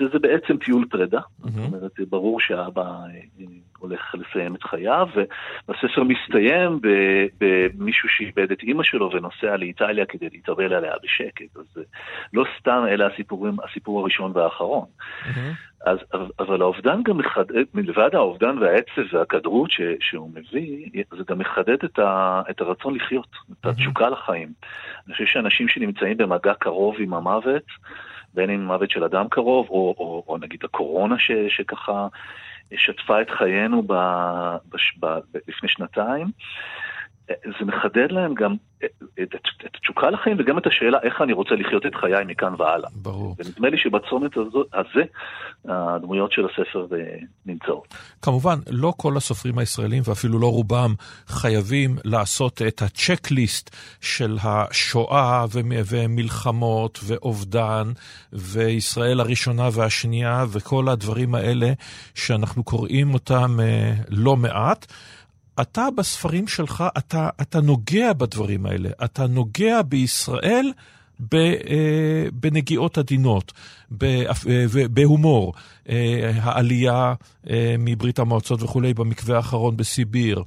וזה 0.00 0.18
בעצם 0.18 0.56
טיול 0.56 0.86
פרידה, 0.90 1.20
זאת 1.38 1.72
אומרת, 1.72 1.92
ברור 2.08 2.40
שהאבא 2.40 2.82
אה, 2.82 3.44
הולך 3.78 4.14
לסיים 4.14 4.54
את 4.54 4.62
חייו, 4.62 5.08
והספר 5.68 6.02
מסתיים 6.04 6.80
במישהו 7.40 8.08
שאיבד 8.08 8.52
את 8.52 8.62
אימא 8.62 8.82
שלו 8.82 9.10
ונוסע 9.12 9.56
לאיטליה 9.56 10.06
כדי 10.06 10.28
להתאבל 10.32 10.72
עליה 10.72 10.92
בשקט, 11.02 11.56
אז 11.56 11.84
לא 12.32 12.44
סתם 12.60 12.84
אלה 12.88 13.06
הסיפורים, 13.06 13.56
הסיפור 13.64 14.00
הראשון 14.00 14.32
והאחרון. 14.34 14.84
אז, 15.86 15.98
אבל 16.38 16.62
האובדן 16.62 17.02
גם 17.02 17.18
מחדד, 17.18 17.64
מלבד 17.74 18.10
האובדן 18.14 18.58
והעצב 18.58 19.14
והכדרות 19.14 19.70
ש, 19.70 19.80
שהוא 20.00 20.30
מביא, 20.34 20.86
זה 21.10 21.24
גם 21.28 21.38
מחדד 21.38 21.84
את, 21.84 21.98
ה, 21.98 22.42
את 22.50 22.60
הרצון 22.60 22.94
לחיות, 22.94 23.28
את 23.60 23.66
התשוקה 23.66 24.08
לחיים. 24.08 24.52
אני 25.06 25.12
חושב 25.12 25.26
שאנשים 25.26 25.68
שנמצאים 25.68 26.16
במגע 26.16 26.54
קרוב 26.54 26.96
עם 26.98 27.14
המוות, 27.14 27.64
בין 28.38 28.50
אם 28.50 28.64
מוות 28.64 28.90
של 28.90 29.04
אדם 29.04 29.28
קרוב, 29.28 29.66
או, 29.70 29.94
או, 29.98 30.24
או 30.28 30.38
נגיד 30.38 30.60
הקורונה 30.64 31.18
ש, 31.18 31.30
שככה 31.48 32.06
שטפה 32.76 33.20
את 33.20 33.30
חיינו 33.30 33.82
ב, 33.82 33.92
בש, 34.72 34.94
ב, 35.00 35.06
ב, 35.06 35.38
לפני 35.48 35.68
שנתיים, 35.68 36.26
זה 37.44 37.64
מחדד 37.64 38.12
להם 38.12 38.34
גם 38.34 38.54
את, 38.84 39.34
את 39.66 39.74
התשוקה 39.74 40.10
לחיים 40.10 40.36
וגם 40.40 40.58
את 40.58 40.66
השאלה 40.66 40.98
איך 41.02 41.20
אני 41.22 41.32
רוצה 41.32 41.54
לחיות 41.54 41.86
את 41.86 41.94
חיי 41.94 42.24
מכאן 42.26 42.54
והלאה. 42.58 42.90
ברור. 42.94 43.36
ונדמה 43.38 43.68
לי 43.68 43.78
שבצומת 43.78 44.30
הזה 44.72 45.02
הדמויות 45.68 46.32
של 46.32 46.46
הספר 46.46 46.86
אה, 46.92 47.18
נמצאות. 47.46 47.94
כמובן, 48.22 48.58
לא 48.70 48.92
כל 48.96 49.16
הסופרים 49.16 49.58
הישראלים 49.58 50.02
ואפילו 50.06 50.38
לא 50.38 50.46
רובם 50.46 50.94
חייבים 51.26 51.96
לעשות 52.04 52.62
את 52.62 52.82
הצ'קליסט 52.82 53.76
של 54.00 54.36
השואה 54.42 55.44
ומלחמות 55.90 56.98
ואובדן 57.06 57.84
וישראל 58.32 59.20
הראשונה 59.20 59.68
והשנייה 59.72 60.44
וכל 60.52 60.88
הדברים 60.88 61.34
האלה 61.34 61.72
שאנחנו 62.14 62.64
קוראים 62.64 63.14
אותם 63.14 63.60
אה, 63.60 63.92
לא 64.10 64.36
מעט. 64.36 64.86
אתה 65.60 65.88
בספרים 65.96 66.48
שלך, 66.48 66.84
אתה, 66.98 67.28
אתה 67.40 67.60
נוגע 67.60 68.12
בדברים 68.12 68.66
האלה, 68.66 68.90
אתה 69.04 69.26
נוגע 69.26 69.82
בישראל 69.82 70.72
אה, 71.34 72.26
בנגיעות 72.32 72.98
עדינות, 72.98 73.52
אה, 74.02 74.24
בהומור, 74.90 75.54
אה, 75.88 76.30
העלייה 76.42 77.14
מברית 77.78 78.18
המועצות 78.18 78.62
וכולי 78.62 78.94
במקווה 78.94 79.36
האחרון 79.36 79.76
בסיביר, 79.76 80.42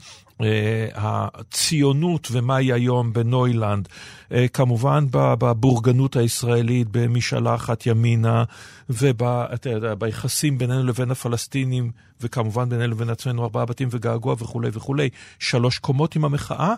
הציונות 0.94 2.28
ומה 2.32 2.56
היא 2.56 2.74
היום 2.74 3.14
בנוילנד, 3.14 3.90
אה, 4.32 4.48
כמובן 4.48 5.04
בבורגנות 5.12 6.16
הישראלית 6.16 6.88
במשאלה 6.92 7.56
אחת 7.56 7.86
ימינה, 7.86 8.44
וביחסים 8.90 10.58
בינינו 10.58 10.84
לבין 10.84 11.12
הפלסטינים, 11.12 11.92
וכמובן 12.22 12.70
בינינו 12.70 12.94
לבין 12.94 13.10
עצמנו 13.10 13.44
ארבעה 13.44 13.66
בתים 13.66 13.88
וגעגוע 13.92 14.34
וכולי 14.34 14.70
וכולי. 14.74 15.10
שלוש 15.40 15.80
קומות 15.80 16.16
עם 16.16 16.26
המחאה, 16.26 16.74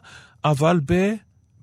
אבל 0.45 0.79
ב... 0.85 1.13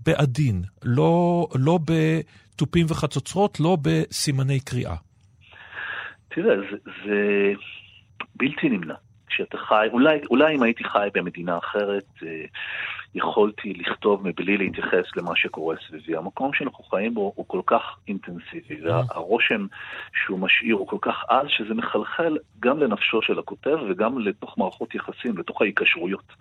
בעדין, 0.07 0.63
לא, 0.85 1.47
לא 1.55 1.79
בתופים 1.85 2.87
וחצוצרות, 2.89 3.61
לא 3.61 3.77
בסימני 3.83 4.61
קריאה. 4.61 4.97
תראה, 6.29 6.55
זה, 6.57 6.77
זה 7.05 7.53
בלתי 8.37 8.69
נמנע. 8.69 8.95
כשאתה 9.31 9.59
חי, 9.59 9.87
אולי, 9.93 10.21
אולי 10.31 10.55
אם 10.57 10.63
הייתי 10.63 10.85
חי 10.85 11.09
במדינה 11.15 11.59
אחרת, 11.59 12.05
אה, 12.23 12.45
יכולתי 13.15 13.75
לכתוב 13.75 14.29
מבלי 14.29 14.57
להתייחס 14.57 15.05
למה 15.17 15.37
שקורה 15.37 15.77
סביבי. 15.89 16.17
המקום 16.17 16.53
שאנחנו 16.53 16.85
חיים 16.85 17.15
בו 17.15 17.33
הוא 17.37 17.45
כל 17.49 17.61
כך 17.67 17.83
אינטנסיבי, 18.09 18.77
mm. 18.81 18.85
והרושם 18.85 19.67
שהוא 20.25 20.39
משאיר 20.39 20.75
הוא 20.75 20.89
כל 20.89 20.99
כך 21.01 21.25
עז, 21.29 21.47
שזה 21.49 21.75
מחלחל 21.75 22.37
גם 22.61 22.79
לנפשו 22.79 23.23
של 23.23 23.39
הכותב 23.39 23.79
וגם 23.89 24.19
לתוך 24.19 24.59
מערכות 24.59 24.95
יחסים, 24.95 25.39
לתוך 25.39 25.63
ההיקשרויות. 25.63 26.33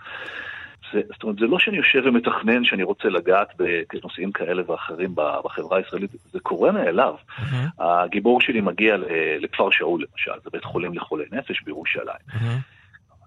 זה, 0.94 1.02
זאת 1.14 1.24
אומרת, 1.24 1.40
זה 1.40 1.46
לא 1.46 1.60
שאני 1.60 1.78
יושב 1.78 2.02
ומתכנן 2.06 2.66
שאני 2.66 2.84
רוצה 2.84 3.10
לגעת 3.10 3.54
בנושאים 3.94 4.32
כאלה 4.32 4.64
ואחרים 4.68 5.16
בחברה 5.16 5.78
הישראלית, 5.78 6.12
זה 6.32 6.40
קורה 6.40 6.72
מאליו. 6.72 7.16
Mm-hmm. 7.16 7.84
הגיבור 7.84 8.42
שלי 8.42 8.62
מגיע 8.62 8.96
לכפר 9.40 9.70
שאול, 9.72 10.06
למשל, 10.12 10.42
זה 10.44 10.50
בית 10.54 10.64
חולים 10.64 10.94
לחולי 10.94 11.26
נפש 11.32 11.62
בירושלים. 11.62 12.26
Mm-hmm. 12.30 12.79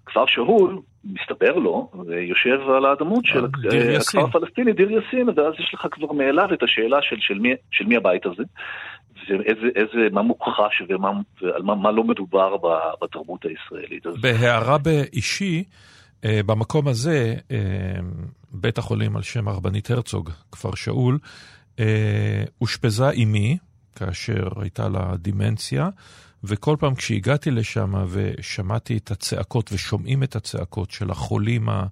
כפר 0.06 0.24
שאול, 0.26 0.80
מסתבר 1.04 1.52
לו, 1.52 1.90
יושב 2.28 2.60
על 2.76 2.84
האדמות 2.84 3.24
של 3.24 3.44
אה, 3.72 3.96
הכפר 3.96 4.24
הפלסטיני, 4.24 4.72
דיר 4.72 4.90
יאסין, 4.90 5.28
ואז 5.28 5.54
יש 5.58 5.74
לך 5.74 5.86
כבר 5.90 6.12
מאליו 6.12 6.54
את 6.54 6.62
השאלה 6.62 6.98
של, 7.02 7.16
של, 7.20 7.38
מי, 7.38 7.48
של 7.70 7.86
מי 7.86 7.96
הבית 7.96 8.26
הזה, 8.26 8.42
ואיזה, 9.28 9.66
איזה, 9.74 10.08
מה 10.12 10.22
מוכחש 10.22 10.82
ומה, 10.88 11.10
ועל 11.42 11.62
מה, 11.62 11.74
מה 11.74 11.90
לא 11.90 12.04
מדובר 12.04 12.56
בתרבות 13.02 13.44
הישראלית. 13.44 14.06
בהערה 14.20 14.78
באישי, 14.78 15.64
אה, 16.24 16.40
במקום 16.46 16.88
הזה, 16.88 17.34
אה, 17.50 17.56
בית 18.52 18.78
החולים 18.78 19.16
על 19.16 19.22
שם 19.22 19.48
הרבנית 19.48 19.90
הרצוג, 19.90 20.30
כפר 20.52 20.74
שאול, 20.74 21.18
אושפזה 22.60 23.10
אימי, 23.10 23.58
כאשר 23.96 24.48
הייתה 24.60 24.88
לה 24.88 25.16
דימנציה, 25.18 25.88
וכל 26.44 26.76
פעם 26.80 26.94
כשהגעתי 26.94 27.50
לשם 27.50 27.92
ושמעתי 28.08 28.96
את 28.96 29.10
הצעקות 29.10 29.70
ושומעים 29.72 30.22
את 30.22 30.36
הצעקות 30.36 30.90
של 30.90 31.10
החולים 31.10 31.68
ה... 31.68 31.86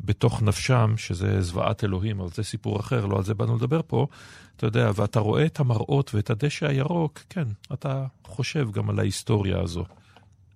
בתוך 0.00 0.42
נפשם, 0.42 0.94
שזה 0.96 1.42
זוועת 1.42 1.84
אלוהים, 1.84 2.20
אבל 2.20 2.28
זה 2.34 2.42
סיפור 2.42 2.80
אחר, 2.80 3.06
לא 3.06 3.16
על 3.16 3.24
זה 3.24 3.34
באנו 3.34 3.56
לדבר 3.56 3.80
פה, 3.86 4.06
אתה 4.56 4.66
יודע, 4.66 4.90
ואתה 4.94 5.20
רואה 5.20 5.46
את 5.46 5.60
המראות 5.60 6.14
ואת 6.14 6.30
הדשא 6.30 6.66
הירוק, 6.66 7.20
כן, 7.30 7.44
אתה 7.72 8.06
חושב 8.24 8.70
גם 8.70 8.90
על 8.90 8.98
ההיסטוריה 8.98 9.60
הזו. 9.60 9.84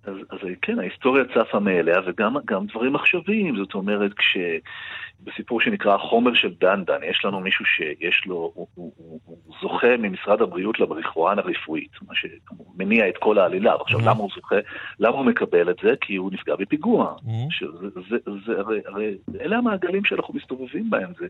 אז, 0.03 0.15
אז 0.29 0.39
כן, 0.61 0.79
ההיסטוריה 0.79 1.23
צפה 1.25 1.59
מאליה, 1.59 1.99
וגם 2.07 2.65
דברים 2.65 2.95
עכשוויים, 2.95 3.55
זאת 3.57 3.73
אומרת, 3.73 4.13
כש... 4.13 4.37
בסיפור 5.23 5.61
שנקרא 5.61 5.95
החומר 5.95 6.33
של 6.33 6.53
דנדן, 6.59 6.99
יש 7.09 7.25
לנו 7.25 7.39
מישהו 7.39 7.65
שיש 7.65 8.23
לו, 8.25 8.35
הוא, 8.35 8.67
הוא, 8.75 8.91
הוא, 8.97 9.19
הוא 9.25 9.37
זוכה 9.61 9.97
ממשרד 9.99 10.41
הבריאות 10.41 10.79
למריחואנה 10.79 11.41
רפואית, 11.41 11.91
מה 12.07 12.13
שמניע 12.15 13.09
את 13.09 13.17
כל 13.19 13.39
העלילה. 13.39 13.73
עכשיו, 13.81 13.99
mm-hmm. 13.99 14.03
למה 14.03 14.19
הוא 14.19 14.29
זוכה? 14.35 14.55
למה 14.99 15.17
הוא 15.17 15.25
מקבל 15.25 15.69
את 15.69 15.75
זה? 15.83 15.93
כי 16.01 16.15
הוא 16.15 16.31
נפגע 16.31 16.55
בפיגוע. 16.55 17.15
Mm-hmm. 17.17 17.29
שזה, 17.49 17.87
זה, 18.09 18.17
זה, 18.45 18.59
הרי, 18.59 18.79
הרי 18.85 19.17
אלה 19.41 19.57
המעגלים 19.57 20.05
שאנחנו 20.05 20.33
מסתובבים 20.33 20.89
בהם, 20.89 21.09
זה, 21.19 21.27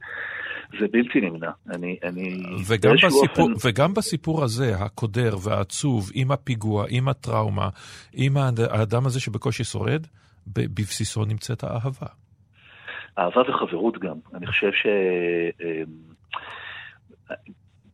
זה 0.80 0.86
בלתי 0.92 1.22
נמנע. 1.22 1.52
אני, 1.70 1.98
אני... 2.04 2.44
וגם 2.68 2.94
בסיפור, 2.94 3.52
אופן... 3.52 3.70
וגם 3.70 3.94
בסיפור 3.94 4.44
הזה, 4.44 4.76
הקודר 4.76 5.36
והעצוב, 5.44 6.10
עם 6.14 6.32
הפיגוע, 6.32 6.86
עם 6.90 7.08
הטראומה, 7.08 7.70
עם 8.14 8.38
האדם 8.70 9.06
הזה 9.06 9.20
שבקושי 9.20 9.64
שורד, 9.64 10.08
בבסיסו 10.48 11.26
נמצאת 11.26 11.64
האהבה. 11.64 12.08
אהבה 13.18 13.42
וחברות 13.42 13.98
גם. 13.98 14.16
אני 14.34 14.48
חושב 14.48 14.72
ש... 14.72 14.86
אמ, 15.62 16.10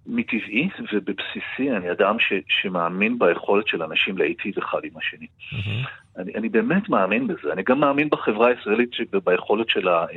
מטבעי 0.08 0.70
ובבסיסי 0.94 1.72
אני 1.78 1.92
אדם 1.92 2.20
ש, 2.20 2.34
שמאמין 2.48 3.20
ביכולת 3.20 3.68
של 3.68 3.84
אנשים 3.84 4.18
להיטיב 4.18 4.58
אחד 4.58 4.80
עם 4.84 4.98
השני. 4.98 5.28
Mm-hmm. 5.28 5.90
אני, 6.18 6.36
אני 6.36 6.50
באמת 6.50 6.90
מאמין 6.90 7.28
בזה. 7.28 7.54
אני 7.54 7.64
גם 7.64 7.80
מאמין 7.80 8.10
בחברה 8.10 8.48
הישראלית 8.48 8.90
ביכולת 9.24 9.70
שלה 9.70 10.06
אה, 10.06 10.08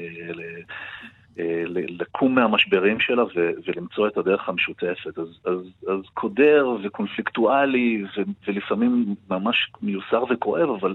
לקום 1.68 2.34
מהמשברים 2.34 3.00
שלה 3.00 3.24
ו, 3.24 3.50
ולמצוא 3.66 4.08
את 4.08 4.16
הדרך 4.16 4.48
המשותפת. 4.48 5.18
אז, 5.18 5.28
אז, 5.44 5.58
אז 5.88 6.00
קודר 6.14 6.66
וקונפליקטואלי 6.84 8.04
ו, 8.04 8.22
ולפעמים 8.48 9.14
ממש 9.30 9.56
מיוסר 9.82 10.24
וכואב, 10.30 10.68
אבל, 10.80 10.94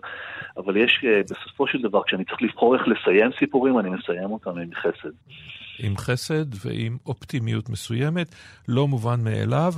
אבל 0.58 0.78
יש 0.78 1.06
אה, 1.08 1.22
בסופו 1.24 1.68
של 1.68 1.82
דבר, 1.82 2.04
כשאני 2.04 2.26
צריך 2.26 2.42
לבחור 2.42 2.76
איך 2.76 2.84
לסיים 2.88 3.32
סיפורים, 3.40 3.80
אני 3.80 3.90
מסיים 3.90 4.32
אותם 4.32 4.58
עם 4.58 4.70
חסד. 4.76 5.14
עם 5.80 5.98
חסד 5.98 6.46
ועם 6.66 6.98
אופטימיות 7.06 7.70
מסוימת, 7.70 8.36
לא 8.68 8.88
מובן 8.88 9.24
מאליו. 9.24 9.74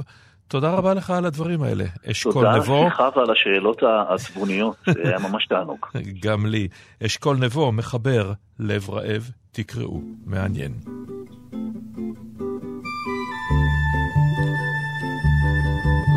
תודה 0.48 0.72
רבה 0.72 0.94
לך 0.94 1.10
על 1.10 1.26
הדברים 1.26 1.64
האלה. 1.64 1.84
אשכול 2.12 2.56
נבו. 2.56 2.66
תודה 2.66 2.78
על 2.78 2.86
השיחה 2.88 3.10
ועל 3.16 3.32
השאלות 3.32 3.84
העצבוניות, 3.84 4.76
זה 4.86 5.02
היה 5.04 5.20
ממש 5.30 5.46
תענוג. 5.46 5.86
גם 6.26 6.46
לי. 6.46 6.68
אשכול 7.06 7.38
נבו, 7.38 7.72
מחבר, 7.72 8.32
לב 8.60 8.90
רעב, 8.90 9.30
תקראו, 9.56 10.02
מעניין. 10.26 10.72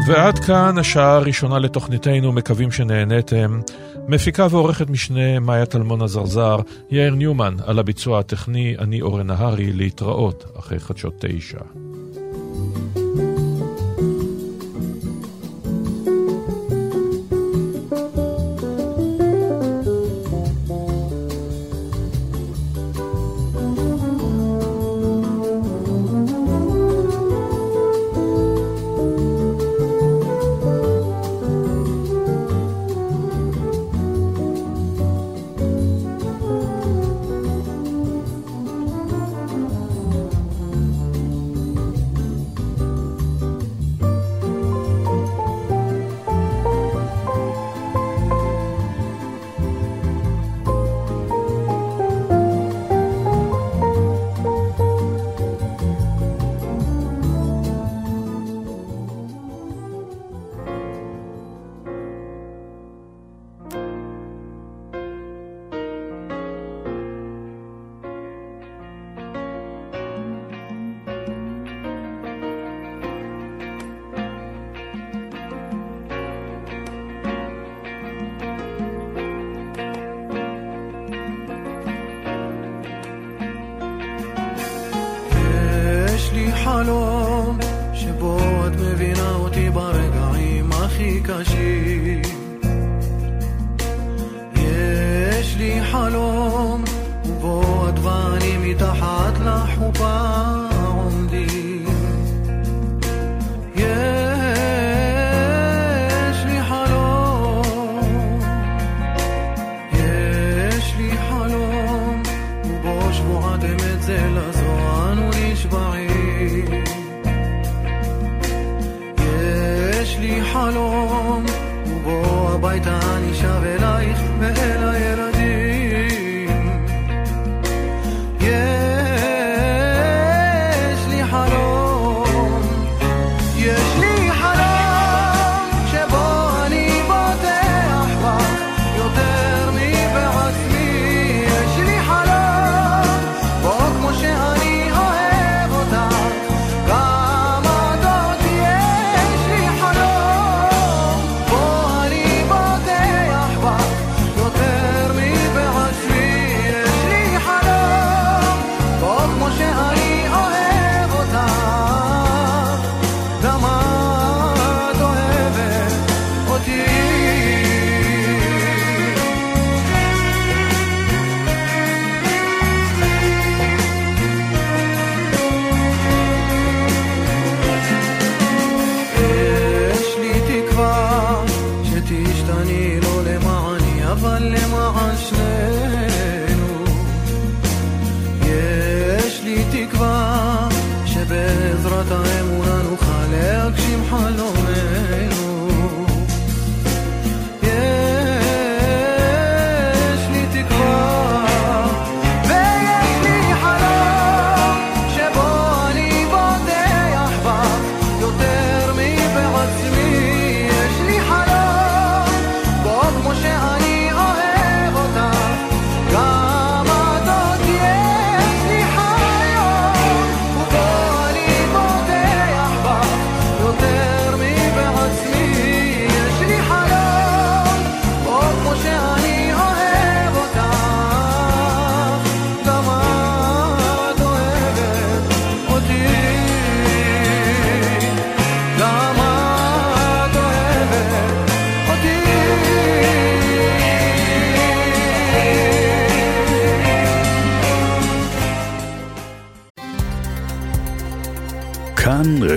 ועד 0.07 0.39
כאן 0.39 0.79
השעה 0.79 1.17
הראשונה 1.17 1.59
לתוכניתנו, 1.59 2.33
מקווים 2.33 2.71
שנהניתם. 2.71 3.61
מפיקה 4.09 4.47
ועורכת 4.51 4.91
משנה 4.91 5.41
מאיה 5.41 5.67
טלמון 5.67 6.03
עזרזר, 6.03 6.57
יאיר 6.91 7.15
ניומן 7.15 7.55
על 7.67 7.79
הביצוע 7.79 8.19
הטכני, 8.19 8.77
אני 8.79 9.01
אורן 9.01 9.27
נהרי, 9.27 9.73
להתראות 9.73 10.45
אחרי 10.59 10.79
חדשות 10.79 11.15
תשע. 11.19 11.61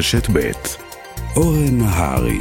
רשת 0.02 0.30
ב' 0.34 0.52
אורן 1.36 1.78
נהרי 1.78 2.40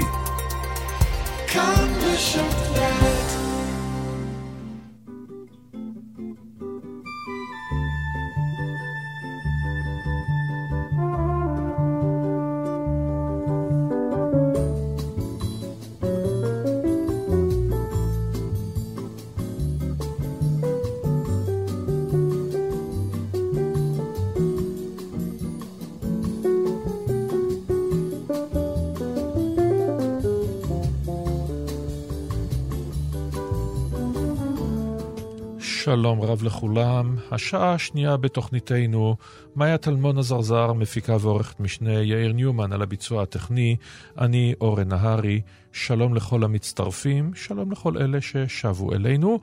שלום 35.91 36.21
רב 36.23 36.43
לכולם. 36.43 37.17
השעה 37.31 37.75
השנייה 37.75 38.17
בתוכניתנו, 38.17 39.17
מאיה 39.57 39.79
טלמון 39.79 40.19
הזרזר, 40.19 40.73
מפיקה 40.73 41.17
ועורכת 41.21 41.61
משנה, 41.61 41.93
יאיר 41.93 42.33
ניומן 42.33 42.73
על 42.73 42.83
הביצוע 42.83 43.23
הטכני, 43.23 43.77
אני 44.19 44.55
אורן 44.61 44.89
נהרי. 44.89 45.41
שלום 45.73 46.15
לכל 46.15 46.45
המצטרפים, 46.45 47.35
שלום 47.35 47.73
לכל 47.73 47.99
אלה 47.99 48.21
ששבו 48.21 48.93
אלינו. 48.93 49.41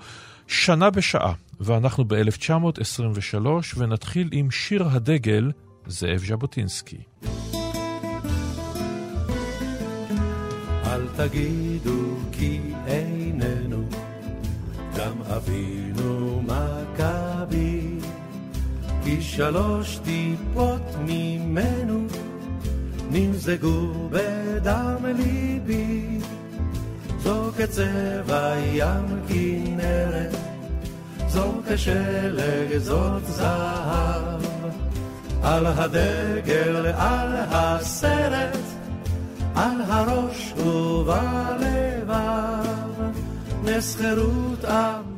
שנה 0.48 0.90
בשעה, 0.90 1.34
ואנחנו 1.60 2.06
ב-1923, 2.08 3.48
ונתחיל 3.78 4.30
עם 4.32 4.52
שיר 4.52 4.88
הדגל, 4.88 5.52
זאב 5.88 6.18
ז'בוטינסקי. 6.28 6.98
אל 10.86 11.08
תגידו 11.18 12.18
כי 12.32 12.60
איננו 12.88 13.90
גם 14.98 15.22
אבינו 15.22 16.07
מכבי, 16.48 18.00
כי 19.04 19.22
שלוש 19.22 20.00
טיפות 20.04 20.96
ממנו 21.00 22.08
נמזגו 23.12 24.10
בדם 24.10 25.06
ליבי. 25.06 26.20
זו 27.20 27.52
כצבע 27.58 28.56
ים 28.74 29.22
כנרת, 29.28 30.36
זו 31.28 31.54
כשלג, 31.68 32.78
זאת 32.78 33.26
זהב. 33.26 34.42
על 35.44 35.66
הדגל, 35.66 36.86
על 36.98 37.36
הסרט, 37.52 38.58
על 39.56 39.82
הראש 39.88 40.54
ובלבב. 40.58 42.08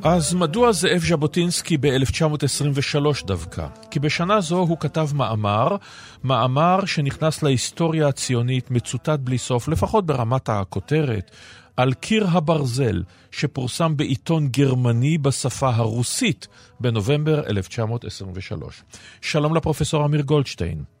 אז 0.02 0.34
מדוע 0.34 0.72
זאב 0.72 1.02
ז'בוטינסקי 1.08 1.76
ב-1923 1.80 3.26
דווקא? 3.26 3.66
כי 3.90 4.00
בשנה 4.00 4.40
זו 4.40 4.58
הוא 4.58 4.76
כתב 4.80 5.08
מאמר, 5.14 5.76
מאמר 6.24 6.84
שנכנס 6.84 7.42
להיסטוריה 7.42 8.08
הציונית 8.08 8.70
מצוטט 8.70 9.18
בלי 9.20 9.38
סוף, 9.38 9.68
לפחות 9.68 10.06
ברמת 10.06 10.48
הכותרת, 10.48 11.30
על 11.76 11.92
קיר 11.92 12.26
הברזל, 12.30 13.02
שפורסם 13.30 13.96
בעיתון 13.96 14.48
גרמני 14.48 15.18
בשפה 15.18 15.70
הרוסית 15.74 16.48
בנובמבר 16.80 17.46
1923. 17.46 18.82
שלום 19.20 19.54
לפרופסור 19.54 20.04
אמיר 20.04 20.20
גולדשטיין. 20.20 20.99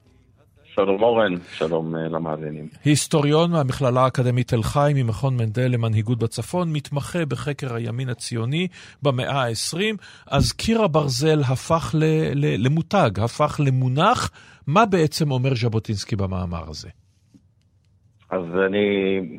שלום 0.74 1.02
אורן, 1.02 1.34
שלום 1.52 1.94
uh, 1.94 1.98
למאזינים. 1.98 2.68
היסטוריון 2.84 3.50
מהמכללה 3.50 4.00
האקדמית 4.00 4.48
תל 4.48 4.62
חי 4.62 4.92
ממכון 4.94 5.36
מנדל 5.36 5.68
למנהיגות 5.68 6.18
בצפון, 6.18 6.72
מתמחה 6.72 7.26
בחקר 7.26 7.74
הימין 7.74 8.08
הציוני 8.08 8.68
במאה 9.02 9.42
ה-20, 9.42 9.78
אז 10.30 10.52
קיר 10.52 10.82
הברזל 10.82 11.40
הפך 11.40 11.94
ל- 11.94 12.04
ל- 12.34 12.66
למותג, 12.66 13.10
הפך 13.24 13.60
למונח. 13.66 14.30
מה 14.66 14.86
בעצם 14.86 15.30
אומר 15.30 15.54
ז'בוטינסקי 15.54 16.16
במאמר 16.16 16.62
הזה? 16.68 16.88
אז 18.30 18.44
אני, 18.66 18.86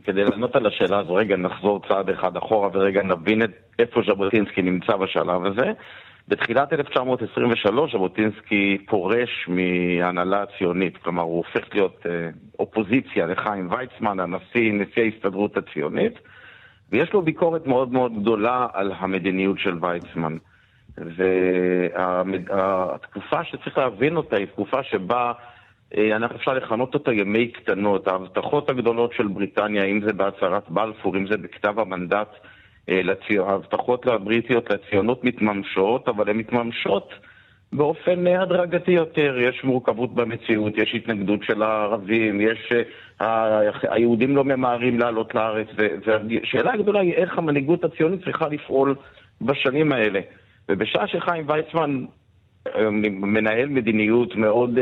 כדי 0.03 0.23
לענות 0.23 0.55
על 0.55 0.65
השאלה 0.67 0.99
הזו, 0.99 1.13
רגע 1.13 1.35
נחזור 1.37 1.81
צעד 1.87 2.09
אחד 2.09 2.37
אחורה 2.37 2.69
ורגע 2.73 3.03
נבין 3.03 3.43
את 3.43 3.51
איפה 3.79 4.01
ז'בוטינסקי 4.07 4.61
נמצא 4.61 4.95
בשלב 4.95 5.45
הזה. 5.45 5.71
בתחילת 6.31 6.73
1923 6.73 7.93
ז'בוטינסקי 7.93 8.77
פורש 8.87 9.47
מההנהלה 9.47 10.43
הציונית, 10.43 10.97
כלומר 10.97 11.23
הוא 11.23 11.37
הופך 11.37 11.67
להיות 11.73 12.05
אה, 12.05 12.29
אופוזיציה 12.59 13.25
לחיים 13.25 13.71
ויצמן, 13.71 14.19
הנשיא, 14.19 14.73
נשיא 14.73 15.03
ההסתדרות 15.03 15.57
הציונית, 15.57 16.13
ויש 16.91 17.13
לו 17.13 17.21
ביקורת 17.21 17.67
מאוד 17.67 17.91
מאוד 17.91 18.21
גדולה 18.21 18.67
על 18.73 18.91
המדיניות 18.97 19.59
של 19.59 19.77
ויצמן. 19.81 20.37
והתקופה 22.47 23.43
שצריך 23.43 23.77
להבין 23.77 24.17
אותה 24.17 24.35
היא 24.35 24.45
תקופה 24.45 24.83
שבה 24.83 25.31
אה, 25.97 26.15
אנחנו 26.15 26.35
אפשר 26.35 26.53
לכנות 26.53 26.93
אותה 26.93 27.13
ימי 27.13 27.47
קטנות, 27.47 28.07
ההבטחות 28.07 28.69
הגדולות 28.69 29.13
של 29.13 29.27
בריטניה, 29.27 29.83
אם 29.83 30.01
זה 30.05 30.13
בהצהרת 30.13 30.69
בלפור, 30.69 31.17
אם 31.17 31.27
זה 31.27 31.37
בכתב 31.37 31.79
המנדט, 31.79 32.29
ההבטחות 33.39 34.07
הבריטיות 34.07 34.69
לציונות 34.69 35.23
מתממשות, 35.23 36.07
אבל 36.07 36.29
הן 36.29 36.37
מתממשות 36.37 37.13
באופן 37.73 38.27
הדרגתי 38.27 38.91
יותר. 38.91 39.37
יש 39.39 39.63
מורכבות 39.63 40.13
במציאות, 40.15 40.73
יש 40.77 40.95
התנגדות 40.95 41.43
של 41.43 41.63
הערבים, 41.63 42.41
יש... 42.41 42.71
אה, 43.21 43.59
היהודים 43.89 44.35
לא 44.35 44.43
ממהרים 44.43 44.99
לעלות 44.99 45.35
לארץ, 45.35 45.67
והשאלה 45.77 46.73
הגדולה 46.73 46.99
היא 46.99 47.13
איך 47.13 47.37
המנהיגות 47.37 47.83
הציונית 47.83 48.23
צריכה 48.23 48.47
לפעול 48.47 48.95
בשנים 49.41 49.91
האלה. 49.91 50.19
ובשעה 50.69 51.07
שחיים 51.07 51.45
ויצמן 51.47 52.05
אה, 52.67 52.89
מנהל 53.11 53.69
מדיניות 53.69 54.35
מאוד... 54.35 54.79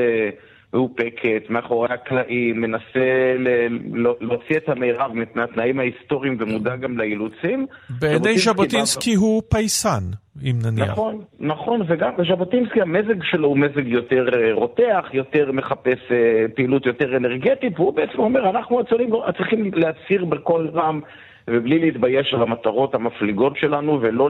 מאופקת, 0.73 1.43
מאחורי 1.49 1.87
הקלעים, 1.93 2.61
מנסה 2.61 3.33
ל- 3.39 4.07
להוציא 4.21 4.57
את 4.57 4.69
המירב 4.69 5.11
מהתנאים 5.35 5.79
ההיסטוריים 5.79 6.37
ומודע 6.39 6.75
גם 6.75 6.97
לאילוצים. 6.97 7.65
בעיני 7.89 8.37
ז'בוטינסקי. 8.37 9.13
הוא 9.15 9.41
פייסן, 9.49 10.03
אם 10.43 10.55
נניח. 10.63 10.89
נכון, 10.89 11.21
נכון, 11.39 11.81
וגם 11.87 12.11
ז'בוטינסקי 12.29 12.81
המזג 12.81 13.23
שלו 13.23 13.47
הוא 13.47 13.57
מזג 13.57 13.87
יותר 13.87 14.25
אה, 14.33 14.53
רותח, 14.53 15.05
יותר 15.13 15.51
מחפש 15.51 16.11
אה, 16.11 16.45
פעילות 16.55 16.85
יותר 16.85 17.17
אנרגטית, 17.17 17.79
והוא 17.79 17.93
בעצם 17.93 18.19
אומר, 18.19 18.49
אנחנו 18.49 18.79
הצולים 18.79 19.09
צריכים 19.37 19.71
להצהיר 19.73 20.25
בקול 20.25 20.69
רם 20.73 21.01
ובלי 21.47 21.79
להתבייש 21.79 22.33
על 22.33 22.41
המטרות 22.41 22.95
המפליגות 22.95 23.57
שלנו 23.57 24.01
ולא 24.01 24.29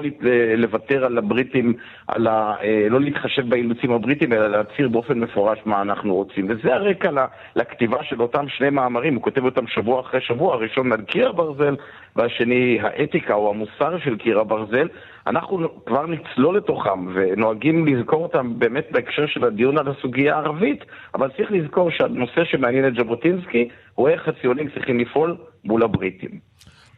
לוותר 0.58 1.06
על 1.06 1.18
הבריטים, 1.18 1.74
על 2.08 2.28
ה, 2.28 2.56
אה, 2.64 2.88
לא 2.90 3.02
להתחשב 3.02 3.50
באילוצים 3.50 3.92
הבריטים, 3.92 4.34
אלא 4.34 4.48
להצהיר 4.48 4.90
באופן 4.90 5.20
מפורש 5.20 5.60
מה 5.66 5.82
אנחנו 5.82 6.16
רוצים. 6.16 6.48
וזה 6.50 6.74
הרקע 6.74 7.26
לכתיבה 7.56 8.04
של 8.04 8.22
אותם 8.22 8.46
שני 8.48 8.70
מאמרים, 8.70 9.16
הוא 9.16 9.24
כותב 9.24 9.46
אותם 9.46 9.68
שבוע 9.68 10.02
אחרי 10.02 10.22
שבוע, 10.22 10.54
הראשון 10.54 10.92
על 10.92 11.02
קיר 11.02 11.30
הברזל 11.30 11.76
והשני 12.16 12.80
האתיקה 12.82 13.34
או 13.34 13.50
המוסר 13.50 13.98
של 14.04 14.18
קיר 14.18 14.40
הברזל. 14.40 14.88
אנחנו 15.28 15.86
כבר 15.86 16.06
נצלול 16.08 16.58
לתוכם 16.58 17.08
ונוהגים 17.14 17.88
לזכור 17.88 18.24
אותם 18.24 18.60
באמת 18.60 18.88
בהקשר 18.92 19.26
של 19.28 19.46
הדיון 19.46 19.78
על 19.78 19.88
הסוגיה 19.88 20.36
הערבית, 20.36 20.86
אבל 21.16 21.30
צריך 21.38 21.52
לזכור 21.52 21.92
שהנושא 21.92 22.44
שמעניין 22.44 22.88
את 22.88 22.94
ז'בוטינסקי 22.96 23.70
הוא 23.96 24.10
איך 24.10 24.28
הציונים 24.28 24.70
צריכים 24.70 25.00
לפעול 25.00 25.38
מול 25.64 25.84
הבריטים. 25.84 26.49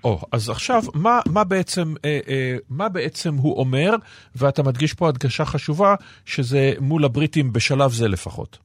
או, 0.04 0.18
oh, 0.22 0.26
אז 0.32 0.50
עכשיו, 0.50 0.82
מה, 0.96 1.20
מה, 1.34 1.44
בעצם, 1.44 1.94
אה, 2.06 2.20
אה, 2.30 2.56
מה 2.70 2.90
בעצם 2.90 3.34
הוא 3.34 3.60
אומר, 3.60 3.90
ואתה 4.36 4.64
מדגיש 4.64 4.94
פה 4.94 5.08
הדגשה 5.10 5.46
חשובה, 5.46 5.96
שזה 6.26 6.72
מול 6.80 7.06
הבריטים 7.06 7.54
בשלב 7.54 7.90
זה 7.90 8.08
לפחות. 8.08 8.58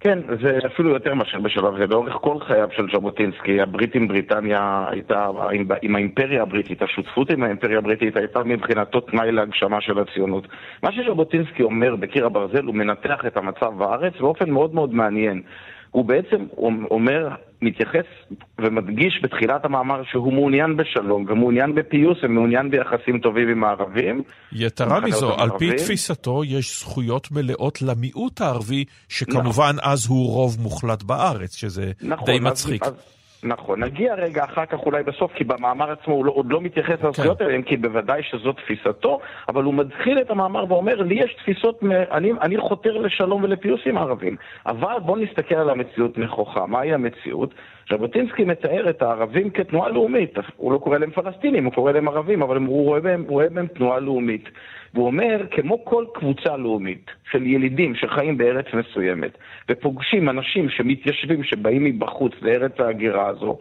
כן, 0.00 0.18
זה 0.42 0.58
אפילו 0.66 0.90
יותר 0.90 1.14
מאשר 1.14 1.40
בשלב 1.40 1.78
זה. 1.78 1.86
לאורך 1.86 2.14
כל 2.20 2.36
חייו 2.46 2.68
של 2.76 2.86
ז'בוטינסקי, 2.94 3.60
הבריטים, 3.60 4.08
בריטניה 4.08 4.84
הייתה, 4.90 5.28
עם, 5.52 5.68
עם 5.82 5.96
האימפריה 5.96 6.42
הבריטית, 6.42 6.82
השותפות 6.82 7.30
עם 7.30 7.42
האימפריה 7.42 7.78
הבריטית 7.78 8.16
הייתה 8.16 8.44
מבחינתו 8.44 9.00
תנאי 9.00 9.32
להגשמה 9.32 9.80
של 9.80 9.98
הציונות. 9.98 10.46
מה 10.82 10.92
שז'בוטינסקי 10.92 11.62
אומר 11.62 11.96
בקיר 11.96 12.26
הברזל, 12.26 12.64
הוא 12.64 12.74
מנתח 12.74 13.20
את 13.26 13.36
המצב 13.36 13.72
בארץ 13.78 14.12
באופן 14.20 14.50
מאוד 14.50 14.74
מאוד 14.74 14.94
מעניין. 14.94 15.42
הוא 15.90 16.04
בעצם 16.04 16.46
אומר, 16.90 17.28
מתייחס 17.62 18.06
ומדגיש 18.58 19.20
בתחילת 19.22 19.64
המאמר 19.64 20.02
שהוא 20.10 20.32
מעוניין 20.32 20.76
בשלום 20.76 21.24
ומעוניין 21.28 21.74
בפיוס 21.74 22.18
ומעוניין 22.22 22.70
ביחסים 22.70 23.18
טובים 23.18 23.48
עם 23.48 23.64
הערבים. 23.64 24.22
יתרה 24.52 25.00
מזו, 25.00 25.34
על 25.34 25.50
פי 25.58 25.72
תפיסתו 25.72 26.44
יש 26.44 26.80
זכויות 26.80 27.28
מלאות 27.30 27.82
למיעוט 27.82 28.40
הערבי, 28.40 28.84
שכמובן 29.08 29.74
נכון. 29.76 29.92
אז 29.92 30.06
הוא 30.06 30.30
רוב 30.30 30.56
מוחלט 30.60 31.02
בארץ, 31.02 31.54
שזה 31.54 31.92
נכון, 32.02 32.26
די 32.26 32.38
מצחיק. 32.40 32.82
אז, 32.82 32.88
אז... 32.88 33.16
נכון, 33.44 33.84
נגיע 33.84 34.14
רגע 34.14 34.44
אחר 34.44 34.66
כך 34.66 34.78
אולי 34.86 35.02
בסוף, 35.02 35.32
כי 35.32 35.44
במאמר 35.44 35.90
עצמו 35.90 36.14
הוא 36.14 36.24
לא, 36.24 36.32
עוד 36.32 36.46
לא 36.52 36.60
מתייחס 36.60 37.00
כן. 37.00 37.08
לזכויות 37.08 37.40
האלה, 37.40 37.62
כי 37.62 37.76
בוודאי 37.76 38.22
שזו 38.22 38.52
תפיסתו, 38.52 39.20
אבל 39.48 39.62
הוא 39.62 39.74
מתחיל 39.74 40.20
את 40.20 40.30
המאמר 40.30 40.64
ואומר, 40.68 41.02
לי 41.02 41.14
יש 41.14 41.34
תפיסות, 41.34 41.80
אני, 42.10 42.32
אני 42.42 42.58
חותר 42.58 42.96
לשלום 42.96 43.44
ולפיוס 43.44 43.80
עם 43.86 43.96
הערבים, 43.96 44.36
אבל 44.66 44.98
בואו 45.02 45.16
נסתכל 45.16 45.54
על 45.54 45.70
המציאות 45.70 46.18
נכוחה. 46.18 46.66
מהי 46.66 46.94
המציאות? 46.94 47.54
ז'בוטינסקי 47.90 48.44
מתאר 48.44 48.90
את 48.90 49.02
הערבים 49.02 49.50
כתנועה 49.50 49.88
לאומית, 49.88 50.34
הוא 50.56 50.72
לא 50.72 50.78
קורא 50.78 50.98
להם 50.98 51.10
פלסטינים, 51.10 51.64
הוא 51.64 51.72
קורא 51.72 51.92
להם 51.92 52.08
ערבים, 52.08 52.42
אבל 52.42 52.56
הוא 52.56 52.84
רואה 52.84 53.00
בהם, 53.00 53.22
הוא 53.22 53.30
רואה 53.30 53.48
בהם 53.48 53.66
תנועה 53.66 54.00
לאומית. 54.00 54.48
והוא 54.94 55.06
אומר, 55.06 55.46
כמו 55.50 55.84
כל 55.84 56.04
קבוצה 56.14 56.56
לאומית 56.56 57.10
של 57.30 57.46
ילידים 57.46 57.94
שחיים 57.94 58.38
בארץ 58.38 58.66
מסוימת 58.74 59.38
ופוגשים 59.68 60.28
אנשים 60.28 60.68
שמתיישבים, 60.68 61.44
שבאים 61.44 61.84
מבחוץ 61.84 62.32
לארץ 62.42 62.80
ההגירה 62.80 63.28
הזו, 63.28 63.58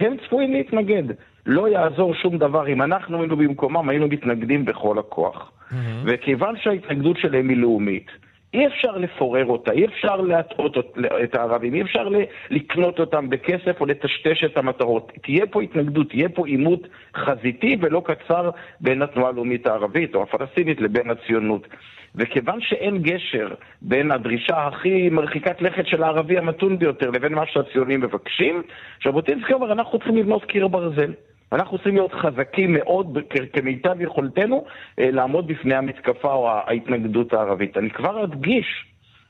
הם 0.00 0.16
צפויים 0.26 0.52
להתנגד. 0.52 1.04
לא 1.46 1.68
יעזור 1.68 2.14
שום 2.14 2.38
דבר. 2.38 2.68
אם 2.68 2.82
אנחנו 2.82 3.20
היינו 3.20 3.36
במקומם, 3.36 3.88
היינו 3.88 4.08
מתנגדים 4.08 4.64
בכל 4.64 4.98
הכוח. 4.98 5.50
Mm-hmm. 5.50 5.74
וכיוון 6.04 6.54
שההתנגדות 6.62 7.18
שלהם 7.18 7.48
היא 7.48 7.56
לאומית, 7.56 8.10
אי 8.54 8.66
אפשר 8.66 8.96
לפורר 8.96 9.46
אותה, 9.46 9.72
אי 9.72 9.84
אפשר 9.84 10.16
להטעות 10.16 10.76
את 11.24 11.34
הערבים, 11.34 11.74
אי 11.74 11.82
אפשר 11.82 12.08
לקנות 12.50 13.00
אותם 13.00 13.30
בכסף 13.30 13.80
או 13.80 13.86
לטשטש 13.86 14.44
את 14.44 14.56
המטרות. 14.56 15.12
תהיה 15.22 15.46
פה 15.46 15.62
התנגדות, 15.62 16.08
תהיה 16.08 16.28
פה 16.28 16.46
עימות 16.46 16.88
חזיתי 17.16 17.76
ולא 17.80 18.02
קצר 18.04 18.50
בין 18.80 19.02
התנועה 19.02 19.28
הלאומית 19.28 19.66
הערבית 19.66 20.14
או 20.14 20.22
הפלסטינית 20.22 20.80
לבין 20.80 21.10
הציונות. 21.10 21.66
וכיוון 22.14 22.60
שאין 22.60 23.02
גשר 23.02 23.54
בין 23.82 24.10
הדרישה 24.10 24.66
הכי 24.66 25.08
מרחיקת 25.10 25.62
לכת 25.62 25.86
של 25.86 26.02
הערבי 26.02 26.38
המתון 26.38 26.78
ביותר 26.78 27.10
לבין 27.10 27.34
מה 27.34 27.46
שהציונים 27.46 28.00
מבקשים, 28.00 28.62
ז'בוטינסקי 29.04 29.52
אומר, 29.52 29.72
אנחנו 29.72 29.98
צריכים 29.98 30.16
לבנות 30.16 30.44
קיר 30.44 30.68
ברזל. 30.68 31.12
אנחנו 31.52 31.78
צריכים 31.78 31.94
להיות 31.94 32.12
חזקים 32.12 32.72
מאוד 32.72 33.18
כמיטב 33.52 34.00
יכולתנו 34.00 34.64
אה, 34.98 35.10
לעמוד 35.10 35.46
בפני 35.46 35.74
המתקפה 35.74 36.32
או 36.32 36.48
ההתנגדות 36.50 37.32
הערבית. 37.32 37.76
אני 37.76 37.90
כבר 37.90 38.24
אדגיש 38.24 38.84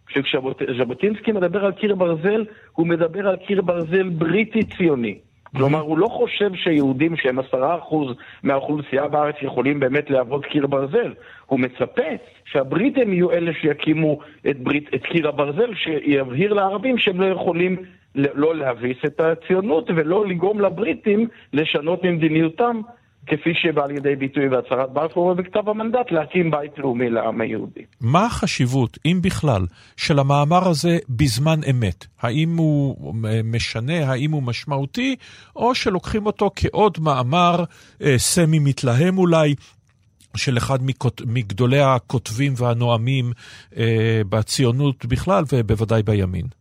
שכשז'בוטינסקי 0.08 1.32
מדבר 1.32 1.64
על 1.64 1.72
קיר 1.72 1.94
ברזל, 1.94 2.44
הוא 2.72 2.86
מדבר 2.86 3.28
על 3.28 3.36
קיר 3.36 3.62
ברזל 3.62 4.08
בריטי 4.08 4.60
ציוני. 4.76 5.18
כלומר, 5.56 5.80
הוא 5.80 5.98
לא 5.98 6.06
חושב 6.06 6.54
שיהודים 6.54 7.16
שהם 7.16 7.38
עשרה 7.38 7.78
אחוז 7.78 8.16
מהאוכלוסייה 8.42 9.08
בארץ 9.08 9.34
יכולים 9.42 9.80
באמת 9.80 10.10
להוות 10.10 10.46
קיר 10.46 10.66
ברזל. 10.66 11.14
הוא 11.46 11.60
מצפה 11.60 12.10
שהבריטים 12.44 13.12
יהיו 13.12 13.30
אלה 13.30 13.52
שיקימו 13.60 14.18
את, 14.50 14.58
ברית, 14.58 14.94
את 14.94 15.02
קיר 15.02 15.28
הברזל, 15.28 15.74
שיבהיר 15.74 16.52
לערבים 16.52 16.98
שהם 16.98 17.20
לא 17.20 17.26
יכולים 17.26 17.76
לא 18.14 18.56
להביס 18.56 18.96
את 19.06 19.20
הציונות 19.20 19.90
ולא 19.96 20.26
לגרום 20.26 20.60
לבריטים 20.60 21.28
לשנות 21.52 22.04
ממדיניותם 22.04 22.80
כפי 23.26 23.50
שבא 23.54 23.86
לידי 23.86 24.16
ביטוי 24.16 24.48
בהצהרת 24.48 24.92
בלפור 24.92 25.26
ובכתב 25.26 25.68
המנדט 25.68 26.10
להקים 26.10 26.50
בית 26.50 26.78
לאומי 26.78 27.10
לעם 27.10 27.40
היהודי. 27.40 27.80
מה 28.00 28.26
החשיבות, 28.26 28.98
אם 29.06 29.18
בכלל, 29.22 29.62
של 29.96 30.18
המאמר 30.18 30.68
הזה 30.68 30.98
בזמן 31.08 31.60
אמת? 31.70 32.06
האם 32.20 32.56
הוא 32.56 33.14
משנה, 33.44 34.10
האם 34.10 34.30
הוא 34.30 34.42
משמעותי, 34.42 35.16
או 35.56 35.74
שלוקחים 35.74 36.26
אותו 36.26 36.50
כעוד 36.56 36.98
מאמר 37.00 37.64
אה, 38.02 38.18
סמי 38.18 38.58
מתלהם 38.58 39.18
אולי, 39.18 39.54
של 40.36 40.58
אחד 40.58 40.78
מגדולי 41.26 41.80
הכותבים 41.80 42.52
והנואמים 42.56 43.32
אה, 43.76 44.22
בציונות 44.28 45.06
בכלל 45.06 45.44
ובוודאי 45.52 46.02
בימין? 46.02 46.59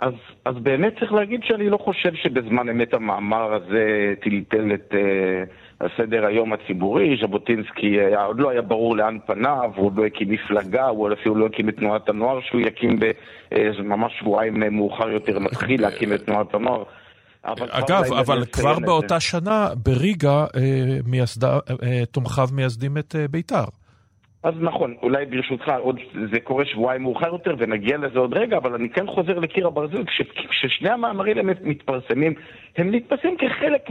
אז, 0.00 0.12
אז 0.44 0.54
באמת 0.62 0.98
צריך 1.00 1.12
להגיד 1.12 1.40
שאני 1.44 1.70
לא 1.70 1.76
חושב 1.76 2.14
שבזמן 2.14 2.68
אמת 2.68 2.94
המאמר 2.94 3.54
הזה 3.54 4.14
טלטל 4.22 4.74
את 4.74 4.92
uh, 4.92 5.84
הסדר 5.84 6.26
היום 6.26 6.52
הציבורי. 6.52 7.16
ז'בוטינסקי 7.22 8.00
היה, 8.00 8.24
עוד 8.24 8.40
לא 8.40 8.50
היה 8.50 8.62
ברור 8.62 8.96
לאן 8.96 9.18
פניו, 9.26 9.70
הוא 9.76 9.86
עוד 9.86 9.96
לא 9.96 10.06
הקים 10.06 10.30
מפלגה, 10.30 10.86
הוא 10.86 11.12
אפילו 11.12 11.34
לא 11.34 11.46
הקים 11.46 11.68
את 11.68 11.76
תנועת 11.76 12.08
הנוער 12.08 12.40
שהוא 12.40 12.60
יקים 12.60 12.98
uh, 12.98 13.82
ממש 13.82 14.12
שבועיים 14.18 14.76
מאוחר 14.76 15.10
יותר, 15.10 15.38
מתחיל 15.38 15.82
להקים 15.82 16.12
את 16.12 16.24
תנועת 16.24 16.54
הנוער. 16.54 16.84
אגב, 17.70 18.04
אבל 18.12 18.44
כבר 18.44 18.78
באותה 18.78 19.20
שנה 19.20 19.68
בריגה 19.82 20.46
אה, 20.56 20.98
מייסדה, 21.06 21.58
אה, 21.82 22.02
תומכיו 22.10 22.48
מייסדים 22.52 22.98
את 22.98 23.16
אה, 23.18 23.28
בית"ר. 23.28 23.64
אז 24.46 24.54
נכון, 24.60 24.94
אולי 25.02 25.26
ברשותך, 25.26 25.72
עוד, 25.80 26.00
זה 26.32 26.40
קורה 26.40 26.64
שבועיים 26.64 27.02
מאוחר 27.02 27.26
יותר 27.26 27.54
ונגיע 27.58 27.96
לזה 27.98 28.18
עוד 28.18 28.34
רגע, 28.34 28.56
אבל 28.56 28.74
אני 28.74 28.88
כן 28.88 29.06
חוזר 29.06 29.38
לקיר 29.38 29.66
הברזל, 29.66 30.04
כששני 30.50 30.90
המאמרים 30.90 31.36
האלה 31.36 31.52
מתפרסמים, 31.62 32.34
הם 32.76 32.94
נתפסים 32.94 33.36
כחלק 33.36 33.82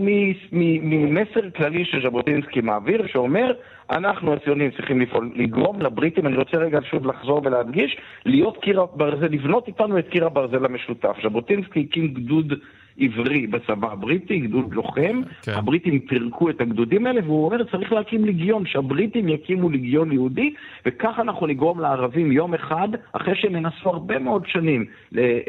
ממסר 0.52 1.50
כללי 1.56 1.86
שז'בוטינסקי 1.86 2.62
מעביר, 2.62 3.08
שאומר, 3.08 3.54
אנחנו 3.90 4.34
הציונים 4.34 4.72
צריכים 4.72 5.02
לפעול, 5.02 5.32
לגרום 5.36 5.82
לבריטים, 5.82 6.28
אני 6.28 6.38
רוצה 6.38 6.58
רגע 6.58 6.80
שוב 6.90 7.06
לחזור 7.06 7.42
ולהדגיש, 7.46 7.98
להיות 8.26 8.58
קיר 8.58 8.82
הברזל, 8.82 9.28
לבנות 9.28 9.68
איתנו 9.68 10.00
את 10.00 10.08
קיר 10.10 10.26
הברזל 10.26 10.66
המשותף. 10.66 11.18
ז'בוטינסקי 11.24 11.86
הקים 11.90 12.08
גדוד 12.08 12.54
עברי 13.00 13.48
בצבא 13.48 13.92
הבריטי, 13.92 14.40
גדוד 14.40 14.74
לוחם. 14.74 15.22
כן. 15.42 15.52
הבריטים 15.52 16.00
פירקו 16.00 16.50
את 16.50 16.62
הגדודים 16.62 17.06
האלה, 17.06 17.22
והוא 17.24 17.46
אומר, 17.46 17.64
צריך 17.64 17.94
להקים 17.94 18.26
ליגיון, 18.26 18.66
שהבריטים 18.66 19.30
יקימו 19.30 19.70
ליגיון 19.70 20.12
יהודי, 20.12 20.54
וככה 20.86 21.22
אנחנו 21.22 21.48
נגרום 21.48 21.80
לערבים 21.80 22.32
יום 22.32 22.54
אחד, 22.54 22.88
אחרי 23.14 23.36
שהם 23.36 23.56
ינסו 23.56 23.90
הרבה 23.90 24.20
מאוד 24.20 24.44
שנים 24.48 24.86
אה, 25.18 25.40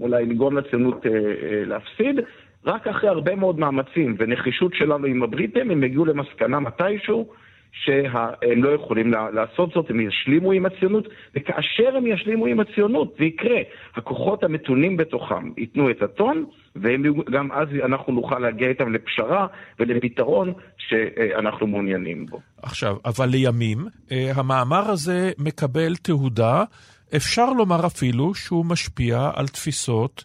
אולי 0.00 0.26
לגרום 0.26 0.56
לציונות 0.56 1.06
אה, 1.06 1.10
אה, 1.12 1.64
להפסיד, 1.66 2.20
רק 2.66 2.86
אחרי 2.86 3.08
הרבה 3.08 3.34
מאוד 3.34 3.58
מאמצים 3.58 4.16
ונחישות 4.18 4.74
שלנו 4.74 5.06
עם 5.06 5.22
הבריטים, 5.22 5.70
הם 5.70 5.82
הגיעו 5.82 6.04
למסקנה 6.04 6.60
מתישהו 6.60 7.28
שהם 7.82 8.64
לא 8.64 8.68
יכולים 8.68 9.12
לעשות 9.32 9.72
זאת, 9.74 9.90
הם 9.90 10.00
ישלימו 10.00 10.52
עם 10.52 10.66
הציונות, 10.66 11.08
וכאשר 11.34 11.96
הם 11.96 12.06
ישלימו 12.06 12.46
עם 12.46 12.60
הציונות, 12.60 13.14
זה 13.18 13.24
יקרה. 13.24 13.58
הכוחות 13.94 14.44
המתונים 14.44 14.96
בתוכם 14.96 15.50
ייתנו 15.56 15.90
את 15.90 16.02
הטון, 16.02 16.44
וגם 16.76 17.52
אז 17.52 17.68
אנחנו 17.84 18.12
נוכל 18.12 18.38
להגיע 18.38 18.68
איתם 18.68 18.92
לפשרה 18.92 19.46
ולפתרון 19.78 20.52
שאנחנו 20.78 21.66
מעוניינים 21.66 22.26
בו. 22.26 22.40
עכשיו, 22.62 22.96
אבל 23.04 23.26
לימים, 23.26 23.78
אה, 24.12 24.32
המאמר 24.34 24.90
הזה 24.90 25.32
מקבל 25.38 25.96
תהודה, 25.96 26.64
אפשר 27.16 27.52
לומר 27.52 27.86
אפילו 27.86 28.34
שהוא 28.34 28.64
משפיע 28.64 29.30
על 29.34 29.48
תפיסות 29.48 30.24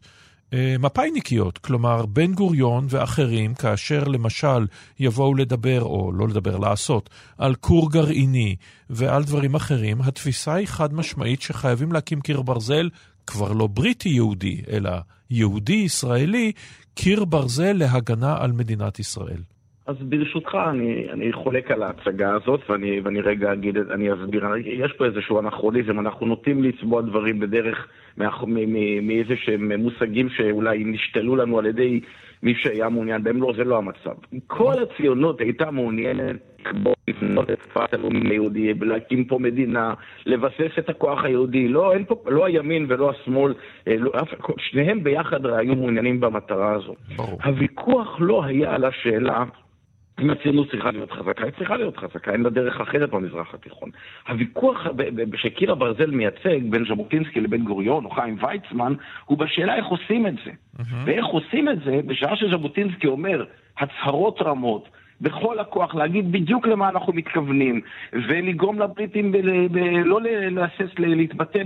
מפא"יניקיות, 0.79 1.57
כלומר 1.57 2.05
בן 2.05 2.33
גוריון 2.33 2.87
ואחרים, 2.89 3.53
כאשר 3.53 4.03
למשל 4.03 4.67
יבואו 4.99 5.35
לדבר, 5.35 5.81
או 5.81 6.11
לא 6.13 6.27
לדבר, 6.27 6.57
לעשות, 6.57 7.09
על 7.37 7.55
כור 7.55 7.91
גרעיני 7.91 8.55
ועל 8.89 9.23
דברים 9.23 9.55
אחרים, 9.55 10.01
התפיסה 10.01 10.53
היא 10.53 10.67
חד 10.67 10.93
משמעית 10.93 11.41
שחייבים 11.41 11.91
להקים 11.91 12.21
קיר 12.21 12.41
ברזל, 12.41 12.89
כבר 13.27 13.51
לא 13.51 13.67
בריטי 13.67 14.09
יהודי, 14.09 14.61
אלא 14.71 14.91
יהודי 15.29 15.73
ישראלי, 15.73 16.51
קיר 16.93 17.25
ברזל 17.25 17.73
להגנה 17.73 18.37
על 18.39 18.51
מדינת 18.51 18.99
ישראל. 18.99 19.41
אז 19.89 19.95
ברשותך, 20.01 20.57
אני, 20.69 21.07
אני 21.11 21.33
חולק 21.33 21.71
על 21.71 21.83
ההצגה 21.83 22.33
הזאת, 22.33 22.69
ואני, 22.69 22.99
ואני 23.03 23.21
רגע 23.21 23.53
אגיד, 23.53 23.77
אני 23.77 24.13
אסביר. 24.13 24.45
יש 24.65 24.93
פה 24.93 25.05
איזשהו 25.05 25.39
אנכרוניזם, 25.39 25.99
אנחנו 25.99 26.25
נוטים 26.25 26.63
לצבוע 26.63 27.01
דברים 27.01 27.39
בדרך 27.39 27.87
מאיזה 28.17 29.35
שהם 29.35 29.71
מושגים 29.71 30.29
שאולי 30.29 30.83
נשתלו 30.83 31.35
לנו 31.35 31.59
על 31.59 31.65
ידי 31.65 31.99
מי 32.43 32.55
שהיה 32.55 32.89
מעוניין 32.89 33.23
בהם. 33.23 33.41
לא, 33.41 33.53
זה 33.57 33.63
לא 33.63 33.77
המצב. 33.77 34.13
כל 34.47 34.73
הציונות 34.83 35.41
הייתה 35.41 35.71
מעוניינת 35.71 36.35
לבנות 37.07 37.49
את 37.49 37.59
תקופת 37.59 37.93
הלאומי 37.93 38.29
היהודי, 38.29 38.73
להקים 38.73 39.25
פה 39.25 39.39
מדינה, 39.39 39.93
לבסס 40.25 40.71
את 40.79 40.89
הכוח 40.89 41.23
היהודי. 41.23 41.67
לא, 41.67 41.93
אין 41.93 42.05
פה, 42.05 42.15
לא 42.27 42.45
הימין 42.45 42.85
ולא 42.89 43.09
השמאל, 43.09 43.53
אה, 43.87 43.95
לא, 43.97 44.11
שניהם 44.57 45.03
ביחד 45.03 45.45
היו 45.45 45.75
מעוניינים 45.75 46.19
במטרה 46.19 46.71
הזו. 46.71 46.95
ברור. 47.15 47.39
הוויכוח 47.43 48.17
לא 48.19 48.43
היה 48.43 48.75
על 48.75 48.85
השאלה 48.85 49.43
אם 50.21 50.29
הציונות 50.29 50.71
צריכה 50.71 50.91
להיות 50.91 51.11
חזקה, 51.11 51.43
היא 51.43 51.53
צריכה 51.57 51.77
להיות 51.77 51.97
חזקה, 51.97 52.31
אין 52.31 52.41
לה 52.41 52.49
דרך 52.49 52.81
אחרת 52.81 53.09
במזרח 53.09 53.53
התיכון. 53.53 53.89
הוויכוח 54.27 54.87
שקיר 55.35 55.71
הברזל 55.71 56.11
מייצג 56.11 56.59
בין 56.69 56.85
ז'בוטינסקי 56.85 57.41
לבין 57.41 57.63
גוריון 57.63 58.05
או 58.05 58.09
חיים 58.09 58.37
ויצמן, 58.41 58.93
הוא 59.25 59.37
בשאלה 59.37 59.75
איך 59.75 59.85
עושים 59.85 60.27
את 60.27 60.33
זה. 60.45 60.51
Mm-hmm. 60.51 60.83
ואיך 61.05 61.25
עושים 61.25 61.69
את 61.69 61.79
זה 61.85 61.99
בשעה 62.05 62.35
שז'בוטינסקי 62.35 63.07
אומר 63.07 63.45
הצהרות 63.77 64.41
רמות, 64.41 64.89
בכל 65.21 65.59
הכוח, 65.59 65.95
להגיד 65.95 66.31
בדיוק 66.31 66.67
למה 66.67 66.89
אנחנו 66.89 67.13
מתכוונים, 67.13 67.81
ולגרום 68.13 68.79
לבריטים 68.79 69.31
ב- 69.31 69.37
ב- 69.71 70.05
לא 70.05 70.19
להסס 70.51 70.99
להתבטא 70.99 71.59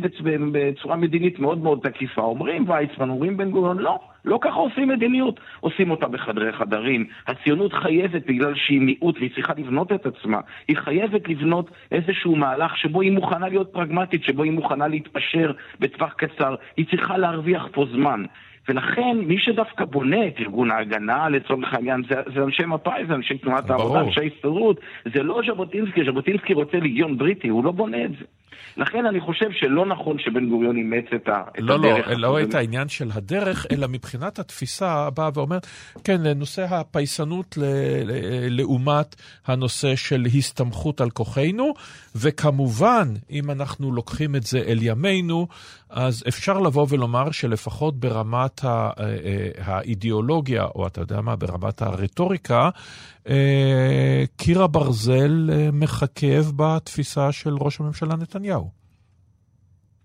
בצורה 0.52 0.96
מדינית 0.96 1.40
מאוד 1.40 1.58
מאוד 1.58 1.80
תקיפה. 1.84 2.22
אומרים 2.22 2.70
ויצמן, 2.70 3.10
אומרים 3.10 3.38
בן 3.38 3.52
גוריון, 3.52 3.78
לא, 3.78 4.00
לא 4.26 4.40
ככה 4.42 4.56
עושים 4.56 4.88
מדיניות. 4.88 5.40
עושים 5.60 5.92
אותה 5.92 6.08
בחדרי 6.08 6.52
חדרים. 6.52 7.06
הציונות 7.28 7.74
חייבת, 7.74 8.26
בגלל 8.28 8.56
שהיא 8.56 8.82
מיעוט 8.82 9.18
והיא 9.18 9.32
צריכה 9.36 9.54
לבנות 9.58 9.92
את 9.92 10.06
עצמה, 10.06 10.40
היא 10.68 10.78
חייבת 10.78 11.28
לבנות 11.28 11.72
איזשהו 11.92 12.36
מהלך 12.36 12.78
שבו 12.78 13.02
היא 13.02 13.12
מוכנה 13.12 13.50
להיות 13.50 13.74
פרגמטית, 13.74 14.24
שבו 14.24 14.44
היא 14.44 14.52
מוכנה 14.52 14.88
להתפשר 14.88 15.52
בטווח 15.80 16.14
קצר. 16.14 16.56
היא 16.78 16.86
צריכה 16.92 17.18
להרוויח 17.18 17.68
פה 17.72 17.86
זמן. 17.92 18.24
ולכן 18.70 19.18
מי 19.18 19.40
שדווקא 19.40 19.86
בונה 19.86 20.28
את 20.28 20.34
ארגון 20.40 20.72
ההגנה 20.72 21.30
לצורך 21.30 21.74
העניין 21.74 22.04
זה, 22.10 22.16
זה 22.36 22.44
אנשי 22.44 22.66
מפא"י, 22.66 23.06
זה 23.08 23.14
אנשי 23.14 23.38
תנועת 23.38 23.70
העבודה, 23.70 24.00
אנשי 24.02 24.28
הסתדרות, 24.28 24.80
זה 25.14 25.24
לא 25.24 25.42
ז'בוטינסקי, 25.48 26.06
ז'בוטינסקי 26.06 26.54
רוצה 26.54 26.80
ליגיון 26.80 27.18
בריטי, 27.18 27.48
הוא 27.48 27.64
לא 27.64 27.72
בונה 27.72 28.06
את 28.06 28.12
זה. 28.12 28.26
לכן 28.78 29.06
אני 29.06 29.20
חושב 29.20 29.52
שלא 29.52 29.86
נכון 29.86 30.20
שבן 30.20 30.50
גוריון 30.50 30.78
אימץ 30.78 31.06
את, 31.16 31.28
ה, 31.28 31.42
את 31.56 31.60
לא, 31.60 31.80
לא 31.80 31.88
הדרך. 31.88 32.08
לא, 32.08 32.16
לא 32.18 32.42
את 32.42 32.56
העניין 32.56 32.88
של 32.88 33.10
הדרך, 33.14 33.66
אלא 33.72 33.88
מבחינת 33.88 34.40
התפיסה 34.40 35.10
באה 35.10 35.30
ואומרת, 35.34 35.68
כן, 36.04 36.28
נושא 36.36 36.66
הפייסנות 36.70 37.58
לעומת 38.50 39.16
הנושא 39.48 39.96
של 39.96 40.26
הסתמכות 40.38 41.02
על 41.02 41.10
כוחנו, 41.10 41.74
וכמובן, 42.16 43.08
אם 43.32 43.52
אנחנו 43.52 43.92
לוקחים 43.92 44.36
את 44.36 44.44
זה 44.44 44.60
אל 44.60 44.78
ימינו, 44.82 45.48
אז 45.90 46.24
אפשר 46.28 46.60
לבוא 46.60 46.86
ולומר 46.90 47.32
שלפחות 47.32 48.00
ברמת 48.00 48.66
אה, 48.66 48.90
אה, 49.00 49.50
האידיאולוגיה, 49.58 50.64
או 50.76 50.88
אתה 50.88 51.02
יודע 51.02 51.22
מה, 51.22 51.36
ברמת 51.36 51.82
הרטוריקה, 51.82 52.70
קיר 54.38 54.64
הברזל 54.64 55.50
מחכב 55.74 56.44
בתפיסה 56.56 57.32
של 57.32 57.54
ראש 57.60 57.80
הממשלה 57.80 58.16
נתניהו. 58.16 58.84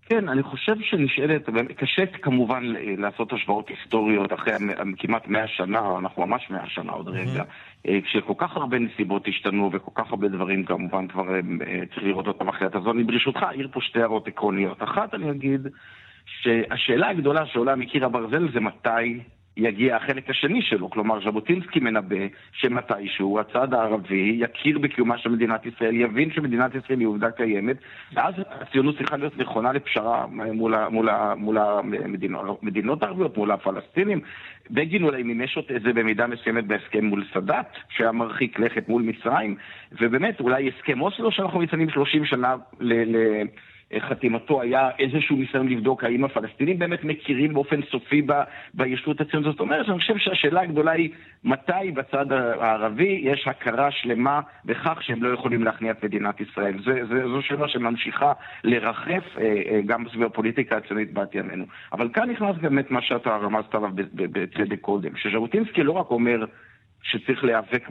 כן, 0.09 0.29
אני 0.29 0.43
חושב 0.43 0.75
שנשאלת, 0.81 1.49
קשה 1.77 2.05
כמובן 2.05 2.63
לעשות 2.97 3.33
השוואות 3.33 3.69
היסטוריות 3.69 4.33
אחרי 4.33 4.53
כמעט 4.97 5.27
מאה 5.27 5.47
שנה, 5.47 5.97
אנחנו 5.99 6.25
ממש 6.25 6.47
מאה 6.49 6.69
שנה 6.69 6.91
עוד 6.91 7.09
רגע, 7.09 7.43
אה, 7.87 7.99
כשכל 8.01 8.33
כך 8.37 8.57
הרבה 8.57 8.79
נסיבות 8.79 9.27
השתנו 9.27 9.69
וכל 9.73 9.91
כך 9.95 10.09
הרבה 10.09 10.27
דברים 10.27 10.65
כמובן 10.65 11.07
כבר 11.07 11.35
אה, 11.35 11.39
צריך 11.93 12.03
לראות 12.03 12.27
אותם 12.27 12.49
אחרת. 12.49 12.75
אז 12.75 12.81
אני 12.93 13.03
ברשותך 13.03 13.43
אעיר 13.43 13.69
פה 13.71 13.79
שתי 13.81 13.99
הערות 13.99 14.27
עקרוניות. 14.27 14.83
אחת, 14.83 15.13
אני 15.13 15.31
אגיד 15.31 15.67
שהשאלה 16.25 17.09
הגדולה 17.09 17.45
שעולה 17.45 17.75
מקיר 17.75 18.05
הברזל 18.05 18.51
זה 18.53 18.59
מתי 18.59 19.19
יגיע 19.59 19.95
החלק 19.95 20.29
השני 20.29 20.61
שלו. 20.61 20.89
כלומר, 20.89 21.19
ז'בוטינסקי 21.25 21.79
מנבא 21.79 22.25
שמתישהו 22.51 23.39
הצד 23.39 23.73
הערבי 23.73 24.37
יכיר 24.39 24.79
בקיומה 24.79 25.17
של 25.17 25.29
מדינת 25.29 25.65
ישראל, 25.65 25.95
יבין 25.95 26.31
שמדינת 26.31 26.75
ישראל 26.75 26.99
היא 26.99 27.07
עובדה 27.07 27.31
קיימת, 27.31 27.77
ואז 28.13 28.33
הציונות 28.49 28.97
צריכה 28.97 29.17
להיות 29.17 29.37
נכונה 29.37 29.71
לפשרה 29.71 30.25
מול, 30.27 30.87
מול, 30.87 31.09
מול 31.37 31.57
המדינות 31.57 33.03
הערביות, 33.03 33.37
מול 33.37 33.51
הפלסטינים. 33.51 34.21
בגין 34.71 35.03
אולי 35.03 35.23
מימש 35.23 35.57
את 35.57 35.81
זה 35.81 35.93
במידה 35.93 36.27
מסוימת 36.27 36.65
בהסכם 36.65 37.05
מול 37.05 37.25
סאדאת, 37.33 37.65
שהיה 37.89 38.11
מרחיק 38.11 38.59
לכת 38.59 38.89
מול 38.89 39.01
מצרים, 39.01 39.55
ובאמת, 39.91 40.39
אולי 40.39 40.69
הסכם 40.69 41.01
אוסלו 41.01 41.31
שאנחנו 41.31 41.59
מציינים 41.59 41.89
30 41.89 42.25
שנה 42.25 42.55
ל... 42.79 43.17
ל 43.17 43.43
חתימתו 43.99 44.61
היה 44.61 44.89
איזשהו 44.99 45.37
ניסיון 45.37 45.67
לבדוק 45.69 46.03
האם 46.03 46.23
הפלסטינים 46.23 46.79
באמת 46.79 47.03
מכירים 47.03 47.53
באופן 47.53 47.81
סופי 47.91 48.21
ב, 48.21 48.33
בישות 48.73 49.21
הציונות. 49.21 49.51
זאת 49.51 49.59
אומרת, 49.59 49.89
אני 49.89 49.99
חושב 49.99 50.17
שהשאלה 50.17 50.61
הגדולה 50.61 50.91
היא 50.91 51.09
מתי 51.43 51.91
בצד 51.93 52.31
הערבי 52.31 53.21
יש 53.23 53.47
הכרה 53.47 53.91
שלמה 53.91 54.41
בכך 54.65 55.03
שהם 55.03 55.23
לא 55.23 55.33
יכולים 55.33 55.63
להכניע 55.63 55.91
את 55.91 56.03
מדינת 56.03 56.41
ישראל. 56.41 56.73
זה, 56.85 57.05
זה, 57.09 57.27
זו 57.27 57.41
שאלה 57.41 57.67
שממשיכה 57.67 58.33
לרחף 58.63 59.37
אה, 59.37 59.43
אה, 59.43 59.81
גם 59.85 60.09
סביב 60.09 60.23
הפוליטיקה 60.23 60.77
הציונית 60.77 61.13
בת 61.13 61.35
ימינו. 61.35 61.65
אבל 61.93 62.09
כאן 62.13 62.29
נכנס 62.29 62.55
באמת 62.61 62.91
מה 62.91 63.01
שאתה 63.01 63.29
רמזת 63.29 63.75
עליו 63.75 63.89
בצדק 64.13 64.81
קודם, 64.81 65.15
שז'בוטינסקי 65.15 65.83
לא 65.83 65.91
רק 65.91 66.11
אומר 66.11 66.45
שצריך 67.03 67.43
להיאבק 67.43 67.87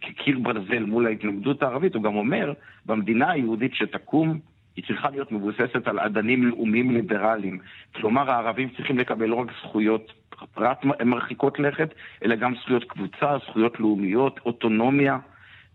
כקיר 0.00 0.38
ברזל 0.38 0.84
מול 0.84 1.06
ההתנגדות 1.06 1.62
הערבית, 1.62 1.94
הוא 1.94 2.02
גם 2.02 2.16
אומר, 2.16 2.52
במדינה 2.86 3.30
היהודית 3.30 3.74
שתקום, 3.74 4.38
היא 4.80 4.86
צריכה 4.86 5.10
להיות 5.10 5.32
מבוססת 5.32 5.88
על 5.88 6.00
אדנים 6.00 6.46
לאומיים 6.46 6.90
ליברליים. 6.90 7.58
כלומר, 7.92 8.30
הערבים 8.30 8.68
צריכים 8.76 8.98
לקבל 8.98 9.26
לא 9.26 9.34
רק 9.34 9.48
זכויות 9.62 10.12
פרט 10.54 10.84
מרחיקות 11.04 11.58
לכת, 11.58 11.94
אלא 12.24 12.34
גם 12.34 12.54
זכויות 12.54 12.84
קבוצה, 12.84 13.36
זכויות 13.46 13.80
לאומיות, 13.80 14.40
אוטונומיה. 14.46 15.18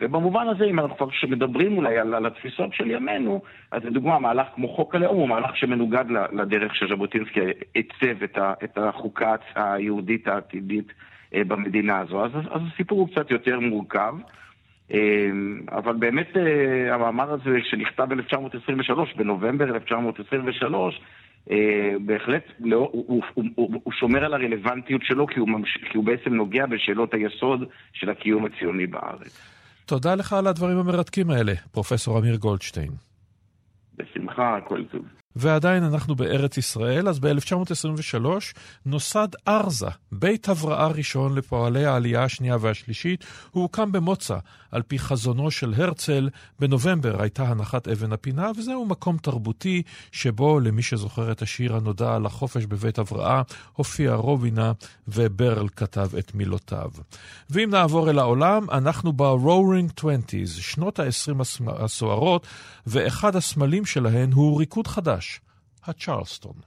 ובמובן 0.01 0.47
הזה, 0.47 0.65
אם 0.65 0.79
אנחנו 0.79 0.97
כבר 0.97 1.07
מדברים 1.27 1.77
אולי 1.77 1.97
על, 1.97 2.13
על 2.13 2.25
התפיסות 2.25 2.73
של 2.73 2.91
ימינו, 2.91 3.41
אז 3.71 3.83
לדוגמה, 3.83 4.19
מהלך 4.19 4.47
כמו 4.55 4.75
חוק 4.75 4.95
הלאום 4.95 5.17
הוא 5.17 5.29
מהלך 5.29 5.57
שמנוגד 5.57 6.05
לדרך 6.31 6.75
שז'בוטינסקי 6.75 7.39
עיצב 7.73 8.23
את, 8.23 8.37
את 8.63 8.77
החוקה 8.77 9.35
היהודית 9.55 10.27
העתידית 10.27 10.93
אה, 11.33 11.43
במדינה 11.43 11.99
הזו. 11.99 12.25
אז, 12.25 12.31
אז 12.51 12.61
הסיפור 12.73 12.99
הוא 12.99 13.09
קצת 13.09 13.31
יותר 13.31 13.59
מורכב. 13.59 14.15
אמ, 14.91 15.59
אבל 15.71 15.93
באמת 15.95 16.37
אה, 16.37 16.95
המאמר 16.95 17.33
הזה 17.33 17.57
שנכתב 17.63 18.03
ב-1923, 18.03 19.17
בנובמבר 19.17 19.75
1923, 19.75 21.01
אה, 21.51 21.55
בהחלט 22.05 22.43
לא, 22.59 22.89
הוא, 22.91 23.05
הוא, 23.07 23.43
הוא, 23.55 23.81
הוא 23.83 23.93
שומר 23.93 24.25
על 24.25 24.33
הרלוונטיות 24.33 25.01
שלו 25.03 25.27
כי 25.27 25.39
הוא, 25.39 25.49
ממש, 25.49 25.77
כי 25.91 25.97
הוא 25.97 26.05
בעצם 26.05 26.33
נוגע 26.33 26.65
בשאלות 26.65 27.13
היסוד 27.13 27.63
של 27.93 28.09
הקיום 28.09 28.45
הציוני 28.45 28.87
בארץ. 28.87 29.55
תודה 29.85 30.15
לך 30.15 30.33
על 30.33 30.47
הדברים 30.47 30.77
המרתקים 30.77 31.29
האלה, 31.29 31.53
פרופסור 31.71 32.19
אמיר 32.19 32.35
גולדשטיין. 32.35 32.91
בשמחה, 33.97 34.59
כל 34.67 34.83
טוב. 34.91 35.05
ועדיין 35.35 35.83
אנחנו 35.83 36.15
בארץ 36.15 36.57
ישראל, 36.57 37.09
אז 37.09 37.19
ב-1923 37.19 38.25
נוסד 38.85 39.27
ארזה, 39.47 39.87
בית 40.11 40.49
הבראה 40.49 40.87
ראשון 40.87 41.35
לפועלי 41.35 41.85
העלייה 41.85 42.23
השנייה 42.23 42.57
והשלישית, 42.61 43.25
הוא 43.51 43.63
הוקם 43.63 43.91
במוצא, 43.91 44.37
על 44.75 44.81
פי 44.81 44.99
חזונו 44.99 45.51
של 45.51 45.73
הרצל. 45.77 46.29
בנובמבר 46.59 47.21
הייתה 47.21 47.43
הנחת 47.43 47.87
אבן 47.87 48.13
הפינה, 48.13 48.51
וזהו 48.57 48.85
מקום 48.85 49.17
תרבותי 49.17 49.81
שבו, 50.11 50.59
למי 50.59 50.81
שזוכר 50.81 51.31
את 51.31 51.41
השיר 51.41 51.75
הנודע 51.75 52.15
על 52.15 52.25
החופש 52.25 52.65
בבית 52.65 52.99
הבראה, 52.99 53.41
הופיע 53.73 54.13
רובינה 54.13 54.71
וברל 55.07 55.67
כתב 55.75 56.09
את 56.19 56.35
מילותיו. 56.35 56.89
ואם 57.49 57.69
נעבור 57.69 58.09
אל 58.09 58.19
העולם, 58.19 58.69
אנחנו 58.71 59.13
ב-Roaring 59.13 60.01
Twenties, 60.01 60.61
שנות 60.61 60.99
ה-20 60.99 61.71
הסוערות, 61.77 62.47
ואחד 62.87 63.35
הסמלים 63.35 63.85
שלהן 63.85 64.31
הוא 64.31 64.59
ריקוד 64.59 64.87
חדש, 64.87 65.24
at 65.87 65.97
Charleston. 65.97 66.63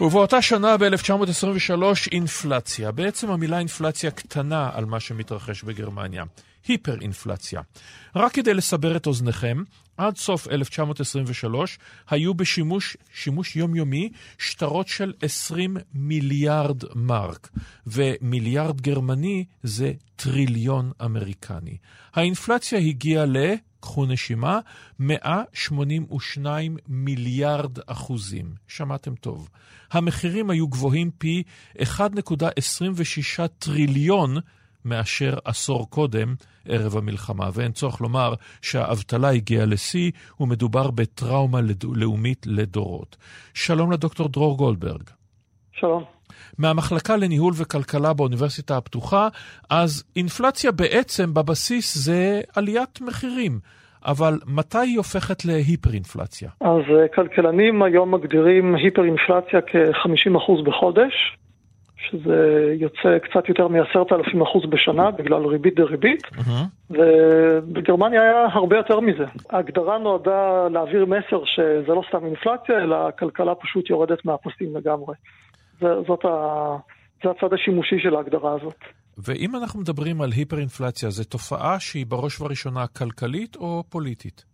ובאותה 0.00 0.42
שנה, 0.42 0.76
ב-1923, 0.76 1.82
אינפלציה. 2.12 2.92
בעצם 2.92 3.30
המילה 3.30 3.58
אינפלציה 3.58 4.10
קטנה 4.10 4.70
על 4.74 4.84
מה 4.84 5.00
שמתרחש 5.00 5.62
בגרמניה. 5.62 6.24
היפר-אינפלציה. 6.68 7.60
רק 8.16 8.32
כדי 8.32 8.54
לסבר 8.54 8.96
את 8.96 9.06
אוזניכם, 9.06 9.62
עד 9.96 10.16
סוף 10.16 10.48
1923 10.48 11.78
היו 12.10 12.34
בשימוש 12.34 12.96
שימוש 13.14 13.56
יומיומי 13.56 14.10
שטרות 14.38 14.88
של 14.88 15.12
20 15.22 15.76
מיליארד 15.94 16.82
מרק, 16.94 17.48
ומיליארד 17.86 18.80
גרמני 18.80 19.44
זה 19.62 19.92
טריליון 20.16 20.92
אמריקני. 21.04 21.76
האינפלציה 22.14 22.78
הגיעה 22.78 23.26
ל... 23.26 23.36
קחו 23.80 24.06
נשימה, 24.06 24.58
182 24.98 26.76
מיליארד 26.88 27.78
אחוזים. 27.86 28.54
שמעתם 28.68 29.14
טוב. 29.14 29.48
המחירים 29.90 30.50
היו 30.50 30.68
גבוהים 30.68 31.10
פי 31.18 31.42
1.26 31.78 31.82
טריליון 33.58 34.36
מאשר 34.84 35.34
עשור 35.44 35.90
קודם, 35.90 36.34
ערב 36.68 36.96
המלחמה. 36.96 37.48
ואין 37.54 37.72
צורך 37.72 38.00
לומר 38.00 38.34
שהאבטלה 38.62 39.28
הגיעה 39.28 39.66
לשיא, 39.66 40.10
ומדובר 40.40 40.90
בטראומה 40.90 41.60
לאומית 41.94 42.46
לדורות. 42.46 43.16
שלום 43.54 43.92
לדוקטור 43.92 44.28
דרור 44.28 44.56
גולדברג. 44.56 45.02
שלום. 45.72 46.04
מהמחלקה 46.58 47.16
לניהול 47.16 47.52
וכלכלה 47.56 48.12
באוניברסיטה 48.12 48.76
הפתוחה, 48.76 49.28
אז 49.70 50.04
אינפלציה 50.16 50.72
בעצם 50.72 51.34
בבסיס 51.34 51.98
זה 51.98 52.40
עליית 52.56 53.00
מחירים. 53.00 53.58
אבל 54.06 54.34
מתי 54.46 54.78
היא 54.78 54.96
הופכת 54.96 55.44
להיפר-אינפלציה? 55.44 56.50
אז 56.60 56.82
אה, 56.96 57.08
כלכלנים 57.08 57.82
היום 57.82 58.14
מגדירים 58.14 58.74
היפר-אינפלציה 58.74 59.60
כ-50% 59.60 60.62
בחודש, 60.64 61.36
שזה 62.08 62.74
יוצא 62.80 63.18
קצת 63.18 63.48
יותר 63.48 63.68
מ-10,000 63.68 64.42
אחוז 64.42 64.62
בשנה 64.70 65.10
בגלל 65.10 65.46
ריבית 65.46 65.74
דריבית, 65.74 66.22
Mm-hmm. 66.22 66.90
ובגרמניה 66.90 68.22
היה 68.22 68.46
הרבה 68.52 68.76
יותר 68.76 69.00
מזה. 69.00 69.24
ההגדרה 69.50 69.98
נועדה 69.98 70.68
להעביר 70.68 71.06
מסר 71.06 71.44
שזה 71.44 71.92
לא 71.94 72.02
סתם 72.08 72.26
אינפלציה, 72.26 72.78
אלא 72.78 73.08
הכלכלה 73.08 73.54
פשוט 73.54 73.90
יורדת 73.90 74.24
מהפסים 74.24 74.76
לגמרי. 74.76 75.14
זה, 75.80 75.86
זאת 76.08 76.24
ה... 76.24 76.76
זה 77.24 77.30
הצד 77.30 77.52
השימושי 77.54 77.96
של 78.02 78.16
ההגדרה 78.16 78.54
הזאת. 78.54 78.78
ואם 79.18 79.56
אנחנו 79.56 79.80
מדברים 79.80 80.22
על 80.22 80.30
היפר-אינפלציה, 80.36 81.10
זו 81.10 81.24
תופעה 81.24 81.80
שהיא 81.80 82.06
בראש 82.06 82.40
ובראשונה 82.40 82.86
כלכלית 82.86 83.56
או 83.56 83.82
פוליטית? 83.88 84.44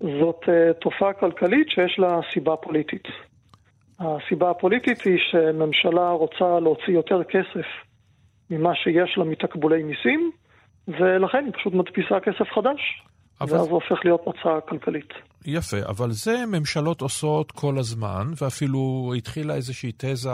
זאת 0.00 0.40
uh, 0.42 0.72
תופעה 0.80 1.12
כלכלית 1.12 1.68
שיש 1.68 1.98
לה 1.98 2.20
סיבה 2.32 2.56
פוליטית. 2.56 3.04
הסיבה 4.00 4.50
הפוליטית 4.50 5.02
היא 5.04 5.18
שממשלה 5.30 6.10
רוצה 6.10 6.60
להוציא 6.60 6.94
יותר 6.94 7.24
כסף 7.24 7.66
ממה 8.50 8.74
שיש 8.74 9.18
לה 9.18 9.24
מתקבולי 9.24 9.82
מיסים, 9.82 10.30
ולכן 10.88 11.44
היא 11.44 11.52
פשוט 11.52 11.74
מדפיסה 11.74 12.20
כסף 12.20 12.52
חדש, 12.54 13.02
אבל- 13.40 13.52
ואז 13.52 13.64
זה 13.64 13.70
הופך 13.70 14.04
להיות 14.04 14.20
הצעה 14.26 14.60
כלכלית. 14.68 15.12
יפה, 15.46 15.76
אבל 15.88 16.12
זה 16.12 16.44
ממשלות 16.46 17.00
עושות 17.00 17.52
כל 17.52 17.78
הזמן, 17.78 18.32
ואפילו 18.42 19.12
התחילה 19.18 19.54
איזושהי 19.54 19.92
תזה 19.96 20.30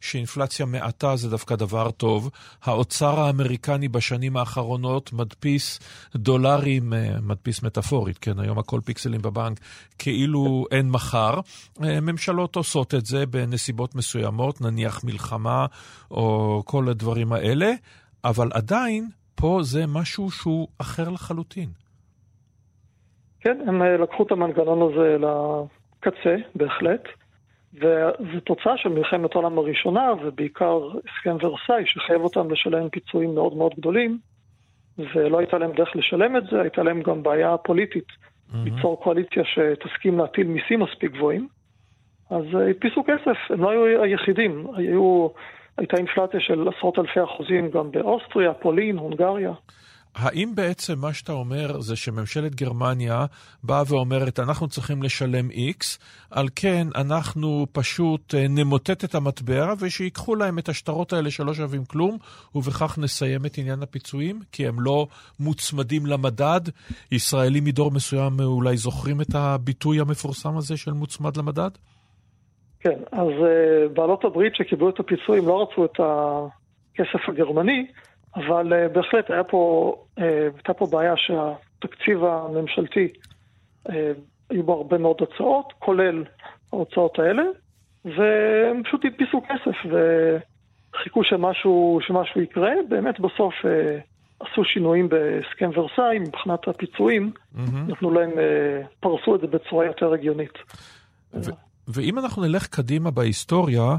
שאינפלציה 0.00 0.66
מעטה 0.66 1.16
זה 1.16 1.30
דווקא 1.30 1.56
דבר 1.56 1.90
טוב. 1.90 2.30
האוצר 2.62 3.20
האמריקני 3.20 3.88
בשנים 3.88 4.36
האחרונות 4.36 5.12
מדפיס 5.12 5.80
דולרים, 6.16 6.92
אה, 6.92 7.14
מדפיס 7.22 7.62
מטאפורית, 7.62 8.18
כן, 8.18 8.38
היום 8.38 8.58
הכל 8.58 8.80
פיקסלים 8.84 9.22
בבנק, 9.22 9.60
כאילו 9.98 10.64
אין 10.70 10.90
מחר. 10.90 11.40
אה, 11.84 12.00
ממשלות 12.00 12.56
עושות 12.56 12.94
את 12.94 13.06
זה 13.06 13.26
בנסיבות 13.26 13.94
מסוימות, 13.94 14.60
נניח 14.60 15.04
מלחמה 15.04 15.66
או 16.10 16.62
כל 16.66 16.88
הדברים 16.88 17.32
האלה, 17.32 17.72
אבל 18.24 18.48
עדיין, 18.54 19.08
פה 19.34 19.60
זה 19.62 19.86
משהו 19.86 20.30
שהוא 20.30 20.68
אחר 20.78 21.08
לחלוטין. 21.08 21.81
כן, 23.42 23.58
הם 23.66 23.82
אה, 23.82 23.96
לקחו 23.96 24.22
את 24.22 24.32
המנגנון 24.32 24.92
הזה 24.92 25.16
לקצה, 25.18 26.36
בהחלט, 26.54 27.08
וזו 27.74 28.40
תוצאה 28.44 28.76
של 28.76 28.88
מלחמת 28.88 29.34
העולם 29.34 29.58
הראשונה, 29.58 30.12
ובעיקר 30.24 30.88
הסכם 30.88 31.36
ורסאי, 31.40 31.86
שחייב 31.86 32.22
אותם 32.22 32.50
לשלם 32.50 32.88
פיצויים 32.88 33.34
מאוד 33.34 33.56
מאוד 33.56 33.72
גדולים, 33.78 34.18
ולא 34.98 35.38
הייתה 35.38 35.58
להם 35.58 35.72
דרך 35.72 35.96
לשלם 35.96 36.36
את 36.36 36.42
זה, 36.50 36.60
הייתה 36.60 36.82
להם 36.82 37.02
גם 37.02 37.22
בעיה 37.22 37.56
פוליטית, 37.56 38.08
ליצור 38.64 39.02
קואליציה 39.02 39.42
שתסכים 39.44 40.18
להטיל 40.18 40.46
מיסים 40.46 40.80
מספיק 40.80 41.12
גבוהים. 41.12 41.48
אז 42.30 42.44
אה, 42.54 42.68
הדפיסו 42.70 43.04
כסף, 43.06 43.36
הם 43.50 43.62
לא 43.62 43.70
היו 43.70 44.02
היחידים, 44.02 44.66
היו, 44.76 45.28
הייתה 45.78 45.96
אינפלציה 45.96 46.40
של 46.40 46.68
עשרות 46.68 46.98
אלפי 46.98 47.22
אחוזים 47.24 47.70
גם 47.70 47.90
באוסטריה, 47.90 48.54
פולין, 48.54 48.98
הונגריה. 48.98 49.52
האם 50.14 50.54
בעצם 50.54 50.98
מה 50.98 51.12
שאתה 51.12 51.32
אומר 51.32 51.80
זה 51.80 51.96
שממשלת 51.96 52.54
גרמניה 52.54 53.26
באה 53.62 53.82
ואומרת, 53.88 54.40
אנחנו 54.40 54.68
צריכים 54.68 55.02
לשלם 55.02 55.50
X, 55.50 55.98
על 56.30 56.46
כן 56.56 56.86
אנחנו 56.94 57.66
פשוט 57.72 58.34
אה, 58.34 58.46
נמוטט 58.48 59.04
את 59.04 59.14
המטבע 59.14 59.72
ושיקחו 59.80 60.34
להם 60.34 60.58
את 60.58 60.68
השטרות 60.68 61.12
האלה 61.12 61.30
שלא 61.30 61.54
שווים 61.54 61.84
כלום, 61.84 62.18
ובכך 62.54 62.98
נסיים 62.98 63.46
את 63.46 63.58
עניין 63.58 63.82
הפיצויים, 63.82 64.40
כי 64.52 64.66
הם 64.66 64.80
לא 64.80 65.06
מוצמדים 65.40 66.06
למדד. 66.06 66.60
ישראלים 67.12 67.64
מדור 67.64 67.90
מסוים 67.90 68.40
אולי 68.40 68.76
זוכרים 68.76 69.20
את 69.20 69.34
הביטוי 69.34 70.00
המפורסם 70.00 70.56
הזה 70.56 70.76
של 70.76 70.92
מוצמד 70.92 71.36
למדד? 71.36 71.70
כן, 72.80 72.98
אז 73.12 73.28
uh, 73.28 73.88
בעלות 73.94 74.24
הברית 74.24 74.54
שקיבלו 74.54 74.90
את 74.90 75.00
הפיצויים 75.00 75.46
לא 75.46 75.62
רצו 75.62 75.84
את 75.84 76.00
הכסף 76.00 77.28
הגרמני, 77.28 77.86
אבל 78.36 78.72
uh, 78.72 78.88
בהחלט 78.92 79.30
היה 79.30 79.44
פה, 79.44 79.94
uh, 80.18 80.22
הייתה 80.56 80.74
פה 80.74 80.86
בעיה 80.90 81.14
שהתקציב 81.16 82.24
הממשלתי, 82.24 83.08
uh, 83.88 83.92
היו 84.50 84.62
בו 84.62 84.72
הרבה 84.72 84.98
מאוד 84.98 85.16
הוצאות, 85.20 85.72
כולל 85.78 86.24
ההוצאות 86.72 87.18
האלה, 87.18 87.42
והם 88.04 88.82
פשוט 88.84 89.04
הדפיסו 89.04 89.40
כסף 89.42 89.76
וחיכו 90.94 91.24
שמשהו, 91.24 91.98
שמשהו 92.02 92.40
יקרה. 92.40 92.70
באמת 92.88 93.20
בסוף 93.20 93.54
uh, 93.62 93.66
עשו 94.40 94.64
שינויים 94.64 95.08
בהסכם 95.08 95.70
ורסאי 95.74 96.18
מבחינת 96.18 96.68
הפיצויים, 96.68 97.32
נתנו 97.86 98.10
להם, 98.10 98.30
uh, 98.30 98.86
פרסו 99.00 99.34
את 99.34 99.40
זה 99.40 99.46
בצורה 99.46 99.86
יותר 99.86 100.12
הגיונית. 100.12 100.58
ו- 101.34 101.72
ואם 101.88 102.18
אנחנו 102.18 102.42
נלך 102.42 102.66
קדימה 102.66 103.10
בהיסטוריה, 103.10 103.96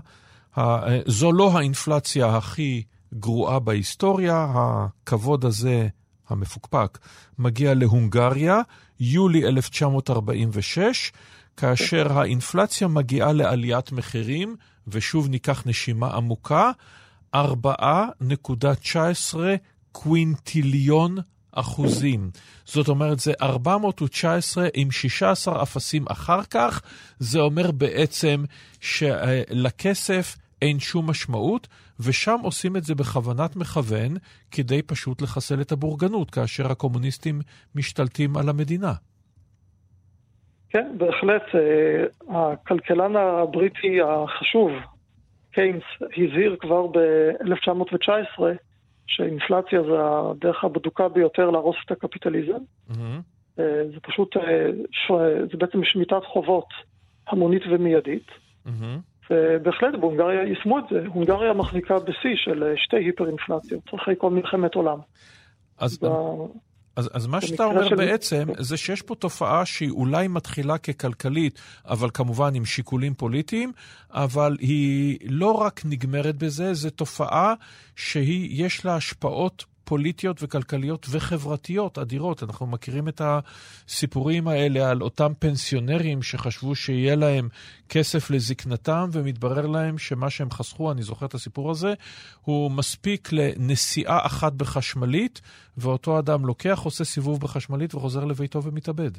זו 1.06 1.32
לא 1.32 1.52
האינפלציה 1.54 2.38
הכי 2.38 2.84
גרועה 3.20 3.60
בהיסטוריה, 3.60 4.48
הכבוד 4.56 5.46
הזה, 5.46 5.88
המפוקפק, 6.30 7.00
מגיע 7.40 7.74
להונגריה, 7.74 8.62
יולי 9.00 9.48
1946, 9.48 11.12
כאשר 11.58 12.20
האינפלציה 12.20 12.88
מגיעה 12.88 13.34
לעליית 13.34 13.92
מחירים, 13.92 14.56
ושוב 14.88 15.30
ניקח 15.30 15.64
נשימה 15.66 16.08
עמוקה, 16.16 16.72
4.19 17.36 17.40
קווינטיליון 19.92 21.18
אחוזים. 21.52 22.32
זאת 22.66 22.88
אומרת, 22.88 23.20
זה 23.20 23.34
419 23.42 24.68
עם 24.74 24.92
16 24.92 25.64
אפסים 25.64 26.06
אחר 26.08 26.44
כך. 26.44 26.82
זה 27.20 27.40
אומר 27.40 27.72
בעצם 27.72 28.44
שלכסף 28.80 30.38
אין 30.62 30.80
שום 30.80 31.10
משמעות, 31.10 31.68
ושם 32.08 32.38
עושים 32.44 32.78
את 32.78 32.84
זה 32.84 32.96
בכוונת 32.96 33.56
מכוון, 33.56 34.14
כדי 34.52 34.82
פשוט 34.82 35.22
לחסל 35.22 35.62
את 35.62 35.72
הבורגנות, 35.72 36.32
כאשר 36.32 36.72
הקומוניסטים 36.72 37.42
משתלטים 37.76 38.38
על 38.38 38.50
המדינה. 38.50 38.94
כן, 40.70 40.96
בהחלט. 40.98 41.44
הכלכלן 42.30 43.16
הבריטי 43.16 44.02
החשוב, 44.02 44.72
קיינס, 45.52 45.84
הזהיר 46.02 46.56
כבר 46.60 46.88
ב-1919 46.88 48.42
שאינפלציה 49.08 49.84
זה 49.84 49.98
הדרך 50.02 50.64
הבדוקה 50.64 51.10
ביותר 51.10 51.50
להרוס 51.50 51.76
את 51.86 51.92
הקפיטליזם. 51.92 52.58
Mm-hmm. 52.90 53.22
זה 53.58 54.00
פשוט, 54.02 54.36
זה 55.52 55.58
בעצם 55.58 55.84
שמיטת 55.84 56.26
חובות 56.26 56.68
המונית 57.28 57.62
ומיידית. 57.72 58.28
Mm-hmm. 58.66 59.13
ובהחלט 59.32 60.00
בהונגריה 60.00 60.44
יישמו 60.44 60.80
את 60.80 60.84
זה. 60.92 61.04
הונגריה 61.08 61.54
מחזיקה 61.54 62.00
בשיא 62.00 62.36
של 62.36 62.74
שתי 62.76 62.98
היפר-אינפלציות, 62.98 63.84
אחרי 63.96 64.16
כל 64.18 64.30
מלחמת 64.30 64.76
עולם. 64.76 64.98
אז, 65.80 65.98
ב... 65.98 66.08
אז, 66.96 67.10
אז 67.14 67.28
מה 67.28 67.42
שאתה 67.42 67.66
אומר 67.66 67.90
של... 67.90 67.96
בעצם, 67.96 68.44
זה 68.58 68.78
שיש 68.78 69.02
פה 69.02 69.16
תופעה 69.16 69.66
שהיא 69.66 69.92
אולי 69.92 70.28
מתחילה 70.28 70.78
ככלכלית, 70.78 71.60
אבל 71.86 72.10
כמובן 72.14 72.56
עם 72.56 72.66
שיקולים 72.66 73.14
פוליטיים, 73.14 73.72
אבל 74.12 74.58
היא 74.60 75.18
לא 75.30 75.52
רק 75.52 75.82
נגמרת 75.86 76.36
בזה, 76.36 76.74
זו 76.74 76.90
תופעה 76.90 77.54
שיש 77.96 78.86
לה 78.86 78.96
השפעות 78.96 79.66
פוליטיות 79.94 80.44
וכלכליות 80.44 81.06
וחברתיות 81.12 81.98
אדירות. 81.98 82.44
אנחנו 82.44 82.68
מכירים 82.68 83.08
את 83.08 83.22
הסיפורים 83.26 84.48
האלה 84.48 84.90
על 84.90 85.02
אותם 85.02 85.32
פנסיונרים 85.40 86.22
שחשבו 86.22 86.76
שיהיה 86.76 87.16
להם 87.16 87.48
כסף 87.90 88.32
לזקנתם, 88.32 89.10
ומתברר 89.14 89.68
להם 89.68 89.98
שמה 89.98 90.30
שהם 90.30 90.52
חסכו, 90.52 90.92
אני 90.92 91.02
זוכר 91.02 91.26
את 91.26 91.34
הסיפור 91.34 91.72
הזה, 91.72 91.94
הוא 92.42 92.72
מספיק 92.72 93.30
לנסיעה 93.32 94.26
אחת 94.26 94.54
בחשמלית, 94.54 95.42
ואותו 95.78 96.20
אדם 96.20 96.46
לוקח, 96.46 96.80
עושה 96.84 97.04
סיבוב 97.04 97.40
בחשמלית 97.42 97.96
וחוזר 97.96 98.26
לביתו 98.26 98.64
ומתאבד. 98.64 99.12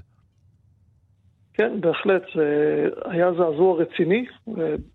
כן, 1.53 1.81
בהחלט. 1.81 2.23
זה 2.35 2.89
היה 3.05 3.33
זעזוע 3.33 3.83
רציני 3.83 4.27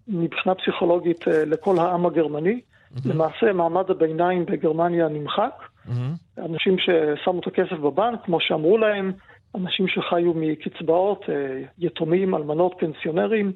מבחינה 0.08 0.56
פסיכולוגית 0.56 1.28
לכל 1.28 1.80
העם 1.80 2.06
הגרמני. 2.06 2.60
Mm-hmm. 2.60 3.10
למעשה 3.10 3.54
מעמד 3.54 3.92
הביניים 3.92 4.46
בגרמניה 4.46 5.08
נמחק. 5.08 5.69
Mm-hmm. 5.90 6.42
אנשים 6.46 6.76
ששמו 6.80 7.40
את 7.40 7.48
הכסף 7.48 7.80
בבנק, 7.84 8.20
כמו 8.26 8.38
שאמרו 8.42 8.78
להם, 8.78 9.12
אנשים 9.56 9.88
שחיו 9.88 10.34
מקצבאות, 10.36 11.26
יתומים, 11.80 12.36
אלמנות, 12.36 12.76
פנסיונרים. 12.80 13.54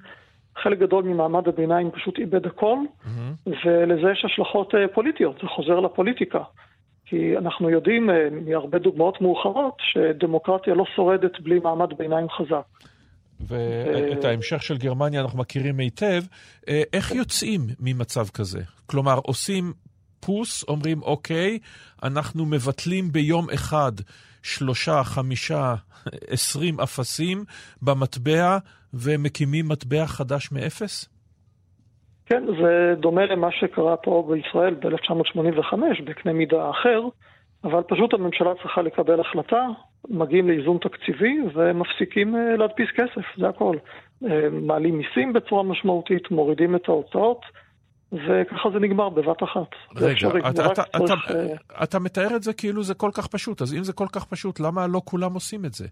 חלק 0.64 0.80
גדול 0.80 1.04
ממעמד 1.04 1.48
הביניים 1.48 1.92
פשוט 1.92 2.20
איבד 2.20 2.46
הכל, 2.46 2.78
mm-hmm. 2.78 3.50
ולזה 3.66 4.08
יש 4.12 4.26
השלכות 4.26 4.74
פוליטיות, 4.94 5.36
זה 5.42 5.48
חוזר 5.48 5.80
לפוליטיקה. 5.80 6.44
כי 7.06 7.38
אנחנו 7.38 7.70
יודעים 7.70 8.10
מהרבה 8.46 8.80
דוגמאות 8.80 9.22
מאוחרות 9.22 9.78
שדמוקרטיה 9.80 10.74
לא 10.74 10.84
שורדת 10.96 11.40
בלי 11.40 11.60
מעמד 11.60 11.98
ביניים 11.98 12.28
חזק. 12.30 12.64
ואת 13.48 14.26
ההמשך 14.26 14.64
של 14.64 14.78
גרמניה 14.78 15.22
אנחנו 15.22 15.40
מכירים 15.40 15.80
היטב. 15.80 16.22
איך 16.94 17.12
יוצאים 17.12 17.62
ממצב 17.80 18.28
כזה? 18.34 18.60
כלומר, 18.86 19.20
עושים 19.24 19.74
פוס, 20.26 20.64
אומרים, 20.68 21.02
אוקיי, 21.02 21.60
אנחנו 22.04 22.46
מבטלים 22.46 23.12
ביום 23.12 23.46
אחד 23.54 23.92
שלושה, 24.44 25.04
חמישה, 25.04 25.76
עשרים 26.28 26.80
אפסים 26.80 27.38
במטבע 27.82 28.58
ומקימים 28.94 29.68
מטבע 29.68 30.06
חדש 30.06 30.52
מאפס? 30.52 31.10
כן, 32.26 32.44
זה 32.62 32.94
דומה 33.00 33.26
למה 33.26 33.48
שקרה 33.52 33.98
פה 33.98 34.28
בישראל 34.30 34.74
ב-1985, 34.74 35.76
בקנה 36.06 36.34
מידה 36.34 36.70
אחר, 36.70 37.02
אבל 37.64 37.82
פשוט 37.88 38.14
הממשלה 38.14 38.52
צריכה 38.62 38.82
לקבל 38.82 39.20
החלטה, 39.20 39.68
מגיעים 40.10 40.48
לאיזון 40.48 40.78
תקציבי 40.78 41.38
ומפסיקים 41.54 42.36
אה, 42.36 42.56
להדפיס 42.58 42.90
כסף, 42.96 43.38
זה 43.38 43.48
הכל. 43.50 43.78
אה, 44.26 44.50
מעלים 44.52 44.98
מיסים 44.98 45.34
בצורה 45.34 45.64
משמעותית, 45.64 46.32
מורידים 46.32 46.76
את 46.76 46.90
ההוצאות. 46.90 47.42
וככה 48.14 48.70
זה 48.74 48.80
נגמר 48.80 49.10
בבת 49.10 49.44
אחת. 49.44 49.70
רגע, 49.96 50.50
אתה, 50.50 50.66
אתה, 50.72 50.82
אתה, 50.82 51.00
צריך, 51.06 51.32
אתה, 51.32 51.84
אתה 51.84 52.00
מתאר 52.00 52.36
את 52.36 52.44
זה 52.44 52.54
כאילו 52.54 52.84
זה 52.84 52.94
כל 52.94 53.10
כך 53.14 53.28
פשוט, 53.28 53.62
אז 53.62 53.74
אם 53.74 53.84
זה 53.84 53.94
כל 53.94 54.08
כך 54.12 54.26
פשוט, 54.26 54.60
למה 54.60 54.88
לא 54.88 55.02
כולם 55.06 55.34
עושים 55.34 55.66
את 55.66 55.74
זה? 55.74 55.88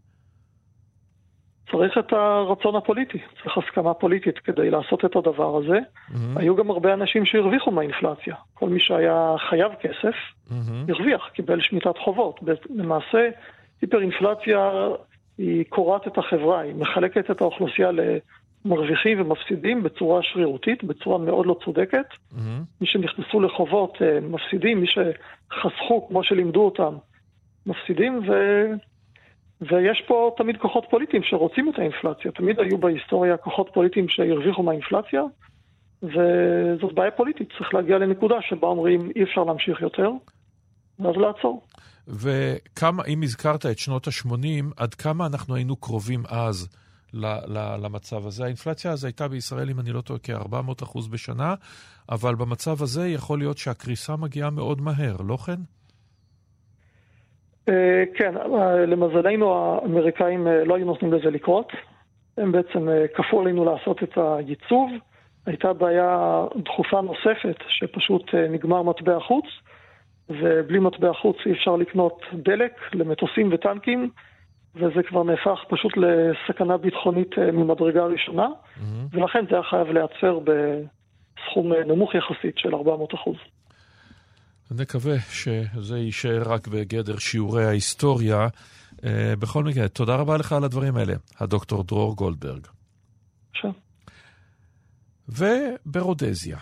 צריך 1.72 1.98
את 1.98 2.14
הרצון 2.14 2.76
הפוליטי, 2.76 3.18
צריך 3.44 3.58
הסכמה 3.58 3.94
פוליטית 3.94 4.40
כדי 4.40 4.70
לעשות 4.70 5.06
את 5.06 5.16
הדבר 5.16 5.58
הזה. 5.58 5.80
Mm-hmm. 5.80 6.16
היו 6.40 6.56
גם 6.56 6.72
הרבה 6.72 6.94
אנשים 6.94 7.26
שהרוויחו 7.26 7.72
מהאינפלציה. 7.72 8.36
כל 8.54 8.70
מי 8.70 8.80
שהיה 8.80 9.36
חייב 9.50 9.72
כסף, 9.82 10.16
mm-hmm. 10.48 10.92
הרוויח, 10.92 11.30
קיבל 11.34 11.62
שמיטת 11.62 11.98
חובות. 12.04 12.40
למעשה, 12.70 13.30
היפר-אינפלציה 13.82 14.72
היא 15.38 15.64
קורעת 15.70 16.08
את 16.08 16.18
החברה, 16.18 16.60
היא 16.60 16.76
מחלקת 16.76 17.32
את 17.32 17.42
האוכלוסייה 17.42 17.92
למרוויחים 18.66 19.22
ומפסידים 19.22 19.84
בצורה 19.84 20.24
שרירותית, 20.24 20.84
בצורה 20.84 21.18
מאוד 21.18 21.46
לא 21.46 21.56
צודקת. 21.66 22.06
Mm-hmm. 22.12 22.38
מי 22.82 22.88
שנכנסו 22.88 23.42
לחובות 23.42 23.98
אה, 24.02 24.20
מפסידים, 24.22 24.82
מי 24.82 24.88
שחסכו, 24.88 26.08
כמו 26.08 26.24
שלימדו 26.24 26.66
אותם, 26.66 26.96
מפסידים, 27.66 28.20
ו... 28.30 28.34
ויש 29.62 30.04
פה 30.08 30.32
תמיד 30.38 30.58
כוחות 30.58 30.86
פוליטיים 30.90 31.24
שרוצים 31.24 31.70
את 31.70 31.80
האינפלציה. 31.80 32.32
תמיד 32.32 32.60
היו 32.60 32.78
בהיסטוריה 32.78 33.38
כוחות 33.38 33.70
פוליטיים 33.74 34.10
שהרוויחו 34.10 34.64
מהאינפלציה, 34.64 35.22
וזאת 36.04 36.94
בעיה 36.94 37.12
פוליטית. 37.12 37.50
צריך 37.58 37.74
להגיע 37.74 37.98
לנקודה 37.98 38.36
שבה 38.42 38.68
אומרים 38.68 39.12
אי 39.16 39.24
אפשר 39.24 39.44
להמשיך 39.44 39.82
יותר, 39.82 40.10
ואז 41.00 41.16
לעצור. 41.16 41.62
וכמה, 42.08 43.04
אם 43.08 43.24
הזכרת 43.24 43.66
את 43.66 43.78
שנות 43.78 44.08
ה-80, 44.08 44.66
עד 44.78 44.94
כמה 44.94 45.26
אנחנו 45.26 45.56
היינו 45.56 45.76
קרובים 45.76 46.24
אז 46.30 46.70
למצב 47.84 48.26
הזה? 48.28 48.44
האינפלציה 48.44 48.92
אז 48.92 49.06
הייתה 49.06 49.28
בישראל, 49.28 49.70
אם 49.70 49.80
אני 49.80 49.92
לא 49.92 50.02
טועה, 50.02 50.20
כ-400 50.24 50.84
אחוז 50.84 51.08
בשנה, 51.08 51.56
אבל 52.12 52.36
במצב 52.36 52.84
הזה 52.84 53.08
יכול 53.08 53.40
להיות 53.40 53.58
שהקריסה 53.58 54.16
מגיעה 54.16 54.50
מאוד 54.50 54.82
מהר, 54.82 55.16
לא 55.28 55.38
כן? 55.38 55.62
אה, 57.70 58.04
כן, 58.16 58.38
אה, 58.38 58.86
למזלנו 58.86 59.54
האמריקאים 59.54 60.48
אה, 60.48 60.64
לא 60.64 60.76
היו 60.76 60.86
נותנים 60.86 61.14
לזה 61.14 61.30
לקרות. 61.30 61.72
הם 62.38 62.52
בעצם 62.52 62.88
כפו 63.14 63.42
עלינו 63.42 63.66
לעשות 63.66 64.04
את 64.04 64.18
הייצוב. 64.18 64.92
הייתה 65.46 65.74
בעיה 65.74 66.44
דחופה 66.66 67.02
נוספת, 67.02 67.56
שפשוט 67.68 68.34
נגמר 68.50 68.82
מטבע 68.82 69.20
חוץ, 69.20 69.46
ובלי 70.30 70.80
מטבע 70.80 71.14
חוץ 71.14 71.38
אי 71.46 71.52
אפשר 71.52 71.76
לקנות 71.76 72.22
דלק 72.34 72.72
למטוסים 72.94 73.50
וטנקים, 73.54 74.10
וזה 74.76 75.04
כבר 75.08 75.24
נהפך 75.24 75.60
פשוט 75.70 75.92
לסכנה 75.98 76.78
ביטחונית 76.78 77.38
ממדרגה 77.38 78.06
ראשונה, 78.06 78.48
mm-hmm. 78.48 78.82
ולכן 79.12 79.46
זה 79.50 79.56
היה 79.56 79.64
חייב 79.64 79.88
להיעצר 79.88 80.40
בסכום 80.40 81.74
נמוך 81.74 82.16
יחסית 82.16 82.58
של 82.58 82.76
400 82.76 83.14
אחוז. 83.14 83.36
נקווה 84.72 85.16
שזה 85.30 85.98
יישאר 85.98 86.42
רק 86.46 86.68
בגדר 86.68 87.18
שיעורי 87.18 87.66
ההיסטוריה. 87.66 88.48
Uh, 88.48 89.04
בכל 89.40 89.64
מקרה, 89.64 89.88
תודה 89.88 90.16
רבה 90.16 90.38
לך 90.38 90.54
על 90.54 90.64
הדברים 90.64 90.98
האלה, 90.98 91.14
הדוקטור 91.40 91.84
דרור 91.84 92.16
גולדברג. 92.16 92.68
עכשיו. 93.52 93.72
וברודזיה. 95.30 96.58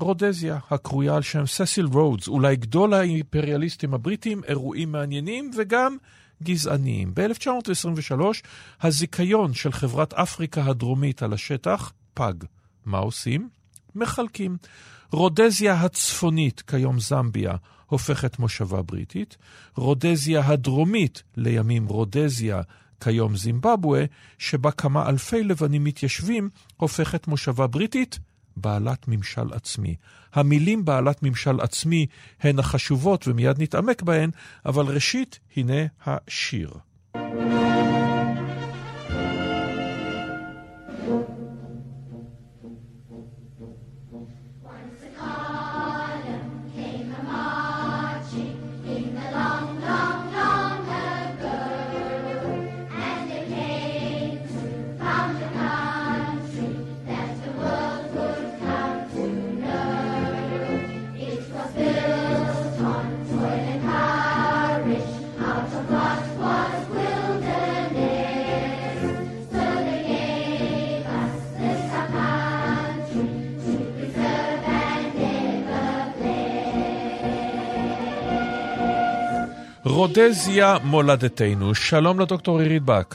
רודזיה, 0.00 0.58
הקרויה 0.70 1.16
על 1.16 1.22
שם 1.22 1.46
ססיל 1.46 1.86
רודס, 1.92 2.28
אולי 2.28 2.56
גדול 2.56 2.94
האימפריאליסטים 2.94 3.94
הבריטים, 3.94 4.40
אירועים 4.44 4.92
מעניינים 4.92 5.50
וגם 5.58 5.96
גזעניים. 6.42 7.14
ב-1923 7.14 8.22
הזיכיון 8.82 9.54
של 9.54 9.72
חברת 9.72 10.14
אפריקה 10.14 10.64
הדרומית 10.64 11.22
על 11.22 11.32
השטח 11.32 11.92
פג. 12.14 12.34
מה 12.86 12.98
עושים? 12.98 13.48
מחלקים. 13.94 14.56
רודזיה 15.12 15.74
הצפונית, 15.74 16.60
כיום 16.60 17.00
זמביה, 17.00 17.56
הופכת 17.86 18.38
מושבה 18.38 18.82
בריטית, 18.82 19.36
רודזיה 19.76 20.46
הדרומית, 20.46 21.22
לימים 21.36 21.86
רודזיה, 21.86 22.62
כיום 23.00 23.36
זימבבואה, 23.36 24.04
שבה 24.38 24.70
כמה 24.70 25.08
אלפי 25.08 25.44
לבנים 25.44 25.84
מתיישבים, 25.84 26.50
הופכת 26.76 27.26
מושבה 27.26 27.66
בריטית, 27.66 28.18
בעלת 28.60 29.08
ממשל 29.08 29.52
עצמי. 29.52 29.94
המילים 30.34 30.84
בעלת 30.84 31.22
ממשל 31.22 31.60
עצמי 31.60 32.06
הן 32.40 32.58
החשובות 32.58 33.28
ומיד 33.28 33.62
נתעמק 33.62 34.02
בהן, 34.02 34.30
אבל 34.66 34.84
ראשית, 34.86 35.38
הנה 35.56 35.82
השיר. 36.06 36.70
רודזיה 79.98 80.76
מולדתנו. 80.84 81.74
שלום 81.74 82.20
לדוקטור 82.20 82.60
עירית 82.60 82.82
בק. 82.82 83.14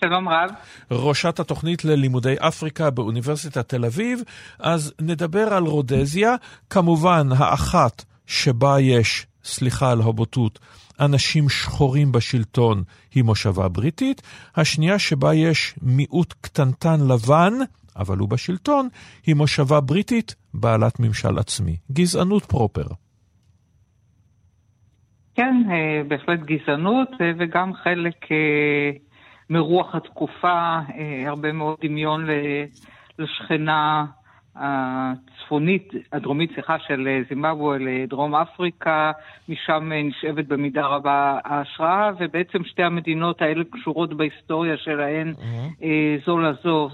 שלום 0.00 0.28
רב. 0.28 0.50
ראשת 0.90 1.40
התוכנית 1.40 1.84
ללימודי 1.84 2.34
אפריקה 2.38 2.90
באוניברסיטת 2.90 3.68
תל 3.68 3.84
אביב. 3.84 4.20
אז 4.58 4.92
נדבר 5.00 5.54
על 5.54 5.64
רודזיה, 5.64 6.34
כמובן 6.70 7.28
האחת 7.36 8.04
שבה 8.26 8.80
יש, 8.80 9.26
סליחה 9.44 9.90
על 9.90 10.00
הבוטות, 10.00 10.58
אנשים 11.00 11.48
שחורים 11.48 12.12
בשלטון 12.12 12.82
היא 13.14 13.24
מושבה 13.24 13.68
בריטית, 13.68 14.22
השנייה 14.56 14.98
שבה 14.98 15.34
יש 15.34 15.74
מיעוט 15.82 16.34
קטנטן 16.40 17.00
לבן, 17.08 17.52
אבל 17.96 18.18
הוא 18.18 18.28
בשלטון, 18.28 18.88
היא 19.26 19.34
מושבה 19.34 19.80
בריטית 19.80 20.34
בעלת 20.54 21.00
ממשל 21.00 21.38
עצמי. 21.38 21.76
גזענות 21.92 22.44
פרופר. 22.44 22.86
כן, 25.38 25.62
אה, 25.70 26.02
בהחלט 26.08 26.40
גזענות 26.40 27.08
אה, 27.20 27.32
וגם 27.38 27.74
חלק 27.74 28.32
אה, 28.32 28.90
מרוח 29.50 29.94
התקופה, 29.94 30.78
הרבה 31.26 31.52
מאוד 31.52 31.76
דמיון 31.82 32.26
לשכנה 33.18 34.04
הצפונית, 34.56 35.92
הדרומית, 36.12 36.50
סליחה, 36.54 36.78
של 36.78 37.22
זימבבואה 37.28 37.78
לדרום 37.78 38.34
אפריקה, 38.34 39.12
משם 39.48 39.92
נשאבת 39.94 40.46
במידה 40.46 40.86
רבה 40.86 41.38
ההשראה, 41.44 42.10
ובעצם 42.18 42.64
שתי 42.64 42.82
המדינות 42.82 43.42
האלה 43.42 43.64
קשורות 43.70 44.14
בהיסטוריה 44.14 44.76
שלהן 44.76 45.34
mm-hmm. 45.36 45.84
זו 46.26 46.38
לזו. 46.38 46.90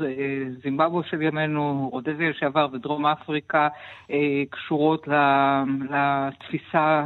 זימבבואה 0.63 1.05
של 1.11 1.23
ימינו, 1.23 1.89
רודזיה 1.93 2.31
לשעבר 2.31 2.67
ודרום 2.73 3.07
אפריקה 3.07 3.69
קשורות 4.51 5.09
לתפיסה 5.91 7.05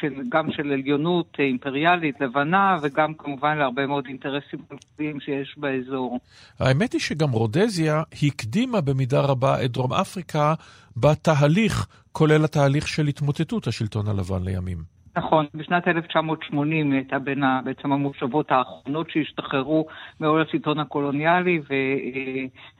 של, 0.00 0.14
גם 0.28 0.52
של 0.52 0.72
עליונות 0.72 1.36
אה, 1.40 1.44
אימפריאלית 1.44 2.20
לבנה, 2.20 2.76
וגם 2.82 3.14
כמובן 3.14 3.58
להרבה 3.58 3.86
מאוד 3.86 4.04
אינטרסים 4.08 4.58
פוליטיים 4.68 5.20
שיש 5.20 5.54
באזור. 5.56 6.20
האמת 6.60 6.92
היא 6.92 7.00
שגם 7.00 7.30
רודזיה 7.30 8.02
הקדימה 8.22 8.80
במידה 8.80 9.20
רבה 9.20 9.64
את 9.64 9.70
דרום 9.70 9.92
אפריקה 9.92 10.54
בתהליך, 10.96 11.86
כולל 12.12 12.44
התהליך 12.44 12.88
של 12.88 13.06
התמוטטות 13.06 13.66
השלטון 13.66 14.08
הלבן 14.08 14.42
לימים. 14.44 14.93
נכון, 15.16 15.46
בשנת 15.54 15.88
1980 15.88 16.90
היא 16.90 16.98
הייתה 16.98 17.18
בין 17.18 17.42
בעצם 17.64 17.92
המושבות 17.92 18.52
האחרונות 18.52 19.10
שהשתחררו 19.10 19.86
מעול 20.20 20.42
השלטון 20.42 20.78
הקולוניאלי, 20.78 21.60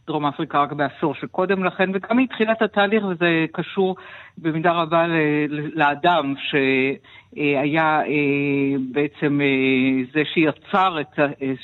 ודרום 0.05 0.27
אפריקה 0.27 0.63
רק 0.63 0.73
בעשור 0.73 1.15
שקודם 1.15 1.65
לכן, 1.65 1.91
וגם 1.95 2.19
את 2.53 2.63
התהליך, 2.63 3.05
וזה 3.05 3.47
קשור 3.53 3.97
במידה 4.39 4.73
רבה 4.73 5.07
לאדם 5.49 6.35
שהיה 6.39 8.01
אה, 8.01 8.77
בעצם 8.93 9.41
אה, 9.41 10.05
זה 10.13 10.23
שיצר 10.25 11.01
את, 11.01 11.19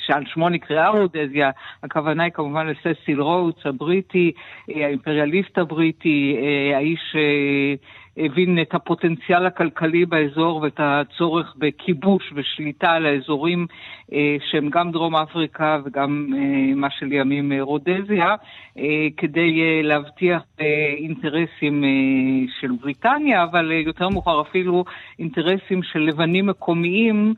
שעל 0.05 0.23
שמו 0.25 0.49
נקראה 0.49 0.89
רודזיה, 0.89 1.51
הכוונה 1.83 2.23
היא 2.23 2.31
כמובן 2.31 2.67
לססיל 2.67 3.21
רוטס 3.21 3.65
הבריטי, 3.65 4.31
אה, 4.69 4.85
האימפריאליסט 4.85 5.57
הבריטי, 5.57 6.37
האיש 6.75 7.15
הבין 8.17 8.61
את 8.61 8.73
הפוטנציאל 8.73 9.45
הכלכלי 9.45 10.05
באזור 10.05 10.61
ואת 10.61 10.79
הצורך 10.79 11.55
בכיבוש 11.57 12.33
ושליטה 12.35 12.91
על 12.91 13.05
האזורים 13.05 13.67
אה, 14.13 14.37
שהם 14.51 14.69
גם 14.69 14.91
דרום 14.91 15.15
אפריקה 15.15 15.79
וגם 15.85 16.33
אה, 16.37 16.75
מה 16.75 16.87
שלימים 16.89 17.51
אה, 17.51 17.61
רודזיה, 17.61 18.35
כדי 19.17 19.83
להבטיח 19.83 20.41
אינטרסים 20.97 21.83
של 22.59 22.71
בריטניה, 22.81 23.43
אבל 23.43 23.71
יותר 23.71 24.09
מאוחר 24.09 24.41
אפילו 24.41 24.85
אינטרסים 25.19 25.83
של 25.83 25.99
לבנים 25.99 26.45
מקומיים, 26.45 27.33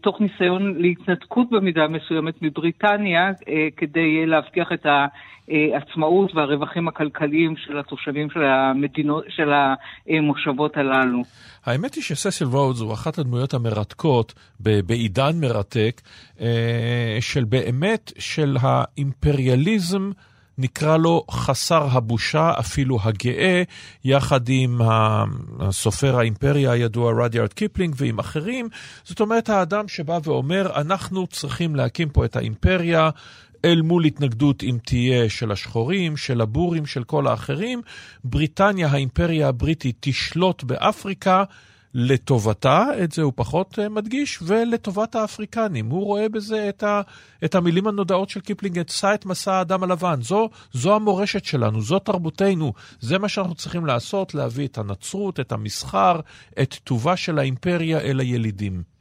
תוך 0.00 0.20
ניסיון 0.20 0.74
להתנתקות 0.78 1.50
במידה 1.50 1.88
מסוימת 1.88 2.42
מבריטניה, 2.42 3.30
כדי 3.76 4.26
להבטיח 4.26 4.72
את 4.72 4.86
העצמאות 5.48 6.34
והרווחים 6.34 6.88
הכלכליים 6.88 7.56
של 7.56 7.78
התושבים 7.78 8.30
של, 8.30 8.42
המדינות, 8.42 9.24
של 9.28 9.52
המושבות 10.18 10.76
הללו. 10.76 11.22
האמת 11.64 11.94
היא 11.94 12.02
שססיל 12.02 12.46
רודס 12.46 12.80
הוא 12.80 12.92
אחת 12.92 13.18
הדמויות 13.18 13.54
המרתקות 13.54 14.34
בעידן 14.60 15.40
מרתק, 15.40 16.00
אה, 16.40 17.18
של 17.20 17.44
באמת, 17.44 18.12
של 18.18 18.56
האימפריאליזם. 18.60 20.10
נקרא 20.58 20.96
לו 20.96 21.24
חסר 21.30 21.86
הבושה, 21.90 22.52
אפילו 22.58 22.98
הגאה, 23.02 23.62
יחד 24.04 24.40
עם 24.48 24.80
סופר 25.60 26.18
האימפריה 26.18 26.72
הידוע 26.72 27.24
רדיארד 27.24 27.52
קיפלינג 27.52 27.94
ועם 27.98 28.18
אחרים. 28.18 28.68
זאת 29.04 29.20
אומרת, 29.20 29.48
האדם 29.48 29.88
שבא 29.88 30.18
ואומר, 30.24 30.80
אנחנו 30.80 31.26
צריכים 31.26 31.76
להקים 31.76 32.08
פה 32.08 32.24
את 32.24 32.36
האימפריה, 32.36 33.10
אל 33.64 33.82
מול 33.82 34.04
התנגדות 34.04 34.62
אם 34.62 34.78
תהיה 34.84 35.30
של 35.30 35.52
השחורים, 35.52 36.16
של 36.16 36.40
הבורים, 36.40 36.86
של 36.86 37.04
כל 37.04 37.26
האחרים. 37.26 37.82
בריטניה, 38.24 38.88
האימפריה 38.88 39.48
הבריטית, 39.48 39.96
תשלוט 40.00 40.64
באפריקה. 40.64 41.44
לטובתה, 41.94 42.84
את 43.04 43.12
זה 43.12 43.22
הוא 43.22 43.32
פחות 43.36 43.78
uh, 43.78 43.88
מדגיש, 43.88 44.38
ולטובת 44.42 45.14
האפריקנים. 45.14 45.90
הוא 45.90 46.04
רואה 46.04 46.28
בזה 46.28 46.68
את, 46.68 46.82
ה, 46.82 47.00
את 47.44 47.54
המילים 47.54 47.86
הנודעות 47.86 48.28
של 48.28 48.40
קיפלינג, 48.40 48.78
את 48.78 48.92
את 49.14 49.26
מסע 49.26 49.52
האדם 49.52 49.82
הלבן. 49.82 50.22
זו, 50.22 50.50
זו 50.72 50.94
המורשת 50.94 51.44
שלנו, 51.44 51.80
זו 51.80 51.98
תרבותנו, 51.98 52.72
זה 53.00 53.18
מה 53.18 53.28
שאנחנו 53.28 53.54
צריכים 53.54 53.86
לעשות, 53.86 54.34
להביא 54.34 54.66
את 54.66 54.78
הנצרות, 54.78 55.40
את 55.40 55.52
המסחר, 55.52 56.20
את 56.62 56.74
טובה 56.84 57.16
של 57.16 57.38
האימפריה 57.38 58.00
אל 58.00 58.20
הילידים. 58.20 58.91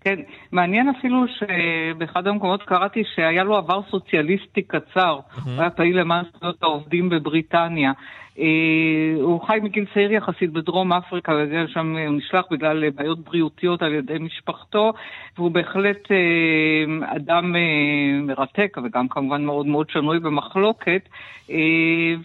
כן, 0.00 0.20
מעניין 0.52 0.88
אפילו 0.88 1.24
שבאחד 1.28 2.26
המקומות 2.26 2.62
קראתי 2.62 3.02
שהיה 3.14 3.44
לו 3.44 3.56
עבר 3.56 3.80
סוציאליסטי 3.90 4.62
קצר, 4.62 5.18
mm-hmm. 5.18 5.40
הוא 5.44 5.60
היה 5.60 5.70
פעיל 5.70 6.00
למען 6.00 6.24
זכויות 6.24 6.62
העובדים 6.62 7.08
בבריטניה. 7.08 7.92
אה, 8.38 9.22
הוא 9.22 9.40
חי 9.46 9.58
מגיל 9.62 9.84
צעיר 9.94 10.12
יחסית 10.12 10.52
בדרום 10.52 10.92
אפריקה, 10.92 11.32
לשם, 11.32 11.96
הוא 12.06 12.16
נשלח 12.16 12.44
בגלל 12.50 12.90
בעיות 12.90 13.18
בריאותיות 13.18 13.82
על 13.82 13.94
ידי 13.94 14.18
משפחתו, 14.20 14.92
והוא 15.38 15.50
בהחלט 15.50 16.12
אה, 16.12 17.16
אדם 17.16 17.56
אה, 17.56 17.60
מרתק, 18.22 18.76
וגם 18.84 19.08
כמובן 19.08 19.44
מאוד 19.44 19.66
מאוד 19.66 19.90
שנוי 19.90 20.18
במחלוקת, 20.18 21.08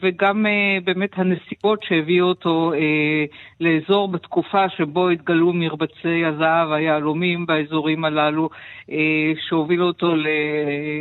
וגם 0.01 0.45
באמת 0.83 1.09
הנסיבות 1.15 1.83
שהביאו 1.83 2.27
אותו 2.27 2.73
לאזור 3.59 4.07
בתקופה 4.07 4.69
שבו 4.69 5.09
התגלו 5.09 5.53
מרבצי 5.53 6.25
הזהב, 6.25 6.71
היהלומים 6.71 7.45
באזורים 7.45 8.05
הללו, 8.05 8.49
שהובילו 9.47 9.87
אותו 9.87 10.15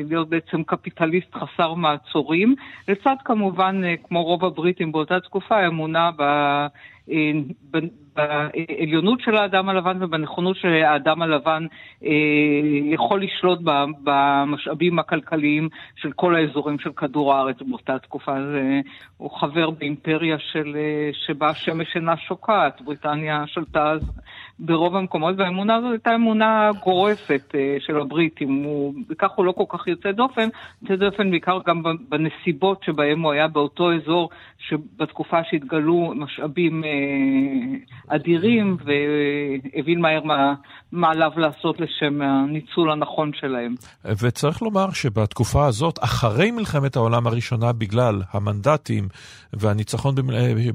להיות 0.09 0.29
בעצם 0.29 0.63
קפיטליסט 0.63 1.35
חסר 1.35 1.75
מעצורים, 1.75 2.55
לצד 2.89 3.17
כמובן, 3.25 3.83
כמו 4.09 4.23
רוב 4.23 4.45
הבריטים 4.45 4.93
באותה 4.95 5.21
תקופה 5.21 5.67
אמונה 5.67 6.11
ב... 6.17 6.23
בעליונות 8.17 9.21
של 9.21 9.37
האדם 9.37 9.69
הלבן 9.69 10.03
ובנכונות 10.03 10.57
שהאדם 10.57 11.23
הלבן 11.23 11.67
אה, 12.05 12.11
יכול 12.85 13.23
לשלוט 13.23 13.59
במשאבים 14.05 14.99
הכלכליים 14.99 15.69
של 15.97 16.13
כל 16.13 16.37
האזורים 16.37 16.79
של 16.79 16.93
כדור 16.97 17.35
הארץ 17.35 17.57
באותה 17.63 17.99
תקופה. 17.99 18.33
זה, 18.43 18.81
הוא 19.17 19.31
חבר 19.31 19.71
באימפריה 19.71 20.37
של, 20.39 20.77
אה, 20.77 21.11
שבה 21.13 21.49
השמש 21.49 21.97
אינה 21.97 22.17
שוקעת, 22.17 22.83
בריטניה 22.83 23.45
שלטה 23.47 23.91
אז 23.91 24.01
ברוב 24.59 24.97
המקומות, 24.97 25.35
והאמונה 25.39 25.75
הזאת 25.77 25.91
הייתה 25.91 26.15
אמונה 26.15 26.71
גורפת 26.83 27.55
אה, 27.55 27.77
של 27.81 28.01
הבריטים, 28.01 28.67
וכך 29.09 29.31
הוא 29.31 29.45
לא 29.45 29.53
כל 29.53 29.65
כך 29.69 29.87
יוצא 29.89 30.13
דופן, 30.13 30.49
יוצא 30.83 30.97
דופן 30.97 31.31
בעיקר 31.31 31.59
גם 31.67 31.83
בנסיבות 32.09 32.83
שבהם 32.83 33.23
הוא 33.23 33.33
היה 33.33 33.49
באותו 33.49 33.93
אזור, 33.93 34.31
שבתקופה 34.59 35.45
שהתגלו 35.45 36.13
משאבים 36.17 36.85
אדירים, 38.09 38.77
והבין 38.85 40.01
מהר 40.01 40.23
מה, 40.25 40.55
מה 40.93 41.11
עליו 41.11 41.31
לעשות 41.37 41.81
לשם 41.81 42.23
הניצול 42.23 42.93
הנכון 42.93 43.31
שלהם. 43.35 43.75
וצריך 44.05 44.63
לומר 44.63 44.91
שבתקופה 44.91 45.67
הזאת, 45.67 45.99
אחרי 46.05 46.51
מלחמת 46.51 46.97
העולם 46.97 47.27
הראשונה, 47.27 47.73
בגלל 47.73 48.23
המנדטים 48.33 49.09
והניצחון 49.53 50.15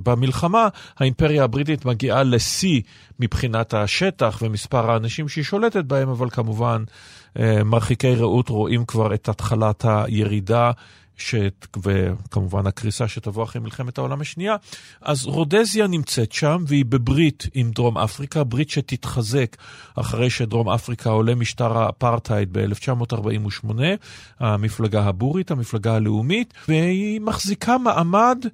במלחמה, 0.03 0.67
האימפריה 0.99 1.43
הבריטית 1.43 1.85
מגיעה 1.85 2.23
לשיא 2.23 2.81
מבחינת 3.19 3.73
השטח 3.73 4.39
ומספר 4.41 4.91
האנשים 4.91 5.27
שהיא 5.27 5.43
שולטת 5.43 5.85
בהם, 5.85 6.09
אבל 6.09 6.29
כמובן 6.29 6.83
אה, 7.39 7.63
מרחיקי 7.63 8.15
ראות 8.15 8.49
רואים 8.49 8.85
כבר 8.85 9.13
את 9.13 9.29
התחלת 9.29 9.85
הירידה. 9.85 10.71
ש... 11.19 11.35
וכמובן 11.83 12.67
הקריסה 12.67 13.07
שתבוא 13.07 13.43
אחרי 13.43 13.61
מלחמת 13.61 13.97
העולם 13.97 14.21
השנייה. 14.21 14.55
אז 15.01 15.25
רודזיה 15.25 15.87
נמצאת 15.87 16.31
שם, 16.31 16.63
והיא 16.67 16.85
בברית 16.85 17.47
עם 17.53 17.71
דרום 17.71 17.97
אפריקה, 17.97 18.43
ברית 18.43 18.69
שתתחזק 18.69 19.57
אחרי 19.95 20.29
שדרום 20.29 20.69
אפריקה 20.69 21.09
עולה 21.09 21.35
משטר 21.35 21.77
האפרטהייד 21.77 22.49
ב-1948, 22.51 23.67
המפלגה 24.39 25.03
הבורית, 25.03 25.51
המפלגה 25.51 25.95
הלאומית, 25.95 26.53
והיא 26.67 27.21
מחזיקה 27.21 27.77
מעמד 27.77 28.45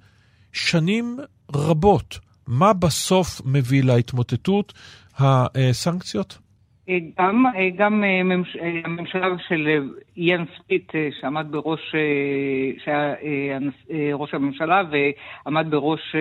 שנים 0.54 1.20
רבות. 1.56 2.20
מה 2.48 2.74
בסוף 2.74 3.42
מביא 3.46 3.84
להתמוטטות 3.84 4.74
הסנקציות? 5.18 6.38
גם, 7.18 7.46
גם 7.76 8.04
ממש, 8.24 8.58
הממשלה 8.86 9.28
של 9.48 9.90
איין 10.18 10.46
ספיט, 10.56 10.92
שעמד 11.22 11.48
בראש, 11.50 11.96
שהיה 12.84 13.58
ראש 14.14 14.34
הממשלה 14.34 14.82
ועמד 15.46 15.66
בראש 15.70 16.16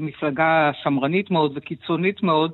מפלגה 0.00 0.70
שמרנית 0.82 1.30
מאוד 1.30 1.52
וקיצונית 1.54 2.22
מאוד, 2.22 2.52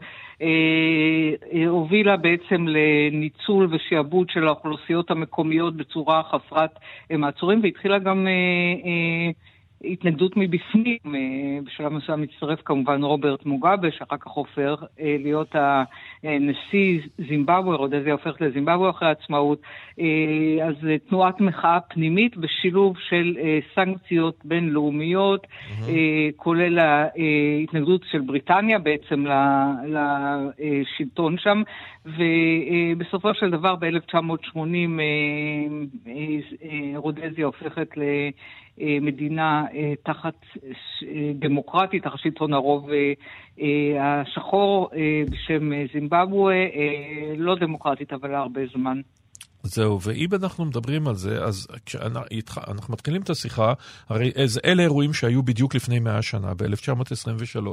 הובילה 1.69 2.17
בעצם 2.17 2.67
לניצול 2.69 3.69
ושעבוד 3.71 4.31
של 4.31 4.47
האוכלוסיות 4.47 5.11
המקומיות 5.11 5.77
בצורה 5.77 6.23
חסרת 6.23 6.71
מעצורים 7.11 7.61
והתחילה 7.63 7.99
גם 7.99 8.27
התנגדות 9.85 10.33
מבפנים, 10.37 10.99
אה, 11.07 11.59
בשלב 11.65 11.93
מסוים 11.93 12.21
מצטרף 12.21 12.61
כמובן 12.65 13.03
רוברט 13.03 13.47
מוגאבה, 13.47 13.89
שאחר 13.91 14.17
כך 14.17 14.31
הופך 14.31 14.85
אה, 15.01 15.17
להיות 15.19 15.55
הנשיא 16.23 17.01
זימבבואה, 17.29 17.77
רודזיה 17.77 18.13
הופכת 18.13 18.41
לזימבבואה 18.41 18.91
אחרי 18.91 19.09
העצמאות, 19.09 19.61
אה, 20.01 20.67
אז 20.69 20.75
תנועת 21.09 21.41
מחאה 21.41 21.81
פנימית 21.81 22.37
בשילוב 22.37 22.97
של 23.09 23.37
סנקציות 23.75 24.39
בינלאומיות, 24.45 25.47
mm-hmm. 25.47 25.91
כולל 26.37 26.79
ההתנגדות 26.79 28.05
של 28.11 28.21
בריטניה 28.21 28.79
בעצם 28.79 29.25
לשלטון 30.59 31.39
שם, 31.39 31.63
ובסופו 32.07 33.35
של 33.35 33.51
דבר 33.51 33.77
ב-1980 33.77 35.01
רודזיה 36.97 37.47
הופכת 37.47 37.97
ל... 37.97 38.03
מדינה 38.79 39.65
אה, 39.75 39.93
תחת 40.03 40.35
אה, 40.57 41.33
דמוקרטית, 41.35 42.03
תחת 42.03 42.19
שלטון 42.19 42.53
הרוב 42.53 42.91
אה, 43.61 44.21
השחור 44.21 44.91
בשם 45.31 45.71
זימבבואה, 45.93 46.67
לא 47.37 47.55
דמוקרטית 47.55 48.13
אבל 48.13 48.35
הרבה 48.35 48.61
זמן. 48.67 49.01
זהו, 49.65 50.01
ואם 50.03 50.29
אנחנו 50.35 50.65
מדברים 50.65 51.09
על 51.09 51.15
זה, 51.15 51.45
אז 51.45 51.67
כשאנחנו 51.87 52.93
מתחילים 52.93 53.23
את 53.23 53.31
השיחה, 53.31 53.73
הרי 54.09 54.33
אלה 54.65 54.83
אירועים 54.83 55.15
שהיו 55.15 55.43
בדיוק 55.43 55.75
לפני 55.75 55.99
100 55.99 56.23
שנה, 56.23 56.55
ב-1923, 56.55 57.67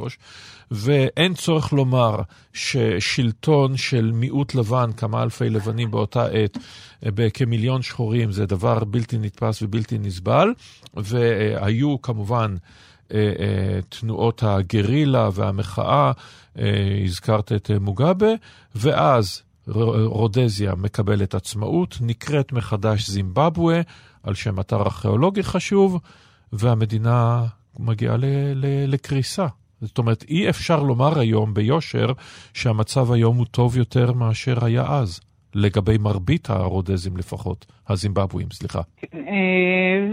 ואין 0.72 1.34
צורך 1.34 1.74
לומר 1.74 2.22
ששלטון 2.53 3.78
של 3.78 4.11
מיעוט 4.14 4.56
לבן, 4.56 4.91
כמה 4.98 5.24
אלפי 5.24 5.49
לבנים 5.49 5.91
באותה 5.91 6.26
עת, 6.26 6.57
בכמיליון 7.03 7.82
שחורים, 7.82 8.32
זה 8.32 8.45
דבר 8.45 8.84
בלתי 8.84 9.18
נתפס 9.18 9.61
ובלתי 9.61 9.98
נסבל, 9.98 10.53
והיו 10.94 12.02
כמובן... 12.02 12.56
אה, 13.14 13.34
אה, 13.40 13.80
תנועות 13.90 14.44
הגרילה 14.44 15.30
והמחאה, 15.34 16.11
אה, 16.60 17.02
הזכרת 17.06 17.52
את 17.52 17.72
מוגאבה, 17.82 18.28
ואז 18.76 19.41
רודזיה 20.06 20.76
מקבלת 20.76 21.36
עצמאות, 21.36 21.98
נקראת 22.02 22.52
מחדש 22.52 23.10
זימבבואה 23.10 23.82
על 24.24 24.34
שם 24.34 24.60
אתר 24.60 24.82
ארכיאולוגי 24.82 25.44
חשוב, 25.44 26.00
והמדינה 26.54 27.46
מגיעה 27.80 28.16
לקריסה. 28.88 29.48
זאת 29.82 29.98
אומרת, 29.98 30.26
אי 30.28 30.50
אפשר 30.50 30.84
לומר 30.84 31.20
היום 31.20 31.54
ביושר 31.54 32.14
שהמצב 32.54 33.12
היום 33.12 33.38
הוא 33.38 33.46
טוב 33.52 33.78
יותר 33.78 34.14
מאשר 34.14 34.66
היה 34.66 34.86
אז. 34.88 35.20
לגבי 35.56 35.98
מרבית 35.98 36.50
הרודזים 36.50 37.18
לפחות, 37.18 37.66
הזימבבואים, 37.90 38.48
סליחה. 38.52 38.82
אה, 39.14 39.20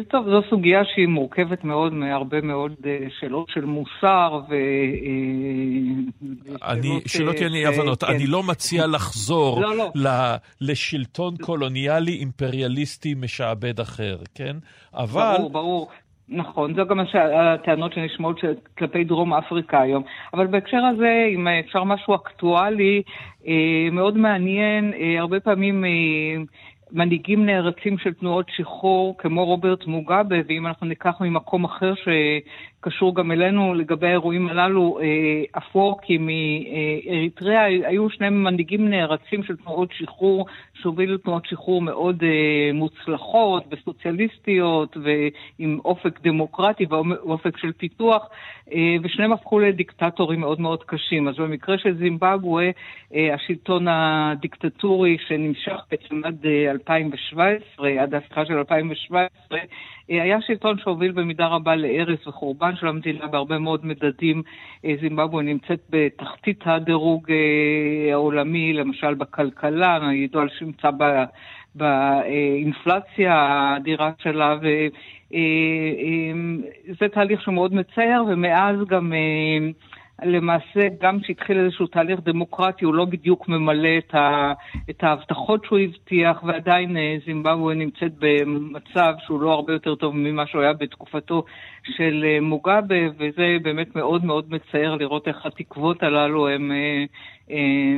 טוב, 0.09 0.27
זו 0.27 0.41
סוגיה 0.51 0.83
שהיא 0.95 1.07
מורכבת 1.07 1.65
מאוד 1.65 1.93
מהרבה 1.93 2.41
מאוד 2.41 2.73
אה, 2.87 2.99
שאלות 3.21 3.49
של 3.49 3.65
מוסר 3.65 4.41
ו... 4.49 4.55
אה, 4.55 4.59
אני, 6.73 7.01
שלא 7.07 7.33
תהיה 7.33 7.49
לי 7.49 7.67
הבנות, 7.67 8.05
כן. 8.05 8.13
אני 8.13 8.27
לא 8.27 8.43
מציע 8.43 8.87
לחזור 8.87 9.61
לא, 9.61 9.91
לא. 9.95 10.11
לשלטון 10.61 11.37
קולוניאלי 11.37 12.13
אימפריאליסטי 12.13 13.15
משעבד 13.15 13.81
אחר, 13.81 14.19
כן? 14.35 14.57
אבל... 14.95 15.35
ברור, 15.37 15.51
ברור. 15.51 15.91
נכון, 16.28 16.74
זו 16.74 16.86
גם 16.86 17.01
הטענות 17.35 17.93
שנשמעות 17.93 18.40
כלפי 18.78 19.05
דרום 19.05 19.35
אפריקה 19.35 19.81
היום. 19.81 20.03
אבל 20.35 20.47
בהקשר 20.47 20.85
הזה, 20.85 21.27
אם 21.35 21.48
אפשר 21.48 21.85
משהו 21.85 22.15
אקטואלי, 22.15 23.03
אה, 23.48 23.89
מאוד 23.93 24.19
מעניין, 24.19 24.93
אה, 24.93 25.20
הרבה 25.20 25.40
פעמים 25.40 25.85
אה, 25.85 25.90
מנהיגים 26.93 27.47
נערצים 27.47 27.98
של 27.98 28.12
תנועות 28.15 28.47
שחרור 28.57 29.15
כמו 29.19 29.44
רוברט 29.44 29.86
מוגאבה, 29.86 30.36
ואם 30.48 30.66
אנחנו 30.66 30.86
ניקח 30.86 31.20
ממקום 31.20 31.65
אחר 31.65 31.94
שקשור 32.81 33.15
גם 33.15 33.32
אלינו 33.32 33.74
לגבי 33.74 34.07
האירועים 34.07 34.48
הללו, 34.48 34.98
אפורקי 35.59 36.19
מאריתריאה, 36.19 37.65
היו 37.65 38.11
שני 38.11 38.28
מנהיגים 38.31 38.89
נערצים 38.89 39.43
של 39.43 39.57
תנועות 39.57 39.89
שחרור 39.93 40.47
שהובילו 40.74 41.19
תנועות 41.19 41.47
שחרור 41.47 41.82
מאוד 41.82 42.23
מוצלחות 42.74 43.65
וסוציאליסטיות 43.70 44.97
ועם 44.97 45.78
אופק 45.85 46.20
דמוקרטי 46.20 46.86
ואופק 46.90 47.57
של 47.59 47.73
פיתוח, 47.73 48.28
ושניהם 49.03 49.32
הפכו 49.32 49.59
לדיקטטורים 49.59 50.40
מאוד 50.40 50.61
מאוד 50.61 50.85
קשים. 50.85 51.28
אז 51.28 51.36
במקרה 51.36 51.78
של 51.78 51.94
זימבבואה, 51.98 52.70
השלטון 53.35 53.89
הדיקטטורי 53.89 55.16
שנמשך 55.28 55.81
בעצם 55.90 56.24
עד 56.24 56.47
2017, 56.70 57.90
עד 58.01 58.15
ההפיכה 58.15 58.47
של 58.47 58.59
2017, 58.59 59.59
היה 60.09 60.41
שלטון 60.41 60.78
שהוביל 60.78 61.12
במידה 61.12 61.47
רבה 61.47 61.77
להרס 61.77 62.27
וחורבן 62.27 62.77
של 62.77 62.87
המדינה 62.87 63.27
בהרבה 63.27 63.59
מאוד 63.59 63.87
מדדים. 63.87 64.43
זימבבואה 65.01 65.43
נמצאת 65.43 65.81
בתחתית 65.91 66.61
הדירוג 66.66 67.27
העולמי, 68.12 68.73
למשל 68.73 69.15
בכלכלה, 69.15 69.99
ידוע 70.15 70.45
שנמצא 70.59 70.91
באינפלציה 71.74 73.35
האדירה 73.35 74.11
שלה, 74.19 74.57
וזה 76.89 77.09
תהליך 77.09 77.43
שמאוד 77.43 77.74
מצער, 77.74 78.24
ומאז 78.28 78.77
גם... 78.89 79.12
למעשה, 80.23 80.89
גם 81.01 81.21
כשהתחיל 81.21 81.59
איזשהו 81.59 81.87
תהליך 81.87 82.21
דמוקרטי, 82.21 82.85
הוא 82.85 82.95
לא 82.95 83.05
בדיוק 83.05 83.49
ממלא 83.49 83.99
את, 83.99 84.15
ה, 84.15 84.53
את 84.91 85.05
ההבטחות 85.05 85.65
שהוא 85.65 85.79
הבטיח, 85.79 86.43
ועדיין 86.43 86.97
אה, 86.97 87.17
זימבבואה 87.27 87.75
נמצאת 87.75 88.13
במצב 88.19 89.15
שהוא 89.27 89.41
לא 89.41 89.53
הרבה 89.53 89.73
יותר 89.73 89.95
טוב 89.95 90.17
ממה 90.17 90.47
שהוא 90.47 90.63
היה 90.63 90.73
בתקופתו 90.73 91.45
של 91.85 92.25
אה, 92.29 92.41
מוגאבה, 92.41 93.09
וזה 93.19 93.57
באמת 93.63 93.97
מאוד 93.97 94.25
מאוד 94.25 94.45
מצער 94.51 94.95
לראות 94.95 95.29
איך 95.29 95.47
התקוות 95.47 96.03
הללו 96.03 96.49
הן 96.49 96.73
אה, 96.73 96.77
אה, 96.77 97.05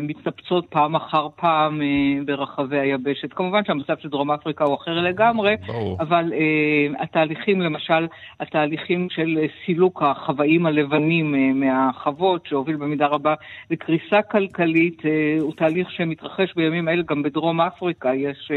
מתנפצות 0.02 0.66
פעם 0.68 0.96
אחר 0.96 1.28
פעם 1.36 1.82
אה, 1.82 2.24
ברחבי 2.24 2.78
היבשת. 2.78 3.32
כמובן 3.32 3.64
שהמצב 3.64 3.94
של 3.98 4.08
דרום 4.08 4.30
אפריקה 4.30 4.64
הוא 4.64 4.74
אחר 4.74 5.00
לגמרי, 5.00 5.56
ברור. 5.66 5.96
אבל 6.00 6.32
אה, 6.32 7.02
התהליכים, 7.02 7.60
למשל, 7.60 8.06
התהליכים 8.40 9.10
של 9.10 9.38
סילוק 9.64 10.02
החוואים 10.02 10.66
הלבנים 10.66 11.60
מהחוות, 11.60 12.46
שהוביל 12.46 12.76
במידה 12.76 13.06
רבה 13.06 13.34
לקריסה 13.70 14.22
כלכלית, 14.22 15.02
הוא 15.40 15.52
תהליך 15.56 15.90
שמתרחש 15.90 16.54
בימים 16.54 16.88
אלה 16.88 17.02
גם 17.02 17.22
בדרום 17.22 17.60
אפריקה. 17.60 18.14
יש 18.14 18.50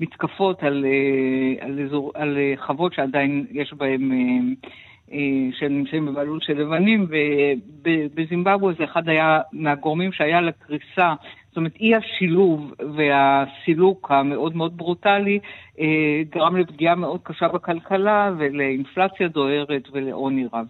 מתקפות 0.00 0.62
על, 0.62 0.86
על, 1.60 1.80
אזור, 1.80 2.12
על 2.14 2.38
חוות 2.56 2.94
שעדיין 2.94 3.46
יש 3.52 3.72
בהן... 3.72 4.10
אה, 5.12 5.18
שנמצאים 5.58 6.06
בבעלות 6.06 6.42
של 6.42 6.52
לבנים, 6.52 7.06
ובזימבבואה 7.82 8.74
זה 8.78 8.84
אחד 8.84 9.08
היה 9.08 9.40
מהגורמים 9.52 10.12
שהיה 10.12 10.40
לקריסה, 10.40 11.14
זאת 11.48 11.56
אומרת 11.56 11.76
אי 11.80 11.92
השילוב 11.94 12.72
והסילוק 12.96 14.10
המאוד 14.10 14.56
מאוד 14.56 14.76
ברוטלי 14.76 15.38
אה, 15.80 16.22
גרם 16.30 16.56
לפגיעה 16.56 16.94
מאוד 16.94 17.20
קשה 17.22 17.48
בכלכלה 17.48 18.30
ולאינפלציה 18.38 19.28
דוהרת 19.28 19.82
ולעוני 19.92 20.46
רב. 20.52 20.66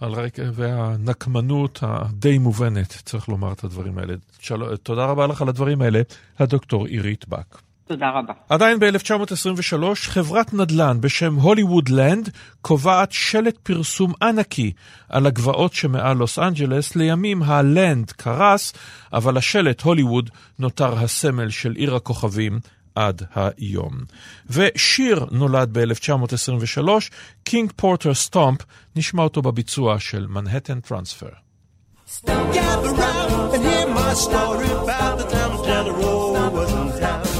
על 0.00 0.12
רקע, 0.12 0.42
והנקמנות 0.54 1.78
הדי 1.82 2.38
מובנת, 2.38 2.86
צריך 2.86 3.28
לומר 3.28 3.52
את 3.52 3.64
הדברים 3.64 3.98
האלה. 3.98 4.14
של... 4.40 4.76
תודה 4.76 5.04
רבה 5.04 5.26
לך 5.26 5.42
על 5.42 5.48
הדברים 5.48 5.82
האלה, 5.82 6.00
הדוקטור 6.38 6.86
עירית 6.86 7.28
בק. 7.28 7.71
תודה 7.92 8.10
רבה. 8.10 8.32
עדיין 8.48 8.78
ב-1923, 8.78 9.94
חברת 9.94 10.54
נדל"ן 10.54 11.00
בשם 11.00 11.34
הוליווד 11.34 11.88
לנד 11.88 12.28
קובעת 12.60 13.12
שלט 13.12 13.56
פרסום 13.62 14.12
ענקי 14.22 14.72
על 15.08 15.26
הגבעות 15.26 15.72
שמעל 15.72 16.16
לוס 16.16 16.38
אנג'לס. 16.38 16.96
לימים 16.96 17.42
הלנד 17.42 18.10
קרס, 18.10 18.72
אבל 19.12 19.36
השלט 19.36 19.80
הוליווד 19.80 20.30
נותר 20.58 20.98
הסמל 20.98 21.50
של 21.50 21.72
עיר 21.72 21.94
הכוכבים 21.94 22.60
עד 22.94 23.22
היום. 23.34 23.92
ושיר 24.50 25.26
נולד 25.30 25.78
ב-1923, 25.78 26.88
King 27.44 27.72
Porter 27.76 28.14
Stomp, 28.14 28.60
נשמע 28.96 29.22
אותו 29.22 29.42
בביצוע 29.42 29.98
של 29.98 30.26
מנהטן 30.26 30.80
טרנספר. 30.80 31.28
Gather 32.26 32.92
round 33.02 33.54
and 33.54 33.64
hear 33.68 33.86
my 33.88 34.12
story 34.26 34.70
about 34.82 35.14
the 35.20 35.26
time 35.34 35.54
Jelly 35.64 36.13
Roll 36.13 36.52
was 36.56 36.70
in 36.80 37.00
town. 37.00 37.31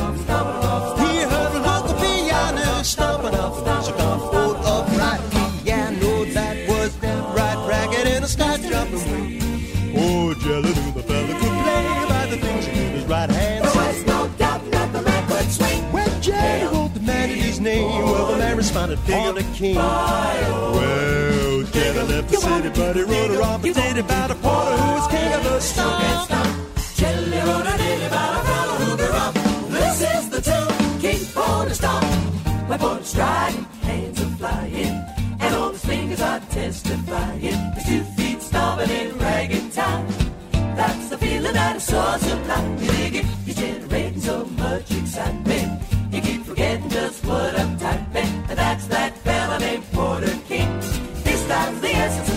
Responded, 18.89 18.99
Figure 19.01 19.33
the 19.33 19.57
king. 19.57 19.77
Well, 19.77 21.63
Jenna 21.65 22.05
left 22.05 22.31
the 22.31 22.37
city, 22.37 22.69
but 22.75 22.97
he 22.97 23.03
wrote 23.03 23.31
a 23.31 23.39
romp 23.39 23.63
ditty 23.63 24.01
about 24.01 24.31
a 24.31 24.35
porter 24.37 24.77
who 24.77 24.93
was 24.93 25.09
king 25.09 25.33
of 25.33 25.45
the 25.45 25.61
storm. 25.61 26.03
Jelly 26.97 27.39
wrote 27.39 27.67
a 27.67 27.77
ditty 27.79 28.05
about 28.05 28.41
a 28.41 28.47
fellow 28.47 28.75
who 28.85 28.97
grew 28.97 29.13
up. 29.13 29.35
This 29.71 30.01
is 30.15 30.31
the 30.31 30.41
tune, 30.41 31.01
King 31.01 31.25
Porter 31.35 31.75
Stomp. 31.75 32.69
My 32.69 32.79
porter 32.79 33.05
striding, 33.05 33.65
hands 33.83 34.23
are 34.23 34.37
flying, 34.37 35.05
and 35.41 35.55
all 35.55 35.71
his 35.71 35.85
fingers 35.85 36.21
are 36.21 36.41
testifying. 36.41 37.41
His 37.41 37.85
two 37.85 38.05
feet 38.17 38.33
in 38.91 39.19
ragged 39.19 39.73
time. 39.73 40.07
That's 40.53 41.09
the 41.11 41.19
feeling 41.19 41.53
that 41.53 41.77
is 41.77 41.85
so 41.85 42.17
sublime. 42.19 42.79
You 42.79 42.91
dig 42.91 43.15
it, 43.17 43.27
you're 43.47 43.55
generating 43.55 44.21
so 44.21 44.45
much 44.45 44.91
excitement. 44.91 45.82
Keep 46.23 46.45
forgetting 46.45 46.89
just 46.89 47.25
what 47.27 47.59
I'm 47.59 47.79
typing. 47.79 48.33
And 48.49 48.59
that's 48.59 48.87
that 48.89 49.17
fella 49.19 49.59
named 49.59 49.85
Porter 49.93 50.37
King. 50.49 50.69
This 51.25 51.47
time's 51.49 51.81
the 51.81 51.91
essence 51.91 52.32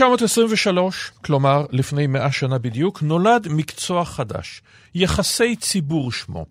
וב-1923, 0.00 0.78
כלומר 1.24 1.66
לפני 1.70 2.06
מאה 2.06 2.32
שנה 2.32 2.58
בדיוק, 2.58 3.02
נולד 3.02 3.48
מקצוע 3.50 4.04
חדש, 4.04 4.62
יחסי 4.94 5.56
ציבור 5.56 6.12
שמו. 6.12 6.46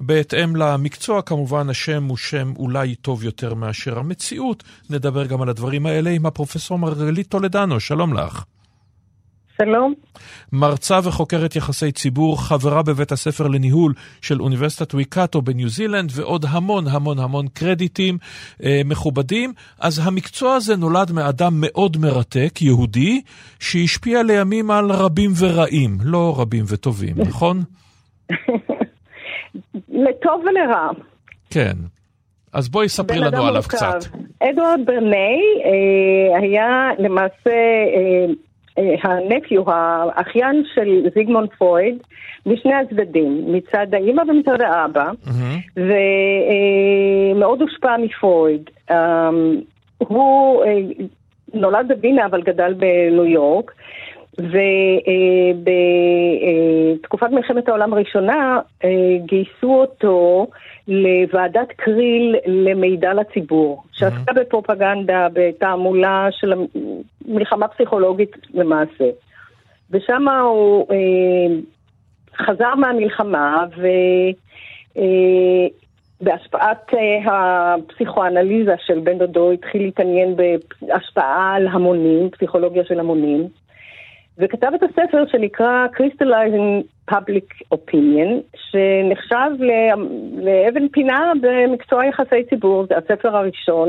בהתאם 0.00 0.56
למקצוע, 0.56 1.22
כמובן, 1.22 1.70
השם 1.70 2.04
הוא 2.04 2.16
שם 2.16 2.52
אולי 2.56 2.94
טוב 2.94 3.24
יותר 3.24 3.54
מאשר 3.54 3.98
המציאות. 3.98 4.62
נדבר 4.90 5.26
גם 5.26 5.42
על 5.42 5.48
הדברים 5.48 5.86
האלה 5.86 6.10
עם 6.10 6.26
הפרופסור 6.26 6.78
מרגלית 6.78 7.28
טולדנו, 7.28 7.80
שלום 7.80 8.14
לך. 8.14 8.44
שלום. 9.64 9.94
מרצה 10.52 10.98
וחוקרת 11.04 11.56
יחסי 11.56 11.92
ציבור, 11.92 12.42
חברה 12.42 12.82
בבית 12.82 13.12
הספר 13.12 13.48
לניהול 13.48 13.92
של 14.20 14.42
אוניברסיטת 14.42 14.94
ויקאטו 14.94 15.42
בניו 15.42 15.68
זילנד, 15.68 16.12
ועוד 16.14 16.44
המון 16.48 16.84
המון 16.88 17.18
המון 17.18 17.46
קרדיטים 17.48 18.18
אה, 18.64 18.80
מכובדים. 18.84 19.52
אז 19.80 20.00
המקצוע 20.04 20.54
הזה 20.54 20.76
נולד 20.76 21.12
מאדם 21.12 21.52
מאוד 21.54 21.96
מרתק, 21.96 22.62
יהודי, 22.62 23.20
שהשפיע 23.60 24.22
לימים 24.22 24.70
על 24.70 24.92
רבים 24.92 25.30
ורעים, 25.40 25.98
לא 26.04 26.34
רבים 26.38 26.64
וטובים, 26.68 27.14
נכון? 27.28 27.62
לטוב 29.88 30.42
ולרע. 30.44 30.88
כן. 31.50 31.76
אז 32.52 32.68
בואי 32.68 32.88
ספרי 32.88 33.18
לנו 33.18 33.46
עליו 33.46 33.52
מורכב. 33.52 33.68
קצת. 33.68 33.98
אדוארד 34.40 34.80
ברני 34.86 35.40
אה, 35.64 36.38
היה 36.38 36.90
למעשה 36.98 37.50
אה, 37.96 38.26
הנפיו, 38.76 39.62
האחיין 39.66 40.64
של 40.74 41.08
זיגמונד 41.14 41.48
פרויד, 41.58 42.02
משני 42.46 42.74
הצדדים, 42.74 43.44
מצד 43.46 43.86
האימא 43.92 44.22
ומצד 44.28 44.60
האבא, 44.60 45.10
ומאוד 47.36 47.62
הושפע 47.62 47.96
מפרויד. 47.96 48.70
אה, 48.90 49.30
הוא 49.98 50.64
אה, 50.64 50.78
נולד 51.54 51.88
בווינה 51.88 52.26
אבל 52.26 52.42
גדל 52.42 52.74
בניו 52.74 53.24
יורק. 53.24 53.72
ובתקופת 56.98 57.30
מלחמת 57.30 57.68
העולם 57.68 57.92
הראשונה 57.92 58.60
אה, 58.84 58.90
גייסו 59.26 59.74
אותו 59.74 60.46
לוועדת 60.88 61.68
קריל 61.76 62.36
למידע 62.46 63.14
לציבור, 63.14 63.82
שעסקה 63.92 64.32
בפרופגנדה, 64.32 65.28
בתעמולה 65.32 66.28
של 66.30 66.52
מלחמה 67.26 67.68
פסיכולוגית 67.68 68.36
למעשה. 68.54 69.10
ושם 69.90 70.28
הוא 70.28 70.86
אה, 70.90 71.56
חזר 72.46 72.74
מהמלחמה 72.74 73.64
ו... 73.76 73.86
אה, 74.96 75.66
אה, 76.94 77.18
הפסיכואנליזה 77.26 78.74
של 78.86 79.00
בן 79.00 79.18
דודו 79.18 79.50
התחיל 79.50 79.82
להתעניין 79.82 80.36
בהשפעה 80.36 81.54
על 81.56 81.68
המונים, 81.68 82.30
פסיכולוגיה 82.30 82.84
של 82.84 83.00
המונים, 83.00 83.48
וכתב 84.38 84.70
את 84.74 84.82
הספר 84.82 85.24
שנקרא 85.32 85.86
Crystallizing 85.96 86.82
Public 87.10 87.74
Opinion, 87.74 88.56
שנחשב 88.70 89.62
לאבן 90.42 90.88
פינה 90.88 91.32
במקצוע 91.42 92.06
יחסי 92.06 92.44
ציבור, 92.50 92.86
זה 92.88 92.94
הספר 92.96 93.36
הראשון 93.36 93.88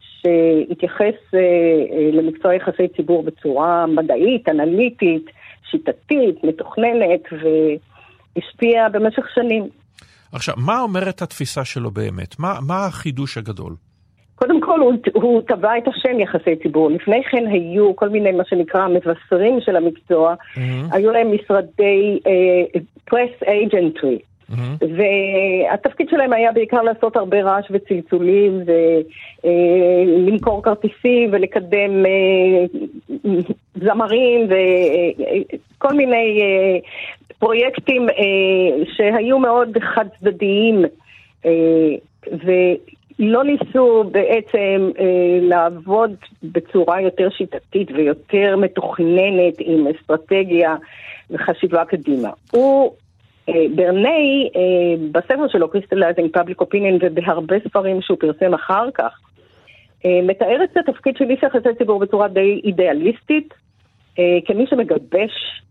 שהתייחס 0.00 1.34
אה, 1.34 1.40
אה, 1.40 2.10
למקצוע 2.12 2.54
יחסי 2.54 2.88
ציבור 2.96 3.22
בצורה 3.22 3.86
מדעית, 3.86 4.48
אנליטית, 4.48 5.30
שיטתית, 5.70 6.44
מתוכננת, 6.44 7.20
והשפיע 7.32 8.88
במשך 8.88 9.24
שנים. 9.34 9.68
עכשיו, 10.32 10.54
מה 10.56 10.80
אומרת 10.80 11.22
התפיסה 11.22 11.64
שלו 11.64 11.90
באמת? 11.90 12.38
מה, 12.38 12.58
מה 12.66 12.86
החידוש 12.86 13.38
הגדול? 13.38 13.74
קודם 14.36 14.60
כל 14.60 14.80
הוא, 14.80 14.92
הוא 15.12 15.42
טבע 15.42 15.78
את 15.78 15.88
השם 15.88 16.20
יחסי 16.20 16.56
ציבור, 16.62 16.90
לפני 16.90 17.22
כן 17.30 17.46
היו 17.46 17.96
כל 17.96 18.08
מיני 18.08 18.32
מה 18.32 18.44
שנקרא 18.44 18.88
מבשרים 18.88 19.60
של 19.60 19.76
המקצוע, 19.76 20.34
mm-hmm. 20.34 20.60
היו 20.92 21.10
להם 21.10 21.32
משרדי 21.34 22.18
uh, 22.24 22.78
press 23.10 23.42
agentry, 23.42 24.18
mm-hmm. 24.50 24.84
והתפקיד 24.96 26.08
שלהם 26.08 26.32
היה 26.32 26.52
בעיקר 26.52 26.82
לעשות 26.82 27.16
הרבה 27.16 27.42
רעש 27.42 27.64
וצלצולים 27.70 28.62
ולמכור 29.44 30.60
uh, 30.60 30.62
כרטיסים 30.62 31.28
ולקדם 31.32 32.04
uh, 32.06 33.18
זמרים 33.74 34.48
וכל 35.78 35.88
uh, 35.88 35.94
מיני 35.94 36.40
פרויקטים 37.38 38.06
שהיו 38.96 39.38
מאוד 39.38 39.78
חד 39.94 40.06
צדדיים 40.20 40.84
ו... 42.32 42.50
לא 43.18 43.44
ניסו 43.44 44.04
בעצם 44.12 44.90
אה, 44.98 45.38
לעבוד 45.42 46.14
בצורה 46.42 47.00
יותר 47.00 47.28
שיטתית 47.30 47.90
ויותר 47.90 48.56
מתוכננת 48.56 49.54
עם 49.58 49.86
אסטרטגיה 49.86 50.76
וחשיבה 51.30 51.84
קדימה. 51.84 52.30
הוא, 52.50 52.92
אה, 53.48 53.64
ברני, 53.74 54.50
אה, 54.56 55.06
בספר 55.12 55.48
שלו, 55.48 55.66
Crystallizing 55.66 56.38
Public 56.38 56.62
Opinion, 56.62 56.98
ובהרבה 57.00 57.56
ספרים 57.68 58.02
שהוא 58.02 58.18
פרסם 58.20 58.54
אחר 58.54 58.90
כך, 58.94 59.20
אה, 60.04 60.20
מתאר 60.22 60.64
את 60.64 60.76
התפקיד 60.76 61.16
של 61.16 61.30
איש 61.30 61.42
יחסי 61.42 61.74
ציבור 61.78 62.00
בצורה 62.00 62.28
די 62.28 62.60
אידיאליסטית, 62.64 63.54
אה, 64.18 64.38
כמי 64.44 64.66
שמגבש 64.66 65.62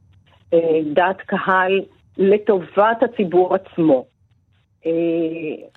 אה, 0.54 0.80
דעת 0.94 1.22
קהל 1.22 1.82
לטובת 2.18 3.04
הציבור 3.04 3.56
עצמו. 3.56 4.06
אה, 4.86 4.92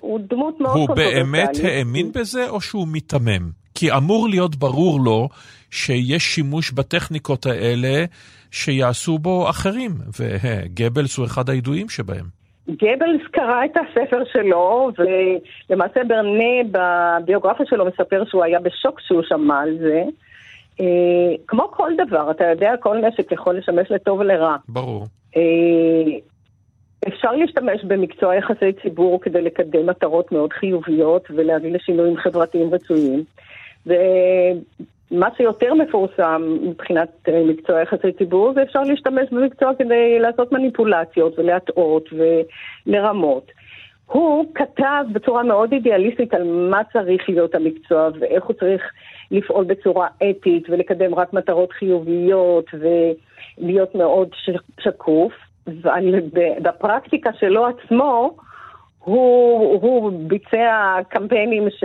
הוא 0.01 0.19
דמות 0.29 0.59
מאוד 0.59 0.77
מאוד 0.77 0.87
קונטרוברסלית. 0.87 1.25
באמת 1.25 1.49
האמין 1.63 2.11
בזה 2.11 2.49
או 2.49 2.61
שהוא 2.61 2.87
מיתמם? 2.87 3.49
כי 3.75 3.91
אמור 3.91 4.29
להיות 4.29 4.55
ברור 4.55 4.99
לו 4.99 5.29
שיש 5.71 6.23
שימוש 6.23 6.71
בטכניקות 6.71 7.45
האלה 7.45 8.05
שיעשו 8.51 9.19
בו 9.19 9.49
אחרים, 9.49 9.91
וגבלס 10.19 11.17
הוא 11.17 11.25
אחד 11.25 11.49
הידועים 11.49 11.89
שבהם. 11.89 12.25
גבלס 12.69 13.21
קרא 13.31 13.65
את 13.65 13.77
הספר 13.77 14.23
שלו, 14.33 14.91
ולמעשה 14.97 15.99
ברנייס 16.07 16.53
בביוגרפיה 16.71 17.65
שלו 17.69 17.85
מספר 17.85 18.23
שהוא 18.29 18.43
היה 18.43 18.59
בשוק 18.59 18.99
כשהוא 18.99 19.21
שמע 19.29 19.59
על 19.59 19.77
זה. 19.77 20.03
אה, 20.79 21.35
כמו 21.47 21.71
כל 21.71 21.91
דבר, 22.07 22.31
אתה 22.31 22.43
יודע, 22.45 22.73
כל 22.79 22.97
נשק 22.97 23.31
יכול 23.31 23.57
לשמש 23.57 23.91
לטוב 23.91 24.19
ולרע. 24.19 24.55
ברור. 24.69 25.05
אפשר 27.07 27.31
להשתמש 27.31 27.83
במקצוע 27.83 28.35
יחסי 28.35 28.73
ציבור 28.81 29.21
כדי 29.21 29.41
לקדם 29.41 29.87
מטרות 29.87 30.31
מאוד 30.31 30.53
חיוביות 30.53 31.27
ולהביא 31.29 31.71
לשינויים 31.71 32.17
חברתיים 32.17 32.73
רצויים. 32.73 33.23
ומה 33.85 35.27
שיותר 35.37 35.73
מפורסם 35.73 36.57
מבחינת 36.61 37.09
אה, 37.27 37.43
מקצוע 37.45 37.81
יחסי 37.81 38.11
ציבור 38.17 38.53
זה 38.53 38.63
אפשר 38.63 38.83
להשתמש 38.83 39.29
במקצוע 39.31 39.71
כדי 39.79 40.19
לעשות 40.19 40.51
מניפולציות 40.51 41.39
ולהטעות 41.39 42.09
ולרמות. 42.87 43.51
הוא 44.05 44.45
כתב 44.55 45.03
בצורה 45.13 45.43
מאוד 45.43 45.73
אידיאליסטית 45.73 46.33
על 46.33 46.43
מה 46.43 46.81
צריך 46.93 47.29
להיות 47.29 47.55
המקצוע 47.55 48.09
ואיך 48.19 48.43
הוא 48.43 48.53
צריך 48.53 48.83
לפעול 49.31 49.65
בצורה 49.65 50.07
אתית 50.29 50.69
ולקדם 50.69 51.15
רק 51.15 51.33
מטרות 51.33 51.71
חיוביות 51.71 52.65
ולהיות 52.73 53.95
מאוד 53.95 54.29
שקוף. 54.79 55.33
אבל 55.67 56.19
בפרקטיקה 56.61 57.29
שלו 57.33 57.67
עצמו, 57.67 58.35
הוא, 58.99 59.81
הוא 59.81 60.11
ביצע 60.27 60.95
קמפיינים 61.09 61.69
ש, 61.69 61.83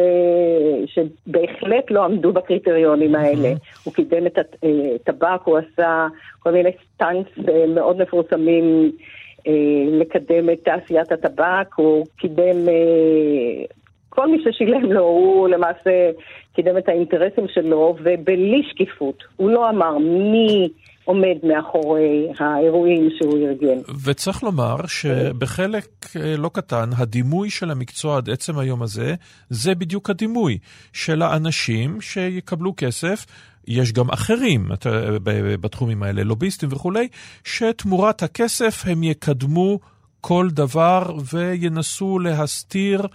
שבהחלט 0.86 1.90
לא 1.90 2.04
עמדו 2.04 2.32
בקריטריונים 2.32 3.14
האלה. 3.14 3.52
הוא 3.84 3.94
קידם 3.94 4.26
את 4.26 4.38
הטבק, 4.38 5.40
הוא 5.44 5.58
עשה 5.58 6.06
כל 6.38 6.50
מיני 6.50 6.70
סטאנס 6.94 7.26
אה, 7.48 7.66
מאוד 7.66 8.02
מפורסמים 8.02 8.92
אה, 9.46 9.52
לקדם 9.86 10.50
את 10.50 10.58
תעשיית 10.64 11.12
הטבק, 11.12 11.74
הוא 11.76 12.06
קידם, 12.16 12.68
אה, 12.68 13.64
כל 14.08 14.30
מי 14.30 14.38
ששילם 14.44 14.92
לו, 14.92 15.02
הוא 15.02 15.48
למעשה 15.48 16.10
קידם 16.54 16.78
את 16.78 16.88
האינטרסים 16.88 17.48
שלו, 17.48 17.96
ובלי 18.02 18.62
שקיפות. 18.70 19.24
הוא 19.36 19.50
לא 19.50 19.70
אמר 19.70 19.98
מי... 19.98 20.68
עומד 21.04 21.36
מאחורי 21.42 22.28
האירועים 22.38 23.08
שהוא 23.18 23.38
ארגן. 23.38 23.78
וצריך 24.04 24.42
לומר 24.42 24.76
שבחלק 24.86 25.86
אה, 26.16 26.36
לא 26.36 26.50
קטן, 26.52 26.90
הדימוי 26.96 27.50
של 27.50 27.70
המקצוע 27.70 28.16
עד 28.16 28.30
עצם 28.30 28.58
היום 28.58 28.82
הזה, 28.82 29.14
זה 29.50 29.74
בדיוק 29.74 30.10
הדימוי 30.10 30.58
של 30.92 31.22
האנשים 31.22 32.00
שיקבלו 32.00 32.74
כסף. 32.76 33.26
יש 33.68 33.92
גם 33.92 34.10
אחרים 34.10 34.68
בתחומים 35.60 36.02
האלה, 36.02 36.22
לוביסטים 36.22 36.68
וכולי, 36.72 37.08
שתמורת 37.44 38.22
הכסף 38.22 38.82
הם 38.86 39.02
יקדמו 39.02 39.78
כל 40.20 40.48
דבר 40.50 41.02
וינסו 41.32 42.18
להסתיר 42.18 43.06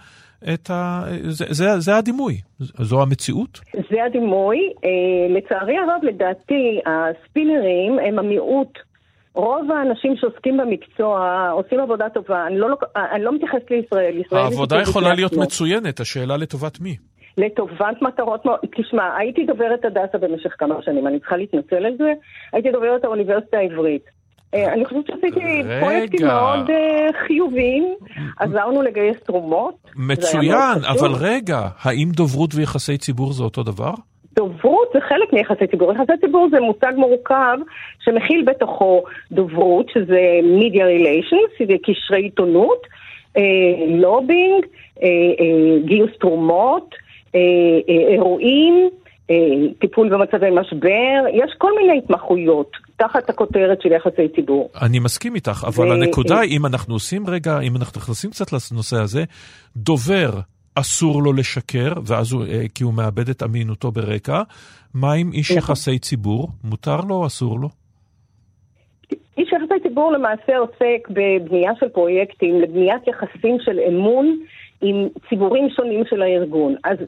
את 0.54 0.70
ה... 0.70 1.02
זה, 1.28 1.44
זה, 1.48 1.78
זה 1.78 1.96
הדימוי, 1.96 2.34
זו 2.60 3.02
המציאות? 3.02 3.60
זה 3.90 4.04
הדימוי. 4.04 4.58
אה, 4.84 5.34
לצערי 5.36 5.78
הרב, 5.78 6.00
לדעתי, 6.02 6.80
הספינרים 6.86 7.98
הם 7.98 8.18
המיעוט. 8.18 8.78
רוב 9.34 9.72
האנשים 9.72 10.16
שעוסקים 10.16 10.56
במקצוע 10.56 11.48
עושים 11.52 11.80
עבודה 11.80 12.08
טובה. 12.08 12.46
אני 12.46 12.58
לא, 12.58 12.68
אני 13.14 13.24
לא 13.24 13.32
מתייחסת 13.32 13.70
לישראל. 13.70 14.18
ישראל 14.18 14.42
העבודה 14.42 14.80
יכולה 14.82 15.14
להיות 15.14 15.32
מצוינת, 15.32 16.00
השאלה 16.00 16.36
לטובת 16.36 16.80
מי? 16.80 16.96
לטובת 17.38 18.02
מטרות. 18.02 18.42
תשמע, 18.76 19.16
הייתי 19.16 19.44
דוברת 19.44 19.84
הדסה 19.84 20.18
במשך 20.18 20.54
כמה 20.58 20.74
שנים, 20.82 21.06
אני 21.06 21.18
צריכה 21.18 21.36
להתנצל 21.36 21.86
על 21.86 21.96
זה. 21.98 22.12
הייתי 22.52 22.70
דוברת 22.70 23.04
האוניברסיטה 23.04 23.56
העברית. 23.56 24.19
אה, 24.54 24.72
אני 24.72 24.84
חושבת 24.84 25.06
שעשיתי 25.06 25.62
פרויקטים 25.80 26.26
מאוד 26.26 26.70
אה, 26.70 27.08
חיוביים, 27.26 27.94
עזרנו 28.38 28.82
לגייס 28.82 29.16
תרומות. 29.24 29.74
מצוין, 29.96 30.78
אבל 30.88 31.10
רגע, 31.20 31.60
האם 31.82 32.08
דוברות 32.12 32.50
ויחסי 32.54 32.98
ציבור 32.98 33.32
זה 33.32 33.44
אותו 33.44 33.62
דבר? 33.62 33.92
דוברות 34.36 34.88
זה 34.94 35.00
חלק 35.08 35.32
מיחסי 35.32 35.66
ציבור. 35.66 35.92
יחסי 35.92 36.12
ציבור 36.20 36.48
זה 36.50 36.60
מושג 36.60 36.92
מורכב 36.96 37.58
שמכיל 38.04 38.44
בתוכו 38.46 39.02
דוברות, 39.32 39.86
שזה 39.94 40.40
media 40.58 40.82
relations, 40.82 41.58
שזה 41.58 41.74
קשרי 41.82 42.22
עיתונות, 42.22 42.86
לובינג, 43.88 44.66
אה, 45.02 45.08
גיוס 45.84 46.10
תרומות, 46.20 46.94
אירועים. 48.08 48.90
טיפול 49.78 50.08
במצבי 50.08 50.50
משבר, 50.50 51.24
יש 51.32 51.52
כל 51.58 51.72
מיני 51.76 51.98
התמחויות 51.98 52.70
תחת 53.00 53.30
הכותרת 53.30 53.82
של 53.82 53.92
יחסי 53.92 54.28
ציבור. 54.36 54.70
אני 54.82 54.98
מסכים 54.98 55.34
איתך, 55.34 55.64
אבל 55.66 55.88
ו... 55.88 55.92
הנקודה 55.92 56.40
היא, 56.40 56.56
אם 56.56 56.66
אנחנו 56.66 56.94
עושים 56.94 57.26
רגע, 57.26 57.60
אם 57.60 57.76
אנחנו 57.76 58.00
נכנסים 58.00 58.30
קצת 58.30 58.46
לנושא 58.52 58.96
הזה, 58.96 59.24
דובר 59.76 60.30
אסור 60.74 61.22
לו 61.22 61.32
לשקר, 61.32 61.92
ואז 62.06 62.32
הוא, 62.32 62.44
אה, 62.44 62.62
כי 62.74 62.84
הוא 62.84 62.94
מאבד 62.94 63.28
את 63.28 63.42
אמינותו 63.42 63.90
ברקע. 63.90 64.42
מה 64.94 65.12
עם 65.12 65.32
איש 65.32 65.50
נכון. 65.50 65.58
יחסי 65.58 65.98
ציבור? 65.98 66.48
מותר 66.64 67.00
לו 67.08 67.14
או 67.14 67.26
אסור 67.26 67.60
לו? 67.60 67.68
איש 69.38 69.48
יחסי 69.52 69.88
ציבור 69.88 70.12
למעשה 70.12 70.58
עוסק 70.58 71.08
בבנייה 71.10 71.72
של 71.80 71.88
פרויקטים 71.88 72.60
לבניית 72.60 73.02
יחסים 73.06 73.56
של 73.60 73.78
אמון 73.88 74.38
עם 74.80 75.08
ציבורים 75.28 75.68
שונים 75.76 76.04
של 76.10 76.22
הארגון. 76.22 76.74
אז 76.84 76.98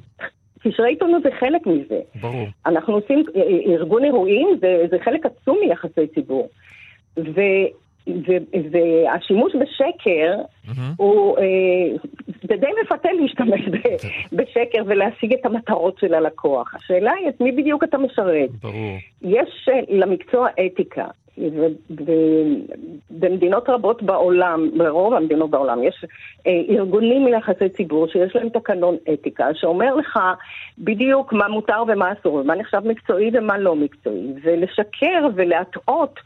קשרי 0.64 0.88
עיתונות 0.88 1.22
זה 1.22 1.28
חלק 1.40 1.66
מזה. 1.66 2.00
ברור. 2.20 2.46
אנחנו 2.66 2.94
עושים, 2.94 3.24
אה, 3.36 3.40
אה, 3.42 3.74
ארגון 3.74 4.04
אירועים 4.04 4.48
זה, 4.60 4.84
זה 4.90 4.96
חלק 5.04 5.26
עצום 5.26 5.58
מיחסי 5.60 6.06
ציבור. 6.14 6.48
ו, 7.16 7.40
ו, 8.08 8.32
והשימוש 8.70 9.52
בשקר 9.54 10.34
mm-hmm. 10.36 10.80
הוא, 10.96 11.38
אה, 11.38 11.96
זה 12.42 12.56
די 12.56 12.66
מפתה 12.82 13.08
להשתמש 13.12 13.60
ב, 13.68 13.76
בשקר 14.32 14.82
ולהשיג 14.86 15.32
את 15.32 15.46
המטרות 15.46 15.98
של 15.98 16.14
הלקוח. 16.14 16.74
השאלה 16.74 17.12
היא 17.12 17.28
את 17.28 17.40
מי 17.40 17.52
בדיוק 17.52 17.84
אתה 17.84 17.98
משרת. 17.98 18.50
ברור. 18.50 18.96
יש 19.22 19.68
למקצוע 19.88 20.48
אתיקה. 20.66 21.06
ובמדינות 23.10 23.68
רבות 23.68 24.02
בעולם, 24.02 24.70
ברוב 24.76 25.14
המדינות 25.14 25.50
בעולם, 25.50 25.82
יש 25.82 26.04
אה, 26.46 26.52
ארגונים 26.68 27.26
ליחסי 27.26 27.68
ציבור 27.68 28.06
שיש 28.06 28.36
להם 28.36 28.48
תקנון 28.48 28.96
אתיקה 29.12 29.48
שאומר 29.54 29.94
לך 29.94 30.18
בדיוק 30.78 31.32
מה 31.32 31.48
מותר 31.48 31.82
ומה 31.88 32.12
אסור, 32.12 32.34
ומה 32.34 32.54
נחשב 32.54 32.80
מקצועי 32.84 33.30
ומה 33.32 33.58
לא 33.58 33.76
מקצועי, 33.76 34.32
ולשקר 34.42 35.26
ולהטעות 35.34 36.20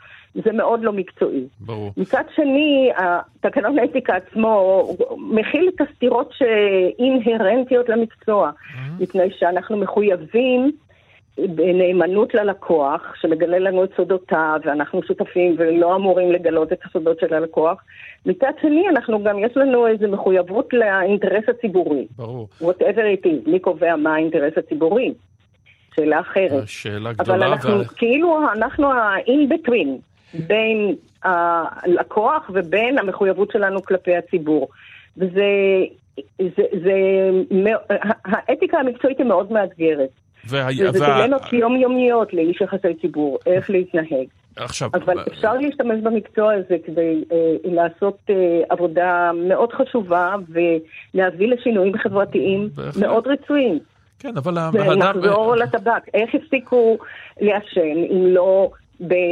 זה 0.45 0.53
מאוד 0.53 0.83
לא 0.83 0.93
מקצועי. 0.93 1.45
ברור. 1.61 1.93
מצד 1.97 2.23
שני, 2.35 2.91
התקנון 2.97 3.79
האתיקה 3.79 4.17
עצמו 4.17 4.85
מכיל 5.19 5.71
את 5.75 5.81
הסתירות 5.81 6.33
שאינהרנטיות 6.33 7.89
למקצוע, 7.89 8.51
mm-hmm. 8.51 9.03
מפני 9.03 9.31
שאנחנו 9.39 9.77
מחויבים 9.77 10.73
בנאמנות 11.39 12.35
ללקוח, 12.35 13.15
שמגלה 13.21 13.59
לנו 13.59 13.85
את 13.85 13.91
סודותיו, 13.97 14.61
ואנחנו 14.65 15.03
שותפים 15.03 15.55
ולא 15.59 15.97
אמורים 15.97 16.33
לגלות 16.33 16.73
את 16.73 16.79
הסודות 16.85 17.21
של 17.21 17.35
הלקוח. 17.35 17.83
מצד 18.27 18.53
שני, 18.63 18.89
אנחנו 18.89 19.23
גם, 19.25 19.39
יש 19.39 19.57
לנו 19.57 19.87
איזו 19.87 20.09
מחויבות 20.09 20.73
לאינטרס 20.73 21.45
הציבורי. 21.49 22.07
ברור. 22.17 22.49
whatever 22.63 23.23
it 23.23 23.27
is, 23.27 23.51
מי 23.51 23.59
קובע 23.59 23.97
מה 23.97 24.15
האינטרס 24.15 24.53
הציבורי? 24.59 25.15
שאלה 25.97 26.21
אחרת. 26.21 26.63
שאלה 26.67 27.13
גדולה. 27.13 27.39
אבל 27.39 27.47
אנחנו, 27.53 27.79
וה... 27.79 27.85
כאילו, 27.85 28.39
אנחנו 28.53 28.93
ה-in 28.93 29.55
between, 29.55 29.89
בין 30.47 30.95
הלקוח 31.25 32.51
ובין 32.55 32.99
המחויבות 32.99 33.51
שלנו 33.51 33.83
כלפי 33.83 34.17
הציבור. 34.17 34.69
וזה, 35.17 35.43
זה, 36.39 36.47
זה, 36.57 36.63
זה, 37.51 37.73
האתיקה 38.25 38.79
המקצועית 38.79 39.19
היא 39.19 39.27
מאוד 39.27 39.53
מאתגרת. 39.53 40.11
וה... 40.49 40.67
וזה 40.89 41.01
וה... 41.01 41.21
דילמות 41.21 41.53
יומיומיות 41.53 42.35
לאיש 42.35 42.61
יחסי 42.61 42.95
ציבור, 43.01 43.39
איך 43.47 43.71
להתנהג. 43.71 44.27
עכשיו... 44.57 44.91
אבל 44.95 45.25
אפשר 45.33 45.55
להשתמש 45.55 46.01
במקצוע 46.03 46.53
הזה 46.55 46.77
כדי 46.87 47.25
אה, 47.33 47.37
לעשות 47.65 48.19
אה, 48.31 48.35
עבודה 48.71 49.31
מאוד 49.49 49.73
חשובה 49.73 50.35
ולהביא 50.49 51.49
לשינויים 51.49 51.99
חברתיים 51.99 52.69
בהחלט. 52.75 52.97
מאוד 52.97 53.27
רצויים. 53.27 53.79
כן, 54.19 54.37
אבל... 54.37 54.59
ונחזור 54.73 55.53
האדם... 55.53 55.63
לטבק. 55.63 56.15
איך 56.15 56.31
הפסיקו 56.35 56.99
לעשן 57.41 57.97
אם 58.11 58.27
לא 58.27 58.71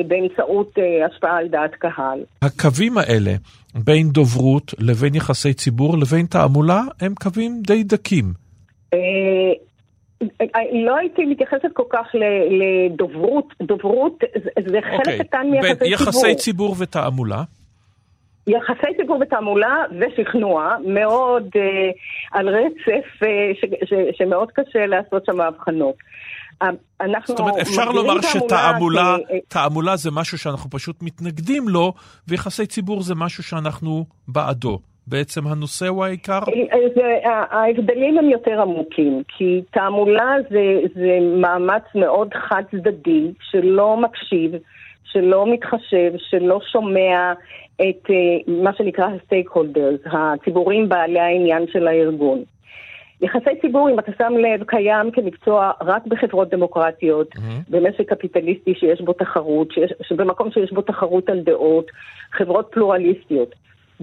באמצעות 0.06 0.78
אה, 0.78 1.06
השפעה 1.06 1.38
על 1.38 1.48
דעת 1.48 1.74
קהל? 1.74 2.20
הקווים 2.42 2.98
האלה 2.98 3.32
בין 3.74 4.08
דוברות 4.08 4.74
לבין 4.78 5.14
יחסי 5.14 5.54
ציבור 5.54 5.98
לבין 5.98 6.26
תעמולה 6.26 6.80
הם 7.00 7.14
קווים 7.14 7.62
די 7.66 7.82
דקים. 7.82 8.24
אה, 10.22 10.60
לא 10.86 10.96
הייתי 10.96 11.24
מתייחסת 11.24 11.68
כל 11.72 11.82
כך 11.90 12.06
לדוברות, 12.50 13.54
דוברות 13.62 14.18
זה 14.70 14.78
חלק 14.82 14.92
okay. 14.92 14.98
אוקיי. 14.98 15.18
קטן 15.18 15.46
מיחסי 15.50 15.74
ציבור. 15.74 15.92
יחסי 15.92 16.34
ציבור 16.34 16.74
ותעמולה? 16.78 17.42
יחסי 18.46 18.96
ציבור 18.96 19.18
ותעמולה 19.20 19.76
ושכנוע, 20.00 20.76
מאוד 20.86 21.42
uh, 21.46 21.58
על 22.32 22.48
רצף 22.48 23.06
uh, 23.22 23.26
ש, 23.54 23.64
ש, 23.88 23.94
שמאוד 24.18 24.50
קשה 24.50 24.86
לעשות 24.86 25.26
שם 25.26 25.40
הבחנות. 25.40 25.94
זאת 27.26 27.40
אומרת, 27.40 27.56
אפשר 27.60 27.90
לומר 27.90 28.20
שתעמולה. 28.20 29.16
תעמולה 29.48 29.96
זה 29.96 30.10
משהו 30.10 30.38
שאנחנו 30.38 30.70
פשוט 30.70 31.02
מתנגדים 31.02 31.68
לו, 31.68 31.92
ויחסי 32.28 32.66
ציבור 32.66 33.02
זה 33.02 33.14
משהו 33.14 33.42
שאנחנו 33.42 34.04
בעדו. 34.28 34.78
בעצם 35.06 35.46
הנושא 35.46 35.88
הוא 35.88 36.04
העיקר? 36.04 36.38
ההבדלים 37.50 38.18
הם 38.18 38.30
יותר 38.30 38.60
עמוקים, 38.60 39.22
כי 39.28 39.62
תעמולה 39.70 40.36
זה, 40.50 40.80
זה 40.94 41.18
מאמץ 41.40 41.82
מאוד 41.94 42.34
חד 42.34 42.62
צדדי, 42.70 43.32
שלא 43.50 43.96
מקשיב, 43.96 44.52
שלא 45.04 45.52
מתחשב, 45.52 46.12
שלא 46.16 46.60
שומע 46.72 47.32
את 47.80 48.06
uh, 48.06 48.50
מה 48.50 48.70
שנקרא 48.78 49.04
ה-stakeholders, 49.04 50.16
הציבורים 50.16 50.88
בעלי 50.88 51.20
העניין 51.20 51.64
של 51.72 51.88
הארגון. 51.88 52.42
יחסי 53.20 53.60
ציבור, 53.60 53.90
אם 53.90 53.98
אתה 53.98 54.12
שם 54.18 54.32
לב, 54.32 54.64
קיים 54.64 55.10
כמקצוע 55.10 55.70
רק 55.80 56.06
בחברות 56.06 56.48
דמוקרטיות, 56.48 57.36
mm-hmm. 57.36 57.70
במשק 57.70 58.12
קפיטליסטי 58.12 58.74
שיש 58.74 59.00
בו 59.00 59.12
תחרות, 59.12 59.72
שיש, 59.72 60.12
במקום 60.16 60.50
שיש 60.50 60.72
בו 60.72 60.82
תחרות 60.82 61.28
על 61.28 61.40
דעות, 61.40 61.86
חברות 62.32 62.68
פלורליסטיות. 62.72 63.54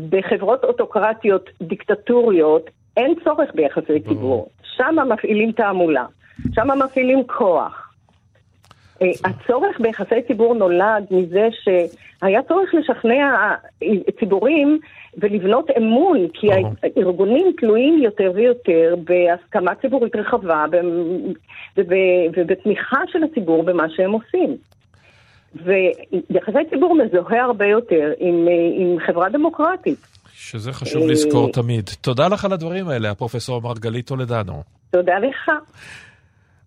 בחברות 0.09 0.63
אוטוקרטיות 0.63 1.49
דיקטטוריות 1.61 2.69
אין 2.97 3.13
צורך 3.23 3.49
ביחסי 3.55 3.99
ציבור. 3.99 4.47
שם 4.63 4.95
מפעילים 5.09 5.51
תעמולה, 5.51 6.05
שם 6.53 6.67
מפעילים 6.79 7.23
כוח. 7.27 7.91
אה, 9.01 9.07
הצורך 9.23 9.79
ביחסי 9.79 10.21
ציבור 10.27 10.55
נולד 10.55 11.05
מזה 11.11 11.47
שהיה 11.51 12.41
צורך 12.43 12.73
לשכנע 12.73 13.55
ציבורים 14.19 14.79
ולבנות 15.17 15.69
אמון, 15.77 16.27
כי 16.33 16.47
הארגונים 16.51 17.53
תלויים 17.57 17.97
יותר 18.01 18.31
ויותר 18.35 18.95
בהסכמה 19.03 19.75
ציבורית 19.75 20.15
רחבה 20.15 20.65
ובתמיכה 21.77 23.01
של 23.07 23.23
הציבור 23.23 23.63
במה 23.63 23.89
שהם 23.89 24.11
עושים. 24.11 24.57
ויחסי 25.55 26.69
ציבור 26.69 26.95
מזוהה 26.95 27.43
הרבה 27.43 27.65
יותר 27.65 28.11
עם, 28.19 28.47
עם 28.79 28.97
חברה 29.07 29.29
דמוקרטית. 29.29 30.07
שזה 30.33 30.73
חשוב 30.73 31.07
לזכור 31.07 31.51
תמיד. 31.51 31.89
תודה 32.01 32.27
לך 32.27 32.45
על 32.45 32.53
הדברים 32.53 32.87
האלה, 32.87 33.11
הפרופסור 33.11 33.61
מרגלית 33.61 34.07
טולדנו. 34.07 34.63
תודה 34.91 35.13
לך. 35.19 35.51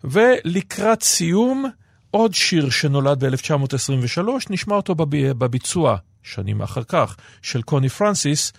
ולקראת 0.04 1.02
סיום, 1.02 1.64
עוד 2.10 2.34
שיר 2.34 2.70
שנולד 2.70 3.24
ב-1923, 3.24 4.22
נשמע 4.50 4.76
אותו 4.76 4.94
בביצוע, 5.38 5.96
שנים 6.22 6.62
אחר 6.62 6.82
כך, 6.82 7.16
של 7.42 7.62
קוני 7.62 7.88
פרנסיס, 7.88 8.52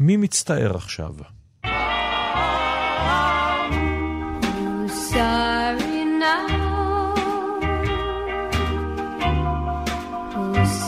מי 0.00 0.16
מצטער 0.16 0.76
עכשיו? 0.76 1.10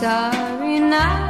Sorry 0.04 0.80
now 0.80 1.23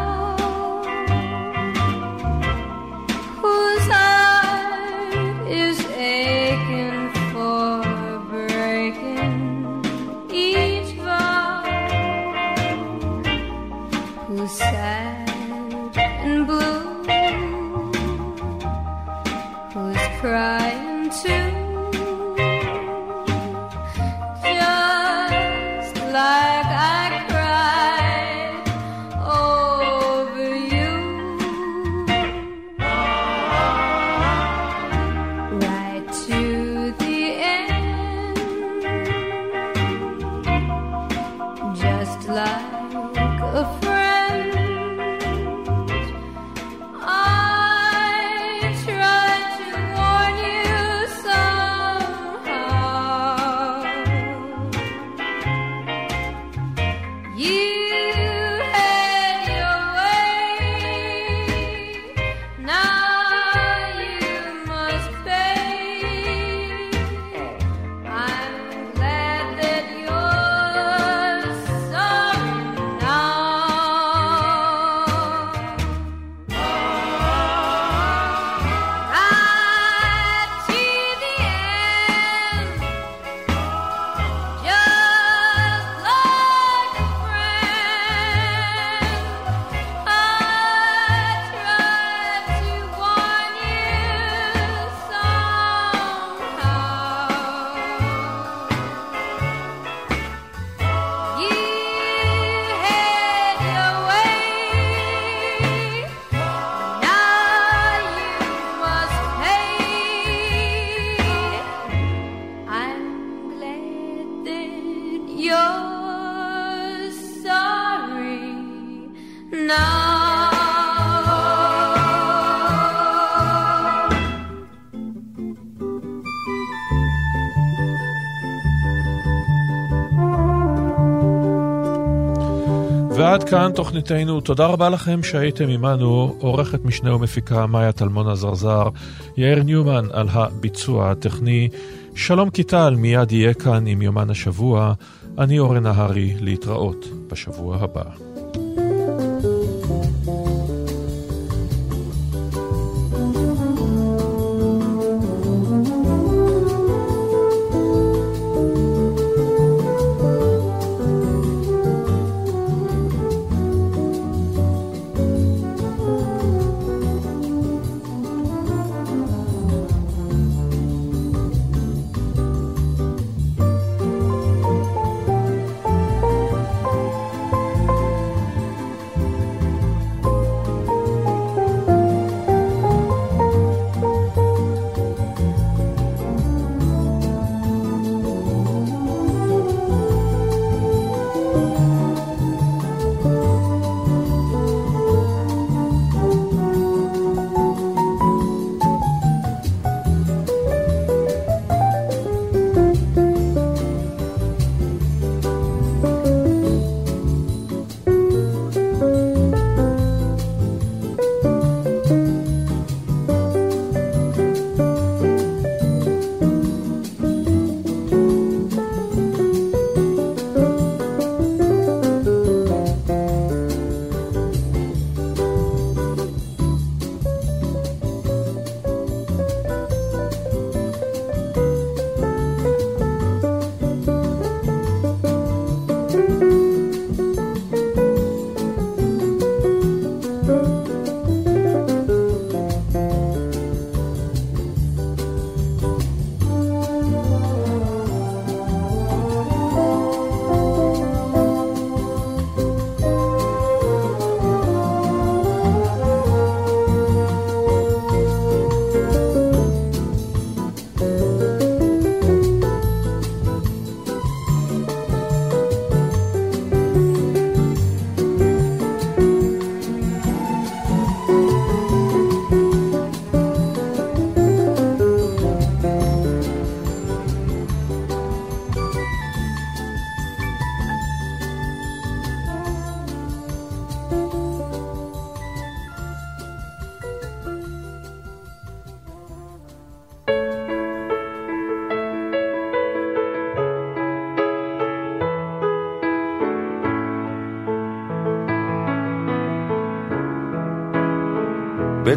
כאן 133.55 133.73
תוכניתנו. 133.75 134.41
תודה 134.41 134.67
רבה 134.67 134.89
לכם 134.89 135.23
שהייתם 135.23 135.69
עמנו. 135.69 136.37
עורכת 136.39 136.85
משנה 136.85 137.15
ומפיקה 137.15 137.67
מאיה 137.67 137.93
טלמון 137.93 138.29
עזרזר, 138.29 138.89
יאיר 139.37 139.63
ניומן 139.63 140.05
על 140.13 140.29
הביצוע 140.33 141.11
הטכני. 141.11 141.69
שלום 142.15 142.51
קיטל, 142.51 142.95
מיד 142.99 143.33
יהיה 143.33 143.55
כאן 143.55 143.87
עם 143.87 144.03
יומן 144.03 144.31
השבוע. 144.31 144.93
אני 145.39 145.59
אורן 145.59 145.83
נהרי, 145.83 146.35
להתראות 146.41 147.07
בשבוע 147.31 147.77
הבא. 147.81 148.34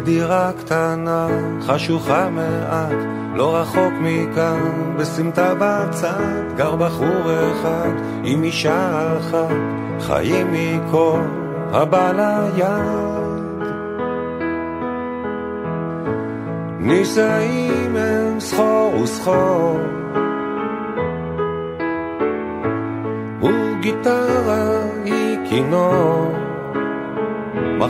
בדירה 0.08 0.50
קטנה, 0.58 1.26
חשוכה 1.60 2.30
מעט, 2.30 2.96
לא 3.34 3.56
רחוק 3.56 3.92
מכאן, 4.00 4.94
בסמטה 4.98 5.54
בצד, 5.60 6.56
גר 6.56 6.76
בחור 6.76 7.32
אחד 7.52 7.90
עם 8.24 8.42
אישה 8.42 9.16
אחת, 9.18 9.56
חיים 10.00 10.46
מכל 10.52 11.20
הבא 11.72 12.12
ליד. 12.12 13.48
נישאים 16.78 17.96
הם 17.96 18.40
סחור 18.40 18.94
וסחור, 19.02 19.78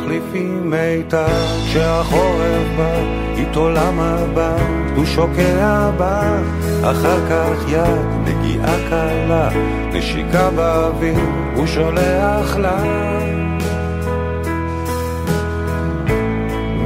מחליפים 0.08 0.70
מיתר 0.70 1.26
כשהחורף 1.66 2.66
בא, 2.76 3.00
איתו 3.36 3.70
למה 3.70 4.16
בא, 4.34 4.56
הוא 4.96 5.04
שוקע 5.04 5.90
בה, 5.96 6.40
אחר 6.82 7.28
כך 7.30 7.68
יד, 7.68 8.06
נגיעה 8.24 8.76
קלה, 8.88 9.48
נשיקה 9.92 10.50
באוויר, 10.50 11.18
הוא 11.56 11.66
שולח 11.66 12.56
לה. 12.56 12.82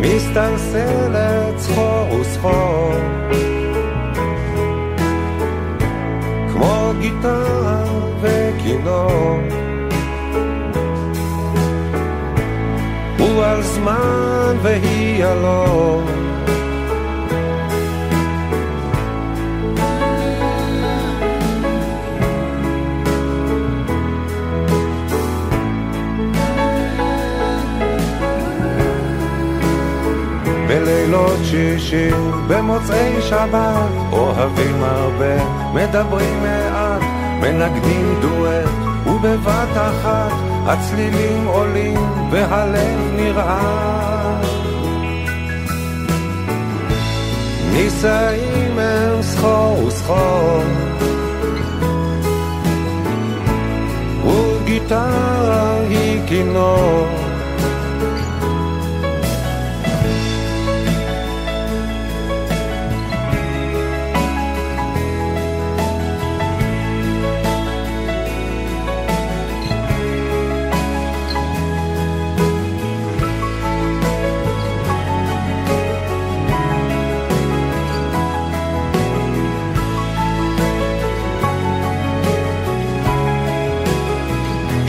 מסתלסלת 0.01 1.59
סחור 1.59 2.21
וסחור, 2.21 2.95
כמו 6.53 6.93
גיטרה 7.01 7.85
וכינור. 8.21 9.62
הוא 13.33 13.45
על 13.45 13.63
זמן 13.63 14.57
והיא 14.63 15.25
הלא. 15.25 16.03
בלילות 30.69 31.39
שישי, 31.45 32.11
במוצאי 32.49 33.23
שבת, 33.23 33.91
אוהבים 34.13 34.83
הרבה, 34.83 35.45
מדברים 35.75 36.43
מעט, 36.43 37.03
מנגנים 37.41 38.15
דואט, 38.21 38.69
ובבת 39.07 39.77
אחת 39.77 40.52
הצלילים 40.67 41.47
עולים 41.47 42.31
והלב 42.31 43.01
נרעש. 43.17 44.47
נישאים 47.73 48.79
הם 48.79 49.23
סחור 49.23 49.85
וסחור, 49.87 50.63
וגיטרה 54.27 55.81
היא 55.89 56.21
כינור. 56.27 57.22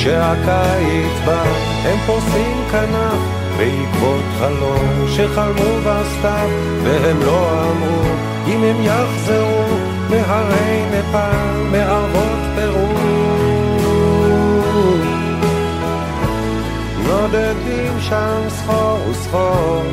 כשהקיץ 0.03 1.25
בא, 1.25 1.43
הם 1.84 1.97
פורסים 2.05 2.57
כנף 2.71 3.19
בעקבות 3.57 4.23
חלום 4.39 5.05
שחלמו 5.07 5.80
בסתיו, 5.85 6.49
והם 6.84 7.19
לא 7.21 7.61
אמרו 7.61 8.03
אם 8.47 8.63
הם 8.63 8.81
יחזרו 8.81 9.63
מהרי 10.09 10.84
נפאל, 10.91 11.71
מערבות 11.71 12.39
פרו. 12.55 12.93
נודדים 17.07 17.99
שם 17.99 18.41
סחור 18.49 18.99
וסחור, 19.09 19.84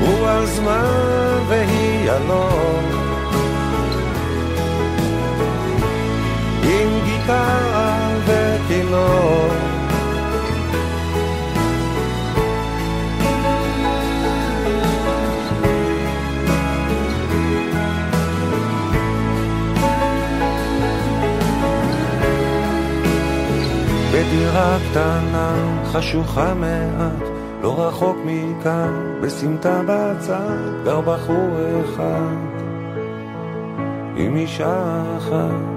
הוא 0.00 0.28
על 0.28 0.46
זמן 0.46 1.38
והיא 1.48 2.10
הלום. 2.10 3.01
גיטרה 7.22 8.08
וכינור. 8.26 9.48
בדירה 24.12 24.78
קטנה, 24.90 25.54
חשוכה 25.84 26.54
מעט, 26.54 27.28
לא 27.62 27.86
רחוק 27.86 28.16
מכאן, 28.24 29.20
בסמטה 29.22 29.80
בצד, 29.86 30.84
גר 30.84 31.00
בחור 31.00 31.50
אחד, 31.84 32.36
עם 34.16 34.36
אישה 34.36 35.02
אחת. 35.18 35.71